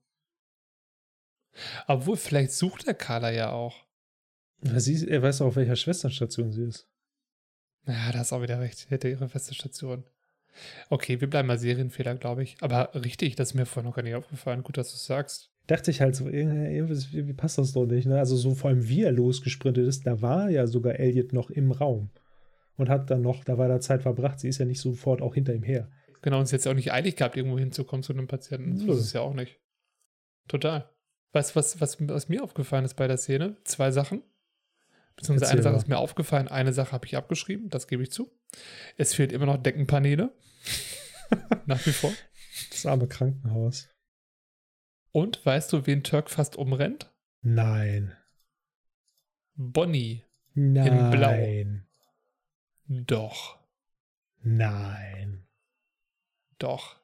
[1.86, 3.86] Obwohl, vielleicht sucht der Carla ja auch.
[4.62, 6.88] Sie, er weiß auch, auf welcher Schwesternstation sie ist.
[7.86, 8.90] Ja, da ist auch wieder recht.
[8.90, 10.04] Hätte ihre feste Station.
[10.90, 12.56] Okay, wir bleiben mal Serienfehler, glaube ich.
[12.60, 14.62] Aber richtig, das ist mir vorher noch gar nicht aufgefallen.
[14.62, 15.50] Gut, dass du es sagst.
[15.66, 18.18] Dachte ich halt so, wie passt das doch nicht, ne?
[18.18, 21.72] Also so vor allem, wie er losgesprintet ist, da war ja sogar Elliot noch im
[21.72, 22.10] Raum.
[22.76, 24.40] Und hat dann noch, da war da Zeit verbracht.
[24.40, 25.90] Sie ist ja nicht sofort auch hinter ihm her.
[26.22, 28.78] Genau, und sie hat ja auch nicht eilig gehabt, irgendwo hinzukommen zu einem Patienten.
[28.78, 29.60] So ist es ja auch nicht.
[30.48, 30.88] Total.
[31.32, 33.56] Weißt du, was, was, was mir aufgefallen ist bei der Szene?
[33.64, 34.22] Zwei Sachen.
[35.16, 35.78] Beziehungsweise Erzähl eine Sache mal.
[35.78, 38.32] ist mir aufgefallen, eine Sache habe ich abgeschrieben, das gebe ich zu.
[38.96, 40.32] Es fehlt immer noch Deckenpaneele.
[41.66, 42.12] Nach wie vor.
[42.70, 43.88] Das arme Krankenhaus.
[45.10, 47.12] Und weißt du, wen Turk fast umrennt?
[47.42, 48.16] Nein.
[49.54, 50.24] Bonnie.
[50.54, 51.10] Nein.
[51.10, 51.82] Blau.
[53.04, 53.58] Doch.
[54.40, 55.46] Nein.
[56.58, 57.00] Doch.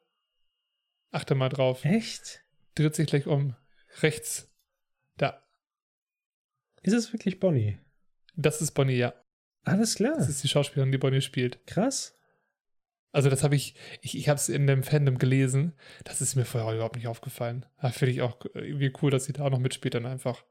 [1.11, 1.85] Achte mal drauf.
[1.85, 2.45] Echt?
[2.75, 3.57] Dreht sich gleich um.
[4.03, 4.51] Rechts.
[5.17, 5.43] Da.
[6.83, 7.79] Ist es wirklich Bonnie?
[8.41, 9.15] Das ist Bonnie, ja.
[9.65, 10.15] Alles klar.
[10.17, 11.67] Das ist die Schauspielerin, die Bonnie spielt.
[11.67, 12.17] Krass.
[13.11, 15.73] Also das habe ich, ich, ich habe es in dem Fandom gelesen.
[16.05, 17.67] Das ist mir vorher überhaupt nicht aufgefallen.
[17.83, 20.45] Da finde ich auch irgendwie cool, dass sie da auch noch mitspielt dann einfach.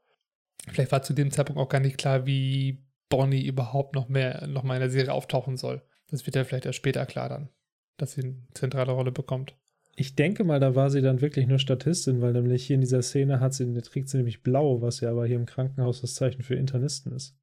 [0.68, 4.64] Vielleicht war zu dem Zeitpunkt auch gar nicht klar, wie Bonnie überhaupt noch mehr, noch
[4.64, 5.82] mal in der Serie auftauchen soll.
[6.10, 7.48] Das wird ja vielleicht erst später klar dann,
[7.96, 9.54] dass sie eine zentrale Rolle bekommt.
[9.96, 13.02] Ich denke mal, da war sie dann wirklich nur Statistin, weil nämlich hier in dieser
[13.02, 16.42] Szene hat sie, trägt sie nämlich blau, was ja aber hier im Krankenhaus das Zeichen
[16.42, 17.34] für Internisten ist.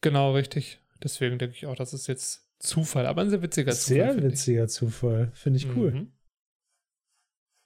[0.00, 0.80] Genau, richtig.
[1.02, 3.96] Deswegen denke ich auch, das ist jetzt Zufall, aber ein sehr witziger Zufall.
[3.96, 4.32] Sehr finde ich.
[4.32, 5.30] witziger Zufall.
[5.34, 5.92] Finde ich cool.
[5.92, 6.12] Mhm.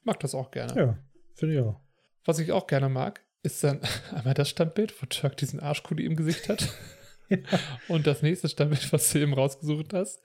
[0.03, 0.75] Mag das auch gerne.
[0.79, 0.99] Ja,
[1.35, 1.81] finde ich auch.
[2.25, 3.81] Was ich auch gerne mag, ist dann
[4.15, 6.69] einmal das Standbild, wo Chuck diesen Arschkuli im Gesicht hat.
[7.29, 7.39] Ja.
[7.89, 10.21] Und das nächste Standbild, was du eben rausgesucht hast.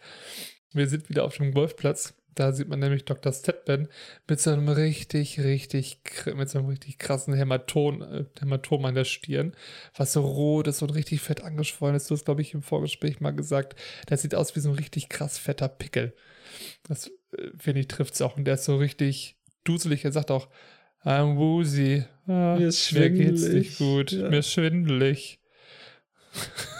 [0.73, 2.13] Wir sind wieder auf dem Golfplatz.
[2.37, 3.33] Da sieht man nämlich Dr.
[3.33, 3.87] Stedman
[4.27, 5.99] mit so einem richtig, richtig,
[6.35, 9.53] mit so einem richtig krassen Hämatom, äh, Hämatom an der Stirn,
[9.95, 12.09] was so rot ist und richtig fett angeschwollen ist.
[12.09, 15.09] Du hast, glaube ich, im Vorgespräch mal gesagt, das sieht aus wie so ein richtig
[15.09, 16.13] krass fetter Pickel.
[16.87, 18.37] Das, äh, finde ich, trifft es auch.
[18.37, 20.05] Und der ist so richtig duselig.
[20.05, 20.47] Er sagt auch,
[21.03, 22.03] I'm woozy.
[22.27, 23.53] Ah, Mir ist mir geht's schwindelig.
[23.69, 24.11] nicht gut.
[24.11, 24.29] Ja.
[24.29, 25.39] Mir ist schwindelig.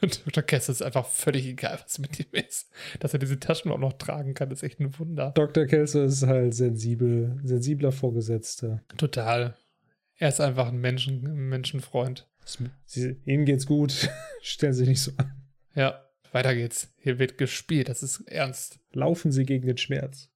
[0.00, 0.42] Und Dr.
[0.42, 2.70] Kess ist einfach völlig egal, was mit ihm ist.
[3.00, 5.32] Dass er diese Taschen auch noch tragen kann, ist echt ein Wunder.
[5.34, 5.66] Dr.
[5.66, 8.82] Kelso ist halt sensibel, sensibler Vorgesetzter.
[8.96, 9.56] Total.
[10.16, 12.28] Er ist einfach ein, Menschen, ein Menschenfreund.
[12.86, 14.10] Sie, ihnen geht's gut.
[14.42, 15.32] Stellen Sie sich nicht so an.
[15.74, 16.92] Ja, weiter geht's.
[16.98, 18.80] Hier wird gespielt, das ist ernst.
[18.92, 20.30] Laufen Sie gegen den Schmerz.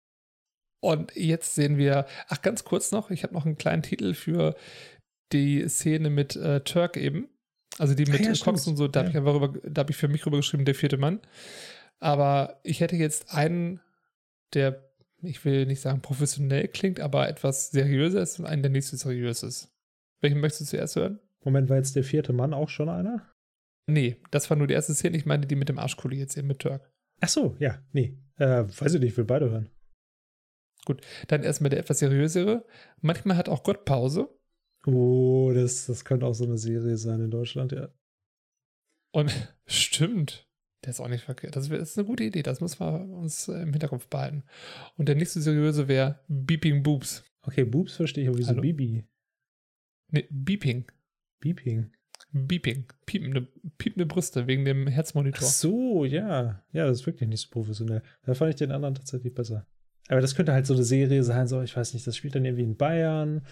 [0.80, 4.56] Und jetzt sehen wir, ach, ganz kurz noch, ich habe noch einen kleinen Titel für
[5.32, 7.28] die Szene mit äh, Turk eben.
[7.78, 9.10] Also die mit ja, Cox und so, da habe Ja.
[9.12, 11.20] ich einfach rüber, da habe ich für mich rübergeschrieben, der vierte Mann.
[12.00, 13.80] Aber ich hätte jetzt einen,
[14.54, 14.90] der,
[15.22, 18.96] ich will nicht sagen professionell klingt, aber etwas seriöser ist und einen, der nicht so
[18.96, 19.70] seriös ist.
[20.20, 21.20] Welchen möchtest du zuerst hören?
[21.44, 23.28] Moment, war jetzt der vierte Mann auch schon einer?
[23.86, 25.16] Nee, das war nur die erste Szene.
[25.16, 26.92] Ich meine die mit dem Arschkuli jetzt eben mit Turk.
[27.20, 28.16] Ach so, ja, nee.
[28.36, 29.70] Äh, weiß ich nicht, ich will beide hören.
[31.28, 32.64] Dann erstmal der etwas seriösere.
[33.00, 34.28] Manchmal hat auch Gott Pause.
[34.86, 37.88] Oh, das, das könnte auch so eine Serie sein in Deutschland, ja.
[39.12, 39.30] Und
[39.66, 40.48] stimmt,
[40.84, 41.54] der ist auch nicht verkehrt.
[41.54, 44.44] Das, ist eine gute Idee, das muss man uns äh, im Hinterkopf behalten.
[44.96, 47.24] Und der nächste seriöse wäre Beeping Boobs.
[47.42, 48.62] Okay, Boobs verstehe ich, aber wieso Hallo?
[48.62, 49.04] Bibi?
[50.10, 50.90] Nee, Beeping.
[51.40, 51.90] Beeping.
[52.32, 52.86] Beeping.
[53.04, 53.46] Piepende,
[53.76, 55.46] piepende Brüste wegen dem Ach Herzmonitor.
[55.46, 56.62] so, ja.
[56.72, 58.02] Ja, das ist wirklich nicht so professionell.
[58.24, 59.66] Da fand ich den anderen tatsächlich besser.
[60.08, 62.44] Aber das könnte halt so eine Serie sein, so, ich weiß nicht, das spielt dann
[62.44, 63.46] irgendwie in Bayern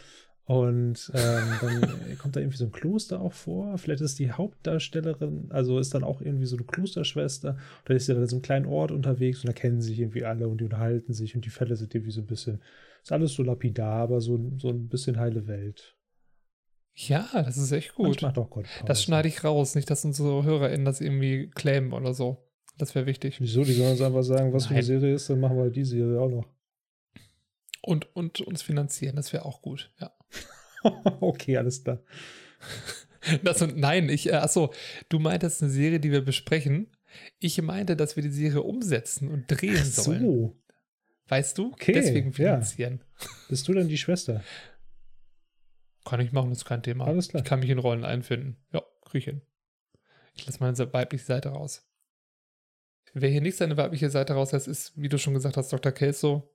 [0.51, 3.79] und ähm, dann kommt da irgendwie so ein Kloster auch vor.
[3.79, 7.57] Vielleicht ist die Hauptdarstellerin, also ist dann auch irgendwie so eine Klosterschwester.
[7.85, 10.25] Oder ist sie dann in so einem kleinen Ort unterwegs und da kennen sich irgendwie
[10.25, 12.61] alle und die unterhalten sich und die Fälle sind irgendwie so ein bisschen,
[13.01, 15.97] ist alles so lapidar, aber so, so ein bisschen heile Welt.
[16.97, 18.21] Ja, das ist echt gut.
[18.87, 22.51] Das schneide ich raus, nicht, dass unsere HörerInnen das irgendwie claimen oder so.
[22.77, 23.41] Das wäre wichtig.
[23.41, 23.63] Wieso?
[23.63, 24.87] Die sollen uns einfach sagen, was für eine Nein.
[24.87, 26.49] Serie ist, dann machen wir die Serie auch noch.
[27.83, 29.91] Und, und uns finanzieren, das wäre auch gut.
[30.01, 30.13] Ja.
[31.21, 32.03] okay, alles klar.
[33.43, 34.73] Das und nein, ich, äh, achso,
[35.11, 36.91] du meintest eine Serie, die wir besprechen.
[37.39, 40.21] Ich meinte, dass wir die Serie umsetzen und drehen Ach sollen.
[40.21, 40.63] so.
[41.29, 41.71] Weißt du?
[41.73, 42.35] Okay, Deswegen ja.
[42.37, 43.05] finanzieren.
[43.49, 44.43] Bist du denn die Schwester?
[46.07, 47.07] Kann ich machen, das ist kein Thema.
[47.07, 47.43] Alles klar.
[47.43, 48.57] Ich kann mich in Rollen einfinden.
[48.73, 49.43] Ja, krieg ich hin.
[50.35, 51.87] Ich lasse meine weibliche Seite raus.
[53.13, 55.93] Wer hier nicht seine weibliche Seite rauslässt, ist, wie du schon gesagt hast, Dr.
[55.93, 56.51] Kelso.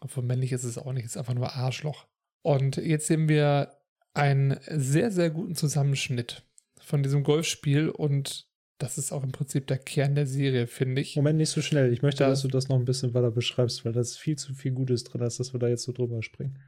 [0.00, 2.06] Obwohl männlich ist es auch nicht, ist einfach nur Arschloch.
[2.42, 3.72] Und jetzt sehen wir
[4.14, 6.42] einen sehr, sehr guten Zusammenschnitt
[6.80, 8.46] von diesem Golfspiel und
[8.78, 11.16] das ist auch im Prinzip der Kern der Serie, finde ich.
[11.16, 11.92] Moment, nicht so schnell.
[11.92, 14.36] Ich möchte, Da- dass du das noch ein bisschen weiter beschreibst, weil da ist viel
[14.36, 16.58] zu viel Gutes drin, als dass wir da jetzt so drüber springen.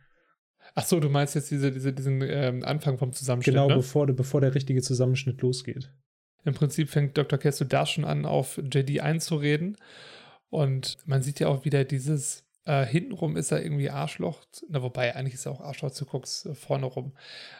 [0.74, 3.76] Ach so, du meinst jetzt diese, diese, diesen ähm, Anfang vom Zusammenschnitt, Genau, ne?
[3.76, 5.92] bevor, der- bevor der richtige Zusammenschnitt losgeht.
[6.44, 7.38] Im Prinzip fängt Dr.
[7.38, 9.76] Kesso da schon an, auf JD einzureden.
[10.50, 14.45] Und man sieht ja auch wieder dieses, äh, hintenrum ist er irgendwie Arschloch.
[14.69, 17.15] Na, wobei, eigentlich ist er auch Arschloch zu Cox äh, vorne rum.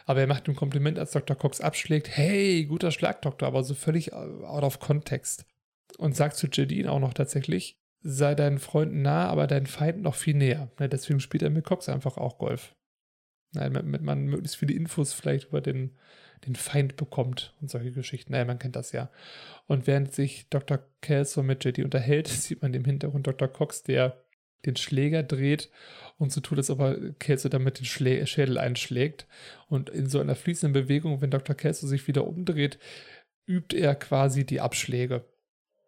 [0.05, 1.35] Aber er macht ihm Kompliment, als Dr.
[1.35, 2.15] Cox abschlägt.
[2.15, 5.45] Hey, guter Schlag, Doktor, aber so völlig äh, out of context.
[5.97, 10.13] Und sagt zu JD auch noch tatsächlich, sei deinen Freunden nah, aber deinen Feinden noch
[10.13, 10.71] viel näher.
[10.77, 12.75] Na, deswegen spielt er mit Cox einfach auch Golf.
[13.53, 15.97] Na, damit man möglichst viele Infos vielleicht über den,
[16.45, 18.33] den Feind bekommt und solche Geschichten.
[18.33, 19.09] Naja, man kennt das ja.
[19.65, 20.79] Und während sich Dr.
[21.01, 23.47] Kelso mit JD unterhält, sieht man im Hintergrund Dr.
[23.47, 24.23] Cox, der
[24.65, 25.69] den Schläger dreht
[26.17, 29.25] und so tut, als ob er Kelso damit den Schlä Schädel einschlägt.
[29.67, 31.55] Und in so einer fließenden Bewegung, wenn Dr.
[31.55, 32.77] Kelso sich wieder umdreht,
[33.47, 35.23] übt er quasi die Abschläge.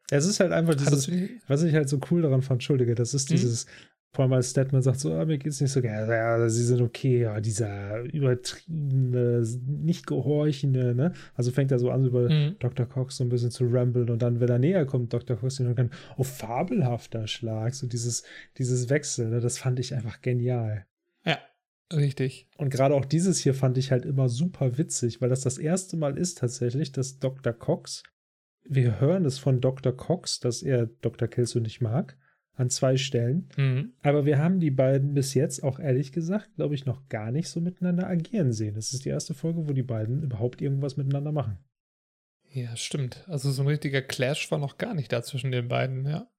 [0.10, 1.10] Es ist halt einfach dieses,
[1.48, 3.36] was ich halt so cool daran fand, Entschuldige, das ist hm?
[3.36, 3.66] dieses,
[4.14, 6.82] vor allem als Statman sagt so, ah, mir geht's nicht so gerne, ja, sie sind
[6.82, 11.14] okay, ja, dieser übertriebene, nicht gehorchende, ne?
[11.34, 12.58] Also fängt er so an, über mhm.
[12.60, 12.86] Dr.
[12.86, 15.38] Cox so ein bisschen zu ramblen und dann, wenn er näher kommt, Dr.
[15.38, 18.24] Cox und dann, oh, fabelhafter Schlag, so dieses,
[18.58, 19.40] dieses Wechsel, ne?
[19.40, 20.86] Das fand ich einfach genial.
[21.26, 21.40] Ja,
[21.94, 22.50] richtig.
[22.58, 25.96] Und gerade auch dieses hier fand ich halt immer super witzig, weil das das erste
[25.96, 27.54] Mal ist tatsächlich, dass Dr.
[27.54, 28.04] Cox,
[28.66, 29.96] wir hören es von Dr.
[29.96, 31.30] Cox, dass er Dr.
[31.30, 32.18] Kelso nicht mag
[32.62, 33.50] an zwei Stellen.
[33.58, 33.94] Mhm.
[34.04, 37.50] Aber wir haben die beiden bis jetzt auch ehrlich gesagt, glaube ich, noch gar nicht
[37.50, 38.76] so miteinander agieren sehen.
[38.76, 41.58] Das ist die erste Folge, wo die beiden überhaupt irgendwas miteinander machen.
[42.52, 43.28] Ja, stimmt.
[43.28, 46.30] Also so ein richtiger Clash war noch gar nicht da zwischen den beiden, ja.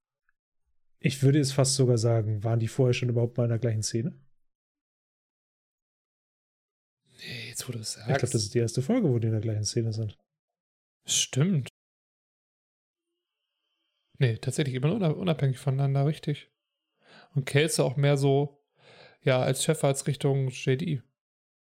[1.01, 3.82] Ich würde jetzt fast sogar sagen, waren die vorher schon überhaupt mal in der gleichen
[3.82, 4.16] Szene?
[7.19, 8.11] Nee, jetzt wo du es sagst.
[8.11, 10.16] Ich glaube, das ist die erste Folge, wo die in der gleichen Szene sind.
[11.05, 11.69] Stimmt.
[14.23, 16.49] Nee, tatsächlich immer unabhängig voneinander, richtig.
[17.35, 18.62] Und Kelso auch mehr so,
[19.20, 21.03] ja, als Chef als Richtung JD.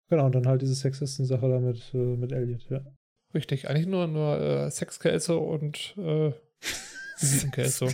[0.08, 2.86] Genau, und dann halt diese Sexisten-Sache da mit, äh, mit Elliot, ja.
[3.34, 6.32] Richtig, eigentlich nur, nur äh, Sex-Kelso und äh,
[7.20, 7.90] Visiten-Kelso.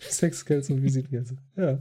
[0.00, 1.78] Sex-Kelso und Visiten-Kelso, ja.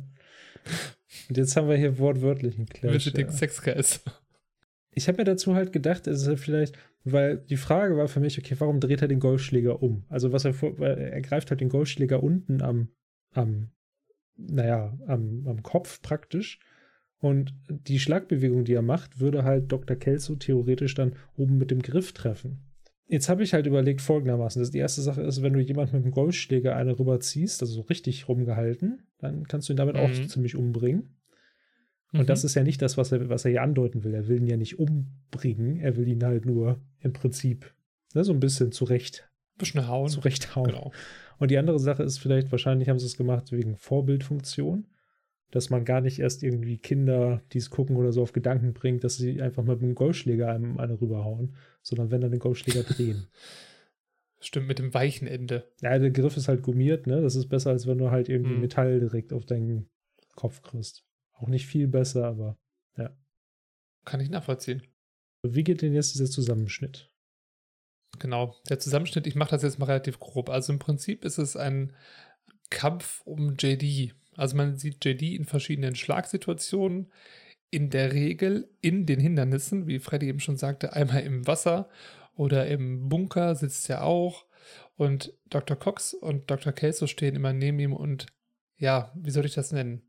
[1.27, 2.93] Und jetzt haben wir hier wortwörtlich einen Clash.
[2.93, 3.31] Visiting ja.
[3.31, 4.01] Sex-Kelso.
[4.91, 6.77] Ich habe mir dazu halt gedacht, es ist halt vielleicht,
[7.11, 10.05] weil die Frage war für mich, okay, warum dreht er den Golfschläger um?
[10.09, 12.89] Also was er vor, er greift halt den Golfschläger unten am,
[13.33, 13.69] am,
[14.35, 16.59] naja, am, am Kopf praktisch.
[17.19, 19.95] Und die Schlagbewegung, die er macht, würde halt Dr.
[19.95, 22.63] Kelso theoretisch dann oben mit dem Griff treffen.
[23.07, 26.05] Jetzt habe ich halt überlegt folgendermaßen, dass die erste Sache ist, wenn du jemanden mit
[26.05, 30.01] dem Golfschläger eine rüberziehst, also so richtig rumgehalten, dann kannst du ihn damit mhm.
[30.01, 31.16] auch ziemlich umbringen.
[32.17, 32.27] Und mhm.
[32.27, 34.13] das ist ja nicht das, was er, was er hier andeuten will.
[34.13, 37.73] Er will ihn ja nicht umbringen, er will ihn halt nur im Prinzip
[38.13, 39.29] ne, so ein bisschen zurecht.
[39.57, 40.09] Bisschen hauen.
[40.09, 40.67] Zurechthauen.
[40.67, 40.91] Genau.
[41.39, 44.85] Und die andere Sache ist vielleicht, wahrscheinlich haben sie es gemacht wegen Vorbildfunktion,
[45.51, 49.03] dass man gar nicht erst irgendwie Kinder, die es gucken oder so auf Gedanken bringt,
[49.03, 52.83] dass sie einfach mal mit dem Golfschläger einem eine rüberhauen, sondern wenn dann den Golfschläger
[52.83, 53.27] drehen.
[54.39, 55.67] Stimmt, mit dem weichen Ende.
[55.81, 57.21] Ja, der Griff ist halt gummiert, ne?
[57.21, 58.61] Das ist besser, als wenn du halt irgendwie hm.
[58.61, 59.89] Metall direkt auf deinen
[60.35, 61.06] Kopf kriegst.
[61.37, 62.57] Auch nicht viel besser, aber
[62.97, 63.15] ja.
[64.05, 64.83] Kann ich nachvollziehen.
[65.43, 67.11] Wie geht denn jetzt dieser Zusammenschnitt?
[68.19, 70.49] Genau, der Zusammenschnitt, ich mache das jetzt mal relativ grob.
[70.49, 71.93] Also im Prinzip ist es ein
[72.69, 74.15] Kampf um JD.
[74.35, 77.11] Also man sieht JD in verschiedenen Schlagsituationen,
[77.69, 81.89] in der Regel in den Hindernissen, wie Freddy eben schon sagte, einmal im Wasser
[82.35, 84.45] oder im Bunker sitzt er auch.
[84.95, 85.77] Und Dr.
[85.77, 86.73] Cox und Dr.
[86.73, 88.27] Kelso stehen immer neben ihm und
[88.77, 90.06] ja, wie soll ich das nennen?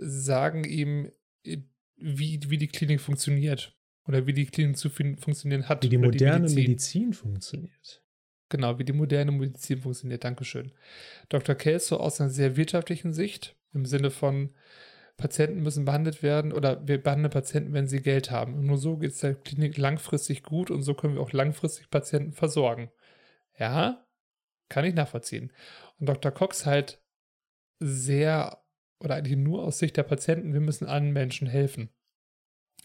[0.00, 1.10] Sagen ihm,
[1.96, 3.72] wie, wie die Klinik funktioniert.
[4.06, 5.82] Oder wie die Klinik zu funktionieren hat.
[5.82, 7.08] Wie die moderne die Medizin.
[7.08, 7.12] Medizin.
[7.12, 8.02] funktioniert.
[8.48, 10.22] Genau, wie die moderne Medizin funktioniert.
[10.22, 10.70] Dankeschön.
[11.28, 11.56] Dr.
[11.56, 14.50] Kelso aus einer sehr wirtschaftlichen Sicht, im Sinne von,
[15.16, 18.54] Patienten müssen behandelt werden oder wir behandeln Patienten, wenn sie Geld haben.
[18.54, 21.88] Und nur so geht es der Klinik langfristig gut und so können wir auch langfristig
[21.88, 22.90] Patienten versorgen.
[23.58, 24.06] Ja,
[24.68, 25.52] kann ich nachvollziehen.
[25.98, 26.32] Und Dr.
[26.32, 27.00] Cox halt
[27.78, 28.62] sehr
[28.98, 31.90] oder eigentlich nur aus Sicht der Patienten, wir müssen allen Menschen helfen.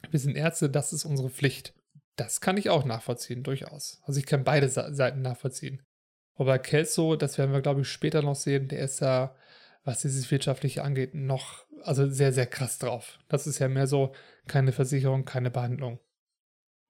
[0.10, 1.74] Wir sind Ärzte, das ist unsere Pflicht.
[2.16, 4.02] Das kann ich auch nachvollziehen, durchaus.
[4.04, 5.82] Also ich kann beide Seiten nachvollziehen.
[6.36, 9.36] Aber Kelso, das werden wir, glaube ich, später noch sehen, der ist ja,
[9.84, 13.20] was dieses Wirtschaftliche angeht, noch, also sehr, sehr krass drauf.
[13.28, 14.14] Das ist ja mehr so,
[14.48, 16.00] keine Versicherung, keine Behandlung.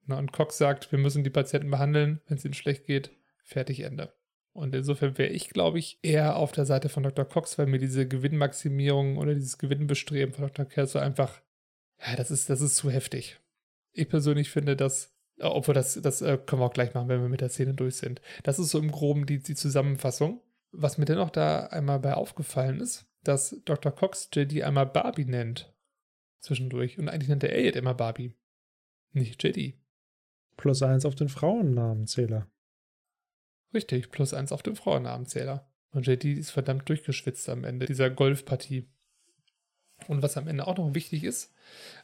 [0.08, 3.12] und Cox sagt, wir müssen die Patienten behandeln, wenn es ihnen schlecht geht,
[3.44, 4.14] fertig, Ende.
[4.54, 7.26] Und insofern wäre ich, glaube ich, eher auf der Seite von Dr.
[7.26, 10.66] Cox, weil mir diese Gewinnmaximierung oder dieses Gewinnbestreben von Dr.
[10.66, 11.42] Kelso einfach,
[12.00, 13.40] ja, das ist, das ist zu heftig.
[13.94, 17.22] Ich persönlich finde, dass, äh, obwohl das, das äh, können wir auch gleich machen, wenn
[17.22, 18.22] wir mit der Szene durch sind.
[18.44, 20.42] Das ist so im Groben die, die Zusammenfassung.
[20.74, 23.92] Was mir dennoch da einmal bei aufgefallen ist, dass Dr.
[23.92, 25.74] Cox JD einmal Barbie nennt.
[26.40, 26.98] Zwischendurch.
[26.98, 28.36] Und eigentlich nennt er Elliot immer Barbie.
[29.14, 29.76] Nicht JD.
[30.58, 32.48] Plus eins auf den Frauennamenzähler.
[33.74, 35.68] Richtig, plus eins auf dem Frauennamenzähler.
[35.92, 38.88] Und JD ist verdammt durchgeschwitzt am Ende dieser Golfpartie.
[40.08, 41.54] Und was am Ende auch noch wichtig ist,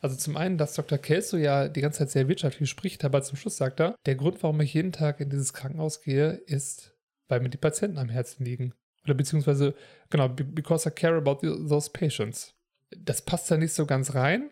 [0.02, 1.00] also zum einen, dass Dr.
[1.00, 4.44] Kelso ja die ganze Zeit sehr wirtschaftlich spricht, aber zum Schluss sagt er, der Grund,
[4.44, 6.96] warum ich jeden Tag in dieses Krankenhaus gehe, ist,
[7.28, 8.74] weil mir die Patienten am Herzen liegen.
[9.04, 9.74] Oder beziehungsweise,
[10.10, 12.54] genau, because I care about those patients.
[12.96, 14.52] Das passt da nicht so ganz rein,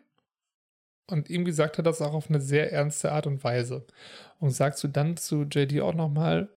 [1.07, 3.85] Und irgendwie sagt er das auch auf eine sehr ernste Art und Weise.
[4.39, 6.49] Und sagst du dann zu JD auch nochmal,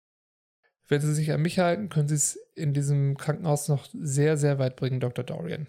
[0.88, 4.58] wenn sie sich an mich halten, können sie es in diesem Krankenhaus noch sehr, sehr
[4.58, 5.24] weit bringen, Dr.
[5.24, 5.66] Dorian.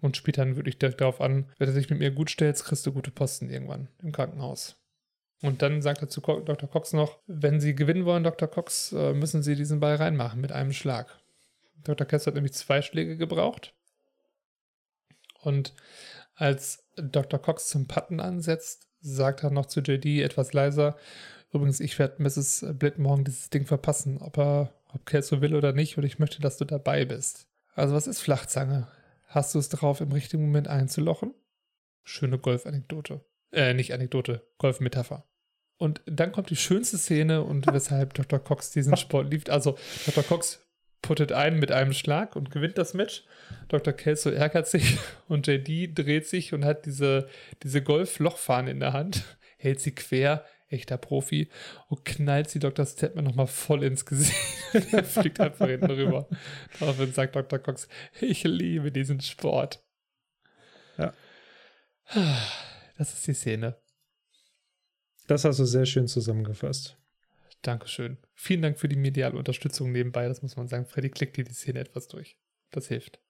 [0.00, 2.92] Und spielt dann wirklich darauf an, wenn du dich mit mir gut stellst, kriegst du
[2.92, 4.76] gute Posten irgendwann im Krankenhaus.
[5.42, 6.68] Und dann sagt er zu Dr.
[6.68, 8.48] Cox noch, wenn Sie gewinnen wollen, Dr.
[8.48, 11.20] Cox, äh, müssen Sie diesen Ball reinmachen mit einem Schlag.
[11.84, 12.06] Dr.
[12.06, 13.74] Kess hat nämlich zwei Schläge gebraucht.
[15.40, 15.74] Und
[16.34, 17.40] als Dr.
[17.40, 20.96] Cox zum Patten ansetzt, sagt er noch zu JD etwas leiser,
[21.52, 22.66] übrigens, ich werde Mrs.
[22.74, 26.40] Blitt morgen dieses Ding verpassen, ob er, ob Kelso will oder nicht, und ich möchte,
[26.40, 27.46] dass du dabei bist.
[27.74, 28.88] Also was ist Flachzange?
[29.26, 31.34] Hast du es drauf, im richtigen Moment einzulochen?
[32.02, 33.24] Schöne Golf-Anekdote.
[33.52, 35.26] Äh, nicht Anekdote, Golf-Metapher.
[35.76, 38.38] Und dann kommt die schönste Szene und weshalb Dr.
[38.38, 39.50] Cox diesen Sport liebt.
[39.50, 40.24] Also Dr.
[40.24, 40.66] Cox
[41.02, 43.24] puttet ein mit einem Schlag und gewinnt das Match.
[43.68, 43.92] Dr.
[43.92, 47.28] Kelso ärgert sich und JD dreht sich und hat diese,
[47.62, 49.24] diese Golf-Lochfahne in der Hand,
[49.56, 51.48] hält sie quer, echter Profi,
[51.88, 52.86] und knallt sie Dr.
[52.86, 54.36] Stedman nochmal voll ins Gesicht.
[54.92, 56.28] er fliegt einfach hinten rüber.
[56.78, 57.58] Daraufhin sagt Dr.
[57.58, 57.88] Cox,
[58.20, 59.82] ich liebe diesen Sport.
[60.96, 61.14] Ja.
[62.96, 63.76] Das ist die Szene.
[65.26, 66.96] Das hast du sehr schön zusammengefasst.
[67.62, 68.18] Dankeschön.
[68.34, 70.28] Vielen Dank für die mediale Unterstützung nebenbei.
[70.28, 70.86] Das muss man sagen.
[70.86, 72.38] Freddy klickt dir die Szene etwas durch.
[72.70, 73.20] Das hilft.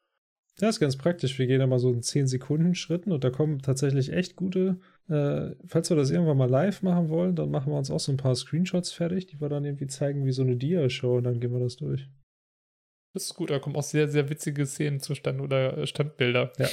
[0.60, 1.38] Ja, ist ganz praktisch.
[1.38, 4.80] Wir gehen immer so in 10 Sekunden Schritten und da kommen tatsächlich echt gute.
[5.08, 8.12] Äh, falls wir das irgendwann mal live machen wollen, dann machen wir uns auch so
[8.12, 11.40] ein paar Screenshots fertig, die wir dann irgendwie zeigen wie so eine Dia-Show und dann
[11.40, 12.08] gehen wir das durch.
[13.14, 16.52] Das ist gut, da kommen auch sehr, sehr witzige Szenen zustande oder Standbilder.
[16.58, 16.68] Ja.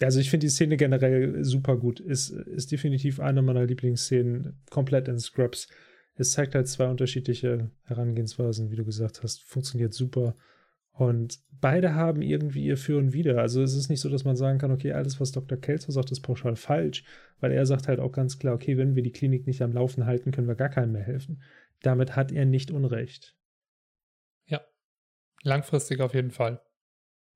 [0.00, 2.00] Also ich finde die Szene generell super gut.
[2.00, 5.68] Ist, ist definitiv eine meiner Lieblingsszenen, komplett in Scrubs.
[6.14, 9.42] Es zeigt halt zwei unterschiedliche Herangehensweisen, wie du gesagt hast.
[9.42, 10.34] Funktioniert super.
[10.96, 13.38] Und beide haben irgendwie ihr Für und Wider.
[13.38, 15.58] Also es ist nicht so, dass man sagen kann, okay, alles, was Dr.
[15.58, 17.04] Kelso sagt, ist pauschal falsch,
[17.38, 20.06] weil er sagt halt auch ganz klar, okay, wenn wir die Klinik nicht am Laufen
[20.06, 21.42] halten, können wir gar keinem mehr helfen.
[21.82, 23.36] Damit hat er nicht Unrecht.
[24.46, 24.62] Ja,
[25.42, 26.62] langfristig auf jeden Fall.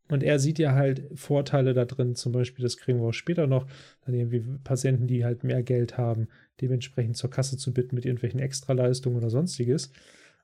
[0.08, 3.46] Und er sieht ja halt Vorteile da drin, zum Beispiel, das kriegen wir auch später
[3.46, 3.66] noch,
[4.04, 6.28] dann irgendwie Patienten, die halt mehr Geld haben,
[6.62, 9.92] dementsprechend zur Kasse zu bitten mit irgendwelchen Extraleistungen oder sonstiges.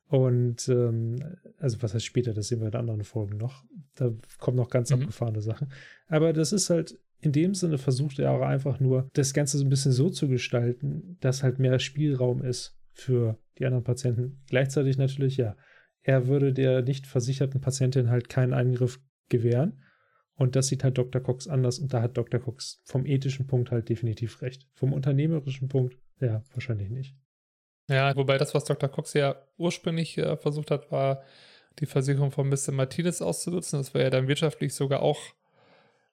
[0.08, 1.16] Und ähm,
[1.58, 3.64] also was heißt später, das sehen wir in anderen Folgen noch.
[3.96, 5.00] Da kommen noch ganz mhm.
[5.00, 5.72] abgefahrene Sachen.
[6.06, 9.64] Aber das ist halt, in dem Sinne versucht er auch einfach nur, das Ganze so
[9.64, 14.42] ein bisschen so zu gestalten, dass halt mehr Spielraum ist für die anderen Patienten.
[14.48, 15.56] Gleichzeitig natürlich, ja,
[16.02, 19.82] er würde der nicht versicherten Patientin halt keinen Eingriff gewähren.
[20.34, 21.22] Und das sieht halt Dr.
[21.22, 22.38] Cox anders und da hat Dr.
[22.38, 24.68] Cox vom ethischen Punkt halt definitiv recht.
[24.74, 27.16] Vom unternehmerischen Punkt, ja, wahrscheinlich nicht.
[27.88, 28.88] Ja, wobei das, was Dr.
[28.88, 31.22] Cox ja ursprünglich äh, versucht hat, war
[31.78, 32.72] die Versicherung von Mr.
[32.72, 33.78] Martinez auszunutzen.
[33.78, 35.20] Das war ja dann wirtschaftlich sogar auch,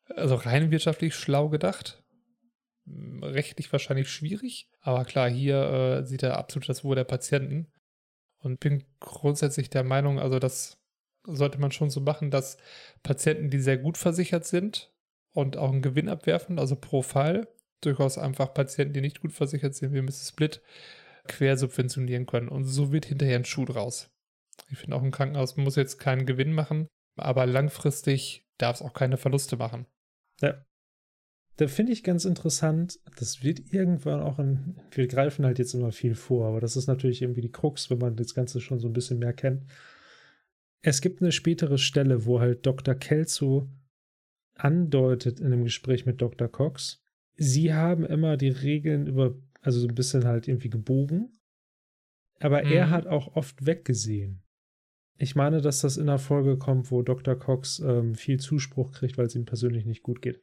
[0.07, 2.03] also rein wirtschaftlich schlau gedacht.
[2.85, 7.71] Hm, rechtlich wahrscheinlich schwierig, aber klar, hier äh, sieht er absolut das Wohl der Patienten.
[8.39, 10.77] Und bin grundsätzlich der Meinung, also das
[11.25, 12.57] sollte man schon so machen, dass
[13.01, 14.91] Patienten, die sehr gut versichert sind
[15.31, 17.47] und auch einen Gewinn abwerfen, also pro Fall,
[17.79, 20.27] durchaus einfach Patienten, die nicht gut versichert sind, wie Mrs.
[20.29, 20.61] Split,
[21.27, 22.49] quer subventionieren können.
[22.49, 24.11] Und so wird hinterher ein Schuh draus.
[24.69, 28.93] Ich finde auch ein Krankenhaus muss jetzt keinen Gewinn machen, aber langfristig darf es auch
[28.93, 29.85] keine Verluste machen.
[30.41, 30.65] Ja.
[31.57, 35.91] Da finde ich ganz interessant, das wird irgendwann auch in, wir greifen halt jetzt immer
[35.91, 38.87] viel vor, aber das ist natürlich irgendwie die Krux, wenn man das Ganze schon so
[38.87, 39.63] ein bisschen mehr kennt.
[40.81, 42.95] Es gibt eine spätere Stelle, wo halt Dr.
[42.95, 43.69] Kelso
[44.55, 46.47] andeutet in einem Gespräch mit Dr.
[46.47, 47.03] Cox,
[47.35, 51.31] sie haben immer die Regeln über, also so ein bisschen halt irgendwie gebogen,
[52.39, 52.71] aber mhm.
[52.71, 54.43] er hat auch oft weggesehen.
[55.17, 57.35] Ich meine, dass das in einer Folge kommt, wo Dr.
[57.35, 60.41] Cox ähm, viel Zuspruch kriegt, weil es ihm persönlich nicht gut geht.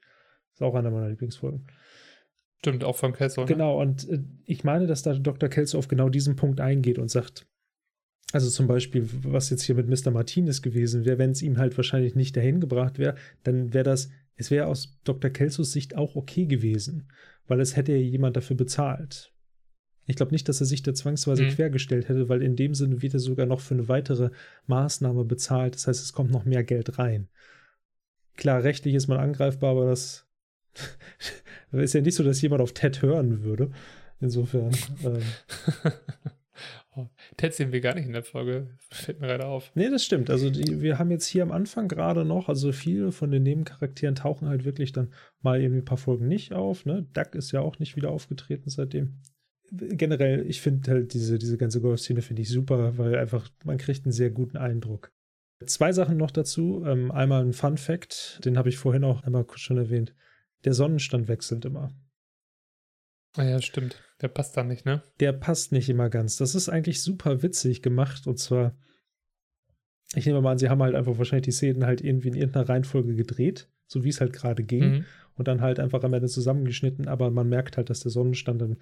[0.53, 1.67] Ist auch einer meiner Lieblingsfolgen.
[2.59, 3.43] Stimmt, auch von Kelso.
[3.43, 3.47] Ne?
[3.47, 5.49] Genau, und äh, ich meine, dass da Dr.
[5.49, 7.47] Kelso auf genau diesen Punkt eingeht und sagt,
[8.33, 10.13] also zum Beispiel, was jetzt hier mit Mr.
[10.13, 14.11] Martinez gewesen wäre, wenn es ihm halt wahrscheinlich nicht dahin gebracht wäre, dann wäre das,
[14.41, 15.31] es wäre aus Dr.
[15.31, 17.11] Kelsos Sicht auch okay gewesen,
[17.47, 19.33] weil es hätte ja jemand dafür bezahlt.
[20.07, 21.51] Ich glaube nicht, dass er sich da zwangsweise mhm.
[21.51, 24.31] quergestellt hätte, weil in dem Sinne wird er sogar noch für eine weitere
[24.67, 25.75] Maßnahme bezahlt.
[25.75, 27.29] Das heißt, es kommt noch mehr Geld rein.
[28.37, 30.27] Klar, rechtlich ist man angreifbar, aber das
[31.73, 33.71] ist ja nicht so, dass jemand auf Ted hören würde.
[34.21, 34.75] Insofern.
[35.05, 35.23] Ähm.
[37.37, 39.71] Ted sehen wir gar nicht in der Folge, fällt mir gerade auf.
[39.75, 40.31] Nee, das stimmt.
[40.31, 44.15] Also die, wir haben jetzt hier am Anfang gerade noch, also viele von den Nebencharakteren
[44.15, 46.87] tauchen halt wirklich dann mal irgendwie ein paar Folgen nicht auf.
[46.87, 47.07] Ne?
[47.13, 49.21] Duck ist ja auch nicht wieder aufgetreten seitdem.
[49.73, 54.05] Generell, ich finde halt diese, diese ganze Golf-Szene finde ich super, weil einfach, man kriegt
[54.05, 55.13] einen sehr guten Eindruck.
[55.65, 56.85] Zwei Sachen noch dazu.
[56.87, 60.15] Ähm, einmal ein Fun Fact, den habe ich vorhin auch einmal schon erwähnt.
[60.65, 61.93] Der Sonnenstand wechselt immer.
[63.37, 64.03] Ah ja, stimmt.
[64.21, 65.03] Der passt da nicht, ne?
[65.21, 66.37] Der passt nicht immer ganz.
[66.37, 68.27] Das ist eigentlich super witzig gemacht.
[68.27, 68.77] Und zwar,
[70.15, 72.69] ich nehme mal an, sie haben halt einfach wahrscheinlich die Szenen halt irgendwie in irgendeiner
[72.69, 74.91] Reihenfolge gedreht, so wie es halt gerade ging.
[74.91, 75.05] Mhm.
[75.37, 78.77] Und dann halt einfach am Ende zusammengeschnitten, aber man merkt halt, dass der Sonnenstand dann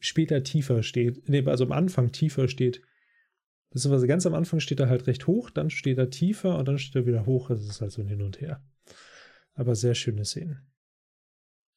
[0.00, 1.28] später tiefer steht.
[1.28, 2.82] Nee, also am Anfang tiefer steht.
[3.70, 6.78] Beziehungsweise ganz am Anfang steht er halt recht hoch, dann steht er tiefer und dann
[6.78, 7.48] steht er wieder hoch.
[7.48, 8.62] Das ist halt so ein Hin und Her.
[9.54, 10.66] Aber sehr schöne Szenen.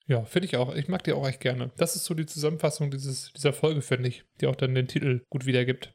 [0.08, 0.74] Ja, finde ich auch.
[0.74, 1.72] Ich mag die auch echt gerne.
[1.78, 5.22] Das ist so die Zusammenfassung dieses, dieser Folge, finde ich, die auch dann den Titel
[5.30, 5.94] gut wiedergibt.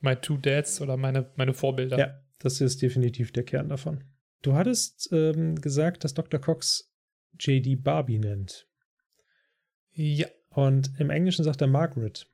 [0.00, 1.98] My Two Dads oder meine, meine Vorbilder.
[1.98, 4.04] Ja, das ist definitiv der Kern davon.
[4.40, 6.40] Du hattest ähm, gesagt, dass Dr.
[6.40, 6.90] Cox
[7.38, 8.66] JD Barbie nennt.
[9.92, 10.26] Ja.
[10.48, 12.26] Und im Englischen sagt er Margaret.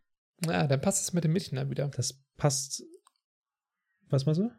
[0.46, 1.88] Ah, dann passt es mit dem Mädchen dann wieder.
[1.88, 2.84] Das passt.
[4.08, 4.50] Was mal so?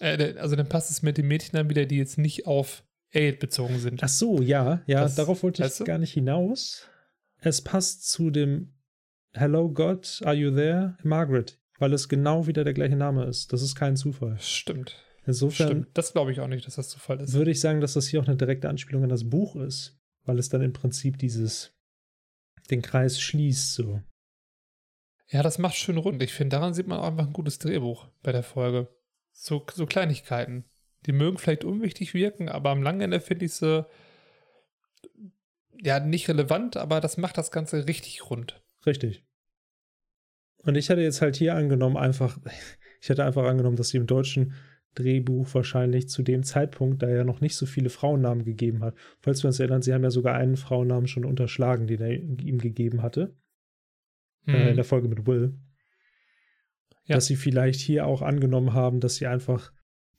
[0.00, 3.78] Äh, also dann passt es mit dem Mädchen dann wieder, die jetzt nicht auf bezogen
[3.78, 4.02] sind.
[4.02, 6.88] Ach so, ja, ja, das, darauf wollte ich gar nicht hinaus.
[7.38, 8.74] Es passt zu dem
[9.32, 10.96] Hello God, are you there?
[11.02, 13.52] Margaret, weil es genau wieder der gleiche Name ist.
[13.52, 14.36] Das ist kein Zufall.
[14.40, 14.96] Stimmt.
[15.26, 15.68] Insofern.
[15.68, 15.88] Stimmt.
[15.94, 17.32] Das glaube ich auch nicht, dass das Zufall ist.
[17.32, 20.38] Würde ich sagen, dass das hier auch eine direkte Anspielung an das Buch ist, weil
[20.38, 21.72] es dann im Prinzip dieses
[22.70, 24.00] den Kreis schließt so.
[25.28, 26.22] Ja, das macht schön rund.
[26.22, 28.88] Ich finde, daran sieht man auch einfach ein gutes Drehbuch bei der Folge.
[29.32, 30.64] So, so Kleinigkeiten.
[31.06, 33.86] Die mögen vielleicht unwichtig wirken, aber am langen Ende finde ich sie
[35.82, 38.62] ja nicht relevant, aber das macht das Ganze richtig rund.
[38.84, 39.24] Richtig.
[40.62, 42.38] Und ich hätte jetzt halt hier angenommen, einfach,
[43.00, 44.54] ich hätte einfach angenommen, dass sie im deutschen
[44.94, 48.96] Drehbuch wahrscheinlich zu dem Zeitpunkt, da er noch nicht so viele Frauennamen gegeben hat.
[49.20, 52.58] Falls wir uns erinnern, sie haben ja sogar einen Frauennamen schon unterschlagen, den er ihm
[52.58, 53.36] gegeben hatte.
[54.44, 54.54] Hm.
[54.54, 55.58] Äh, in der Folge mit Will.
[57.04, 57.16] Ja.
[57.16, 59.72] Dass sie vielleicht hier auch angenommen haben, dass sie einfach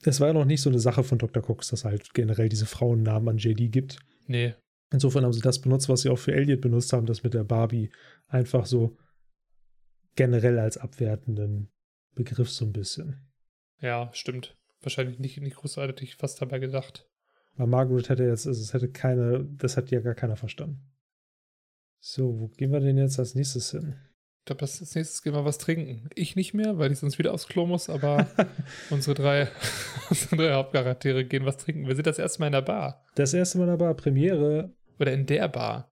[0.03, 1.43] es war ja noch nicht so eine Sache von Dr.
[1.43, 3.99] Cox, dass halt generell diese Frauennamen an JD gibt.
[4.27, 4.55] Nee.
[4.91, 7.43] Insofern haben sie das benutzt, was sie auch für Elliot benutzt haben, das mit der
[7.43, 7.91] Barbie
[8.27, 8.97] einfach so
[10.15, 11.71] generell als abwertenden
[12.13, 13.31] Begriff so ein bisschen.
[13.79, 14.57] Ja, stimmt.
[14.81, 17.07] Wahrscheinlich nicht, nicht großartig was dabei gedacht.
[17.55, 20.81] Weil Margaret hätte jetzt, also es hätte keine, das hat ja gar keiner verstanden.
[21.99, 23.95] So, wo gehen wir denn jetzt als nächstes hin?
[24.41, 26.09] Ich glaube, als nächstes gehen wir was trinken.
[26.15, 28.27] Ich nicht mehr, weil ich sonst wieder aufs Klo muss, aber
[28.89, 29.47] unsere, drei,
[30.09, 31.87] unsere drei Hauptcharaktere gehen was trinken.
[31.87, 33.05] Wir sind das erste Mal in der Bar.
[33.13, 34.73] Das erste Mal in der Bar, Premiere.
[34.99, 35.91] Oder in der Bar.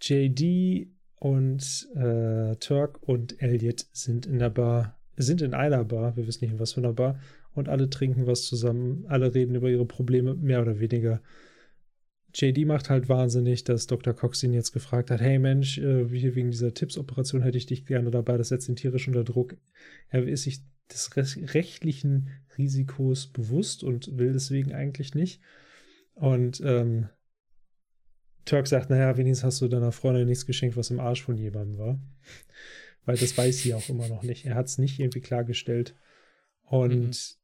[0.00, 6.26] JD und äh, Turk und Elliot sind in der Bar, sind in einer Bar, wir
[6.26, 7.18] wissen nicht in was für einer Bar,
[7.54, 11.22] und alle trinken was zusammen, alle reden über ihre Probleme, mehr oder weniger.
[12.34, 14.12] JD macht halt wahnsinnig, dass Dr.
[14.12, 17.86] Cox ihn jetzt gefragt hat: Hey Mensch, äh, hier wegen dieser Tipps-Operation hätte ich dich
[17.86, 19.56] gerne dabei, das setzt ihn tierisch unter Druck.
[20.08, 21.10] Er ist sich des
[21.54, 25.40] rechtlichen Risikos bewusst und will deswegen eigentlich nicht.
[26.14, 27.08] Und ähm,
[28.44, 31.78] Turk sagt: Naja, wenigstens hast du deiner Freundin nichts geschenkt, was im Arsch von jemandem
[31.78, 32.00] war.
[33.04, 34.46] Weil das weiß sie auch immer noch nicht.
[34.46, 35.94] Er hat es nicht irgendwie klargestellt.
[36.62, 37.36] Und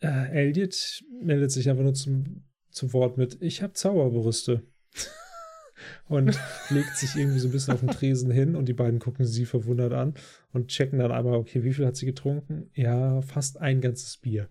[0.00, 0.08] mhm.
[0.08, 2.44] äh, Elliot meldet sich einfach nur zum
[2.80, 4.62] zu Wort mit, ich habe Zauberbrüste.
[6.08, 6.38] und
[6.70, 9.44] legt sich irgendwie so ein bisschen auf den Tresen hin und die beiden gucken sie
[9.44, 10.14] verwundert an
[10.52, 12.70] und checken dann einmal, okay, wie viel hat sie getrunken?
[12.74, 14.48] Ja, fast ein ganzes Bier.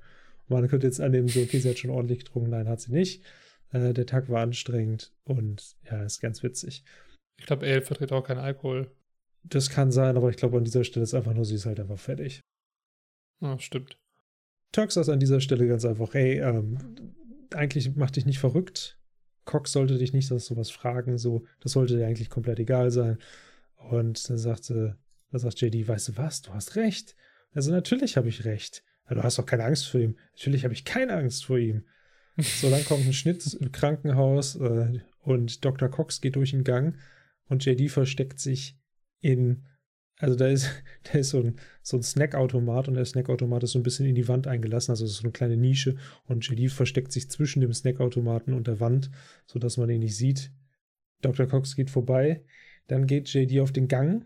[0.47, 2.51] Und man könnte jetzt annehmen, so, okay, sie hat schon ordentlich getrunken.
[2.51, 3.23] Nein, hat sie nicht.
[3.71, 6.83] Äh, der Tag war anstrengend und ja, ist ganz witzig.
[7.39, 8.91] Ich glaube, Ale vertritt auch keinen Alkohol.
[9.43, 11.79] Das kann sein, aber ich glaube, an dieser Stelle ist einfach nur, sie ist halt
[11.79, 12.41] einfach fertig.
[13.41, 13.97] Ja, stimmt.
[14.71, 16.77] Turk sagt an dieser Stelle ganz einfach, ey, ähm,
[17.53, 18.97] eigentlich macht dich nicht verrückt.
[19.45, 23.17] Cox sollte dich nicht das sowas fragen, so, das sollte dir eigentlich komplett egal sein.
[23.75, 24.97] Und dann sagte,
[25.31, 27.15] dann sagt JD, weißt du was, du hast recht.
[27.51, 28.83] Also natürlich habe ich recht.
[29.09, 30.17] Ja, du hast doch keine Angst vor ihm.
[30.33, 31.83] Natürlich habe ich keine Angst vor ihm.
[32.37, 35.89] So, dann kommt ein Schnitt im Krankenhaus äh, und Dr.
[35.89, 36.95] Cox geht durch den Gang
[37.47, 38.77] und JD versteckt sich
[39.19, 39.65] in
[40.19, 40.69] also da ist,
[41.03, 44.15] da ist so ein, so ein Snackautomat und der Snackautomat ist so ein bisschen in
[44.15, 45.95] die Wand eingelassen, also so eine kleine Nische
[46.27, 49.09] und JD versteckt sich zwischen dem Snackautomaten und der Wand,
[49.47, 50.51] sodass man ihn nicht sieht.
[51.21, 51.47] Dr.
[51.47, 52.43] Cox geht vorbei,
[52.87, 54.25] dann geht JD auf den Gang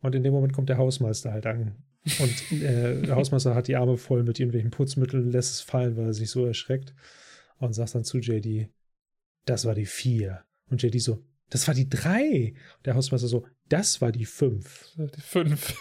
[0.00, 1.82] und in dem Moment kommt der Hausmeister halt an.
[2.18, 6.06] Und äh, der Hausmeister hat die Arme voll mit irgendwelchen Putzmitteln, lässt es fallen, weil
[6.06, 6.94] er sich so erschreckt
[7.58, 8.70] und sagt dann zu JD,
[9.44, 10.44] das war die vier.
[10.70, 12.54] Und JD so, das war die drei.
[12.84, 14.94] Der Hausmeister so, das war die fünf.
[14.96, 15.74] Die fünf.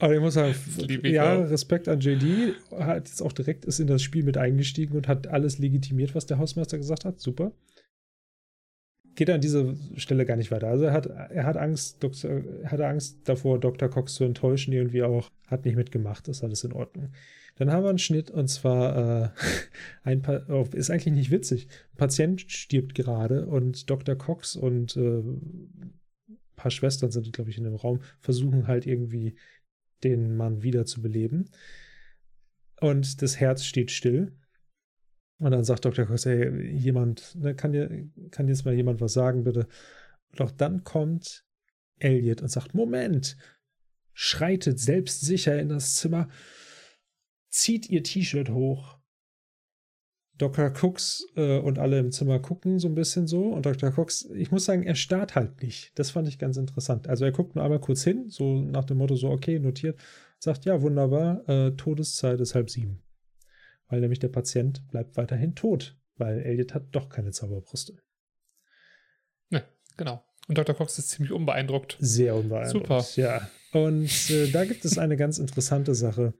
[0.00, 0.54] Aber ich muss sagen,
[1.04, 5.08] ja, Respekt an JD, hat jetzt auch direkt ist in das Spiel mit eingestiegen und
[5.08, 7.20] hat alles legitimiert, was der Hausmeister gesagt hat.
[7.20, 7.52] Super.
[9.14, 10.68] geht an dieser Stelle gar nicht weiter.
[10.68, 12.30] Also er hat, er hat Angst, Doktor,
[12.62, 13.90] er hatte Angst davor, Dr.
[13.90, 17.12] Cox zu enttäuschen, irgendwie auch, hat nicht mitgemacht, ist alles in Ordnung.
[17.56, 19.28] Dann haben wir einen Schnitt und zwar äh,
[20.02, 21.68] ein pa oh, ist eigentlich nicht witzig.
[21.92, 24.16] Ein Patient stirbt gerade und Dr.
[24.16, 25.22] Cox und äh,
[26.60, 29.36] paar Schwestern sind, glaube ich, in dem Raum, versuchen halt irgendwie
[30.04, 31.50] den Mann wieder zu beleben.
[32.80, 34.36] Und das Herz steht still.
[35.38, 36.04] Und dann sagt Dr.
[36.04, 39.68] Cox, hey, jemand, ne, kann, dir, kann jetzt mal jemand was sagen, bitte?
[40.36, 41.46] Doch dann kommt
[41.98, 43.38] Elliot und sagt, Moment,
[44.12, 46.28] schreitet selbstsicher in das Zimmer,
[47.48, 48.99] zieht ihr T-Shirt hoch.
[50.40, 50.72] Dr.
[50.80, 53.48] Cooks äh, und alle im Zimmer gucken so ein bisschen so.
[53.48, 53.96] Und Dr.
[53.96, 55.98] Cooks, ich muss sagen, er starrt halt nicht.
[55.98, 57.08] Das fand ich ganz interessant.
[57.08, 59.98] Also er guckt nur einmal kurz hin, so nach dem Motto, so, okay, notiert,
[60.38, 63.02] sagt, ja, wunderbar, äh, Todeszeit ist halb sieben
[63.90, 67.98] weil nämlich der Patient bleibt weiterhin tot, weil Elliot hat doch keine Zauberbrüste.
[69.50, 69.64] Ne,
[69.96, 70.24] genau.
[70.48, 70.74] Und Dr.
[70.74, 71.96] Cox ist ziemlich unbeeindruckt.
[72.00, 72.86] Sehr unbeeindruckt.
[72.86, 73.04] Super.
[73.16, 73.50] Ja.
[73.72, 76.34] Und äh, da gibt es eine ganz interessante Sache,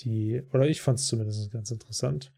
[0.00, 2.32] die, oder ich fand es zumindest ganz interessant.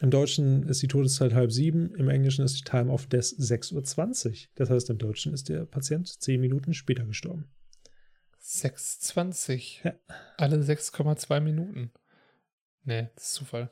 [0.00, 4.28] Im Deutschen ist die Todeszeit halb sieben, im Englischen ist die Time of Death 6.20
[4.28, 4.48] Uhr.
[4.54, 7.50] Das heißt, im Deutschen ist der Patient zehn Minuten später gestorben.
[8.40, 9.84] 6,20.
[9.84, 9.94] Ja.
[10.36, 11.92] Alle 6,2 Minuten.
[12.84, 13.70] Nee, das ist Zufall.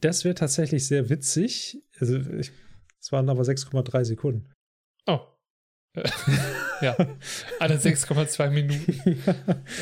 [0.00, 1.82] Das wäre tatsächlich sehr witzig.
[1.98, 4.54] Also, es waren aber 6,3 Sekunden.
[5.06, 5.20] Oh.
[6.80, 6.96] ja,
[7.58, 9.18] alle 6,2 Minuten.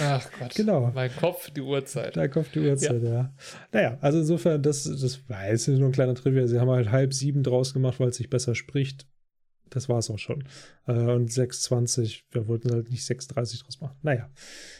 [0.02, 0.54] Ach Gott.
[0.54, 0.90] Genau.
[0.94, 2.16] Mein Kopf, die Uhrzeit.
[2.16, 3.10] Dein Kopf, die Uhrzeit, ja.
[3.10, 3.32] ja.
[3.72, 6.46] Naja, also insofern, das, das war jetzt nur ein kleiner Trivia.
[6.46, 9.06] Sie haben halt halb sieben draus gemacht, weil es sich besser spricht
[9.70, 10.44] das war es auch schon.
[10.86, 13.96] Äh, und 6,20, wir wollten halt nicht 6,30 draus machen.
[14.02, 14.30] Naja.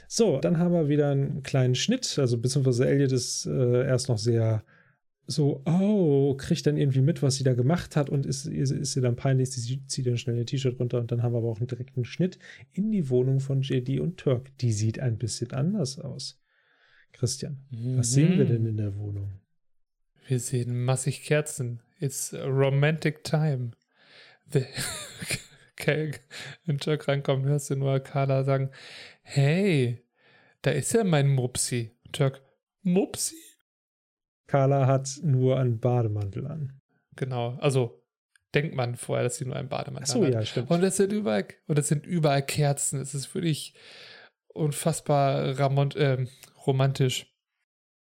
[0.07, 2.19] So, dann haben wir wieder einen kleinen Schnitt.
[2.19, 4.65] Also, beziehungsweise Elliot ist äh, erst noch sehr
[5.31, 8.97] so, oh, kriegt dann irgendwie mit, was sie da gemacht hat und ist, ist, ist
[8.97, 11.49] ihr dann peinlich, sie zieht dann schnell ihr T-Shirt runter und dann haben wir aber
[11.49, 12.39] auch einen direkten Schnitt
[12.73, 14.57] in die Wohnung von JD und Turk.
[14.59, 16.41] Die sieht ein bisschen anders aus.
[17.13, 17.99] Christian, mhm.
[17.99, 19.41] was sehen wir denn in der Wohnung?
[20.27, 21.81] Wir sehen massig Kerzen.
[22.01, 23.73] It's a romantic time.
[25.75, 26.13] okay,
[26.65, 28.71] wenn Chuck reinkommt, hörst du nur Carla sagen,
[29.21, 30.03] hey,
[30.63, 31.91] da ist ja mein Mupsi.
[32.15, 32.41] Chuck,
[32.83, 33.37] Mupsi?
[34.49, 36.81] Carla hat nur einen Bademantel an.
[37.15, 38.03] Genau, also
[38.55, 40.33] denkt man vorher, dass sie nur einen Bademantel Ach so, hat.
[40.33, 40.71] ja, stimmt.
[40.71, 43.01] Und es sind überall, und es sind überall Kerzen.
[43.01, 43.75] Es ist wirklich
[44.49, 46.27] unfassbar ramont, äh,
[46.67, 47.33] romantisch.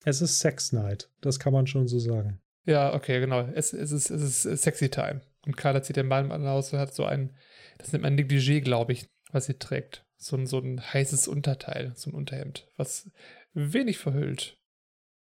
[0.05, 2.41] Es ist Sex Night, das kann man schon so sagen.
[2.65, 3.43] Ja, okay, genau.
[3.55, 5.21] Es, es, ist, es ist sexy time.
[5.47, 7.35] Und Carla zieht den Ball aus und hat so ein,
[7.79, 10.05] das nennt man Negligé, glaube ich, was sie trägt.
[10.17, 13.11] So ein, so ein heißes Unterteil, so ein Unterhemd, was
[13.55, 14.59] wenig verhüllt.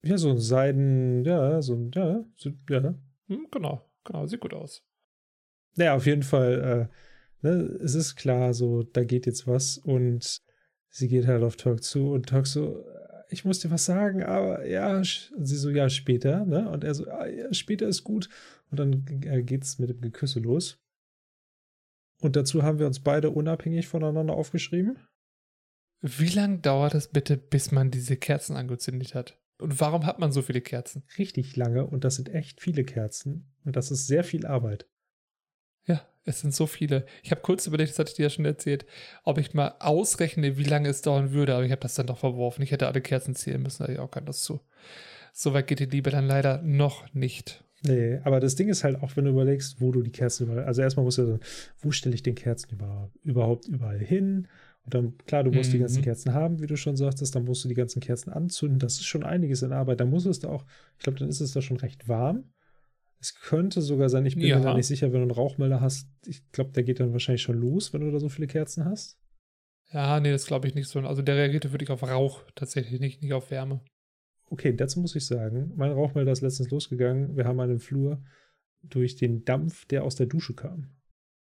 [0.05, 2.95] Ja, so ein Seiden, ja, so ein, ja, so, ja.
[3.29, 4.83] Hm, genau, genau, sieht gut aus.
[5.77, 6.91] Ja, auf jeden Fall,
[7.43, 10.43] äh, ne, es ist klar, so, da geht jetzt was und
[10.91, 12.85] sie geht halt auf Talk zu und Talk so,
[13.31, 16.69] ich muss dir was sagen, aber ja, sie so, ja, später, ne?
[16.71, 18.29] Und er so, ah, ja, später ist gut.
[18.71, 20.79] Und dann äh, geht's mit dem Geküsse los.
[22.21, 24.99] Und dazu haben wir uns beide unabhängig voneinander aufgeschrieben.
[26.01, 29.39] Wie lange dauert es bitte, bis man diese Kerzen angezündet hat?
[29.59, 31.05] Und warum hat man so viele Kerzen?
[31.19, 34.87] Richtig lange und das sind echt viele Kerzen und das ist sehr viel Arbeit.
[35.87, 37.07] Ja, es sind so viele.
[37.23, 38.87] Ich habe kurz überlegt, das hatte ich dir ja schon erzählt,
[39.23, 42.19] ob ich mal ausrechne, wie lange es dauern würde, aber ich habe das dann doch
[42.19, 42.63] verworfen.
[42.63, 44.61] Ich hätte alle Kerzen zählen müssen, da ich auch keine Lust zu.
[45.33, 47.65] So weit geht die Liebe dann leider noch nicht.
[47.87, 50.65] Nee, aber das Ding ist halt auch, wenn du überlegst, wo du die Kerzen überall,
[50.65, 51.41] also erstmal musst du sagen,
[51.81, 54.49] wo stelle ich den Kerzen über, überhaupt überall hin?
[54.85, 55.73] Und dann, klar, du musst mhm.
[55.73, 56.05] die ganzen mhm.
[56.05, 58.79] Kerzen haben, wie du schon sagtest, dann musst du die ganzen Kerzen anzünden.
[58.79, 60.01] Das ist schon einiges in Arbeit.
[60.01, 60.65] Dann muss es da auch,
[60.99, 62.45] ich glaube, dann ist es da schon recht warm.
[63.21, 64.59] Es könnte sogar sein, ich bin ja.
[64.59, 67.41] mir da nicht sicher, wenn du einen Rauchmelder hast, ich glaube, der geht dann wahrscheinlich
[67.41, 69.19] schon los, wenn du da so viele Kerzen hast.
[69.93, 70.99] Ja, nee, das glaube ich nicht so.
[71.01, 73.81] Also der reagierte wirklich auf Rauch tatsächlich, nicht, nicht auf Wärme.
[74.51, 77.37] Okay, dazu muss ich sagen, mein Rauchmelder ist letztens losgegangen.
[77.37, 78.23] Wir haben einen Flur
[78.83, 80.91] durch den Dampf, der aus der Dusche kam.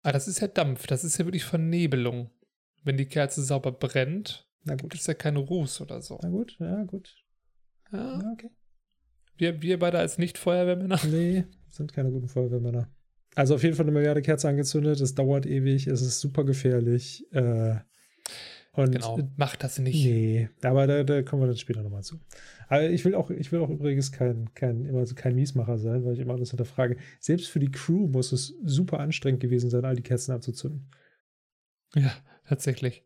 [0.01, 2.32] Ah, das ist ja Dampf, das ist ja wirklich Vernebelung.
[2.83, 4.91] Wenn die Kerze sauber brennt, Na gut.
[4.91, 6.19] gibt es ja keine Ruß oder so.
[6.22, 7.16] Na gut, ja, gut.
[7.91, 8.49] Ja, ja okay.
[9.38, 10.99] Wir, wir beide als Nicht-Feuerwehrmänner?
[11.09, 12.90] Nee, sind keine guten Feuerwehrmänner.
[13.35, 17.25] Also auf jeden Fall eine Milliarde Kerze angezündet, es dauert ewig, es ist super gefährlich.
[17.32, 17.75] Äh,
[18.74, 20.03] und genau, macht das nicht.
[20.03, 22.19] Nee, aber da, da kommen wir dann später nochmal zu.
[22.67, 26.06] Aber ich will auch, ich will auch übrigens kein, kein, immer so kein Miesmacher sein,
[26.06, 26.98] weil ich immer alles hinterfrage.
[27.19, 30.90] Selbst für die Crew muss es super anstrengend gewesen sein, all die Kerzen abzuzünden.
[31.95, 32.11] Ja,
[32.47, 33.03] tatsächlich.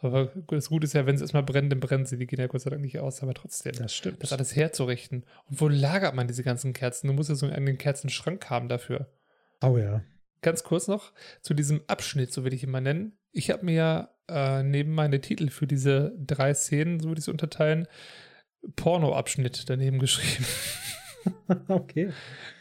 [0.00, 2.18] Aber das Gute ist ja, wenn es erstmal brennt, dann brennen sie.
[2.18, 3.72] Die gehen ja Gott sei Dank nicht aus, aber trotzdem.
[3.74, 4.22] Das stimmt.
[4.22, 5.24] Das alles herzurichten.
[5.48, 7.06] Und wo lagert man diese ganzen Kerzen?
[7.06, 9.06] Du musst ja so einen Kerzenschrank haben dafür.
[9.62, 10.02] Oh ja.
[10.40, 13.16] Ganz kurz noch zu diesem Abschnitt, so will ich ihn mal nennen.
[13.30, 17.24] Ich habe mir ja äh, neben meine Titel für diese drei Szenen, so würde ich
[17.24, 17.86] es unterteilen,
[18.74, 20.44] Porno-Abschnitt daneben geschrieben.
[21.68, 22.12] okay.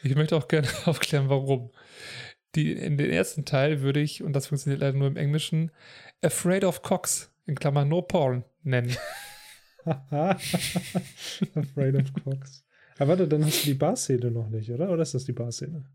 [0.03, 1.71] Ich möchte auch gerne aufklären, warum.
[2.55, 5.71] Die, in den ersten Teil würde ich, und das funktioniert leider nur im Englischen,
[6.21, 8.95] Afraid of Cox, in Klammern No Porn, nennen.
[9.85, 10.35] Afraid
[11.95, 12.65] of Cox.
[12.97, 14.91] Aber warte, dann hast du die Bar-Szene noch nicht, oder?
[14.91, 15.85] Oder ist das die Bar-Szene?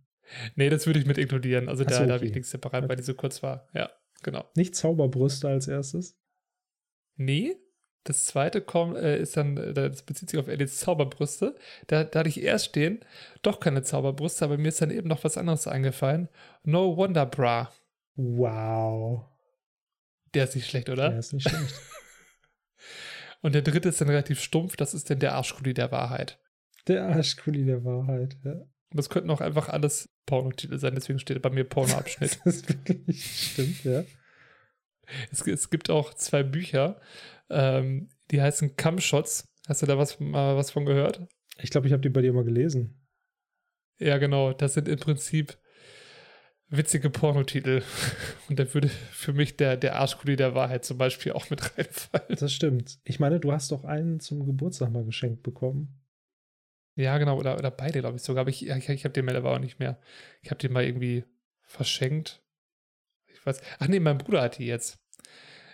[0.57, 1.68] Nee, das würde ich mit inkludieren.
[1.68, 2.12] Also da, so, da okay.
[2.15, 2.89] habe ich nichts separat, Okay.
[2.89, 3.68] weil die so kurz war.
[3.75, 3.91] Ja,
[4.23, 4.44] genau.
[4.57, 6.18] Nicht Zauberbrüste als erstes?
[7.17, 7.57] Nee,
[8.09, 11.55] das zweite kommt, äh, ist dann, äh, das bezieht sich auf Ediths Zauberbrüste.
[11.89, 13.01] Da, da hatte ich erst stehen,
[13.43, 16.28] doch keine Zauberbrüste, aber mir ist dann eben noch was anderes eingefallen.
[16.62, 17.73] No Wonder Bra.
[18.15, 19.25] Wow.
[20.35, 21.12] Der ist nicht schlecht, oder?
[21.12, 21.75] Ja, ist nicht schlecht.
[23.43, 26.39] Und der dritte ist dann relativ stumpf, das ist dann der Arschkuli der Wahrheit.
[26.89, 28.36] Der Arschkuli der Wahrheit.
[28.44, 28.52] Ja.
[28.52, 32.39] Und das könnten auch einfach alles Pornotitel sein, deswegen steht bei mir Pornoabschnitt.
[32.44, 34.05] Das ist wirklich stimmt, ja.
[35.31, 37.01] Es, es gibt auch zwei Bücher,
[37.51, 39.49] ähm, die heißen Cumshots.
[39.68, 41.26] Hast du da was, mal was von gehört?
[41.60, 43.07] Ich glaube, ich habe die bei dir mal gelesen.
[43.99, 44.52] Ja, genau.
[44.52, 45.59] Das sind im Prinzip
[46.68, 47.83] witzige Pornotitel.
[48.49, 52.36] Und da würde für mich der, der Arschkuli der Wahrheit zum Beispiel auch mit reinfallen.
[52.39, 52.99] Das stimmt.
[53.05, 56.02] Ich meine, du hast doch einen zum Geburtstag mal geschenkt bekommen.
[56.94, 57.39] Ja, genau.
[57.39, 58.43] Oder, oder beide, glaube ich sogar.
[58.43, 60.01] Aber ich, ich, ich habe den aber auch nicht mehr.
[60.43, 61.25] Ich habe den mal irgendwie
[61.62, 62.43] verschenkt.
[63.47, 63.60] Weiß.
[63.78, 64.99] Ach nee, mein Bruder hat die jetzt.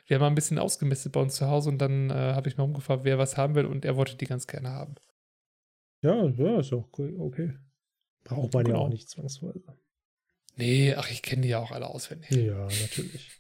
[0.06, 2.56] Wir haben mal ein bisschen ausgemistet bei uns zu Hause und dann äh, habe ich
[2.56, 4.94] mal umgefragt, wer was haben will und er wollte die ganz gerne haben.
[6.02, 7.56] Ja, ja, ist auch cool, okay.
[8.24, 8.84] Braucht man ja Genau.
[8.84, 9.62] auch nicht zwangsweise.
[10.56, 12.30] Nee, ach, ich kenne die ja auch alle auswendig.
[12.30, 13.30] Ja, natürlich.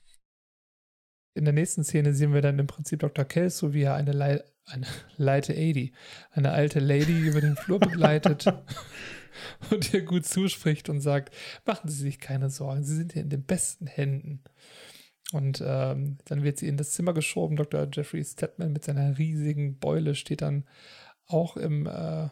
[1.34, 3.24] In der nächsten Szene sehen wir dann im Prinzip Dr.
[3.24, 4.86] Kelso, wie er eine, Lei eine
[5.16, 5.92] Leite 80,
[6.30, 8.46] eine alte Lady über den Flur begleitet
[9.70, 13.30] und ihr gut zuspricht und sagt, machen Sie sich keine Sorgen, Sie sind hier in
[13.30, 14.42] den besten Händen.
[15.32, 17.56] Und ähm, dann wird sie in das Zimmer geschoben.
[17.56, 17.88] Dr.
[17.90, 20.64] Jeffrey Stedman mit seiner riesigen Beule steht dann
[21.26, 22.28] auch im, äh,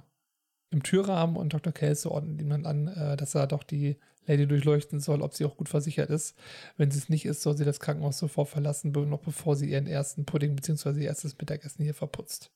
[0.71, 1.73] im Türrahmen und Dr.
[1.73, 3.97] Kelso ordnet ihm dann an, äh, dass er doch die
[4.27, 6.37] Lady durchleuchten soll, ob sie auch gut versichert ist.
[6.77, 9.87] Wenn sie es nicht ist, soll sie das Krankenhaus sofort verlassen, noch bevor sie ihren
[9.87, 11.01] ersten Pudding bzw.
[11.01, 12.53] ihr erstes Mittagessen hier verputzt.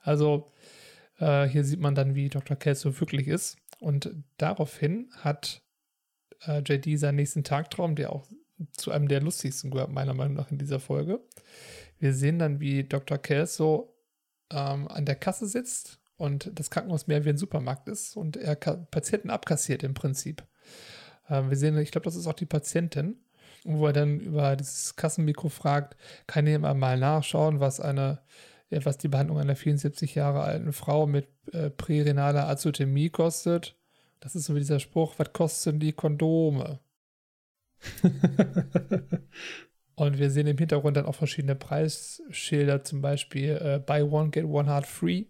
[0.00, 0.52] Also
[1.18, 2.56] äh, hier sieht man dann, wie Dr.
[2.56, 3.56] Kelso wirklich ist.
[3.80, 5.62] Und daraufhin hat
[6.46, 8.26] äh, JD seinen nächsten Tagtraum, der auch
[8.72, 11.20] zu einem der lustigsten gehört, meiner Meinung nach in dieser Folge.
[11.98, 13.18] Wir sehen dann, wie Dr.
[13.18, 13.94] Kelso
[14.50, 18.56] ähm, an der Kasse sitzt und das Krankenhaus mehr wie ein Supermarkt ist und er
[18.56, 20.44] Patienten abkassiert im Prinzip.
[21.28, 23.16] Ähm, wir sehen, ich glaube, das ist auch die Patientin,
[23.64, 25.96] wo er dann über dieses Kassenmikro fragt,
[26.26, 28.20] kann jemand mal nachschauen, was eine,
[28.70, 33.76] was die Behandlung einer 74 Jahre alten Frau mit äh, prärenaler Azotemie kostet.
[34.20, 36.80] Das ist so wie dieser Spruch, was kosten die Kondome?
[39.96, 44.44] Und wir sehen im Hintergrund dann auch verschiedene Preisschilder, zum Beispiel äh, Buy One, Get
[44.44, 45.26] One Heart Free.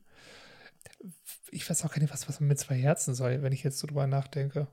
[1.50, 3.78] Ich weiß auch gar nicht, was, was man mit zwei Herzen soll, wenn ich jetzt
[3.78, 4.68] so drüber nachdenke.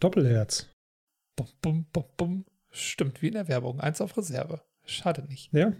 [0.00, 0.66] Doppelherz.
[1.36, 2.44] Bum, bum, bum, bum.
[2.70, 3.80] Stimmt, wie in der Werbung.
[3.80, 4.62] Eins auf Reserve.
[4.84, 5.52] Schade nicht.
[5.52, 5.72] Ja,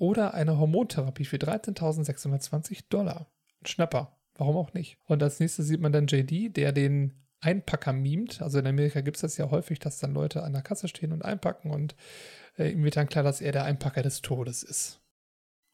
[0.00, 3.30] Oder eine Hormontherapie für 13.620 Dollar.
[3.66, 4.16] Schnapper.
[4.34, 4.96] Warum auch nicht?
[5.04, 8.40] Und als nächstes sieht man dann JD, der den Einpacker mimt.
[8.40, 11.12] Also in Amerika gibt es das ja häufig, dass dann Leute an der Kasse stehen
[11.12, 11.94] und einpacken und
[12.56, 15.02] äh, ihm wird dann klar, dass er der Einpacker des Todes ist.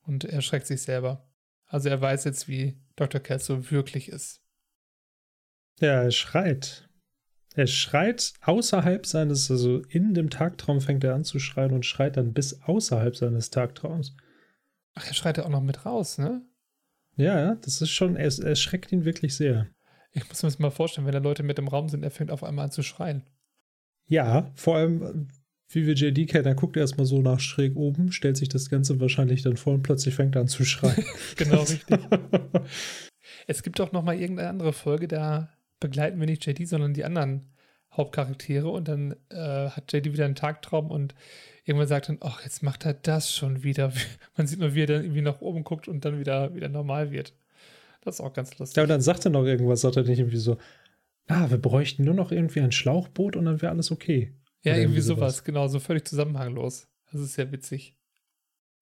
[0.03, 1.31] Und er schreckt sich selber.
[1.67, 3.21] Also er weiß jetzt, wie Dr.
[3.21, 4.43] Kelso wirklich ist.
[5.79, 6.86] ja, er schreit.
[7.57, 12.19] Er schreit außerhalb seines, also in dem Tagtraum fängt er an zu schreien und schreit
[12.19, 14.15] dann bis außerhalb seines Tagtraums.
[14.95, 16.43] Ach, er schreit ja auch noch mit raus, ne?
[17.17, 19.69] Ja, das ist schon, er, er schreckt ihn wirklich sehr.
[20.13, 22.31] Ich muss mir das mal vorstellen, wenn da Leute mit im Raum sind, er fängt
[22.31, 23.23] auf einmal an zu schreien.
[24.07, 25.29] Ja, vor allem,
[25.71, 29.01] wie wir JD kennen, er guckt erstmal so nach schräg oben, stellt sich das Ganze
[29.01, 31.05] wahrscheinlich dann vor und plötzlich fängt er an zu schreien.
[31.37, 32.01] Genau, richtig.
[33.49, 37.05] Es gibt auch noch mal irgendeine andere Folge, da begleiten wir nicht JD, sondern die
[37.05, 37.53] anderen
[37.93, 41.15] Hauptcharaktere und dann äh, hat JD wieder einen Tagtraum und
[41.65, 43.93] irgendwann sagt dann, ach, jetzt macht er das schon wieder.
[44.37, 47.11] Man sieht nur, wie er dann irgendwie nach oben guckt und dann wieder, wieder normal
[47.11, 47.35] wird.
[48.03, 48.77] Das ist auch ganz lustig.
[48.77, 50.59] ja, und dann sagt er noch irgendwas, sagt er nicht irgendwie so,
[51.27, 54.33] ah, wir bräuchten nur noch irgendwie ein Schlauchboot und dann wäre alles okay.
[54.63, 55.45] Ja, Oder irgendwie sowas, sowas.
[55.45, 56.89] genau, so völlig zusammenhanglos.
[57.11, 57.97] Das ist sehr witzig.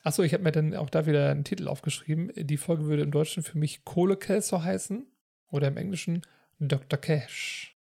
[0.02, 2.30] Achso, ich habe mir dann auch da wieder einen Titel aufgeschrieben.
[2.36, 5.06] Die Folge würde im Deutschen für mich Kohlekelso heißen
[5.50, 6.22] oder im Englischen
[6.58, 6.98] Dr.
[6.98, 7.76] Cash.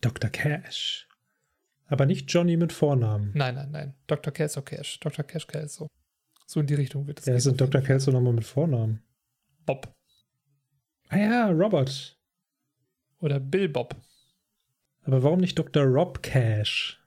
[0.00, 0.30] Dr.
[0.30, 1.08] Cash.
[1.86, 3.32] Aber nicht Johnny mit Vornamen.
[3.34, 3.94] Nein, nein, nein.
[4.06, 4.32] Dr.
[4.32, 5.00] Kelso Cash.
[5.00, 5.24] Dr.
[5.24, 5.88] Cash Kelso.
[6.46, 7.80] So in die Richtung wird es ist denn Dr.
[7.80, 9.02] Kelso nochmal mit Vornamen?
[9.66, 9.92] Bob.
[11.08, 12.16] Ah ja, Robert.
[13.20, 13.96] Oder Bill Bob.
[15.02, 15.84] Aber warum nicht Dr.
[15.84, 17.00] Rob Cash?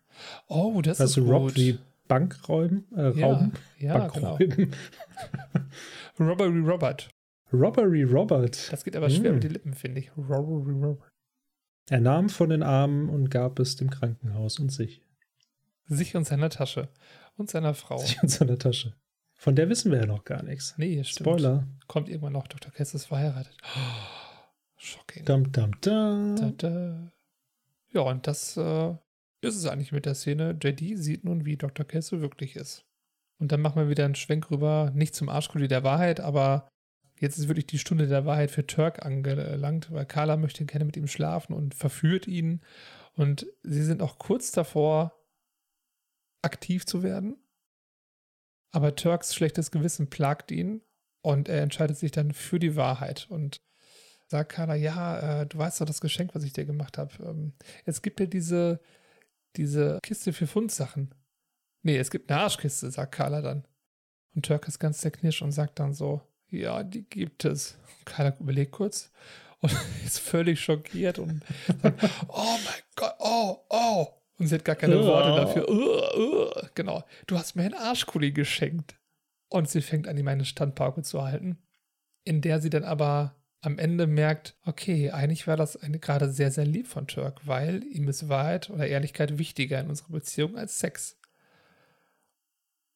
[0.47, 1.55] Oh, das also ist Rob gut.
[1.55, 4.37] wie Bankräuben, äh, Ja, Rauben, ja, genau.
[4.37, 4.75] Bankräuben.
[6.19, 7.09] Robbery Robert.
[7.53, 8.71] Robbery Robert.
[8.71, 9.35] Das geht aber schwer Hm.
[9.35, 10.11] mit den Lippen, finde ich.
[10.17, 11.09] Robbery Robert.
[11.89, 15.01] Er nahm von den Armen und gab es dem Krankenhaus und sich.
[15.85, 16.89] Sich und seiner Tasche.
[17.35, 17.97] Und seiner Frau.
[17.97, 18.95] Sich in seiner Tasche.
[19.35, 20.75] Von der wissen wir ja noch gar nichts.
[20.77, 21.27] Nee, stimmt.
[21.27, 21.67] Spoiler.
[21.87, 22.47] Kommt irgendwann noch.
[22.47, 22.71] Dr.
[22.71, 23.55] Kess ist verheiratet.
[24.77, 25.25] Shocking.
[25.25, 26.57] Dum, dum, Da, dum.
[26.57, 27.11] da.
[27.91, 28.93] Ja, und das äh,
[29.41, 30.57] ist es eigentlich mit der Szene.
[30.61, 31.85] JD sieht nun, wie Dr.
[31.85, 32.85] Kessel wirklich ist.
[33.39, 36.69] Und dann machen wir wieder einen Schwenk rüber, nicht zum Arschkuli der Wahrheit, aber
[37.19, 40.97] jetzt ist wirklich die Stunde der Wahrheit für Turk angelangt, weil Carla möchte gerne mit
[40.97, 42.61] ihm schlafen und verführt ihn.
[43.15, 45.13] Und sie sind auch kurz davor,
[46.41, 47.37] aktiv zu werden.
[48.71, 50.81] Aber Turks schlechtes Gewissen plagt ihn
[51.21, 53.61] und er entscheidet sich dann für die Wahrheit und
[54.27, 57.11] sagt Carla, ja, äh, du weißt doch das Geschenk, was ich dir gemacht habe.
[57.23, 57.53] Ähm,
[57.85, 58.81] es gibt ja diese,
[59.55, 61.13] diese Kiste für Fundsachen.
[61.83, 63.67] Nee, es gibt eine Arschkiste, sagt Carla dann.
[64.33, 66.21] Und Turk ist ganz zerknirscht und sagt dann so,
[66.59, 67.77] ja, die gibt es.
[68.05, 69.11] Carla überlegt kurz
[69.61, 69.71] und
[70.05, 71.43] ist völlig schockiert und
[71.81, 74.07] sagt, oh mein Gott, oh, oh.
[74.37, 75.05] Und sie hat gar keine Oh.
[75.05, 75.69] Worte dafür.
[75.69, 76.51] Uh, uh.
[76.75, 78.95] Genau, du hast mir einen Arschkuli geschenkt.
[79.47, 81.59] Und sie fängt an, ihm eine Standpauke zu halten,
[82.23, 86.51] in der sie dann aber am Ende merkt, okay, eigentlich war das eine, gerade sehr,
[86.51, 90.79] sehr lieb von Turk, weil ihm ist Wahrheit oder Ehrlichkeit wichtiger in unserer Beziehung als
[90.79, 91.17] Sex.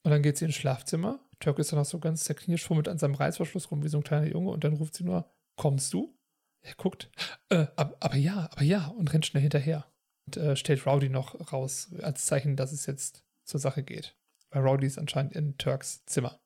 [0.03, 1.19] Und dann geht sie ins Schlafzimmer.
[1.39, 4.03] Turk ist dann auch so ganz zerknirscht, fummelt an seinem Reißverschluss rum wie so ein
[4.03, 6.15] kleiner Junge und dann ruft sie nur, kommst du?
[6.61, 7.09] Er guckt,
[7.49, 9.85] äh, aber, aber ja, aber ja und rennt schnell hinterher.
[10.25, 14.17] Und äh, stellt Rowdy noch raus, als Zeichen, dass es jetzt zur Sache geht.
[14.49, 16.39] Weil Rowdy ist anscheinend in Turks Zimmer.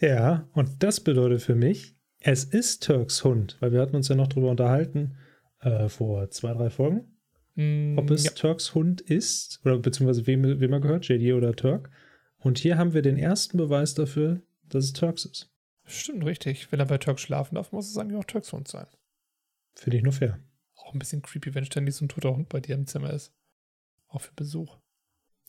[0.00, 4.14] Ja, und das bedeutet für mich, es ist Turks Hund, weil wir hatten uns ja
[4.14, 5.18] noch drüber unterhalten
[5.60, 7.20] äh, vor zwei, drei Folgen,
[7.60, 8.30] Mm, ob es ja.
[8.30, 11.90] Turks Hund ist oder beziehungsweise wem, wem er gehört, JD oder Turk.
[12.40, 15.50] Und hier haben wir den ersten Beweis dafür, dass es Turks ist.
[15.84, 16.70] Stimmt, richtig.
[16.70, 18.86] Wenn er bei Turk schlafen darf, muss es eigentlich auch Turks Hund sein.
[19.74, 20.38] Finde ich nur fair.
[20.76, 23.32] Auch ein bisschen creepy, wenn ständig so ein toter Hund bei dir im Zimmer ist.
[24.08, 24.78] Auch für Besuch.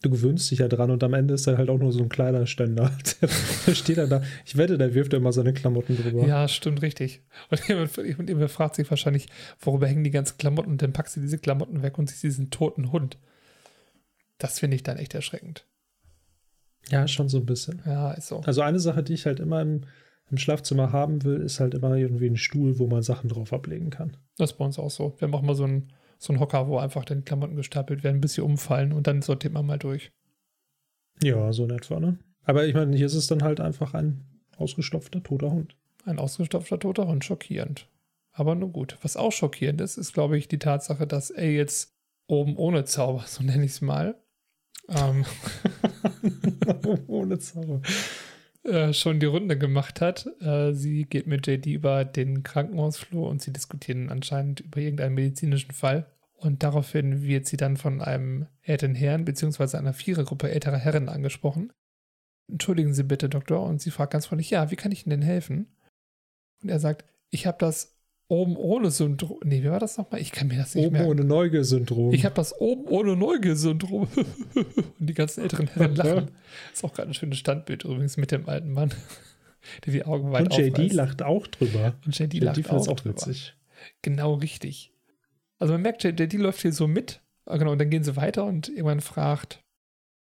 [0.01, 2.09] Du gewöhnst dich ja dran und am Ende ist er halt auch nur so ein
[2.09, 2.91] Kleiderständer.
[3.67, 4.23] der steht dann da.
[4.45, 6.25] Ich wette, der wirft immer seine Klamotten drüber.
[6.25, 7.21] Ja, stimmt, richtig.
[7.51, 9.27] Und jemand, und jemand fragt sich wahrscheinlich,
[9.59, 10.71] worüber hängen die ganzen Klamotten?
[10.71, 13.19] Und dann packst du diese Klamotten weg und siehst diesen toten Hund.
[14.39, 15.67] Das finde ich dann echt erschreckend.
[16.89, 17.81] Ja, schon so ein bisschen.
[17.85, 18.39] Ja, ist so.
[18.41, 19.81] Also eine Sache, die ich halt immer im,
[20.29, 23.89] im Schlafzimmer haben will, ist halt immer irgendwie ein Stuhl, wo man Sachen drauf ablegen
[23.89, 24.17] kann.
[24.37, 25.13] Das ist bei uns auch so.
[25.17, 28.21] Wir haben auch mal so einen, so einen Hocker, wo einfach dann Klamotten gestapelt werden,
[28.21, 30.11] bis sie umfallen und dann sortiert man mal durch.
[31.21, 32.17] Ja, so in etwa, ne?
[32.43, 34.25] Aber ich meine, hier ist es dann halt einfach ein
[34.57, 35.75] ausgestopfter toter Hund.
[36.05, 37.87] Ein ausgestopfter toter Hund, schockierend.
[38.31, 38.97] Aber nur gut.
[39.01, 41.93] Was auch schockierend ist, ist, glaube ich, die Tatsache, dass er jetzt
[42.27, 44.15] oben ohne Zauber, so nenne ich es mal,
[44.89, 45.25] ähm,
[47.07, 47.81] Ohne Zauber.
[48.63, 50.27] äh, schon die Runde gemacht hat.
[50.39, 55.71] Äh, sie geht mit JD über den Krankenhausflur und sie diskutieren anscheinend über irgendeinen medizinischen
[55.71, 56.07] Fall.
[56.35, 59.77] Und daraufhin wird sie dann von einem älteren Herrn bzw.
[59.77, 61.71] einer Vierergruppe älterer Herren angesprochen.
[62.49, 63.63] Entschuldigen Sie bitte, Doktor.
[63.63, 65.75] Und sie fragt ganz freundlich, ja, wie kann ich Ihnen denn helfen?
[66.61, 67.90] Und er sagt, ich habe das
[68.31, 69.39] oben ohne Syndrom.
[69.43, 70.21] Nee, wie war das nochmal?
[70.21, 71.09] Ich kann mir das nicht Oben merken.
[71.09, 72.13] ohne Neugier-Syndrom.
[72.13, 74.07] Ich habe das oben ohne Neugier-Syndrom.
[74.55, 74.65] Und
[74.99, 76.31] die ganzen älteren Herren lachen.
[76.73, 78.93] Ist auch gerade ein schönes Standbild übrigens mit dem alten Mann,
[79.85, 80.93] der die Augen weit Und JD aufreißt.
[80.93, 81.93] lacht auch drüber.
[82.05, 83.15] Und JD JD lacht auch, auch drüber.
[83.15, 83.53] witzig.
[84.01, 84.93] Genau richtig.
[85.59, 87.21] Also man merkt, JD läuft hier so mit.
[87.45, 89.61] Ah, Genau, und dann gehen sie weiter und irgendwann fragt,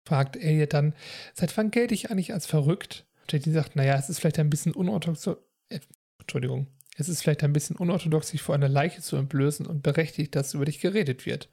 [0.07, 0.95] fragt Elliot dann,
[1.35, 3.07] seit wann gelte ich eigentlich als verrückt?
[3.31, 5.27] JD sagt, naja, es ist vielleicht ein bisschen unorthodox,
[5.69, 5.81] äh,
[6.19, 6.67] Entschuldigung,
[7.01, 10.55] es ist vielleicht ein bisschen unorthodox, sich vor einer Leiche zu entblößen und berechtigt, dass
[10.55, 11.49] über dich geredet wird.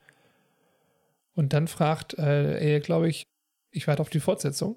[1.34, 3.24] Und dann fragt äh, Elliot, glaube ich,
[3.72, 4.76] ich warte auf die Fortsetzung.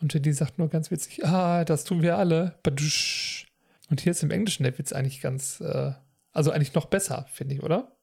[0.00, 2.58] Und JD sagt nur ganz witzig, ah, das tun wir alle.
[2.62, 3.46] Badusch.
[3.90, 5.92] Und hier ist im Englischen der Witz eigentlich ganz, äh,
[6.32, 7.96] also eigentlich noch besser, finde ich, oder?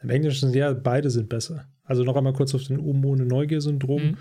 [0.00, 1.68] Im Englischen, ja, beide sind besser.
[1.82, 4.02] Also noch einmal kurz auf den Neugier-Syndrom.
[4.02, 4.16] Mhm.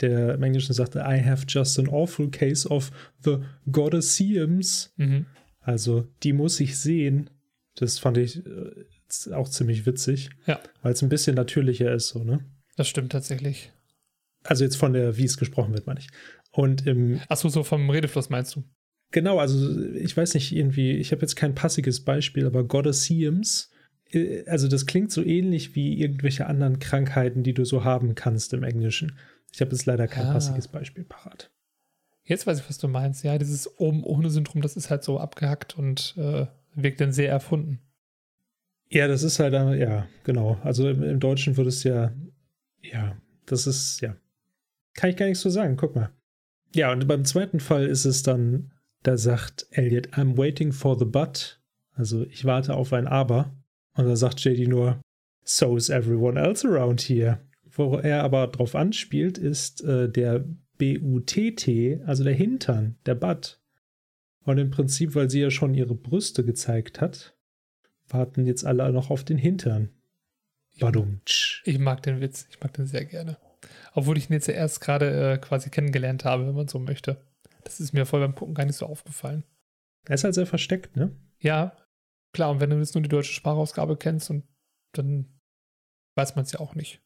[0.00, 2.90] Der im Englischen sagte, I have just an awful case of
[3.24, 3.38] the
[3.70, 4.92] Goddesseums.
[4.96, 5.26] Mhm.
[5.60, 7.30] Also, die muss ich sehen.
[7.74, 10.30] Das fand ich äh, auch ziemlich witzig.
[10.46, 10.60] Ja.
[10.82, 12.44] Weil es ein bisschen natürlicher ist, so, ne?
[12.76, 13.72] Das stimmt tatsächlich.
[14.44, 16.08] Also jetzt von der, wie es gesprochen wird, meine ich.
[16.52, 18.64] Und im, Achso, so vom Redefluss meinst du?
[19.10, 23.70] genau, also ich weiß nicht, irgendwie, ich habe jetzt kein passiges Beispiel, aber Goddesseums,
[24.10, 28.52] äh, also das klingt so ähnlich wie irgendwelche anderen Krankheiten, die du so haben kannst
[28.52, 29.16] im Englischen.
[29.52, 30.32] Ich habe jetzt leider kein Ah.
[30.32, 31.50] passiges Beispiel parat.
[32.24, 33.24] Jetzt weiß ich, was du meinst.
[33.24, 37.30] Ja, dieses oben ohne Syndrom, das ist halt so abgehackt und äh, wirkt dann sehr
[37.30, 37.80] erfunden.
[38.90, 40.58] Ja, das ist halt, äh, ja, genau.
[40.62, 42.12] Also im, im Deutschen würde es ja,
[42.82, 44.16] ja, das ist, ja.
[44.94, 46.10] Kann ich gar nichts so sagen, guck mal.
[46.74, 51.04] Ja, und beim zweiten Fall ist es dann, da sagt Elliot, I'm waiting for the
[51.06, 51.60] but.
[51.94, 53.54] Also ich warte auf ein Aber.
[53.94, 55.00] Und da sagt JD nur,
[55.44, 57.40] so is everyone else around here.
[57.78, 60.44] Wo er aber drauf anspielt, ist äh, der
[60.78, 61.68] BUTT,
[62.04, 63.60] also der Hintern, der Butt.
[64.44, 67.36] Und im Prinzip, weil sie ja schon ihre Brüste gezeigt hat,
[68.08, 69.90] warten jetzt alle noch auf den Hintern.
[70.80, 71.62] Badumtsch.
[71.66, 73.36] Ich mag den Witz, ich mag den sehr gerne.
[73.92, 77.24] Obwohl ich ihn jetzt ja erst gerade äh, quasi kennengelernt habe, wenn man so möchte.
[77.62, 79.44] Das ist mir voll beim Gucken gar nicht so aufgefallen.
[80.06, 81.12] Er ist halt sehr versteckt, ne?
[81.38, 81.76] Ja,
[82.32, 82.50] klar.
[82.50, 84.44] Und wenn du jetzt nur die deutsche Sprachausgabe kennst, und
[84.92, 85.26] dann
[86.16, 87.02] weiß man es ja auch nicht.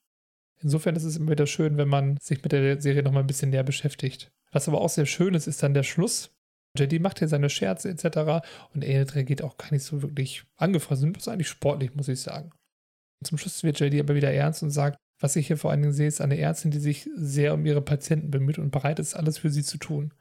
[0.62, 3.50] Insofern ist es immer wieder schön, wenn man sich mit der Serie nochmal ein bisschen
[3.50, 4.30] näher beschäftigt.
[4.52, 6.30] Was aber auch sehr schön ist, ist dann der Schluss.
[6.78, 8.46] JD macht hier seine Scherze etc.
[8.74, 11.12] Und Enid reagiert auch gar nicht so wirklich angefressen.
[11.12, 12.50] Das ist eigentlich sportlich, muss ich sagen.
[13.20, 15.82] Und zum Schluss wird JD aber wieder ernst und sagt, was ich hier vor allen
[15.82, 19.14] Dingen sehe, ist eine Ärztin, die sich sehr um ihre Patienten bemüht und bereit ist,
[19.14, 20.12] alles für sie zu tun.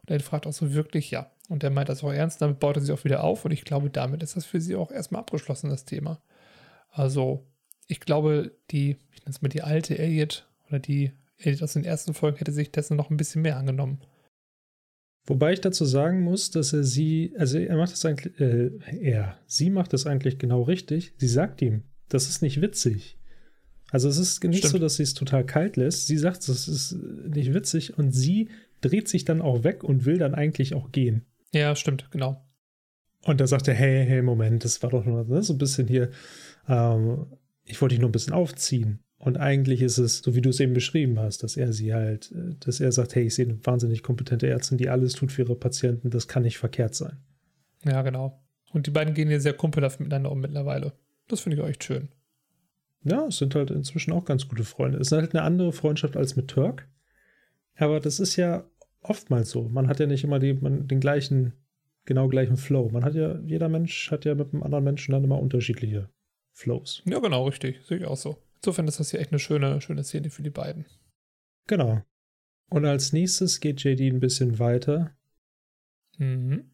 [0.00, 1.30] Und er fragt auch so wirklich, ja.
[1.48, 3.44] Und er meint das auch ernst, damit baut er sie auch wieder auf.
[3.44, 6.20] Und ich glaube, damit ist das für sie auch erstmal abgeschlossen, das Thema.
[6.90, 7.46] Also,
[7.88, 11.84] ich glaube, die, ich nenne es mal die alte Elliot oder die Elliot aus den
[11.84, 14.00] ersten Folgen hätte sich dessen noch ein bisschen mehr angenommen.
[15.26, 19.38] Wobei ich dazu sagen muss, dass er sie, also er macht das eigentlich, äh, er,
[19.46, 21.12] sie macht das eigentlich genau richtig.
[21.18, 23.18] Sie sagt ihm, das ist nicht witzig.
[23.90, 24.72] Also es ist nicht Stimmt.
[24.72, 26.06] so, dass sie es total kalt lässt.
[26.06, 28.48] Sie sagt, das ist nicht witzig und sie
[28.80, 31.24] dreht sich dann auch weg und will dann eigentlich auch gehen.
[31.52, 32.44] Ja, stimmt, genau.
[33.24, 35.88] Und da sagt er, hey, hey, Moment, das war doch nur ne, so ein bisschen
[35.88, 36.10] hier,
[36.68, 37.26] ähm,
[37.68, 39.00] ich wollte dich nur ein bisschen aufziehen.
[39.18, 42.32] Und eigentlich ist es, so wie du es eben beschrieben hast, dass er sie halt,
[42.32, 45.42] äh, dass er sagt, hey, ich sehe eine wahnsinnig kompetente Ärztin, die alles tut für
[45.42, 47.18] ihre Patienten, das kann nicht verkehrt sein.
[47.84, 48.40] Ja, genau.
[48.72, 50.92] Und die beiden gehen hier sehr kumpelhaft miteinander um mittlerweile.
[51.26, 52.08] Das finde ich auch echt schön.
[53.02, 54.98] Ja, es sind halt inzwischen auch ganz gute Freunde.
[54.98, 56.88] Es ist halt eine andere Freundschaft als mit Turk.
[57.76, 58.64] Aber das ist ja
[59.02, 59.68] oftmals so.
[59.68, 61.52] Man hat ja nicht immer die, man, den gleichen,
[62.04, 62.90] genau gleichen Flow.
[62.90, 66.08] Man hat ja, jeder Mensch hat ja mit einem anderen Menschen dann immer unterschiedliche
[66.58, 67.02] Flows.
[67.04, 67.84] Ja, genau, richtig.
[67.86, 68.42] Sehe ich auch so.
[68.56, 70.86] Insofern ist das hier echt eine schöne, schöne Szene für die beiden.
[71.66, 72.02] Genau.
[72.68, 75.16] Und als nächstes geht JD ein bisschen weiter.
[76.16, 76.70] Mhm.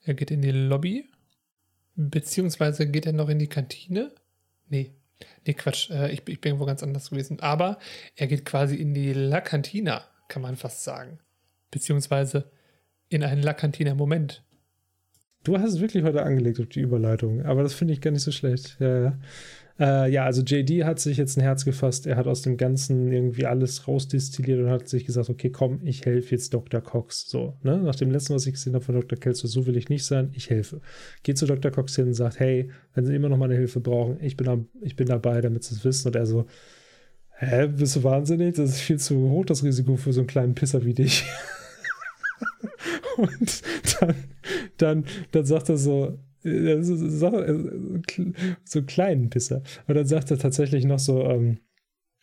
[0.00, 1.08] Er geht in die Lobby.
[1.94, 4.14] Beziehungsweise geht er noch in die Kantine?
[4.68, 4.94] Nee,
[5.46, 7.40] Nee, Quatsch, äh, ich, ich, bin irgendwo ganz anders gewesen.
[7.40, 7.78] Aber
[8.16, 11.18] er geht quasi in die La Cantina, kann man fast sagen.
[11.70, 12.50] Beziehungsweise
[13.08, 14.42] in einen La Cantina-Moment.
[15.44, 18.22] Du hast es wirklich heute angelegt auf die Überleitung, aber das finde ich gar nicht
[18.22, 18.76] so schlecht.
[18.78, 19.18] Ja, ja.
[19.80, 22.06] Äh, ja, also JD hat sich jetzt ein Herz gefasst.
[22.06, 26.04] Er hat aus dem Ganzen irgendwie alles rausdestilliert und hat sich gesagt, okay, komm, ich
[26.04, 26.80] helfe jetzt Dr.
[26.80, 27.28] Cox.
[27.28, 27.78] So, ne?
[27.78, 29.18] Nach dem letzten, was ich gesehen habe von Dr.
[29.18, 30.80] Kelso, so will ich nicht sein, ich helfe.
[31.22, 31.70] Geht zu Dr.
[31.70, 34.58] Cox hin und sagt, hey, wenn Sie immer noch meine Hilfe brauchen, ich bin, da,
[34.82, 36.08] ich bin dabei, damit Sie es wissen.
[36.08, 36.46] Und er so,
[37.38, 38.54] hä, bist du wahnsinnig?
[38.54, 41.24] Das ist viel zu hoch, das Risiko für so einen kleinen Pisser wie dich.
[43.16, 43.62] und
[44.00, 44.14] dann,
[44.82, 46.18] dann, dann sagt er so,
[48.64, 49.62] so kleinen Pisser.
[49.86, 51.58] Und dann sagt er tatsächlich noch so, ähm,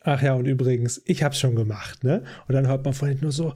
[0.02, 2.24] ach ja, und übrigens, ich hab's schon gemacht, ne?
[2.48, 3.54] Und dann hört man von hinten nur so,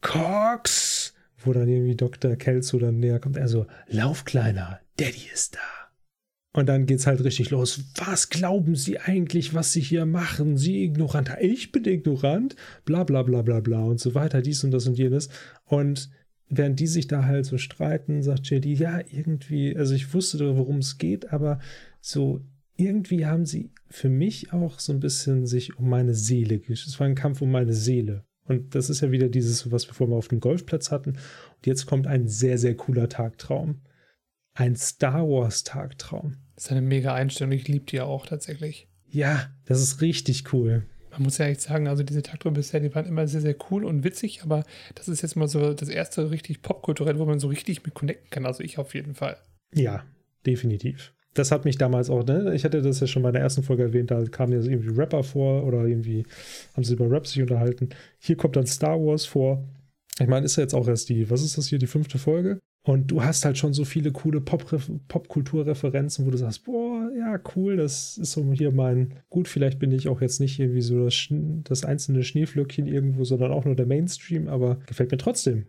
[0.00, 1.14] Cox!
[1.42, 2.36] Wo dann irgendwie Dr.
[2.36, 3.38] Kelso dann näher kommt.
[3.38, 5.80] Er so, lauf kleiner, Daddy ist da.
[6.52, 7.84] Und dann geht's halt richtig los.
[7.94, 10.56] Was glauben Sie eigentlich, was Sie hier machen?
[10.56, 11.30] Sie ignorant.
[11.40, 12.56] Ich bin ignorant.
[12.84, 14.42] Bla bla bla bla bla und so weiter.
[14.42, 15.28] Dies und das und jenes.
[15.64, 16.10] Und
[16.50, 20.78] während die sich da halt so streiten, sagt JD, ja, irgendwie, also ich wusste, worum
[20.78, 21.60] es geht, aber
[22.00, 22.40] so
[22.76, 26.88] irgendwie haben sie für mich auch so ein bisschen sich um meine Seele geschützt.
[26.88, 28.24] Es war ein Kampf um meine Seele.
[28.44, 31.10] Und das ist ja wieder dieses, was wir vorher auf dem Golfplatz hatten.
[31.10, 33.82] Und jetzt kommt ein sehr, sehr cooler Tagtraum.
[34.54, 36.38] Ein Star Wars Tagtraum.
[36.56, 37.52] Das ist eine mega Einstellung.
[37.52, 38.88] Ich liebe die ja auch tatsächlich.
[39.08, 42.94] Ja, das ist richtig cool man muss ja echt sagen, also diese Taktrolle bisher, die
[42.94, 44.64] waren immer sehr, sehr cool und witzig, aber
[44.94, 48.30] das ist jetzt mal so das erste richtig popkulturell, wo man so richtig mit connecten
[48.30, 48.46] kann.
[48.46, 49.36] Also ich auf jeden Fall.
[49.74, 50.04] Ja,
[50.46, 51.12] definitiv.
[51.34, 52.54] Das hat mich damals auch, ne?
[52.54, 55.22] Ich hatte das ja schon bei der ersten Folge erwähnt, da kamen ja irgendwie Rapper
[55.22, 56.26] vor oder irgendwie
[56.74, 57.90] haben sie über Rap sich unterhalten.
[58.18, 59.64] Hier kommt dann Star Wars vor.
[60.18, 62.58] Ich meine, ist ja jetzt auch erst die, was ist das hier, die fünfte Folge?
[62.90, 67.76] Und du hast halt schon so viele coole Popkulturreferenzen, wo du sagst, boah, ja, cool,
[67.76, 71.28] das ist so hier mein, gut, vielleicht bin ich auch jetzt nicht irgendwie so das,
[71.30, 75.66] das einzelne Schneeflöckchen irgendwo, sondern auch nur der Mainstream, aber gefällt mir trotzdem.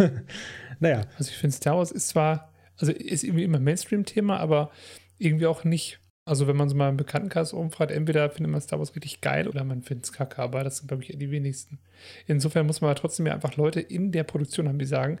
[0.80, 1.02] naja.
[1.16, 4.72] Also ich finde, Star Wars ist zwar, also ist irgendwie immer Mainstream-Thema, aber
[5.18, 6.00] irgendwie auch nicht.
[6.24, 9.46] Also wenn man so mal einen Bekanntenkreis umfragt, entweder findet man Star Wars richtig geil
[9.46, 11.78] oder man findet es kacke, aber das sind, glaube ich, die wenigsten.
[12.26, 15.20] Insofern muss man aber trotzdem ja einfach Leute in der Produktion haben, die sagen,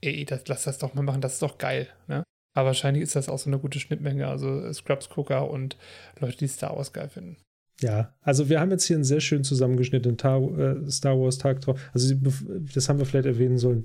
[0.00, 1.88] ey, das, lass das doch mal machen, das ist doch geil.
[2.06, 2.24] Ne?
[2.54, 5.76] Aber wahrscheinlich ist das auch so eine gute Schnittmenge, also Scrubs-Gucker und
[6.18, 7.36] Leute, die Star Wars geil finden.
[7.80, 11.80] Ja, also wir haben jetzt hier einen sehr schön zusammengeschnittenen äh, Star Wars Tag drauf.
[11.92, 12.12] Also
[12.74, 13.84] das haben wir vielleicht erwähnen sollen.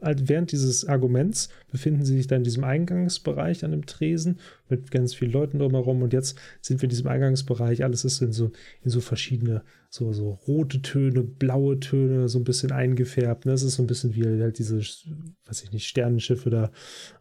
[0.00, 4.92] Halt während dieses Arguments befinden sie sich da in diesem Eingangsbereich an dem Tresen mit
[4.92, 7.82] ganz vielen Leuten drumherum und jetzt sind wir in diesem Eingangsbereich.
[7.82, 8.52] Alles ist in so,
[8.84, 9.62] in so verschiedene,
[9.96, 13.46] so, so rote Töne, blaue Töne, so ein bisschen eingefärbt.
[13.46, 13.52] Ne?
[13.52, 16.70] Das ist so ein bisschen wie halt diese, weiß ich nicht, Sternenschiffe da.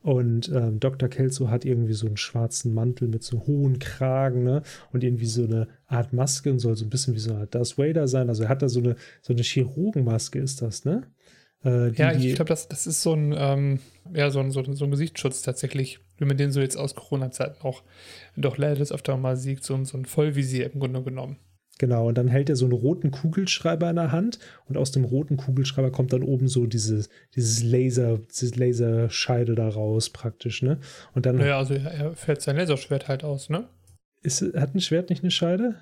[0.02, 1.10] Und ähm, Dr.
[1.10, 4.62] Kelso hat irgendwie so einen schwarzen Mantel mit so hohen Kragen ne?
[4.92, 7.56] und irgendwie so eine Art Maske und soll so ein bisschen wie so eine Art
[7.56, 8.30] Darth Vader sein.
[8.30, 11.04] Also er hat da so eine, so eine Chirurgenmaske, ist das, ne?
[11.64, 13.80] Äh, die, ja, ich glaube, das, das ist so ein, ähm,
[14.14, 16.94] ja, so ein, so, ein, so ein Gesichtsschutz tatsächlich, wie man den so jetzt aus
[16.94, 17.84] Corona-Zeiten auch
[18.36, 21.38] doch leider das öfter mal sieht, so, so ein Vollvisier im Grunde genommen.
[21.78, 25.04] Genau, und dann hält er so einen roten Kugelschreiber in der Hand und aus dem
[25.04, 30.80] roten Kugelschreiber kommt dann oben so dieses, dieses Laser, diese Laserscheide da raus praktisch, ne?
[31.14, 31.36] Und dann.
[31.36, 33.68] Naja, also er fährt sein Laserschwert halt aus, ne?
[34.22, 35.76] Ist, hat ein Schwert nicht eine Scheide?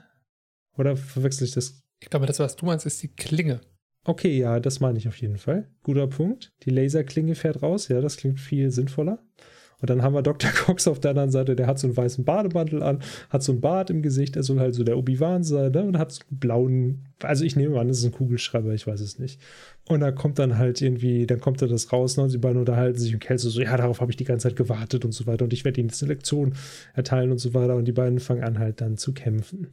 [0.77, 1.81] Oder verwechsel ich das?
[2.01, 3.61] Ich glaube, das, was du meinst, ist die Klinge.
[4.03, 5.69] Okay, ja, das meine ich auf jeden Fall.
[5.83, 6.51] Guter Punkt.
[6.63, 7.88] Die Laserklinge fährt raus.
[7.88, 9.19] Ja, das klingt viel sinnvoller.
[9.83, 10.49] Und dann haben wir Dr.
[10.65, 13.59] Cox auf der anderen Seite, der hat so einen weißen Bademantel an, hat so ein
[13.59, 15.83] Bart im Gesicht, er soll halt so der Obi-Wan sein, ne?
[15.83, 19.01] Und hat so einen blauen, also ich nehme an, das ist ein Kugelschreiber, ich weiß
[19.01, 19.41] es nicht.
[19.89, 22.23] Und da kommt dann halt irgendwie, dann kommt er das raus, ne?
[22.23, 24.55] Und die beiden unterhalten sich und Kelsey so, ja, darauf habe ich die ganze Zeit
[24.55, 25.43] gewartet und so weiter.
[25.43, 26.53] Und ich werde ihnen jetzt eine Lektion
[26.93, 27.75] erteilen und so weiter.
[27.75, 29.67] Und die beiden fangen an halt dann zu kämpfen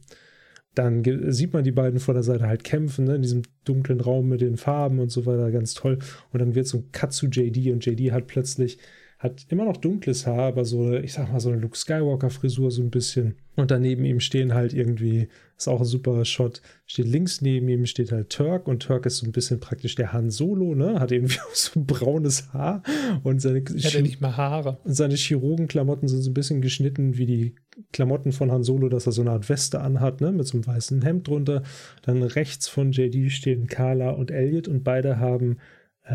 [0.73, 4.29] dann sieht man die beiden vor der Seite halt kämpfen, ne, in diesem dunklen Raum
[4.29, 5.99] mit den Farben und so weiter, ganz toll.
[6.31, 8.77] Und dann wird so ein Cut zu JD und JD hat plötzlich,
[9.21, 12.71] hat immer noch dunkles Haar, aber so eine, ich sag mal, so eine Luke Skywalker-Frisur
[12.71, 13.35] so ein bisschen.
[13.55, 17.85] Und daneben ihm stehen halt irgendwie, ist auch ein super Shot, steht links neben ihm
[17.85, 20.99] steht halt Turk und Turk ist so ein bisschen praktisch der Han Solo, ne?
[20.99, 22.81] Hat irgendwie auch so braunes Haar
[23.21, 24.79] und seine, Hat er nicht mal Haare.
[24.85, 27.55] Und seine Chirurgenklamotten sind so ein bisschen geschnitten wie die
[27.93, 30.31] Klamotten von Han Solo, dass er so eine Art Weste anhat, ne?
[30.31, 31.61] Mit so einem weißen Hemd drunter.
[32.01, 35.57] Dann rechts von JD stehen Carla und Elliot und beide haben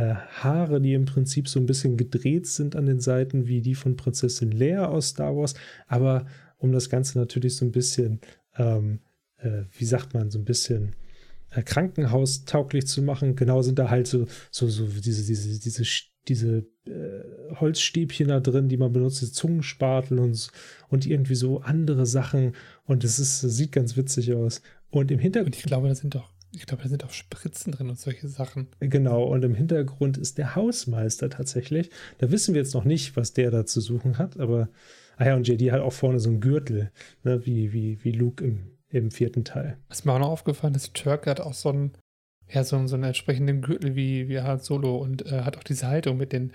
[0.05, 3.97] Haare, die im Prinzip so ein bisschen gedreht sind an den Seiten, wie die von
[3.97, 5.55] Prinzessin Leia aus Star Wars,
[5.87, 6.27] aber
[6.59, 8.21] um das Ganze natürlich so ein bisschen,
[8.57, 9.01] ähm,
[9.39, 10.95] äh, wie sagt man, so ein bisschen
[11.51, 13.37] äh, krankenhaustauglich zu machen.
[13.37, 15.85] Genau sind da halt so, so, so diese, diese, diese,
[16.29, 20.51] diese äh, Holzstäbchen da drin, die man benutzt, diese Zungenspatel und,
[20.89, 22.55] und irgendwie so andere Sachen.
[22.85, 24.63] Und es sieht ganz witzig aus.
[24.91, 25.55] Und im Hintergrund.
[25.55, 28.29] Und ich glaube, da sind doch ich glaube, da sind auch Spritzen drin und solche
[28.29, 28.69] Sachen.
[28.81, 31.91] Genau, und im Hintergrund ist der Hausmeister tatsächlich.
[32.19, 34.69] Da wissen wir jetzt noch nicht, was der da zu suchen hat, aber
[35.17, 36.91] Ah ja, und JD hat auch vorne so einen Gürtel,
[37.25, 39.79] ne, wie, wie, wie Luke im, im vierten Teil.
[39.89, 41.93] Was mir auch noch aufgefallen ist, Turk hat auch so einen,
[42.49, 45.87] ja, so, so einen entsprechenden Gürtel wie, wie Han Solo und äh, hat auch diese
[45.87, 46.53] Haltung mit den,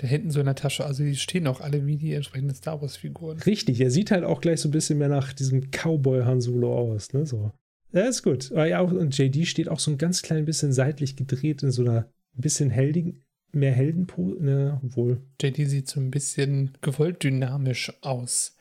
[0.00, 0.84] der hinten so in der Tasche.
[0.84, 3.38] Also die stehen auch alle wie die entsprechenden Star Wars-Figuren.
[3.38, 6.76] Richtig, er sieht halt auch gleich so ein bisschen mehr nach diesem Cowboy Han Solo
[6.76, 7.24] aus, ne?
[7.24, 7.52] So.
[7.92, 8.50] Ja, ist gut.
[8.50, 12.10] Ja, und JD steht auch so ein ganz klein bisschen seitlich gedreht in so einer
[12.34, 13.22] bisschen heldigen,
[13.52, 15.20] mehr Heldenpo, ne, obwohl.
[15.40, 18.56] JD sieht so ein bisschen gewollt dynamisch aus.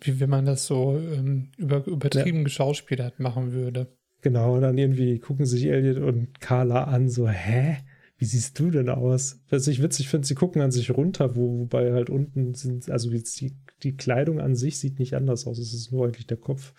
[0.00, 2.44] Wie wenn man das so ähm, über, übertrieben ja.
[2.44, 3.96] geschauspielert machen würde.
[4.20, 7.78] Genau, und dann irgendwie gucken sich Elliot und Carla an, so, hä?
[8.18, 9.40] Wie siehst du denn aus?
[9.50, 13.10] Was ich witzig finde, sie gucken an sich runter, wo, wobei halt unten sind, also
[13.10, 16.72] die, die Kleidung an sich sieht nicht anders aus, es ist nur eigentlich der Kopf.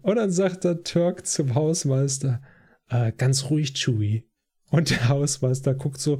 [0.00, 2.40] Und dann sagt der Turk zum Hausmeister,
[2.88, 4.24] äh, ganz ruhig, Chewie.
[4.70, 6.18] Und der Hausmeister guckt so,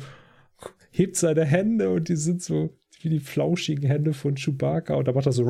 [0.90, 5.12] hebt seine Hände und die sind so wie die flauschigen Hände von Chewbacca und da
[5.12, 5.44] macht er so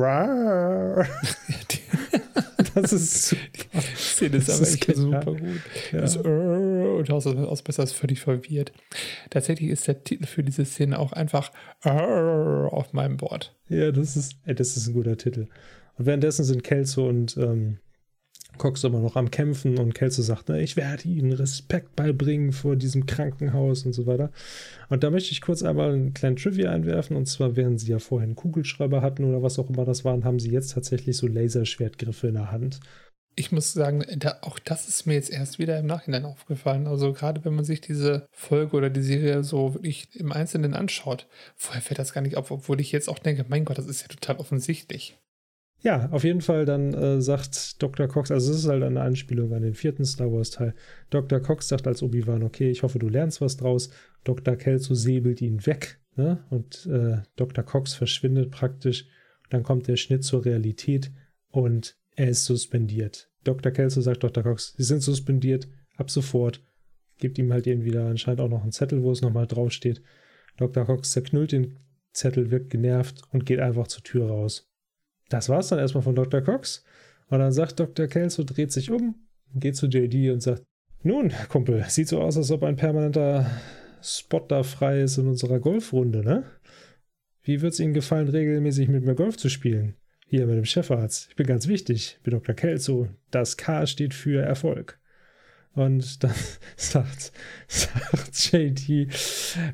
[2.73, 3.43] Das ist super.
[3.73, 5.61] Die Szene ist aber echt super gut.
[5.91, 6.01] Ja.
[6.01, 8.73] Das und Hausmeister ist völlig verwirrt.
[9.29, 13.55] Tatsächlich ist der Titel für diese Szene auch einfach auf meinem Board.
[13.69, 15.47] Ja, das ist, das ist ein guter Titel.
[15.97, 17.77] Und währenddessen sind Kelso und ähm,
[18.57, 22.75] Cox immer noch am Kämpfen und Kelso sagt, ne, ich werde ihnen Respekt beibringen vor
[22.75, 24.31] diesem Krankenhaus und so weiter.
[24.89, 27.17] Und da möchte ich kurz einmal einen kleinen Trivia einwerfen.
[27.17, 30.23] Und zwar, während sie ja vorher einen Kugelschreiber hatten oder was auch immer das waren,
[30.23, 32.79] haben sie jetzt tatsächlich so Laserschwertgriffe in der Hand.
[33.35, 36.85] Ich muss sagen, da, auch das ist mir jetzt erst wieder im Nachhinein aufgefallen.
[36.85, 41.27] Also gerade wenn man sich diese Folge oder die Serie so wirklich im Einzelnen anschaut,
[41.55, 44.03] vorher fällt das gar nicht auf, obwohl ich jetzt auch denke, mein Gott, das ist
[44.03, 45.17] ja total offensichtlich.
[45.83, 48.07] Ja, auf jeden Fall dann äh, sagt Dr.
[48.07, 50.73] Cox, also es ist halt eine Anspielung an den vierten Star Wars Teil.
[51.09, 51.41] Dr.
[51.41, 53.89] Cox sagt als Obi-Wan, okay, ich hoffe, du lernst was draus.
[54.23, 54.55] Dr.
[54.55, 56.41] Kelso säbelt ihn weg ne?
[56.49, 57.65] und äh, Dr.
[57.65, 59.07] Cox verschwindet praktisch.
[59.49, 61.11] Dann kommt der Schnitt zur Realität
[61.49, 63.29] und er ist suspendiert.
[63.43, 63.73] Dr.
[63.73, 64.41] Kelso sagt Dr.
[64.41, 66.61] Cox, sie sind suspendiert, ab sofort.
[67.17, 70.01] Gibt ihm halt irgendwie da anscheinend auch noch einen Zettel, wo es nochmal draufsteht.
[70.55, 70.85] Dr.
[70.85, 71.77] Cox zerknüllt den
[72.13, 74.72] Zettel, wirkt genervt und geht einfach zur Tür raus.
[75.29, 76.41] Das war's dann erstmal von Dr.
[76.41, 76.83] Cox.
[77.29, 78.07] Und dann sagt Dr.
[78.07, 79.15] Kelso, dreht sich um,
[79.55, 80.63] geht zu JD und sagt,
[81.01, 83.49] nun, Kumpel, sieht so aus, als ob ein permanenter
[84.01, 86.45] Spot da frei ist in unserer Golfrunde, ne?
[87.41, 89.95] Wie wird's Ihnen gefallen, regelmäßig mit mir Golf zu spielen?
[90.27, 91.27] Hier mit dem Chefarzt.
[91.29, 92.15] Ich bin ganz wichtig.
[92.17, 92.55] Ich bin Dr.
[92.55, 93.09] Kelso.
[93.31, 94.97] Das K steht für Erfolg.
[95.73, 96.33] Und dann
[96.77, 97.33] sagt,
[97.67, 99.09] sagt JD,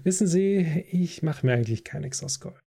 [0.03, 2.59] wissen Sie, ich mache mir eigentlich kein X aus Golf.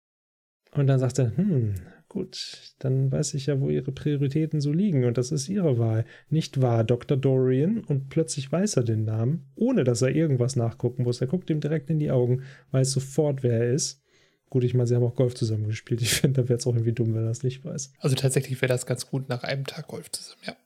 [0.70, 1.74] Und dann sagt er, hm,
[2.12, 6.04] gut, dann weiß ich ja, wo Ihre Prioritäten so liegen und das ist Ihre Wahl.
[6.28, 7.16] Nicht wahr, Dr.
[7.16, 7.80] Dorian?
[7.80, 11.22] Und plötzlich weiß er den Namen, ohne dass er irgendwas nachgucken muss.
[11.22, 14.02] Er guckt ihm direkt in die Augen, weiß sofort, wer er ist.
[14.50, 16.02] Gut, ich meine, sie haben auch Golf zusammen gespielt.
[16.02, 17.94] Ich finde, da wäre es auch irgendwie dumm, wenn er das nicht weiß.
[17.98, 20.56] Also tatsächlich wäre das ganz gut nach einem Tag Golf zusammen, ja.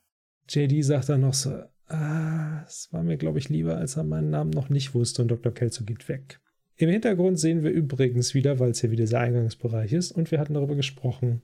[0.48, 1.50] JD sagt dann noch so,
[1.86, 5.28] ah, es war mir, glaube ich, lieber, als er meinen Namen noch nicht wusste und
[5.28, 5.54] Dr.
[5.54, 6.40] Kelso geht weg.
[6.78, 10.38] Im Hintergrund sehen wir übrigens wieder, weil es hier wieder dieser Eingangsbereich ist und wir
[10.38, 11.42] hatten darüber gesprochen,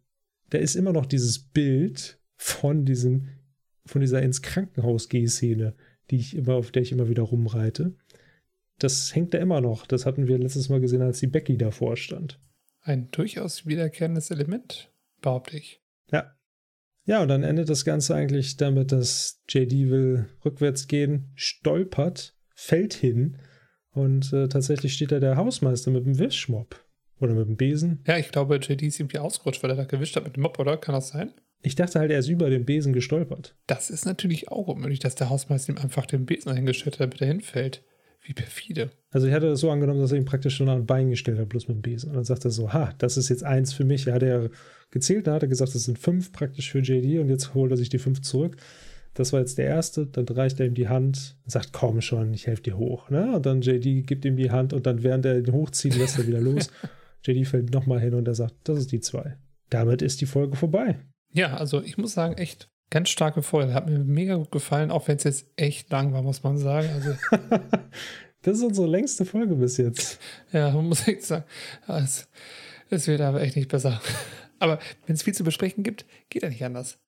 [0.51, 3.29] da ist immer noch dieses Bild von diesem,
[3.87, 5.75] von dieser ins Krankenhaus Szene,
[6.11, 7.95] die ich immer, auf der ich immer wieder rumreite.
[8.79, 9.87] Das hängt da immer noch.
[9.87, 12.39] Das hatten wir letztes Mal gesehen, als die Becky davor stand.
[12.83, 15.81] Ein durchaus wiederkehrendes Element, behaupte ich.
[16.11, 16.37] Ja.
[17.05, 22.93] Ja, und dann endet das Ganze eigentlich damit, dass JD will rückwärts gehen, stolpert, fällt
[22.93, 23.39] hin
[23.93, 26.83] und äh, tatsächlich steht da der Hausmeister mit dem Wischmopp.
[27.21, 28.01] Oder mit dem Besen.
[28.05, 30.59] Ja, ich glaube, JD ist irgendwie ausgerutscht, weil er da gewischt hat mit dem Mob,
[30.59, 30.77] oder?
[30.77, 31.33] Kann das sein?
[31.63, 33.55] Ich dachte halt, er ist über den Besen gestolpert.
[33.69, 37.21] Das ist natürlich auch unmöglich, dass der Hausmeister ihm einfach den Besen hingestellt hat, damit
[37.21, 37.85] er hinfällt.
[38.25, 38.91] Wie perfide.
[39.11, 41.49] Also ich hatte das so angenommen, dass er ihm praktisch schon ein Bein gestellt hat,
[41.49, 42.11] bloß mit dem Besen.
[42.11, 44.07] Und dann sagt er so, ha, das ist jetzt eins für mich.
[44.07, 44.49] Er hat ja
[44.91, 47.77] gezählt, dann hat er gesagt, das sind fünf praktisch für JD und jetzt holt er
[47.77, 48.57] sich die fünf zurück.
[49.15, 52.33] Das war jetzt der erste, dann reicht er ihm die Hand und sagt, komm schon,
[52.33, 53.11] ich helfe dir hoch.
[53.11, 53.37] Ne?
[53.37, 56.27] Und dann JD gibt ihm die Hand und dann während er ihn hochzieht, lässt er
[56.27, 56.71] wieder los.
[57.25, 59.37] JD fällt nochmal hin und er sagt, das ist die zwei.
[59.71, 60.99] Damit ist die Folge vorbei.
[61.33, 63.75] Ja, also ich muss sagen, echt ganz starke Folge.
[63.75, 66.89] Hat mir mega gut gefallen, auch wenn es jetzt echt lang war, muss man sagen.
[66.91, 67.15] Also
[68.43, 70.21] das ist unsere längste Folge bis jetzt.
[70.53, 71.45] ja, muss echt sagen,
[71.89, 72.29] es,
[72.91, 74.01] es wird aber echt nicht besser.
[74.59, 76.99] Aber wenn es viel zu besprechen gibt, geht ja nicht anders.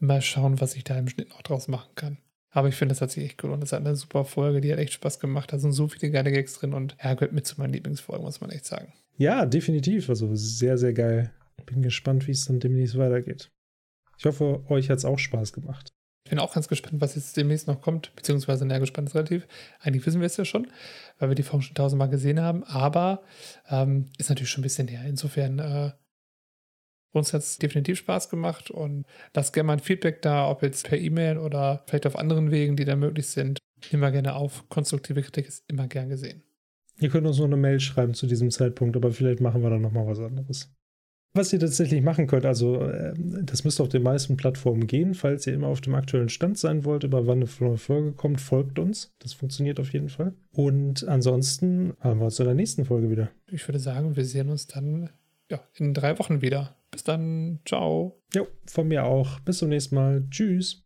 [0.00, 2.18] Mal schauen, was ich da im Schnitt noch draus machen kann.
[2.50, 3.62] Aber ich finde, das hat sich echt gelohnt.
[3.62, 5.52] Das hat eine super Folge, die hat echt Spaß gemacht.
[5.52, 8.40] Da sind so viele geile Gags drin und ja, gehört mit zu meinen Lieblingsfolgen, muss
[8.40, 8.92] man echt sagen.
[9.16, 10.08] Ja, definitiv.
[10.08, 11.32] Also sehr, sehr geil.
[11.66, 13.50] Bin gespannt, wie es dann demnächst weitergeht.
[14.18, 15.92] Ich hoffe, euch hat es auch Spaß gemacht.
[16.24, 19.46] Ich bin auch ganz gespannt, was jetzt demnächst noch kommt, beziehungsweise näher gespannt ist relativ.
[19.80, 20.68] Eigentlich wissen wir es ja schon,
[21.18, 23.22] weil wir die Folge schon tausendmal gesehen haben, aber
[23.68, 25.02] ähm, ist natürlich schon ein bisschen her.
[25.06, 25.90] Insofern, äh,
[27.18, 30.88] uns hat es definitiv Spaß gemacht und lasst gerne mal ein Feedback da, ob jetzt
[30.88, 33.58] per E-Mail oder vielleicht auf anderen Wegen, die da möglich sind.
[33.90, 34.68] Nehmen wir gerne auf.
[34.68, 36.42] Konstruktive Kritik ist immer gern gesehen.
[37.00, 39.82] Ihr könnt uns nur eine Mail schreiben zu diesem Zeitpunkt, aber vielleicht machen wir dann
[39.82, 40.70] nochmal was anderes.
[41.36, 45.44] Was ihr tatsächlich machen könnt, also äh, das müsste auf den meisten Plattformen gehen, falls
[45.48, 48.78] ihr immer auf dem aktuellen Stand sein wollt, über wann eine neue Folge kommt, folgt
[48.78, 49.12] uns.
[49.18, 50.34] Das funktioniert auf jeden Fall.
[50.52, 53.30] Und ansonsten haben wir uns in der nächsten Folge wieder.
[53.50, 55.10] Ich würde sagen, wir sehen uns dann
[55.50, 56.76] ja, in drei Wochen wieder.
[56.94, 57.58] Bis dann.
[57.64, 58.22] Ciao.
[58.32, 59.40] Jo, von mir auch.
[59.40, 60.24] Bis zum nächsten Mal.
[60.30, 60.83] Tschüss.